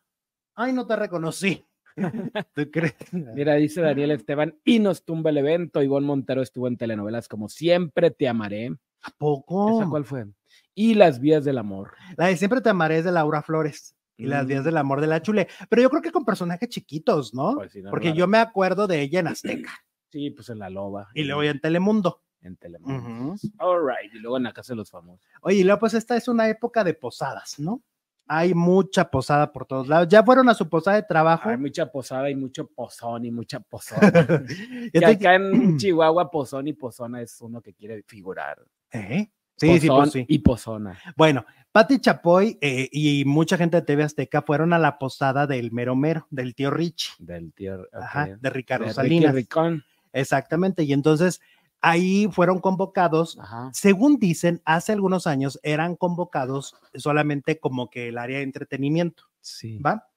ay, 0.55 0.71
no 0.71 0.87
te 0.87 0.95
reconocí. 0.95 1.65
¿Tú 2.55 2.71
crees? 2.71 2.95
Mira, 3.11 3.55
dice 3.55 3.81
Daniel 3.81 4.11
Esteban, 4.11 4.57
y 4.63 4.79
nos 4.79 5.03
tumba 5.03 5.31
el 5.31 5.37
evento. 5.37 5.83
Ivonne 5.83 6.07
Montero 6.07 6.41
estuvo 6.41 6.67
en 6.69 6.77
telenovelas 6.77 7.27
como 7.27 7.49
Siempre 7.49 8.09
Te 8.09 8.29
Amaré. 8.29 8.73
¿A 9.01 9.11
poco? 9.17 9.81
¿Esa 9.81 9.89
cuál 9.89 10.05
fue? 10.05 10.27
Y 10.73 10.93
las 10.93 11.19
vías 11.19 11.43
del 11.43 11.57
amor. 11.57 11.91
La 12.15 12.27
de 12.27 12.37
Siempre 12.37 12.61
te 12.61 12.69
amaré 12.69 12.99
es 12.99 13.05
de 13.05 13.11
Laura 13.11 13.41
Flores 13.41 13.95
y 14.17 14.25
las 14.27 14.45
vías 14.45 14.61
Mm, 14.61 14.65
del 14.65 14.77
amor 14.77 15.01
de 15.01 15.07
la 15.07 15.21
chule. 15.21 15.47
Pero 15.69 15.81
yo 15.81 15.89
creo 15.89 16.01
que 16.01 16.11
con 16.11 16.23
personajes 16.25 16.69
chiquitos, 16.69 17.33
¿no? 17.33 17.55
pues 17.55 17.71
sí, 17.71 17.81
no, 17.81 17.89
Porque 17.89 18.07
claro. 18.07 18.17
yo 18.19 18.27
me 18.27 18.37
acuerdo 18.37 18.87
de 18.87 19.01
ella 19.01 19.19
en 19.19 19.27
Azteca 19.27 19.71
Sí, 20.09 20.29
pues 20.29 20.49
en 20.49 20.59
la 20.59 20.69
loba. 20.69 21.09
y 21.15 21.23
luego 21.23 21.43
ya 21.43 21.51
en 21.51 21.59
Telemundo. 21.59 22.21
en 22.41 22.55
Telemundo. 22.57 23.33
Ujú. 23.33 23.35
All 23.59 23.79
right. 23.87 24.13
Y 24.13 24.19
luego 24.19 24.37
en 24.37 24.43
la 24.43 24.53
casa 24.53 24.73
de 24.73 24.77
los 24.77 24.91
famosos. 24.91 25.25
Oye, 25.41 25.57
y 25.57 25.63
luego 25.63 25.79
pues 25.79 25.93
esta 25.95 26.15
es 26.15 26.27
una 26.27 26.47
época 26.49 26.83
de 26.83 26.93
posadas, 26.93 27.57
¿no? 27.59 27.81
Hay 28.27 28.53
mucha 28.53 29.09
posada 29.09 29.51
por 29.51 29.65
todos 29.65 29.87
lados. 29.87 30.07
¿Ya 30.07 30.23
fueron 30.23 30.47
a 30.49 30.53
su 30.53 30.69
posada 30.69 30.95
de 30.97 31.03
trabajo? 31.03 31.49
Hay 31.49 31.57
mucha 31.57 31.91
posada 31.91 32.29
y 32.29 32.35
mucho 32.35 32.67
pozón 32.67 33.25
y 33.25 33.31
mucha 33.31 33.59
pozona. 33.59 33.99
Te- 34.93 35.05
acá 35.05 35.35
en 35.35 35.77
Chihuahua, 35.77 36.29
pozón 36.31 36.67
y 36.67 36.73
pozona 36.73 37.21
es 37.21 37.41
uno 37.41 37.61
que 37.61 37.73
quiere 37.73 38.03
figurar. 38.03 38.63
¿Eh? 38.91 39.29
Sí, 39.57 39.79
sí, 39.79 39.87
pues 39.87 40.11
sí. 40.11 40.25
Y 40.27 40.39
pozona. 40.39 40.97
Bueno, 41.15 41.45
Pati 41.71 41.99
Chapoy 41.99 42.57
eh, 42.61 42.89
y 42.91 43.23
mucha 43.25 43.57
gente 43.57 43.77
de 43.77 43.83
TV 43.83 44.03
Azteca 44.03 44.41
fueron 44.41 44.73
a 44.73 44.79
la 44.79 44.97
posada 44.99 45.47
del 45.47 45.71
mero 45.71 45.95
mero, 45.95 46.27
del 46.29 46.53
tío 46.55 46.69
Rich, 46.71 47.15
Del 47.19 47.53
tío. 47.53 47.87
ajá, 47.93 48.29
de 48.39 48.49
Ricardo 48.49 48.85
De 48.85 48.93
Salinas. 48.93 49.33
Ricón. 49.33 49.83
Exactamente. 50.11 50.83
Y 50.83 50.93
entonces 50.93 51.41
ahí 51.81 52.27
fueron 52.31 52.59
convocados. 52.59 53.37
Ajá. 53.39 53.69
Según 53.73 54.19
dicen, 54.19 54.61
hace 54.65 54.91
algunos 54.93 55.27
años 55.27 55.59
eran 55.63 55.95
convocados 55.95 56.75
solamente 56.95 57.59
como 57.59 57.89
que 57.89 58.09
el 58.09 58.17
área 58.17 58.37
de 58.37 58.43
entretenimiento, 58.43 59.23
Sí. 59.41 59.79
¿va? 59.79 60.07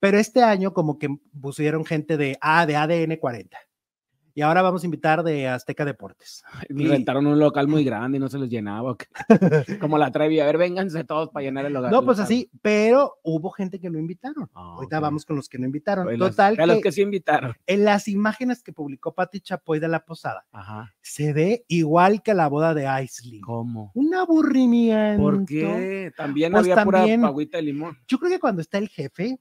Pero 0.00 0.18
este 0.18 0.42
año 0.42 0.72
como 0.74 0.98
que 0.98 1.08
pusieron 1.40 1.84
gente 1.84 2.16
de, 2.16 2.36
ah, 2.40 2.66
de 2.66 2.76
ADN 2.76 3.16
40. 3.18 3.56
Y 4.38 4.42
ahora 4.42 4.60
vamos 4.60 4.82
a 4.82 4.86
invitar 4.86 5.22
de 5.22 5.48
Azteca 5.48 5.82
Deportes. 5.86 6.44
Y 6.68 6.86
rentaron 6.86 7.26
un 7.26 7.38
local 7.38 7.68
muy 7.68 7.82
grande 7.84 8.18
y 8.18 8.20
no 8.20 8.28
se 8.28 8.38
los 8.38 8.50
llenaba. 8.50 8.94
Como 9.80 9.96
la 9.96 10.10
Trevi. 10.10 10.40
A 10.40 10.44
ver, 10.44 10.58
vénganse 10.58 11.04
todos 11.04 11.30
para 11.30 11.44
llenar 11.46 11.64
el 11.64 11.72
local. 11.72 11.90
No, 11.90 12.04
pues 12.04 12.18
así, 12.18 12.50
pero 12.60 13.14
hubo 13.22 13.50
gente 13.50 13.80
que 13.80 13.88
no 13.88 13.98
invitaron. 13.98 14.50
Ah, 14.54 14.74
Ahorita 14.76 15.00
vamos 15.00 15.24
con 15.24 15.36
los 15.36 15.48
que 15.48 15.56
no 15.58 15.64
invitaron. 15.64 16.06
Los- 16.18 16.32
Total, 16.32 16.60
a 16.60 16.66
los 16.66 16.82
que 16.82 16.92
sí 16.92 17.00
invitaron. 17.00 17.54
en 17.66 17.84
las 17.86 18.08
imágenes 18.08 18.62
que 18.62 18.74
publicó 18.74 19.14
Pati 19.14 19.40
Chapoy 19.40 19.80
de 19.80 19.88
la 19.88 20.04
posada, 20.04 20.44
Ajá. 20.52 20.92
se 21.00 21.32
ve 21.32 21.64
igual 21.68 22.22
que 22.22 22.34
la 22.34 22.48
boda 22.48 22.74
de 22.74 22.86
Aislinn. 22.86 23.40
¿Cómo? 23.40 23.90
Un 23.94 24.14
aburrimiento. 24.14 25.22
¿Por 25.22 25.46
qué? 25.46 26.12
También 26.14 26.52
Pues 26.52 26.64
había 26.64 26.74
también- 26.74 27.20
pura 27.22 27.28
agüita 27.30 27.56
de 27.56 27.62
limón. 27.62 27.96
Yo 28.06 28.18
creo 28.18 28.30
que 28.30 28.38
cuando 28.40 28.60
está 28.60 28.76
el 28.76 28.90
jefe, 28.90 29.40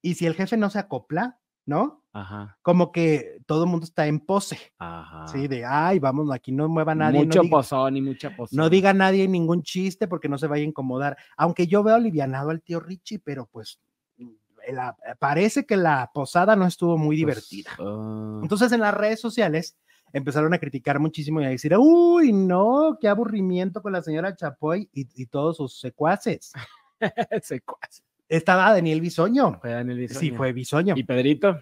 y 0.00 0.14
si 0.14 0.26
el 0.26 0.34
jefe 0.34 0.56
no 0.56 0.70
se 0.70 0.78
acopla, 0.78 1.40
¿no? 1.66 2.01
Ajá. 2.14 2.58
Como 2.62 2.92
que 2.92 3.38
todo 3.46 3.64
el 3.64 3.70
mundo 3.70 3.84
está 3.84 4.06
en 4.06 4.20
pose, 4.20 4.58
Ajá. 4.78 5.26
¿sí? 5.28 5.48
De, 5.48 5.64
ay, 5.64 5.98
vamos, 5.98 6.30
aquí 6.32 6.52
no 6.52 6.68
mueva 6.68 6.94
nadie. 6.94 7.20
Mucho 7.24 7.38
no, 7.38 7.42
diga, 7.44 7.56
pozón 7.56 7.96
y 7.96 8.02
mucha 8.02 8.36
pozón. 8.36 8.56
no 8.56 8.68
diga 8.68 8.92
nadie 8.92 9.26
ningún 9.28 9.62
chiste 9.62 10.06
porque 10.08 10.28
no 10.28 10.36
se 10.38 10.46
vaya 10.46 10.62
a 10.62 10.66
incomodar. 10.66 11.16
Aunque 11.36 11.66
yo 11.66 11.82
veo 11.82 11.94
alivianado 11.94 12.50
al 12.50 12.60
tío 12.60 12.80
Richie, 12.80 13.18
pero 13.18 13.46
pues 13.46 13.80
la- 14.70 14.94
parece 15.18 15.64
que 15.66 15.76
la 15.76 16.10
posada 16.12 16.54
no 16.54 16.66
estuvo 16.66 16.96
muy 16.98 17.22
Pues, 17.24 17.48
divertida. 17.48 17.70
Entonces 18.42 18.70
en 18.72 18.80
las 18.80 18.94
redes 18.94 19.20
sociales 19.20 19.76
empezaron 20.12 20.52
a 20.52 20.58
criticar 20.58 21.00
muchísimo 21.00 21.40
y 21.40 21.46
a 21.46 21.48
decir, 21.48 21.74
uy, 21.78 22.32
no, 22.34 22.98
qué 23.00 23.08
aburrimiento 23.08 23.80
con 23.80 23.92
la 23.92 24.02
señora 24.02 24.36
Chapoy 24.36 24.88
y, 24.92 25.08
y 25.14 25.26
todos 25.26 25.56
sus 25.56 25.80
secuaces. 25.80 26.52
secuaz. 27.42 28.02
Estaba 28.28 28.72
Daniel 28.72 29.00
Bisoño. 29.00 29.58
Fue 29.60 29.70
Daniel 29.72 30.08
Sí, 30.08 30.14
Bisoño. 30.26 30.36
fue 30.36 30.52
Bisoño. 30.52 30.94
¿Y 30.96 31.04
Pedrito? 31.04 31.58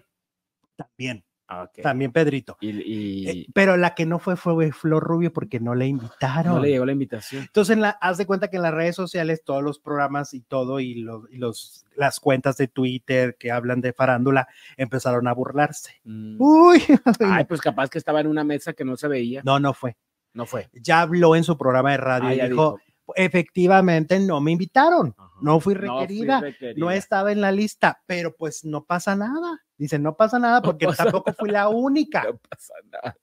También, 0.75 1.23
Ah, 1.53 1.69
también 1.83 2.13
Pedrito. 2.13 2.55
Y, 2.61 2.69
y 2.69 3.27
Eh, 3.29 3.45
pero 3.53 3.75
la 3.75 3.93
que 3.93 4.05
no 4.05 4.19
fue 4.19 4.37
fue 4.37 4.71
Flor 4.71 5.03
Rubio 5.03 5.33
porque 5.33 5.59
no 5.59 5.75
le 5.75 5.85
invitaron. 5.85 6.55
no 6.55 6.61
le 6.61 6.69
llegó 6.69 6.85
la 6.85 6.93
invitación. 6.93 7.41
Entonces, 7.43 7.73
en 7.73 7.81
la, 7.81 7.89
haz 7.89 8.17
de 8.17 8.25
cuenta 8.25 8.49
que 8.49 8.55
en 8.55 8.61
las 8.61 8.73
redes 8.73 8.95
sociales, 8.95 9.43
todos 9.43 9.61
los 9.61 9.77
programas 9.77 10.33
y 10.33 10.39
todo, 10.39 10.79
y, 10.79 10.95
los, 10.95 11.29
y 11.29 11.35
los, 11.35 11.85
las 11.97 12.21
cuentas 12.21 12.55
de 12.55 12.69
Twitter 12.69 13.35
que 13.37 13.51
hablan 13.51 13.81
de 13.81 13.91
farándula, 13.91 14.47
empezaron 14.77 15.27
a 15.27 15.33
burlarse. 15.33 15.99
Mm. 16.05 16.37
Uy, 16.39 16.81
Ay, 17.19 17.43
pues 17.43 17.59
capaz 17.59 17.89
que 17.89 17.97
estaba 17.97 18.21
en 18.21 18.27
una 18.27 18.45
mesa 18.45 18.71
que 18.71 18.85
no 18.85 18.95
se 18.95 19.09
veía. 19.09 19.41
no, 19.43 19.59
no 19.59 19.73
fue. 19.73 19.97
No 20.33 20.45
fue. 20.45 20.69
Ya 20.71 21.01
habló 21.01 21.35
en 21.35 21.43
su 21.43 21.57
programa 21.57 21.91
de 21.91 21.97
radio 21.97 22.29
Ah, 22.29 22.33
y 22.45 22.49
dijo, 22.49 22.79
efectivamente 23.15 24.19
no 24.21 24.39
me 24.39 24.51
invitaron, 24.51 25.13
no 25.41 25.59
fui 25.59 25.73
No 25.75 25.81
fui 25.81 26.05
requerida, 26.05 26.41
no, 26.77 26.91
estaba 26.91 27.33
en 27.33 27.41
la 27.41 27.51
lista, 27.51 28.01
pero 28.05 28.33
pues 28.35 28.63
no 28.63 28.85
pasa 28.85 29.17
nada. 29.17 29.61
Dice, 29.81 29.97
no 29.97 30.15
pasa 30.15 30.37
nada 30.37 30.61
porque 30.61 30.85
pasa 30.85 31.05
tampoco 31.05 31.33
fui 31.33 31.49
la 31.49 31.67
única. 31.67 32.23
No 32.23 32.37
pasa 32.37 32.75
nada. 32.91 33.17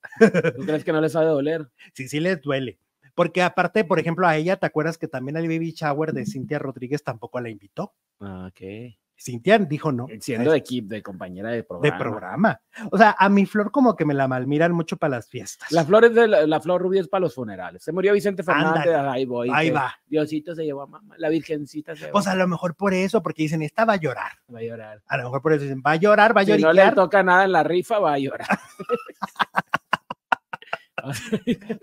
¿Tú 0.57 0.63
crees 0.67 0.83
que 0.83 0.91
no 0.91 1.01
le 1.01 1.09
sabe 1.09 1.27
doler? 1.27 1.71
Sí, 1.95 2.09
sí 2.09 2.19
les 2.19 2.43
duele. 2.43 2.81
Porque 3.15 3.43
aparte, 3.43 3.85
por 3.85 4.01
ejemplo, 4.01 4.27
a 4.27 4.37
ella, 4.37 4.57
¿te 4.57 4.67
acuerdas 4.67 4.99
que 4.99 5.07
también 5.07 5.37
al 5.37 5.47
baby 5.47 5.71
shower 5.71 6.13
de 6.13 6.27
Cintia 6.27 6.59
Rodríguez 6.59 7.05
tampoco 7.05 7.41
la 7.41 7.49
invitó? 7.49 7.95
Ah, 8.19 8.51
ok. 8.51 8.97
Cintia 9.21 9.59
dijo 9.59 9.91
no. 9.91 10.07
Siendo 10.21 10.53
de 10.53 10.59
equipo, 10.59 10.89
de 10.91 11.03
compañera 11.03 11.51
de 11.51 11.57
de 11.57 11.65
programa. 11.65 11.99
programa. 11.99 12.61
O 12.93 12.97
sea, 12.97 13.17
a 13.19 13.29
mi 13.29 13.47
flor 13.47 13.73
como 13.73 13.97
que 13.97 14.05
me 14.05 14.15
la 14.15 14.29
malmiran 14.29 14.71
mucho 14.73 14.97
para 14.97 15.17
las 15.17 15.29
fiestas. 15.29 15.73
La 15.73 15.85
flor 15.85 16.05
es 16.05 16.15
de 16.15 16.29
la, 16.29 16.47
la 16.47 16.61
flor 16.61 16.81
rubia 16.81 17.01
es 17.01 17.09
para 17.09 17.23
los 17.23 17.35
funerales. 17.35 17.83
Se 17.83 17.91
murió 17.91 18.13
Vicente 18.13 18.45
Fernández, 18.45 18.87
Ándale. 18.87 19.09
ahí 19.11 19.25
voy. 19.27 19.51
Ahí 19.53 19.71
va. 19.71 19.93
Diosito 20.07 20.55
se 20.55 20.65
llevó 20.65 20.83
a 20.83 20.87
mamá, 20.87 21.17
la 21.19 21.29
virgencita 21.31 21.97
se 21.97 22.09
Pues 22.09 22.27
llevó 22.27 22.33
a 22.33 22.37
lo 22.37 22.47
mejor 22.49 22.77
por 22.77 22.95
eso, 22.95 23.21
porque 23.21 23.43
dicen, 23.43 23.63
esta 23.63 23.85
va 23.85 23.95
a 23.95 23.97
llorar. 23.97 24.33
va 24.55 24.61
a 24.61 24.63
llorar. 24.63 25.03
A 25.09 25.17
lo 25.17 25.25
mejor 25.25 25.43
por 25.43 25.53
eso 25.53 25.63
dicen, 25.65 25.83
va 25.85 25.91
a 25.93 25.97
llorar, 25.97 26.37
va 26.37 26.43
a 26.43 26.45
Si 26.45 26.57
no 26.59 26.73
le 26.73 26.93
toca 26.93 27.23
nada 27.25 27.43
en 27.45 27.53
la 27.53 27.65
rifa, 27.65 27.99
va 27.99 28.13
a 28.13 28.19
llorar. 28.19 28.47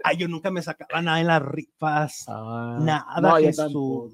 Ay, 0.04 0.18
yo 0.18 0.28
nunca 0.28 0.52
me 0.52 0.62
sacaba 0.62 1.02
nada 1.02 1.20
en 1.22 1.28
las 1.28 1.42
rifas. 1.42 2.26
Ah, 2.28 2.78
Nada, 2.82 3.22
no, 3.22 3.36
Jesús. 3.38 4.14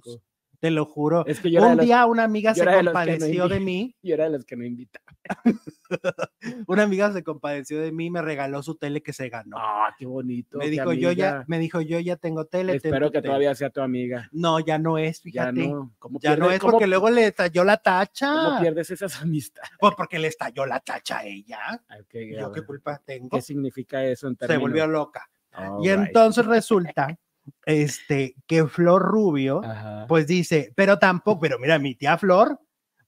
Te 0.62 0.70
lo 0.72 0.86
juro. 0.86 1.26
Es 1.26 1.39
que 1.39 1.49
yo 1.49 1.62
Un 1.68 1.76
los, 1.78 1.86
día 1.86 2.05
una 2.05 2.24
amiga 2.24 2.53
se 2.53 2.64
de 2.64 2.72
no 2.84 2.91
compadeció 2.91 3.47
de 3.49 3.59
mí. 3.59 3.95
yo 4.03 4.14
era 4.14 4.26
de 4.26 4.30
los 4.30 4.45
que 4.45 4.55
no 4.55 4.64
invitaba. 4.64 5.05
Una 6.68 6.84
amiga 6.84 7.12
se 7.12 7.24
compadeció 7.24 7.82
de 7.82 7.91
mí 7.91 8.05
y 8.05 8.09
me 8.12 8.22
regaló 8.22 8.62
su 8.64 8.76
tele 8.76 9.01
que 9.01 9.12
se 9.12 9.30
ganó. 9.30 9.57
Ah, 9.59 9.93
qué 9.97 10.05
bonito. 10.05 10.57
me 10.59 10.70
dijo, 10.70 10.93
yo 10.93 11.12
ya, 11.12 11.43
me 11.47 11.59
dijo, 11.59 11.82
yo 11.82 11.99
ya 11.99 12.16
tengo 12.16 12.45
tele. 12.45 12.76
Espero 12.76 13.07
que 13.12 13.18
tele". 13.20 13.28
todavía 13.30 13.55
sea 13.55 13.70
tu 13.72 13.82
amiga. 13.82 14.30
No, 14.32 14.59
ya 14.59 14.78
no 14.78 14.97
es, 14.97 15.22
Ya 15.24 15.24
fíjate. 15.51 15.68
no. 15.68 15.93
¿Cómo 15.99 16.20
Ya 16.20 16.36
no 16.38 16.51
es 16.51 16.59
cómo- 16.59 16.72
porque 16.74 16.88
luego 16.88 17.09
le 17.09 17.26
estalló 17.28 17.64
la 17.64 17.78
¿Cómo 17.78 17.84
tacha. 17.97 18.59
pierdes 18.62 18.91
esas 18.91 19.20
amistades? 19.22 19.70
Pues 19.80 19.93
porque 19.97 20.20
le 20.20 20.28
estalló 20.28 20.66
la 20.68 20.80
tacha 20.80 21.20
a 21.20 21.26
ella. 21.26 21.84
Ay, 21.88 22.01
qué- 22.07 22.36
Yo 22.39 22.51
qué 22.51 22.62
culpa 22.62 23.01
tengo. 23.03 23.30
¿Qué 23.30 23.41
significa 23.41 24.03
eso 24.05 24.28
en 24.28 24.38
Se 24.39 24.57
volvió 24.57 24.86
loca. 24.88 25.28
All 25.53 25.84
Y 25.84 25.89
right. 25.89 26.07
entonces 26.07 26.45
resulta 26.45 27.18
este, 27.65 28.35
que 28.47 28.65
Flor 28.67 29.01
Rubio, 29.01 29.61
Ajá. 29.63 30.05
pues 30.07 30.27
dice, 30.27 30.73
pero 30.75 30.99
tampoco, 30.99 31.41
pero 31.41 31.59
mira, 31.59 31.79
mi 31.79 31.95
tía 31.95 32.17
Flor, 32.17 32.59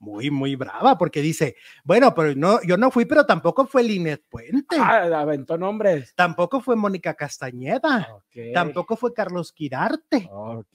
muy, 0.03 0.29
muy 0.29 0.55
brava, 0.57 0.97
porque 0.97 1.21
dice, 1.21 1.55
bueno, 1.85 2.13
pero 2.13 2.35
no, 2.35 2.59
yo 2.63 2.75
no 2.75 2.91
fui, 2.91 3.05
pero 3.05 3.25
tampoco 3.25 3.65
fue 3.65 3.83
Linet 3.83 4.21
Puente, 4.29 4.75
Ah, 4.77 5.03
aventó 5.21 5.57
nombres. 5.57 6.13
tampoco 6.15 6.59
fue 6.59 6.75
Mónica 6.75 7.13
Castañeda, 7.13 8.07
tampoco 8.53 8.97
fue 8.97 9.13
Carlos 9.13 9.53
Quirarte. 9.53 10.27
Ok. 10.29 10.67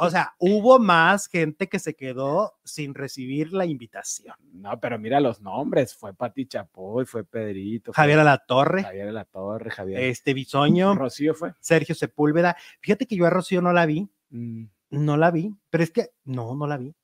O 0.00 0.10
sea, 0.10 0.34
hubo 0.38 0.78
más 0.80 1.28
gente 1.28 1.68
que 1.68 1.78
se 1.78 1.94
quedó 1.94 2.54
sin 2.64 2.94
recibir 2.94 3.52
la 3.52 3.64
invitación. 3.64 4.34
No, 4.52 4.78
pero 4.80 4.98
mira 4.98 5.20
los 5.20 5.40
nombres. 5.40 5.94
Fue 5.94 6.12
Pati 6.14 6.46
Chapoy, 6.46 7.04
fue 7.06 7.24
Pedrito. 7.24 7.92
fue 7.92 8.02
Javier 8.02 8.18
Alatorre, 8.18 8.82
Javier 8.82 9.06
de 9.06 9.12
la 9.12 9.24
Torre, 9.24 9.70
Javier. 9.70 10.02
este 10.02 10.34
Bisoño, 10.34 10.94
Rocío 10.96 11.34
fue. 11.34 11.52
Sergio 11.60 11.94
Sepúlveda. 11.94 12.56
Fíjate 12.80 13.06
que 13.06 13.16
yo 13.16 13.24
a 13.26 13.30
Rocío 13.30 13.62
no 13.62 13.72
la 13.72 13.86
vi, 13.86 14.08
Mm, 14.30 14.64
no 14.90 15.16
la 15.16 15.30
vi, 15.30 15.54
pero 15.70 15.82
es 15.84 15.90
que 15.90 16.10
no, 16.24 16.54
no 16.54 16.66
la 16.66 16.76
vi. 16.76 16.94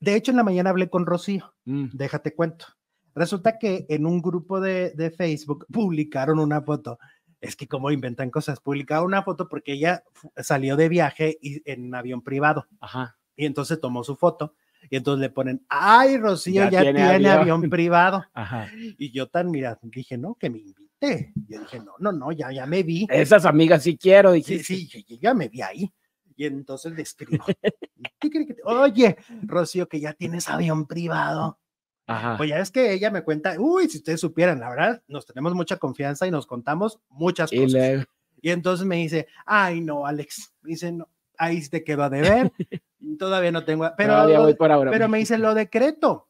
De 0.00 0.14
hecho, 0.14 0.30
en 0.30 0.36
la 0.36 0.44
mañana 0.44 0.70
hablé 0.70 0.88
con 0.88 1.06
Rocío, 1.06 1.54
mm. 1.64 1.88
déjate 1.92 2.34
cuento. 2.34 2.66
Resulta 3.14 3.58
que 3.58 3.86
en 3.88 4.06
un 4.06 4.20
grupo 4.20 4.60
de, 4.60 4.90
de 4.90 5.10
Facebook 5.10 5.66
publicaron 5.72 6.38
una 6.38 6.62
foto. 6.62 6.98
Es 7.40 7.56
que 7.56 7.68
como 7.68 7.90
inventan 7.90 8.30
cosas, 8.30 8.60
publicaron 8.60 9.06
una 9.06 9.22
foto 9.22 9.48
porque 9.48 9.72
ella 9.72 10.02
salió 10.36 10.76
de 10.76 10.88
viaje 10.88 11.38
y, 11.40 11.62
en 11.70 11.94
avión 11.94 12.22
privado 12.22 12.66
Ajá. 12.80 13.18
y 13.36 13.44
entonces 13.44 13.78
tomó 13.78 14.02
su 14.04 14.16
foto 14.16 14.54
y 14.90 14.96
entonces 14.96 15.20
le 15.20 15.30
ponen, 15.30 15.64
ay, 15.68 16.16
Rocío 16.16 16.64
ya, 16.64 16.70
Ya 16.70 16.82
tiene, 16.82 17.00
tiene 17.00 17.28
avión. 17.30 17.56
avión". 17.58 17.70
privado. 17.70 18.24
Ajá. 18.32 18.68
Y 18.98 19.10
yo 19.10 19.28
tan, 19.28 19.50
mira, 19.50 19.78
dije, 19.82 20.16
no, 20.16 20.34
que 20.34 20.50
me 20.50 20.58
invite. 20.58 21.32
Yo 21.48 21.60
dije, 21.60 21.78
no, 21.80 21.92
no, 21.98 22.12
no, 22.12 22.32
ya, 22.32 22.50
ya 22.52 22.66
me 22.66 22.82
vi. 22.82 23.06
Esas 23.10 23.44
amigas 23.44 23.82
sí 23.82 23.96
quiero. 23.96 24.32
Sí, 24.34 24.58
Dijiste. 24.58 24.74
sí, 24.74 25.04
yo 25.08 25.16
ya 25.20 25.34
me 25.34 25.48
vi 25.48 25.62
ahí. 25.62 25.92
Y 26.36 26.44
entonces 26.46 26.92
le 26.92 27.02
escribo. 27.02 27.44
¿Qué 28.20 28.30
cree 28.30 28.46
que 28.46 28.54
te- 28.54 28.62
Oye, 28.64 29.16
Rocío, 29.42 29.88
que 29.88 30.00
ya 30.00 30.12
tienes 30.12 30.48
avión 30.48 30.86
privado. 30.86 31.58
Ajá. 32.06 32.36
Pues 32.36 32.50
ya 32.50 32.58
es 32.60 32.70
que 32.70 32.92
ella 32.92 33.10
me 33.10 33.22
cuenta, 33.22 33.56
uy, 33.58 33.88
si 33.88 33.98
ustedes 33.98 34.20
supieran, 34.20 34.60
la 34.60 34.68
verdad, 34.70 35.02
nos 35.08 35.26
tenemos 35.26 35.54
mucha 35.54 35.76
confianza 35.78 36.26
y 36.26 36.30
nos 36.30 36.46
contamos 36.46 37.00
muchas 37.08 37.52
y 37.52 37.56
cosas. 37.62 37.72
luego, 37.72 38.04
Y 38.40 38.50
entonces 38.50 38.86
me 38.86 38.96
dice, 38.96 39.26
ay, 39.44 39.80
no, 39.80 40.06
Alex. 40.06 40.52
Me 40.62 40.70
dice, 40.70 40.92
no, 40.92 41.08
ahí 41.38 41.66
te 41.68 41.82
quedó 41.82 42.04
a 42.04 42.10
deber. 42.10 42.52
Todavía 43.18 43.50
no 43.52 43.64
tengo, 43.64 43.90
pero, 43.96 44.12
todavía 44.14 44.36
lo 44.38 44.44
voy 44.44 44.54
por 44.54 44.70
ahora. 44.72 44.90
pero 44.90 45.08
me 45.08 45.18
dice 45.18 45.36
lo 45.38 45.54
decreto. 45.54 46.28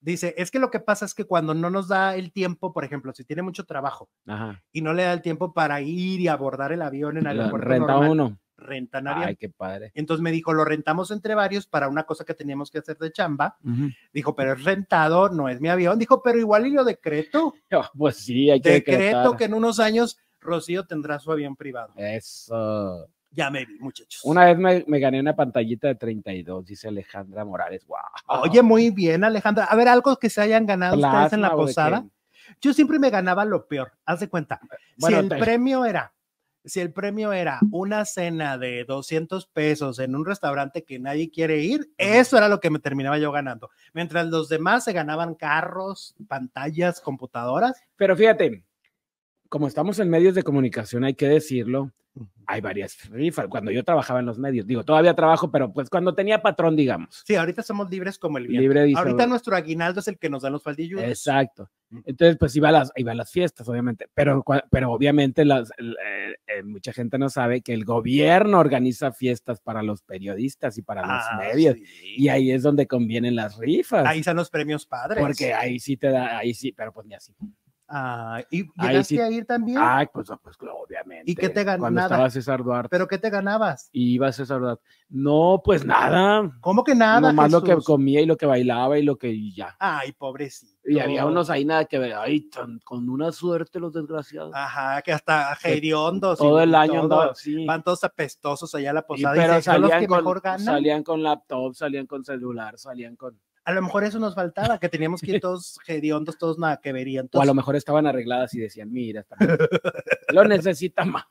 Dice, 0.00 0.34
es 0.36 0.50
que 0.50 0.58
lo 0.58 0.70
que 0.72 0.80
pasa 0.80 1.04
es 1.04 1.14
que 1.14 1.24
cuando 1.24 1.54
no 1.54 1.70
nos 1.70 1.86
da 1.86 2.16
el 2.16 2.32
tiempo, 2.32 2.72
por 2.72 2.84
ejemplo, 2.84 3.12
si 3.12 3.24
tiene 3.24 3.42
mucho 3.42 3.64
trabajo 3.64 4.08
Ajá. 4.26 4.60
y 4.72 4.82
no 4.82 4.92
le 4.94 5.04
da 5.04 5.12
el 5.12 5.22
tiempo 5.22 5.52
para 5.54 5.80
ir 5.80 6.20
y 6.20 6.26
abordar 6.26 6.72
el 6.72 6.82
avión 6.82 7.18
en 7.18 7.26
el 7.28 7.38
aeropuerto 7.38 7.68
Renta 7.68 7.92
normal, 7.92 8.10
uno. 8.10 8.38
Rentan 8.56 9.08
avión. 9.08 9.28
Ay, 9.28 9.36
qué 9.36 9.48
padre. 9.48 9.90
Entonces 9.94 10.22
me 10.22 10.30
dijo, 10.30 10.52
lo 10.52 10.64
rentamos 10.64 11.10
entre 11.10 11.34
varios 11.34 11.66
para 11.66 11.88
una 11.88 12.04
cosa 12.04 12.24
que 12.24 12.34
teníamos 12.34 12.70
que 12.70 12.78
hacer 12.78 12.96
de 12.98 13.10
chamba. 13.12 13.56
Dijo, 14.12 14.34
pero 14.36 14.52
es 14.52 14.62
rentado, 14.64 15.28
no 15.30 15.48
es 15.48 15.60
mi 15.60 15.68
avión. 15.68 15.98
Dijo, 15.98 16.22
pero 16.22 16.38
igual 16.38 16.66
y 16.66 16.70
lo 16.72 16.84
decreto. 16.84 17.54
Oh, 17.72 17.84
pues 17.98 18.16
sí, 18.16 18.50
hay 18.50 18.60
que 18.60 18.70
Decreto 18.70 19.00
decretar. 19.00 19.36
que 19.36 19.44
en 19.44 19.54
unos 19.54 19.80
años 19.80 20.18
Rocío 20.40 20.86
tendrá 20.86 21.18
su 21.18 21.30
avión 21.32 21.56
privado. 21.56 21.92
Eso. 21.96 23.08
Ya 23.34 23.48
me 23.50 23.64
vi, 23.64 23.78
muchachos. 23.78 24.20
Una 24.24 24.44
vez 24.44 24.58
me, 24.58 24.84
me 24.86 24.98
gané 25.00 25.18
una 25.18 25.34
pantallita 25.34 25.88
de 25.88 25.94
32, 25.94 26.66
dice 26.66 26.88
Alejandra 26.88 27.44
Morales. 27.46 27.86
Wow. 27.86 28.42
Oye, 28.42 28.60
muy 28.60 28.90
bien, 28.90 29.24
Alejandra. 29.24 29.64
A 29.64 29.74
ver, 29.74 29.88
algo 29.88 30.16
que 30.18 30.28
se 30.28 30.42
hayan 30.42 30.66
ganado 30.66 30.96
ustedes 30.96 31.32
en 31.32 31.40
la 31.40 31.48
Plasma, 31.48 31.54
¿o 31.54 31.66
de 31.66 31.70
posada. 31.72 32.04
Yo 32.60 32.74
siempre 32.74 32.98
me 32.98 33.08
ganaba 33.08 33.44
lo 33.46 33.66
peor. 33.66 33.92
Haz 34.04 34.20
de 34.20 34.28
cuenta. 34.28 34.60
Bueno, 34.98 35.16
si 35.16 35.22
el 35.22 35.28
te- 35.30 35.36
premio 35.38 35.84
era, 35.86 36.12
si 36.64 36.80
el 36.80 36.92
premio 36.92 37.32
era 37.32 37.60
una 37.70 38.04
cena 38.04 38.58
de 38.58 38.84
200 38.84 39.46
pesos 39.46 39.98
en 39.98 40.14
un 40.14 40.24
restaurante 40.24 40.84
que 40.84 40.98
nadie 40.98 41.30
quiere 41.30 41.60
ir, 41.60 41.90
eso 41.98 42.36
era 42.36 42.48
lo 42.48 42.60
que 42.60 42.70
me 42.70 42.78
terminaba 42.78 43.18
yo 43.18 43.32
ganando. 43.32 43.70
Mientras 43.92 44.26
los 44.28 44.48
demás 44.48 44.84
se 44.84 44.92
ganaban 44.92 45.34
carros, 45.34 46.14
pantallas, 46.28 47.00
computadoras. 47.00 47.80
Pero 47.96 48.16
fíjate, 48.16 48.64
como 49.48 49.66
estamos 49.66 49.98
en 49.98 50.08
medios 50.08 50.34
de 50.34 50.42
comunicación, 50.42 51.04
hay 51.04 51.14
que 51.14 51.28
decirlo, 51.28 51.92
hay 52.46 52.60
varias 52.60 53.08
rifas. 53.10 53.46
Cuando 53.48 53.70
yo 53.70 53.82
trabajaba 53.84 54.20
en 54.20 54.26
los 54.26 54.38
medios, 54.38 54.66
digo, 54.66 54.84
todavía 54.84 55.14
trabajo, 55.14 55.50
pero 55.50 55.72
pues 55.72 55.88
cuando 55.88 56.14
tenía 56.14 56.42
patrón, 56.42 56.76
digamos. 56.76 57.22
Sí, 57.26 57.34
ahorita 57.34 57.62
somos 57.62 57.90
libres 57.90 58.18
como 58.18 58.38
el 58.38 58.46
viento. 58.46 58.62
Libre 58.62 58.92
Ahorita 58.94 59.26
nuestro 59.26 59.56
aguinaldo 59.56 60.00
es 60.00 60.08
el 60.08 60.18
que 60.18 60.28
nos 60.28 60.42
dan 60.42 60.52
los 60.52 60.62
faldillos. 60.62 61.00
Exacto. 61.02 61.70
Entonces, 62.04 62.36
pues 62.38 62.56
iba 62.56 62.70
a 62.70 62.72
las, 62.72 62.90
iba 62.96 63.12
a 63.12 63.14
las 63.14 63.30
fiestas, 63.30 63.68
obviamente, 63.68 64.08
pero, 64.14 64.42
pero 64.70 64.92
obviamente 64.92 65.44
las, 65.44 65.70
eh, 65.72 66.34
eh, 66.46 66.62
mucha 66.64 66.92
gente 66.92 67.18
no 67.18 67.28
sabe 67.28 67.60
que 67.60 67.74
el 67.74 67.84
gobierno 67.84 68.58
organiza 68.60 69.12
fiestas 69.12 69.60
para 69.60 69.82
los 69.82 70.00
periodistas 70.02 70.78
y 70.78 70.82
para 70.82 71.02
los 71.02 71.10
Ah, 71.10 71.38
medios. 71.38 71.74
sí. 71.76 72.14
Y 72.16 72.28
ahí 72.28 72.50
es 72.50 72.62
donde 72.62 72.86
convienen 72.86 73.36
las 73.36 73.58
rifas. 73.58 74.06
Ahí 74.06 74.20
están 74.20 74.36
los 74.36 74.48
premios 74.48 74.86
padres. 74.86 75.22
porque 75.22 75.52
ahí 75.52 75.78
sí 75.78 75.96
te 75.98 76.08
da, 76.08 76.38
ahí 76.38 76.54
sí, 76.54 76.72
pero 76.72 76.92
pues 76.92 77.06
ni 77.06 77.14
así. 77.14 77.34
Ah, 77.94 78.40
¿Y 78.50 78.64
llegaste 78.80 79.04
sí- 79.16 79.20
a 79.20 79.30
ir 79.30 79.44
también? 79.44 79.76
Ay, 79.78 80.06
pues, 80.10 80.26
pues 80.42 80.56
obviamente. 80.62 81.30
¿Y 81.30 81.34
qué 81.34 81.50
te 81.50 81.62
Cuando 81.62 81.84
ganaba? 81.84 82.06
estaba 82.06 82.30
César 82.30 82.64
Duarte. 82.64 82.88
¿Pero 82.88 83.06
qué 83.06 83.18
te 83.18 83.28
ganabas? 83.28 83.90
Y 83.92 84.14
iba 84.14 84.32
César 84.32 84.60
Duarte. 84.60 84.82
No, 85.10 85.60
pues 85.62 85.84
nada. 85.84 86.50
¿Cómo 86.62 86.84
que 86.84 86.94
nada? 86.94 87.20
Nomás 87.20 87.50
lo 87.52 87.62
que 87.62 87.76
comía 87.76 88.22
y 88.22 88.26
lo 88.26 88.38
que 88.38 88.46
bailaba 88.46 88.98
y 88.98 89.02
lo 89.02 89.18
que 89.18 89.28
y 89.30 89.54
ya. 89.54 89.76
Ay, 89.78 90.12
pobrecito. 90.12 90.72
Y 90.86 91.00
había 91.00 91.26
unos 91.26 91.50
ahí 91.50 91.66
nada 91.66 91.84
que 91.84 91.98
ver. 91.98 92.14
Ay, 92.14 92.48
tan- 92.48 92.78
con 92.80 93.10
una 93.10 93.30
suerte 93.30 93.78
los 93.78 93.92
desgraciados. 93.92 94.52
Ajá, 94.54 95.02
que 95.02 95.12
hasta 95.12 95.54
hediondos. 95.62 96.38
y 96.40 96.42
Todo 96.42 96.62
el 96.62 96.74
año 96.74 96.92
todo. 96.94 97.02
andaba. 97.20 97.34
Van 97.66 97.82
todos 97.82 98.04
apestosos 98.04 98.74
allá 98.74 98.90
a 98.90 98.94
la 98.94 99.00
Y- 99.00 99.04
posada. 99.06 99.34
pero 99.34 99.58
y 99.58 99.62
son 99.62 99.82
los 99.82 99.90
que 99.92 100.06
con, 100.06 100.16
mejor 100.18 100.40
ganan. 100.40 100.64
salían 100.64 101.02
con 101.02 101.22
laptop, 101.22 101.74
salían 101.74 102.06
con 102.06 102.24
celular, 102.24 102.78
salían 102.78 103.16
con... 103.16 103.38
A 103.64 103.72
lo 103.72 103.82
mejor 103.82 104.04
eso 104.04 104.18
nos 104.18 104.34
faltaba, 104.34 104.78
que 104.78 104.88
teníamos 104.88 105.20
que 105.20 105.32
ir 105.32 105.40
todos 105.40 105.78
hediondos, 105.86 106.36
todos 106.38 106.58
nada 106.58 106.78
que 106.78 106.92
verían. 106.92 107.26
O 107.32 107.40
a 107.40 107.44
lo 107.44 107.46
Todos, 107.46 107.56
mejor 107.56 107.76
estaban 107.76 108.06
arregladas 108.06 108.54
y 108.54 108.60
decían, 108.60 108.90
mira, 108.92 109.24
lo 110.32 110.44
necesita 110.44 111.04
más. 111.04 111.24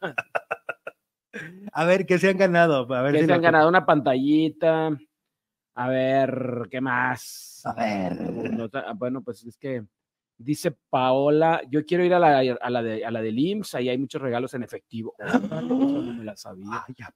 a 1.73 1.85
ver, 1.85 2.05
¿qué 2.05 2.17
se 2.17 2.29
han 2.29 2.37
ganado? 2.37 2.91
A 2.93 3.01
ver 3.01 3.13
Que 3.13 3.21
si 3.21 3.25
se 3.25 3.33
han 3.33 3.41
ganado 3.41 3.67
una 3.69 3.85
pantallita. 3.85 4.97
A 5.73 5.87
ver, 5.87 6.67
¿qué 6.69 6.81
más? 6.81 7.61
A 7.65 7.73
ver. 7.73 8.17
Ah, 8.73 8.93
bueno, 8.93 9.21
pues 9.21 9.43
es 9.45 9.57
que 9.57 9.83
dice 10.37 10.71
Paola, 10.89 11.61
yo 11.69 11.85
quiero 11.85 12.03
ir 12.03 12.13
a 12.13 12.19
la, 12.19 12.39
a 12.39 12.69
la, 12.69 12.83
de, 12.83 13.05
a 13.05 13.11
la 13.11 13.21
del 13.21 13.39
IMSS, 13.39 13.75
ahí 13.75 13.89
hay 13.89 13.97
muchos 13.97 14.21
regalos 14.21 14.53
en 14.53 14.63
efectivo. 14.63 15.15
Eso 15.17 15.61
no 15.61 16.13
me 16.13 16.23
la 16.25 16.35
sabía. 16.35 16.83
Ay, 16.87 16.95
¿a 17.03 17.11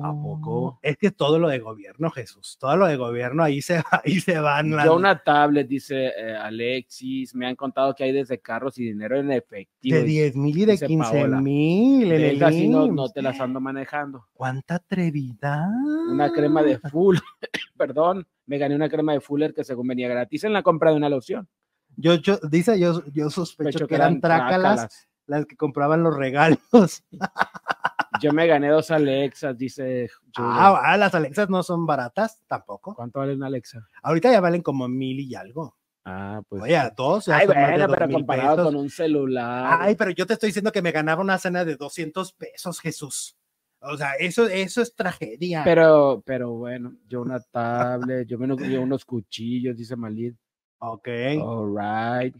poco? 0.00 0.06
¿A 0.06 0.12
poco? 0.22 0.78
Es 0.82 0.96
que 0.96 1.10
todo 1.10 1.38
lo 1.38 1.48
de 1.48 1.58
gobierno, 1.58 2.10
Jesús, 2.10 2.56
todo 2.58 2.76
lo 2.76 2.86
de 2.86 2.96
gobierno, 2.96 3.42
ahí 3.42 3.60
se, 3.60 3.82
ahí 4.04 4.20
se 4.20 4.38
van. 4.38 4.70
las- 4.70 4.86
Yo 4.86 4.96
una 4.96 5.22
tablet, 5.22 5.68
dice 5.68 6.12
eh, 6.16 6.34
Alexis, 6.36 7.34
me 7.34 7.46
han 7.46 7.56
contado 7.56 7.94
que 7.94 8.04
hay 8.04 8.12
desde 8.12 8.40
carros 8.40 8.78
y 8.78 8.84
dinero 8.84 9.18
en 9.18 9.30
efectivo. 9.32 9.96
de 9.96 10.04
10 10.04 10.36
mil 10.36 10.56
y 10.58 10.64
de 10.64 10.72
dice 10.72 10.86
15 10.86 11.10
Paola. 11.12 11.40
mil 11.40 12.10
en 12.10 12.20
el 12.22 12.36
esas 12.36 12.54
sí 12.54 12.68
no, 12.68 12.86
no 12.86 13.08
te 13.10 13.20
las 13.22 13.38
ando 13.40 13.60
manejando. 13.60 14.26
¡Cuánta 14.32 14.76
atrevidad! 14.76 15.68
Una 16.10 16.32
crema 16.32 16.62
de 16.62 16.78
full, 16.78 17.16
perdón, 17.76 18.26
me 18.46 18.58
gané 18.58 18.74
una 18.74 18.88
crema 18.88 19.12
de 19.12 19.20
Fuller 19.20 19.52
que 19.54 19.64
según 19.64 19.88
venía 19.88 20.08
gratis 20.08 20.44
en 20.44 20.52
la 20.52 20.62
compra 20.62 20.90
de 20.90 20.96
una 20.96 21.08
loción. 21.08 21.48
Yo, 21.96 22.14
yo, 22.14 22.38
dice, 22.50 22.80
yo, 22.80 23.02
yo 23.12 23.28
sospecho 23.28 23.70
Sospecho 23.72 23.86
que 23.86 23.94
eran 23.96 24.20
trácalas 24.20 25.08
las 25.26 25.46
que 25.46 25.56
compraban 25.56 26.02
los 26.02 26.16
regalos. 26.16 27.04
Yo 28.22 28.32
me 28.32 28.46
gané 28.46 28.68
dos 28.68 28.90
Alexas, 28.90 29.56
dice. 29.56 30.08
Ah, 30.36 30.80
ah, 30.82 30.96
las 30.96 31.14
Alexas 31.14 31.48
no 31.48 31.62
son 31.62 31.86
baratas 31.86 32.42
tampoco. 32.46 32.94
¿Cuánto 32.94 33.18
vale 33.18 33.34
una 33.34 33.46
Alexa? 33.46 33.88
Ahorita 34.02 34.30
ya 34.30 34.40
valen 34.40 34.62
como 34.62 34.86
mil 34.86 35.18
y 35.20 35.34
algo. 35.34 35.76
Ah, 36.04 36.42
pues. 36.48 36.62
Oye, 36.62 36.78
dos. 36.96 37.28
Ay, 37.28 37.46
bueno, 37.46 37.86
pero 37.88 38.08
comparado 38.10 38.56
pesos. 38.56 38.72
con 38.72 38.76
un 38.76 38.90
celular. 38.90 39.78
Ay, 39.80 39.94
pero 39.96 40.10
yo 40.10 40.26
te 40.26 40.34
estoy 40.34 40.48
diciendo 40.48 40.72
que 40.72 40.82
me 40.82 40.92
ganaba 40.92 41.22
una 41.22 41.38
cena 41.38 41.64
de 41.64 41.76
200 41.76 42.32
pesos, 42.34 42.80
Jesús. 42.80 43.36
O 43.80 43.96
sea, 43.96 44.12
eso, 44.14 44.46
eso 44.46 44.82
es 44.82 44.94
tragedia. 44.94 45.62
Pero, 45.64 46.22
pero 46.24 46.52
bueno, 46.52 46.94
yo 47.08 47.22
una 47.22 47.40
tablet, 47.40 48.28
yo, 48.28 48.38
menos, 48.38 48.58
yo 48.62 48.80
unos 48.80 49.04
cuchillos, 49.04 49.76
dice 49.76 49.96
Malid. 49.96 50.34
ok. 50.78 51.08
All 51.40 51.74
right. 51.74 52.36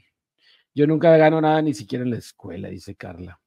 Yo 0.75 0.87
nunca 0.87 1.17
gano 1.17 1.41
nada 1.41 1.61
ni 1.63 1.75
siquiera 1.75 2.05
en 2.05 2.11
la 2.11 2.19
escuela, 2.19 2.69
dice 2.69 2.95
Carla. 2.95 3.41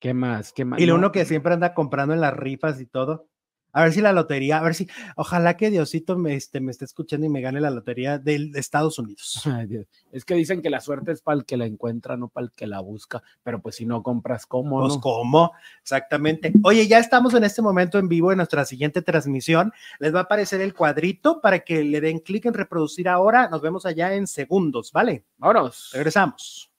¿Qué 0.00 0.12
más? 0.14 0.52
¿Qué 0.52 0.64
más? 0.64 0.80
y 0.80 0.86
lo 0.86 0.94
No, 0.94 0.98
uno 0.98 1.12
que 1.12 1.24
siempre 1.24 1.54
anda 1.54 1.74
comprando 1.74 2.14
en 2.14 2.20
las 2.20 2.34
rifas 2.34 2.80
y 2.80 2.86
todo. 2.86 3.28
A 3.74 3.82
ver 3.82 3.92
si 3.92 4.00
la 4.00 4.12
lotería, 4.12 4.58
a 4.58 4.62
ver 4.62 4.74
si, 4.74 4.88
ojalá 5.16 5.56
que 5.58 5.68
Diosito 5.68 6.16
me, 6.16 6.34
este, 6.34 6.60
me 6.60 6.70
esté 6.70 6.86
escuchando 6.86 7.26
y 7.26 7.28
me 7.28 7.42
gane 7.42 7.60
la 7.60 7.70
lotería 7.70 8.18
del- 8.18 8.52
de 8.52 8.60
Estados 8.60 8.98
Unidos. 8.98 9.42
Ay, 9.44 9.66
Dios. 9.66 9.86
Es 10.12 10.24
que 10.24 10.34
dicen 10.34 10.62
que 10.62 10.70
la 10.70 10.80
suerte 10.80 11.12
es 11.12 11.20
para 11.20 11.36
el 11.38 11.44
que 11.44 11.56
la 11.56 11.66
encuentra, 11.66 12.16
no 12.16 12.28
para 12.28 12.46
el 12.46 12.52
que 12.52 12.66
la 12.66 12.80
busca. 12.80 13.22
Pero 13.42 13.60
pues 13.60 13.74
si 13.76 13.84
no 13.84 14.02
compras, 14.02 14.46
¿cómo? 14.46 14.80
Pues 14.80 14.94
no? 14.94 15.00
cómo, 15.00 15.52
exactamente. 15.82 16.52
Oye, 16.62 16.86
ya 16.86 16.98
estamos 17.00 17.34
en 17.34 17.44
este 17.44 17.60
momento 17.62 17.98
en 17.98 18.08
vivo 18.08 18.30
en 18.32 18.38
nuestra 18.38 18.64
siguiente 18.64 19.02
transmisión. 19.02 19.72
Les 19.98 20.14
va 20.14 20.20
a 20.20 20.22
aparecer 20.22 20.60
el 20.60 20.72
cuadrito 20.72 21.40
para 21.40 21.58
que 21.60 21.84
le 21.84 22.00
den 22.00 22.20
clic 22.20 22.46
en 22.46 22.54
reproducir 22.54 23.08
ahora. 23.08 23.48
Nos 23.48 23.60
vemos 23.60 23.84
allá 23.86 24.14
en 24.14 24.26
segundos, 24.26 24.92
¿vale? 24.92 25.24
Vámonos. 25.38 25.90
Regresamos. 25.92 26.70